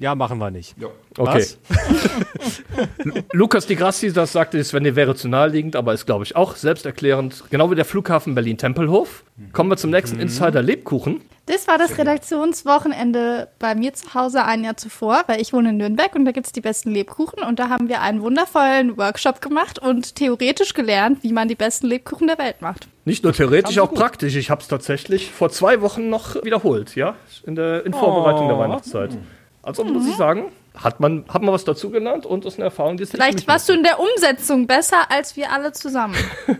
Ja, 0.00 0.14
machen 0.14 0.38
wir 0.38 0.50
nicht. 0.50 0.74
Ja. 0.80 0.88
Okay. 1.18 1.44
Was? 1.44 1.58
Lukas 3.32 3.66
Di 3.66 3.76
Grassi, 3.76 4.10
das 4.14 4.32
sagte 4.32 4.64
Sven, 4.64 4.82
der 4.82 4.96
wäre 4.96 5.14
zu 5.14 5.28
naheliegend, 5.28 5.76
aber 5.76 5.92
ist, 5.92 6.06
glaube 6.06 6.24
ich, 6.24 6.34
auch 6.36 6.56
selbsterklärend. 6.56 7.44
Genau 7.50 7.70
wie 7.70 7.74
der 7.74 7.84
Flughafen 7.84 8.34
Berlin-Tempelhof. 8.34 9.24
Kommen 9.52 9.68
wir 9.68 9.76
zum 9.76 9.90
nächsten 9.90 10.18
Insider 10.18 10.62
Lebkuchen. 10.62 11.20
Das 11.44 11.68
war 11.68 11.76
das 11.76 11.98
Redaktionswochenende 11.98 13.48
bei 13.58 13.74
mir 13.74 13.92
zu 13.92 14.14
Hause 14.14 14.44
ein 14.44 14.64
Jahr 14.64 14.76
zuvor, 14.78 15.24
weil 15.26 15.40
ich 15.40 15.52
wohne 15.52 15.70
in 15.70 15.76
Nürnberg 15.76 16.14
und 16.14 16.24
da 16.24 16.32
gibt's 16.32 16.52
die 16.52 16.60
besten 16.62 16.92
Lebkuchen 16.92 17.42
und 17.42 17.58
da 17.58 17.68
haben 17.68 17.88
wir 17.88 18.00
einen 18.00 18.22
wundervollen 18.22 18.96
Workshop 18.96 19.42
gemacht 19.42 19.78
und 19.78 20.14
theoretisch 20.14 20.72
gelernt, 20.72 21.22
wie 21.22 21.32
man 21.32 21.48
die 21.48 21.56
besten 21.56 21.88
Lebkuchen 21.88 22.26
der 22.26 22.38
Welt 22.38 22.62
macht. 22.62 22.88
Nicht 23.04 23.24
nur 23.24 23.34
theoretisch, 23.34 23.78
auch 23.78 23.92
praktisch. 23.92 24.36
Ich 24.36 24.48
habe 24.48 24.62
es 24.62 24.68
tatsächlich 24.68 25.30
vor 25.30 25.50
zwei 25.50 25.80
Wochen 25.82 26.08
noch 26.08 26.42
wiederholt, 26.42 26.94
ja, 26.96 27.16
in, 27.44 27.54
der, 27.54 27.84
in 27.84 27.92
Vorbereitung 27.92 28.48
der 28.48 28.58
Weihnachtszeit. 28.58 29.18
Also 29.62 29.84
muss 29.84 30.06
ich 30.06 30.16
sagen, 30.16 30.50
hat 30.74 31.00
man, 31.00 31.24
hat 31.28 31.42
man 31.42 31.52
was 31.52 31.64
dazu 31.64 31.90
gelernt 31.90 32.24
und 32.24 32.44
ist 32.44 32.54
eine 32.56 32.64
Erfahrung, 32.64 32.96
die 32.96 33.02
es 33.02 33.12
nicht 33.12 33.22
Vielleicht 33.22 33.46
warst 33.46 33.68
du 33.68 33.72
in 33.74 33.82
der 33.82 33.98
Umsetzung 34.00 34.66
besser 34.66 35.10
als 35.10 35.36
wir 35.36 35.52
alle 35.52 35.72
zusammen. 35.72 36.16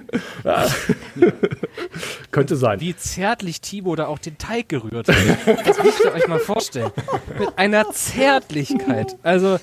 Könnte 2.30 2.56
sein. 2.56 2.80
Wie 2.80 2.94
zärtlich 2.96 3.60
Timo 3.60 3.96
da 3.96 4.06
auch 4.06 4.18
den 4.18 4.36
Teig 4.36 4.68
gerührt 4.68 5.08
hat. 5.08 5.16
Das 5.64 5.82
müsst 5.82 6.04
ihr 6.04 6.12
euch 6.12 6.28
mal 6.28 6.38
vorstellen. 6.38 6.90
Mit 7.38 7.56
einer 7.56 7.90
Zärtlichkeit. 7.90 9.16
Also, 9.22 9.58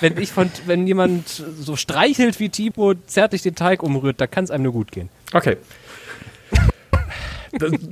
wenn 0.00 0.18
ich 0.18 0.32
von, 0.32 0.50
wenn 0.66 0.86
jemand 0.86 1.28
so 1.28 1.76
streichelt 1.76 2.40
wie 2.40 2.48
Timo 2.48 2.94
zärtlich 3.06 3.42
den 3.42 3.54
Teig 3.54 3.82
umrührt, 3.82 4.20
da 4.20 4.26
kann 4.26 4.44
es 4.44 4.50
einem 4.50 4.64
nur 4.64 4.72
gut 4.72 4.92
gehen. 4.92 5.08
Okay. 5.32 5.56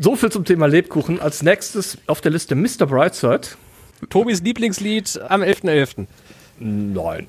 So 0.01 0.17
viel 0.17 0.31
zum 0.31 0.45
Thema 0.45 0.67
Lebkuchen. 0.67 1.21
Als 1.21 1.43
nächstes 1.43 1.99
auf 2.07 2.21
der 2.21 2.33
Liste 2.33 2.55
Mr. 2.55 2.87
Brightside. 2.87 3.49
Tobis 4.09 4.43
Lieblingslied 4.43 5.21
am 5.29 5.43
11.11. 5.43 6.07
Nein. 6.59 7.27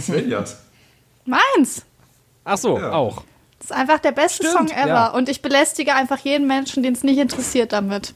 Svenjas. 0.00 0.58
Meins! 1.24 1.84
Ach 2.44 2.58
so, 2.58 2.78
Ja. 2.78 2.92
auch. 2.92 3.22
Das 3.60 3.70
ist 3.72 3.76
einfach 3.76 3.98
der 3.98 4.12
beste 4.12 4.46
Stimmt, 4.46 4.70
Song 4.70 4.78
ever 4.78 4.88
ja. 4.88 5.06
und 5.08 5.28
ich 5.28 5.42
belästige 5.42 5.92
einfach 5.94 6.18
jeden 6.18 6.46
Menschen, 6.46 6.84
den 6.84 6.92
es 6.92 7.02
nicht 7.02 7.18
interessiert 7.18 7.72
damit. 7.72 8.14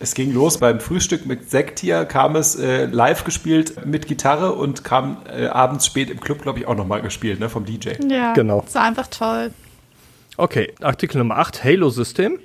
Es 0.00 0.14
ging 0.14 0.32
los 0.34 0.58
beim 0.58 0.80
Frühstück 0.80 1.24
mit 1.24 1.50
Sekt 1.50 1.78
hier, 1.78 2.04
kam 2.04 2.34
es 2.36 2.56
äh, 2.56 2.86
live 2.86 3.22
gespielt 3.24 3.86
mit 3.86 4.06
Gitarre 4.08 4.52
und 4.54 4.82
kam 4.84 5.18
äh, 5.28 5.46
abends 5.46 5.86
spät 5.86 6.10
im 6.10 6.20
Club, 6.20 6.42
glaube 6.42 6.58
ich, 6.58 6.66
auch 6.66 6.74
nochmal 6.74 7.00
gespielt, 7.00 7.38
ne, 7.40 7.48
vom 7.48 7.64
DJ. 7.64 7.90
Ja, 8.08 8.32
Genau. 8.34 8.62
Das 8.62 8.74
war 8.74 8.82
einfach 8.82 9.06
toll. 9.06 9.52
Okay, 10.36 10.74
Artikel 10.82 11.18
Nummer 11.18 11.38
8, 11.38 11.62
Halo-System. 11.62 12.40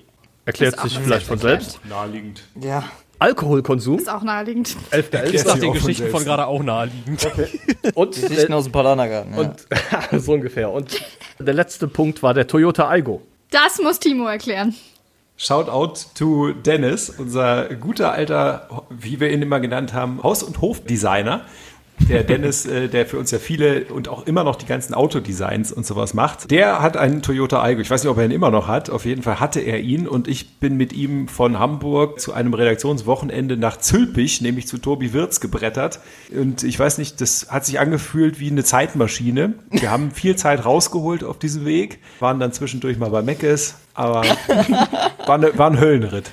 Erklärt 0.45 0.79
sich 0.79 0.97
vielleicht 0.99 1.25
von 1.27 1.39
selbst. 1.39 1.79
Naheliegend. 1.89 2.43
Ja. 2.61 2.83
Alkoholkonsum, 3.19 3.99
Ist 3.99 4.09
auch 4.09 4.23
naheliegend. 4.23 4.75
11.11. 4.91 5.21
Ist 5.23 5.45
nach 5.47 5.53
den 5.55 5.63
von 5.65 5.73
Geschichten 5.73 6.03
von 6.03 6.11
selbst. 6.11 6.25
gerade 6.25 6.47
auch 6.47 6.63
naheliegend. 6.63 7.27
Und, 7.95 8.15
Geschichten 8.15 8.53
aus 8.53 8.63
dem 8.63 8.71
Paulanergarten. 8.71 9.33
Ja. 9.33 9.39
und 9.39 9.67
so 10.23 10.33
ungefähr. 10.33 10.71
Und 10.71 10.99
der 11.37 11.53
letzte 11.53 11.87
Punkt 11.87 12.23
war 12.23 12.33
der 12.33 12.47
Toyota 12.47 12.87
Aigo. 12.89 13.21
Das 13.51 13.79
muss 13.81 13.99
Timo 13.99 14.25
erklären. 14.27 14.73
Shout 15.37 15.69
out 15.69 16.07
to 16.15 16.51
Dennis, 16.51 17.09
unser 17.09 17.73
guter 17.75 18.11
alter, 18.11 18.67
wie 18.89 19.19
wir 19.19 19.31
ihn 19.31 19.41
immer 19.41 19.59
genannt 19.61 19.93
haben, 19.93 20.21
Haus- 20.21 20.43
und 20.43 20.59
Hofdesigner. 20.61 21.45
Der 22.07 22.23
Dennis, 22.23 22.65
äh, 22.65 22.87
der 22.87 23.05
für 23.05 23.17
uns 23.17 23.31
ja 23.31 23.39
viele 23.39 23.85
und 23.85 24.07
auch 24.07 24.25
immer 24.25 24.43
noch 24.43 24.55
die 24.55 24.65
ganzen 24.65 24.93
Autodesigns 24.93 25.71
und 25.71 25.85
sowas 25.85 26.13
macht, 26.13 26.51
der 26.51 26.81
hat 26.81 26.97
einen 26.97 27.21
Toyota 27.21 27.61
Aygo. 27.61 27.81
Ich 27.81 27.89
weiß 27.89 28.03
nicht, 28.03 28.11
ob 28.11 28.17
er 28.17 28.25
ihn 28.25 28.31
immer 28.31 28.51
noch 28.51 28.67
hat. 28.67 28.89
Auf 28.89 29.05
jeden 29.05 29.23
Fall 29.23 29.39
hatte 29.39 29.59
er 29.59 29.79
ihn 29.79 30.07
und 30.07 30.27
ich 30.27 30.59
bin 30.59 30.77
mit 30.77 30.93
ihm 30.93 31.27
von 31.27 31.59
Hamburg 31.59 32.19
zu 32.19 32.33
einem 32.33 32.53
Redaktionswochenende 32.53 33.57
nach 33.57 33.77
Zülpich, 33.77 34.41
nämlich 34.41 34.67
zu 34.67 34.77
Tobi 34.77 35.13
Wirz 35.13 35.39
gebrettert. 35.39 35.99
Und 36.31 36.63
ich 36.63 36.79
weiß 36.79 36.97
nicht, 36.97 37.21
das 37.21 37.47
hat 37.49 37.65
sich 37.65 37.79
angefühlt 37.79 38.39
wie 38.39 38.49
eine 38.49 38.63
Zeitmaschine. 38.63 39.53
Wir 39.69 39.91
haben 39.91 40.11
viel 40.11 40.35
Zeit 40.35 40.65
rausgeholt 40.65 41.23
auf 41.23 41.39
diesem 41.39 41.65
Weg, 41.65 41.99
waren 42.19 42.39
dann 42.39 42.51
zwischendurch 42.53 42.97
mal 42.97 43.09
bei 43.09 43.21
Meckes, 43.21 43.75
aber 43.93 44.23
war, 45.25 45.35
eine, 45.35 45.57
war 45.57 45.69
ein 45.69 45.79
Höllenritt. 45.79 46.31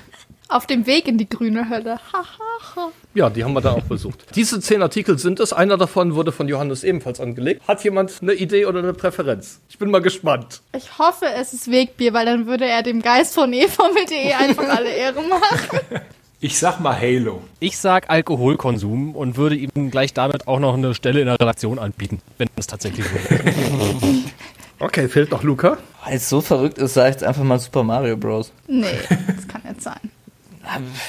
Auf 0.49 0.65
dem 0.65 0.85
Weg 0.85 1.07
in 1.07 1.17
die 1.17 1.27
grüne 1.27 1.69
Hölle. 1.69 1.95
Ha, 2.13 2.23
ha, 2.23 2.75
ha. 2.75 2.89
Ja, 3.13 3.29
die 3.29 3.43
haben 3.43 3.53
wir 3.53 3.61
da 3.61 3.71
auch 3.71 3.83
besucht. 3.83 4.23
Diese 4.35 4.59
zehn 4.61 4.81
Artikel 4.81 5.19
sind 5.19 5.39
es. 5.39 5.51
Einer 5.51 5.77
davon 5.77 6.15
wurde 6.15 6.31
von 6.31 6.47
Johannes 6.47 6.83
ebenfalls 6.83 7.19
angelegt. 7.19 7.67
Hat 7.67 7.83
jemand 7.83 8.13
eine 8.21 8.33
Idee 8.33 8.65
oder 8.65 8.79
eine 8.79 8.93
Präferenz? 8.93 9.59
Ich 9.69 9.77
bin 9.77 9.91
mal 9.91 10.01
gespannt. 10.01 10.61
Ich 10.75 10.97
hoffe, 10.97 11.25
es 11.35 11.53
ist 11.53 11.69
Wegbier, 11.69 12.13
weil 12.13 12.25
dann 12.25 12.47
würde 12.47 12.65
er 12.65 12.81
dem 12.81 13.01
Geist 13.01 13.33
von 13.33 13.51
eformel.de 13.51 14.33
einfach 14.33 14.69
alle 14.69 14.89
Ehre 14.89 15.21
machen. 15.23 15.79
Ich 16.39 16.59
sag 16.59 16.79
mal 16.79 16.95
Halo. 16.95 17.41
Ich 17.59 17.79
sag 17.79 18.11
Alkoholkonsum 18.11 19.15
und 19.15 19.37
würde 19.37 19.55
ihm 19.55 19.89
gleich 19.89 20.13
damit 20.13 20.47
auch 20.47 20.59
noch 20.59 20.75
eine 20.75 20.93
Stelle 20.93 21.21
in 21.21 21.25
der 21.25 21.39
Redaktion 21.39 21.79
anbieten, 21.79 22.21
wenn 22.37 22.47
es 22.55 22.67
tatsächlich 22.67 23.07
so 23.07 23.15
ist. 23.15 24.23
Okay, 24.79 25.07
fehlt 25.09 25.31
noch 25.31 25.41
Luca. 25.41 25.79
Weil 26.05 26.17
es 26.17 26.29
so 26.29 26.39
verrückt 26.39 26.77
ist, 26.77 26.93
sag 26.93 27.07
ich 27.07 27.13
jetzt 27.13 27.23
einfach 27.23 27.43
mal 27.43 27.57
Super 27.57 27.81
Mario 27.81 28.15
Bros. 28.15 28.51
Nee, 28.67 28.85
das 29.09 29.47
kann 29.47 29.63
nicht 29.67 29.81
sein. 29.81 29.99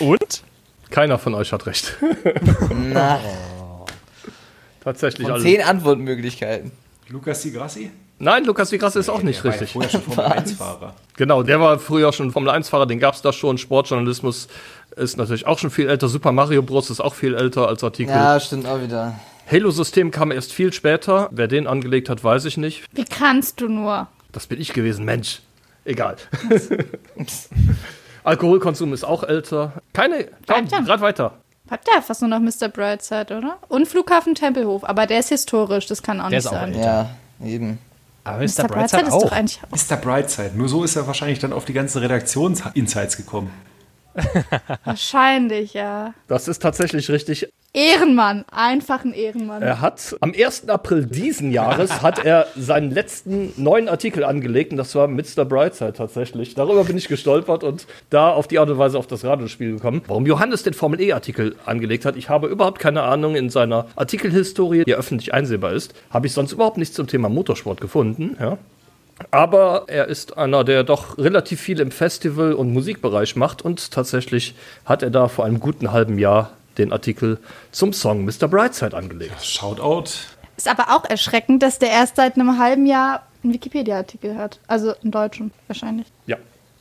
Und? 0.00 0.42
Keiner 0.90 1.18
von 1.18 1.34
euch 1.34 1.52
hat 1.52 1.66
recht. 1.66 1.96
Na, 2.70 3.20
Tatsächlich 4.82 5.26
von 5.26 5.34
alle. 5.34 5.42
zehn 5.42 5.60
Antwortmöglichkeiten. 5.62 6.72
Lukas 7.08 7.42
Sigrassi? 7.42 7.90
Nein, 8.20 8.44
Lukas 8.46 8.72
Vigras 8.72 8.96
ist 8.96 9.08
auch 9.08 9.22
nicht 9.22 9.44
Der 9.44 9.52
war 9.52 9.60
richtig. 9.60 9.68
Ja 9.68 9.72
vorher 9.74 9.90
schon 9.90 10.02
Formel 10.02 10.32
1-Fahrer. 10.32 10.94
Genau, 11.16 11.42
der 11.44 11.60
war 11.60 11.78
früher 11.78 12.12
schon 12.12 12.32
Formel 12.32 12.50
1-Fahrer, 12.50 12.86
den 12.86 12.98
gab 12.98 13.14
es 13.14 13.22
da 13.22 13.32
schon. 13.32 13.58
Sportjournalismus 13.58 14.48
ist 14.96 15.16
natürlich 15.16 15.46
auch 15.46 15.58
schon 15.58 15.70
viel 15.70 15.88
älter. 15.88 16.08
Super 16.08 16.32
Mario 16.32 16.62
Bros. 16.62 16.90
ist 16.90 17.00
auch 17.00 17.14
viel 17.14 17.34
älter 17.34 17.68
als 17.68 17.84
Artikel. 17.84 18.10
Ja, 18.10 18.40
stimmt 18.40 18.66
auch 18.66 18.82
wieder. 18.82 19.14
Halo-System 19.50 20.10
kam 20.10 20.32
erst 20.32 20.52
viel 20.52 20.72
später. 20.72 21.28
Wer 21.30 21.46
den 21.46 21.66
angelegt 21.68 22.08
hat, 22.08 22.24
weiß 22.24 22.44
ich 22.46 22.56
nicht. 22.56 22.84
Wie 22.92 23.04
kannst 23.04 23.60
du 23.60 23.68
nur? 23.68 24.08
Das 24.32 24.46
bin 24.48 24.60
ich 24.60 24.72
gewesen, 24.72 25.04
Mensch. 25.04 25.40
Egal. 25.84 26.16
Alkoholkonsum 28.28 28.92
ist 28.92 29.04
auch 29.04 29.24
älter. 29.24 29.72
Keine. 29.92 30.28
Komm, 30.46 30.66
grad 30.68 31.00
weiter. 31.00 31.32
Hat 31.70 31.86
der 31.86 32.00
fast 32.02 32.22
nur 32.22 32.30
noch 32.30 32.40
Mr. 32.40 32.68
Brightside, 32.68 33.36
oder? 33.36 33.58
Und 33.68 33.86
Flughafen 33.88 34.34
Tempelhof, 34.34 34.84
aber 34.84 35.06
der 35.06 35.20
ist 35.20 35.28
historisch, 35.28 35.86
das 35.86 36.02
kann 36.02 36.20
auch 36.20 36.30
Der 36.30 36.38
nicht 36.38 36.46
ist 36.46 36.46
auch 36.46 36.52
sein. 36.52 36.72
älter. 36.72 37.10
Ja, 37.40 37.46
eben. 37.46 37.78
Aber 38.24 38.38
Mr. 38.38 38.66
Brightside 38.68 39.02
ist 39.02 39.12
doch 39.12 39.32
eigentlich 39.32 39.60
auch. 39.70 39.90
Mr. 39.90 39.96
Brightside. 39.96 40.52
Nur 40.54 40.68
so 40.68 40.84
ist 40.84 40.96
er 40.96 41.06
wahrscheinlich 41.06 41.38
dann 41.40 41.52
auf 41.52 41.64
die 41.64 41.72
ganzen 41.74 41.98
Redaktions-Insights 42.00 43.16
gekommen. 43.16 43.50
Wahrscheinlich, 44.84 45.74
ja. 45.74 46.12
Das 46.26 46.48
ist 46.48 46.60
tatsächlich 46.60 47.08
richtig. 47.08 47.48
Ehrenmann, 47.74 48.46
einfach 48.50 49.04
ein 49.04 49.12
Ehrenmann. 49.12 49.60
Er 49.60 49.82
hat 49.82 50.16
am 50.20 50.32
1. 50.32 50.70
April 50.70 51.04
diesen 51.04 51.52
Jahres 51.52 52.00
hat 52.02 52.24
er 52.24 52.46
seinen 52.56 52.90
letzten 52.90 53.52
neuen 53.56 53.90
Artikel 53.90 54.24
angelegt 54.24 54.72
und 54.72 54.78
das 54.78 54.94
war 54.94 55.06
Mr. 55.06 55.44
Brightside 55.44 55.92
tatsächlich. 55.92 56.54
Darüber 56.54 56.84
bin 56.84 56.96
ich 56.96 57.08
gestolpert 57.08 57.64
und 57.64 57.86
da 58.08 58.30
auf 58.30 58.48
die 58.48 58.58
Art 58.58 58.70
und 58.70 58.78
Weise 58.78 58.98
auf 58.98 59.06
das 59.06 59.22
Radiospiel 59.22 59.72
gekommen. 59.72 60.00
Warum 60.06 60.24
Johannes 60.24 60.62
den 60.62 60.72
Formel 60.72 60.98
E 61.00 61.12
Artikel 61.12 61.56
angelegt 61.66 62.06
hat, 62.06 62.16
ich 62.16 62.30
habe 62.30 62.46
überhaupt 62.46 62.78
keine 62.78 63.02
Ahnung 63.02 63.36
in 63.36 63.50
seiner 63.50 63.86
Artikelhistorie, 63.96 64.84
die 64.84 64.94
öffentlich 64.94 65.34
einsehbar 65.34 65.72
ist, 65.72 65.94
habe 66.10 66.26
ich 66.26 66.32
sonst 66.32 66.52
überhaupt 66.52 66.78
nichts 66.78 66.94
zum 66.94 67.06
Thema 67.06 67.28
Motorsport 67.28 67.80
gefunden, 67.82 68.36
ja. 68.40 68.56
Aber 69.30 69.84
er 69.88 70.06
ist 70.06 70.38
einer, 70.38 70.62
der 70.62 70.84
doch 70.84 71.18
relativ 71.18 71.60
viel 71.60 71.80
im 71.80 71.90
Festival- 71.90 72.52
und 72.52 72.72
Musikbereich 72.72 73.34
macht 73.36 73.62
und 73.62 73.90
tatsächlich 73.90 74.54
hat 74.84 75.02
er 75.02 75.10
da 75.10 75.26
vor 75.28 75.44
einem 75.44 75.58
guten 75.58 75.90
halben 75.90 76.18
Jahr 76.18 76.52
den 76.78 76.92
Artikel 76.92 77.38
zum 77.72 77.92
Song 77.92 78.24
Mr. 78.24 78.48
Brightside 78.48 78.96
angelegt. 78.96 79.44
Shoutout. 79.44 80.10
Ist 80.56 80.68
aber 80.68 80.96
auch 80.96 81.04
erschreckend, 81.04 81.62
dass 81.62 81.78
der 81.78 81.90
erst 81.90 82.16
seit 82.16 82.34
einem 82.34 82.58
halben 82.58 82.86
Jahr 82.86 83.26
einen 83.44 83.52
Wikipedia-Artikel 83.52 84.36
hat. 84.36 84.58
Also 84.66 84.94
einen 85.02 85.12
deutschen 85.12 85.52
wahrscheinlich. 85.66 86.06
Ja. 86.26 86.36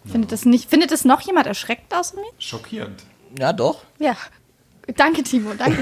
Findet 0.06 0.32
das 0.32 0.46
nicht, 0.46 0.70
findet 0.70 0.92
es 0.92 1.06
noch 1.06 1.22
jemand 1.22 1.48
erschreckt 1.48 1.94
außer 1.94 2.16
mir? 2.16 2.24
Schockierend. 2.40 3.04
Ja, 3.38 3.54
doch. 3.54 3.84
Ja. 4.00 4.16
Danke, 4.96 5.22
Timo, 5.22 5.52
danke. 5.58 5.80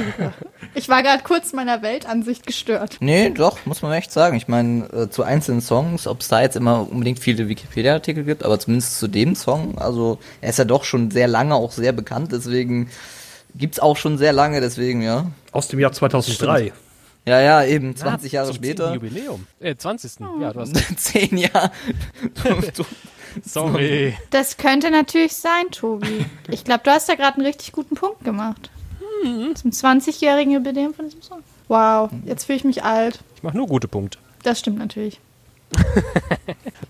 Ich 0.74 0.90
war 0.90 1.04
gerade 1.04 1.22
kurz 1.22 1.54
meiner 1.54 1.84
Weltansicht 1.84 2.48
gestört. 2.48 2.98
Nee, 3.02 3.30
doch, 3.30 3.64
muss 3.66 3.84
man 3.84 3.94
echt 3.94 4.12
sagen. 4.12 4.36
Ich 4.36 4.48
meine, 4.48 4.86
äh, 4.92 5.10
zu 5.12 5.22
einzelnen 5.22 5.62
Songs, 5.62 6.08
ob 6.08 6.22
es 6.22 6.28
da 6.28 6.42
jetzt 6.42 6.56
immer 6.56 6.90
unbedingt 6.90 7.20
viele 7.20 7.48
Wikipedia-Artikel 7.48 8.24
gibt, 8.24 8.44
aber 8.44 8.60
zumindest 8.60 8.98
zu 8.98 9.08
dem 9.08 9.36
Song, 9.36 9.78
also 9.78 10.18
er 10.42 10.50
ist 10.50 10.58
ja 10.58 10.66
doch 10.66 10.84
schon 10.84 11.12
sehr 11.12 11.28
lange 11.28 11.54
auch 11.54 11.72
sehr 11.72 11.92
bekannt, 11.92 12.32
deswegen 12.32 12.90
gibt's 13.58 13.80
auch 13.80 13.98
schon 13.98 14.18
sehr 14.18 14.34
lange, 14.34 14.62
deswegen, 14.62 15.02
ja. 15.02 15.32
Aus 15.52 15.68
dem 15.68 15.80
Jahr 15.80 15.92
2003. 15.92 16.74
Ja, 17.28 17.42
ja, 17.42 17.64
eben 17.66 17.96
20 17.96 18.32
Jahre 18.32 18.48
Zum 18.48 18.58
später. 18.58 18.94
Jubiläum. 18.94 19.48
Äh, 19.60 19.76
20. 19.76 20.20
Ja, 20.40 20.54
du 20.54 20.60
hast. 20.60 20.76
Zehn 20.98 21.38
Jahre. 21.38 21.72
Sorry. 23.44 24.16
Das 24.30 24.58
könnte 24.58 24.92
natürlich 24.92 25.34
sein, 25.36 25.72
Tobi. 25.72 26.26
Ich 26.50 26.64
glaube, 26.64 26.82
du 26.84 26.92
hast 26.92 27.10
da 27.10 27.16
gerade 27.16 27.38
einen 27.38 27.46
richtig 27.46 27.72
guten 27.72 27.96
Punkt 27.96 28.24
gemacht. 28.24 28.70
Zum 29.24 29.72
20-jährigen 29.72 30.54
Jubiläum 30.54 30.94
von 30.94 31.06
diesem 31.06 31.22
Song. 31.22 31.40
Wow, 31.68 32.12
jetzt 32.26 32.46
fühle 32.46 32.58
ich 32.58 32.64
mich 32.64 32.84
alt. 32.84 33.20
Ich 33.36 33.44
mache 33.44 33.58
nur 33.58 33.68
gute 33.68 33.88
Punkte. 33.88 34.20
Das 34.44 34.60
stimmt 34.60 34.78
natürlich. 34.78 35.20
Und 35.76 35.84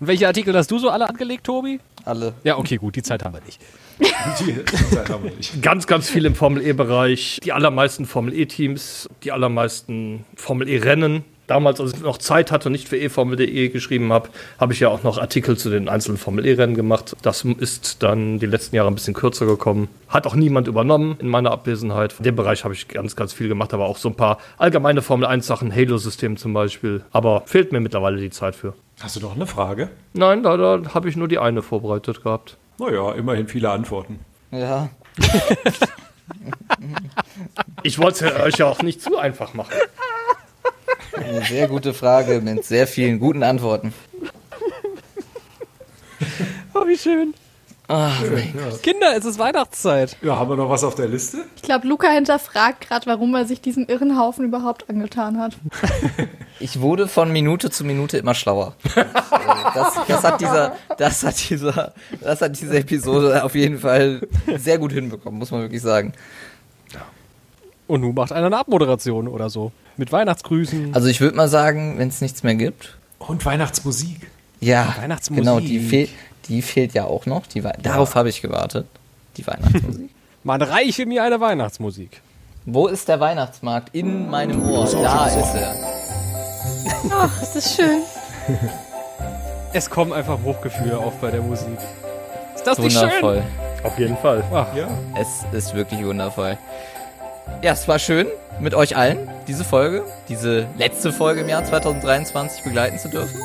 welche 0.06 0.26
Artikel 0.26 0.54
hast 0.54 0.70
du 0.70 0.78
so 0.78 0.90
alle 0.90 1.08
angelegt, 1.08 1.44
Tobi? 1.44 1.80
Alle. 2.04 2.34
Ja, 2.44 2.58
okay, 2.58 2.76
gut, 2.76 2.94
die 2.96 3.02
Zeit 3.02 3.24
haben 3.24 3.34
wir 3.34 3.40
nicht. 3.40 3.60
Ganz, 5.62 5.86
ganz 5.86 6.10
viel 6.10 6.26
im 6.26 6.34
Formel 6.34 6.64
E-Bereich. 6.64 7.40
Die 7.42 7.52
allermeisten 7.52 8.06
Formel 8.06 8.34
E-Teams, 8.34 9.08
die 9.22 9.32
allermeisten 9.32 10.24
Formel 10.36 10.68
E-Rennen. 10.68 11.24
Damals, 11.46 11.80
als 11.80 11.92
ich 11.94 12.00
noch 12.00 12.18
Zeit 12.18 12.50
hatte 12.50 12.68
und 12.68 12.72
nicht 12.72 12.88
für 12.88 12.98
eFormel.de 12.98 13.68
geschrieben 13.68 14.12
habe, 14.12 14.30
habe 14.58 14.72
ich 14.72 14.80
ja 14.80 14.88
auch 14.88 15.04
noch 15.04 15.18
Artikel 15.18 15.56
zu 15.56 15.70
den 15.70 15.88
einzelnen 15.88 16.18
Formel 16.18 16.44
E-Rennen 16.44 16.74
gemacht. 16.74 17.16
Das 17.22 17.44
ist 17.44 18.02
dann 18.02 18.40
die 18.40 18.46
letzten 18.46 18.74
Jahre 18.74 18.88
ein 18.88 18.96
bisschen 18.96 19.14
kürzer 19.14 19.46
gekommen. 19.46 19.88
Hat 20.08 20.26
auch 20.26 20.34
niemand 20.34 20.66
übernommen 20.66 21.16
in 21.20 21.28
meiner 21.28 21.52
Abwesenheit. 21.52 22.16
In 22.18 22.24
dem 22.24 22.36
Bereich 22.36 22.64
habe 22.64 22.74
ich 22.74 22.88
ganz, 22.88 23.14
ganz 23.14 23.32
viel 23.32 23.46
gemacht, 23.46 23.72
aber 23.72 23.86
auch 23.86 23.96
so 23.96 24.08
ein 24.08 24.16
paar 24.16 24.38
allgemeine 24.58 25.02
Formel 25.02 25.28
1-Sachen, 25.28 25.72
Halo-System 25.72 26.36
zum 26.36 26.52
Beispiel. 26.52 27.04
Aber 27.12 27.44
fehlt 27.46 27.70
mir 27.70 27.80
mittlerweile 27.80 28.20
die 28.20 28.30
Zeit 28.30 28.56
für. 28.56 28.74
Hast 29.00 29.14
du 29.14 29.20
doch 29.20 29.36
eine 29.36 29.46
Frage? 29.46 29.90
Nein, 30.14 30.42
leider 30.42 30.94
habe 30.94 31.08
ich 31.08 31.16
nur 31.16 31.28
die 31.28 31.38
eine 31.38 31.62
vorbereitet 31.62 32.24
gehabt. 32.24 32.56
Naja, 32.78 33.12
immerhin 33.12 33.48
viele 33.48 33.70
Antworten. 33.70 34.20
Ja. 34.50 34.88
Ich 37.82 37.98
wollte 37.98 38.26
es 38.26 38.40
euch 38.40 38.56
ja 38.58 38.66
auch 38.66 38.82
nicht 38.82 39.00
zu 39.00 39.16
einfach 39.16 39.54
machen. 39.54 39.74
Eine 41.16 41.44
sehr 41.44 41.68
gute 41.68 41.94
Frage 41.94 42.40
mit 42.40 42.64
sehr 42.64 42.86
vielen 42.86 43.20
guten 43.20 43.42
Antworten. 43.42 43.92
Oh, 46.74 46.86
wie 46.86 46.98
schön. 46.98 47.34
Ach, 47.88 48.20
Kinder, 48.82 49.16
es 49.16 49.24
ist 49.24 49.38
Weihnachtszeit. 49.38 50.16
Ja, 50.20 50.36
haben 50.36 50.50
wir 50.50 50.56
noch 50.56 50.68
was 50.68 50.82
auf 50.82 50.96
der 50.96 51.06
Liste? 51.06 51.44
Ich 51.54 51.62
glaube, 51.62 51.86
Luca 51.86 52.08
hinterfragt 52.08 52.88
gerade, 52.88 53.06
warum 53.06 53.34
er 53.36 53.44
sich 53.44 53.60
diesen 53.60 53.86
irren 53.86 54.18
Haufen 54.18 54.44
überhaupt 54.44 54.90
angetan 54.90 55.38
hat. 55.38 55.56
ich 56.60 56.80
wurde 56.80 57.08
von 57.08 57.32
Minute 57.32 57.70
zu 57.70 57.84
Minute 57.84 58.18
immer 58.18 58.34
schlauer. 58.34 58.74
Das, 59.74 59.94
das, 60.08 60.24
hat 60.24 60.40
dieser, 60.40 60.76
das, 60.96 61.22
hat 61.22 61.50
dieser, 61.50 61.92
das 62.22 62.40
hat 62.40 62.58
diese 62.58 62.78
Episode 62.78 63.44
auf 63.44 63.54
jeden 63.54 63.78
Fall 63.78 64.26
sehr 64.56 64.78
gut 64.78 64.90
hinbekommen, 64.92 65.38
muss 65.38 65.50
man 65.50 65.60
wirklich 65.60 65.82
sagen. 65.82 66.12
Und 67.86 68.00
nun 68.00 68.14
macht 68.14 68.32
einer 68.32 68.46
eine 68.46 68.56
Abmoderation 68.58 69.28
oder 69.28 69.50
so. 69.50 69.72
Mit 69.96 70.12
Weihnachtsgrüßen. 70.12 70.94
Also 70.94 71.08
ich 71.08 71.20
würde 71.20 71.36
mal 71.36 71.48
sagen, 71.48 71.98
wenn 71.98 72.08
es 72.08 72.20
nichts 72.22 72.42
mehr 72.42 72.54
gibt. 72.54 72.96
Und 73.18 73.44
Weihnachtsmusik. 73.44 74.30
Ja, 74.60 74.94
Weihnachtsmusik. 74.98 75.44
genau, 75.44 75.60
die, 75.60 75.78
fehl, 75.80 76.08
die 76.48 76.62
fehlt 76.62 76.94
ja 76.94 77.04
auch 77.04 77.26
noch. 77.26 77.46
Die, 77.46 77.62
Wei- 77.62 77.76
Darauf 77.82 78.14
habe 78.14 78.28
ich 78.30 78.40
gewartet. 78.40 78.86
Die 79.36 79.46
Weihnachtsmusik. 79.46 80.10
Man 80.44 80.62
reiche 80.62 81.04
mir 81.06 81.22
eine 81.22 81.40
Weihnachtsmusik. 81.40 82.22
Wo 82.64 82.86
ist 82.88 83.08
der 83.08 83.20
Weihnachtsmarkt? 83.20 83.94
In 83.94 84.30
meinem 84.30 84.62
Ohr. 84.68 84.86
Da 84.90 85.26
ist 85.26 85.54
er. 85.54 85.74
Ach, 87.10 87.42
ist 87.42 87.56
das 87.56 87.74
schön. 87.76 88.02
Es 89.72 89.90
kommen 89.90 90.14
einfach 90.14 90.38
Hochgefühle 90.42 90.96
auf 90.96 91.14
bei 91.20 91.30
der 91.30 91.42
Musik. 91.42 91.76
Ist 92.54 92.66
das 92.66 92.78
nicht 92.78 92.96
Wundervoll. 92.96 93.42
Auf 93.82 93.98
jeden 93.98 94.16
Fall. 94.16 94.42
Ach, 94.50 94.74
Ja. 94.74 94.88
Es 95.20 95.44
ist 95.52 95.74
wirklich 95.74 96.02
wundervoll. 96.02 96.56
Ja, 97.60 97.72
es 97.72 97.86
war 97.86 97.98
schön, 97.98 98.26
mit 98.58 98.74
euch 98.74 98.96
allen 98.96 99.28
diese 99.46 99.64
Folge, 99.64 100.02
diese 100.30 100.66
letzte 100.78 101.12
Folge 101.12 101.42
im 101.42 101.48
Jahr 101.50 101.62
2023 101.62 102.64
begleiten 102.64 102.98
zu 102.98 103.08
dürfen. 103.10 103.38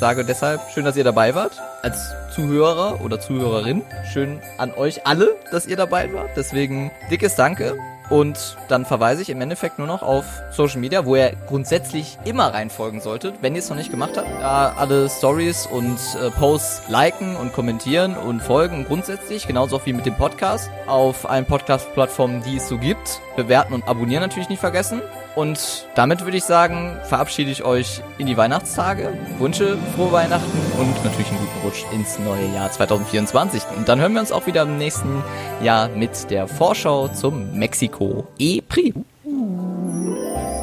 Sage 0.00 0.24
deshalb 0.24 0.60
schön, 0.74 0.84
dass 0.84 0.96
ihr 0.96 1.04
dabei 1.04 1.34
wart. 1.36 1.52
Als 1.82 1.96
Zuhörer 2.34 3.00
oder 3.04 3.20
Zuhörerin. 3.20 3.82
Schön 4.12 4.40
an 4.58 4.74
euch 4.74 5.06
alle, 5.06 5.36
dass 5.52 5.66
ihr 5.66 5.76
dabei 5.76 6.12
wart. 6.12 6.30
Deswegen 6.36 6.90
dickes 7.10 7.36
Danke. 7.36 7.76
Und 8.08 8.56
dann 8.68 8.84
verweise 8.84 9.22
ich 9.22 9.30
im 9.30 9.40
Endeffekt 9.40 9.78
nur 9.78 9.86
noch 9.86 10.02
auf 10.02 10.24
Social 10.52 10.78
Media, 10.78 11.04
wo 11.04 11.16
ihr 11.16 11.32
grundsätzlich 11.48 12.18
immer 12.24 12.54
reinfolgen 12.54 13.00
solltet, 13.00 13.34
wenn 13.40 13.54
ihr 13.54 13.60
es 13.60 13.68
noch 13.68 13.76
nicht 13.76 13.90
gemacht 13.90 14.16
habt. 14.16 14.28
Da 14.40 14.74
alle 14.76 15.08
Stories 15.08 15.66
und 15.66 15.98
äh, 16.20 16.30
Posts 16.30 16.82
liken 16.88 17.36
und 17.36 17.52
kommentieren 17.52 18.16
und 18.16 18.40
folgen 18.40 18.84
grundsätzlich, 18.84 19.46
genauso 19.46 19.80
wie 19.84 19.92
mit 19.92 20.06
dem 20.06 20.14
Podcast. 20.14 20.70
Auf 20.86 21.28
allen 21.28 21.46
Podcast-Plattformen, 21.46 22.42
die 22.42 22.56
es 22.56 22.68
so 22.68 22.78
gibt. 22.78 23.20
Bewerten 23.36 23.72
und 23.74 23.86
abonnieren 23.86 24.22
natürlich 24.22 24.48
nicht 24.48 24.60
vergessen. 24.60 25.00
Und 25.34 25.86
damit 25.94 26.24
würde 26.24 26.36
ich 26.36 26.44
sagen, 26.44 26.96
verabschiede 27.04 27.50
ich 27.50 27.62
euch 27.62 28.02
in 28.18 28.26
die 28.26 28.36
Weihnachtstage, 28.36 29.12
wünsche 29.38 29.76
frohe 29.94 30.12
Weihnachten 30.12 30.58
und 30.78 31.04
natürlich 31.04 31.28
einen 31.28 31.38
guten 31.38 31.60
Rutsch 31.64 31.84
ins 31.92 32.18
neue 32.18 32.46
Jahr 32.54 32.72
2024. 32.72 33.62
Und 33.76 33.88
dann 33.88 34.00
hören 34.00 34.14
wir 34.14 34.20
uns 34.20 34.32
auch 34.32 34.46
wieder 34.46 34.62
im 34.62 34.78
nächsten 34.78 35.22
Jahr 35.62 35.88
mit 35.88 36.30
der 36.30 36.48
Vorschau 36.48 37.08
zum 37.08 37.56
Mexiko 37.56 38.26
E-Prix. 38.38 38.96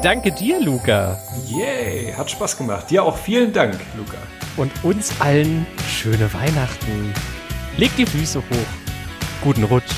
Danke 0.02 0.32
dir, 0.32 0.60
Luca. 0.60 1.18
Yay, 1.48 2.12
hat 2.12 2.30
Spaß 2.30 2.58
gemacht. 2.58 2.90
Dir 2.90 3.04
auch 3.04 3.16
vielen 3.16 3.54
Dank, 3.54 3.80
Luca. 3.96 4.18
Und 4.58 4.70
uns 4.84 5.18
allen 5.20 5.66
schöne 5.88 6.32
Weihnachten. 6.34 7.14
Legt 7.78 7.98
die 7.98 8.04
Füße 8.04 8.38
hoch. 8.38 9.42
Guten 9.42 9.64
Rutsch. 9.64 9.94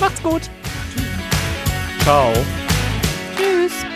Macht's 0.00 0.22
gut. 0.22 0.42
Ciao. 2.02 2.32
Tschüss. 3.36 3.91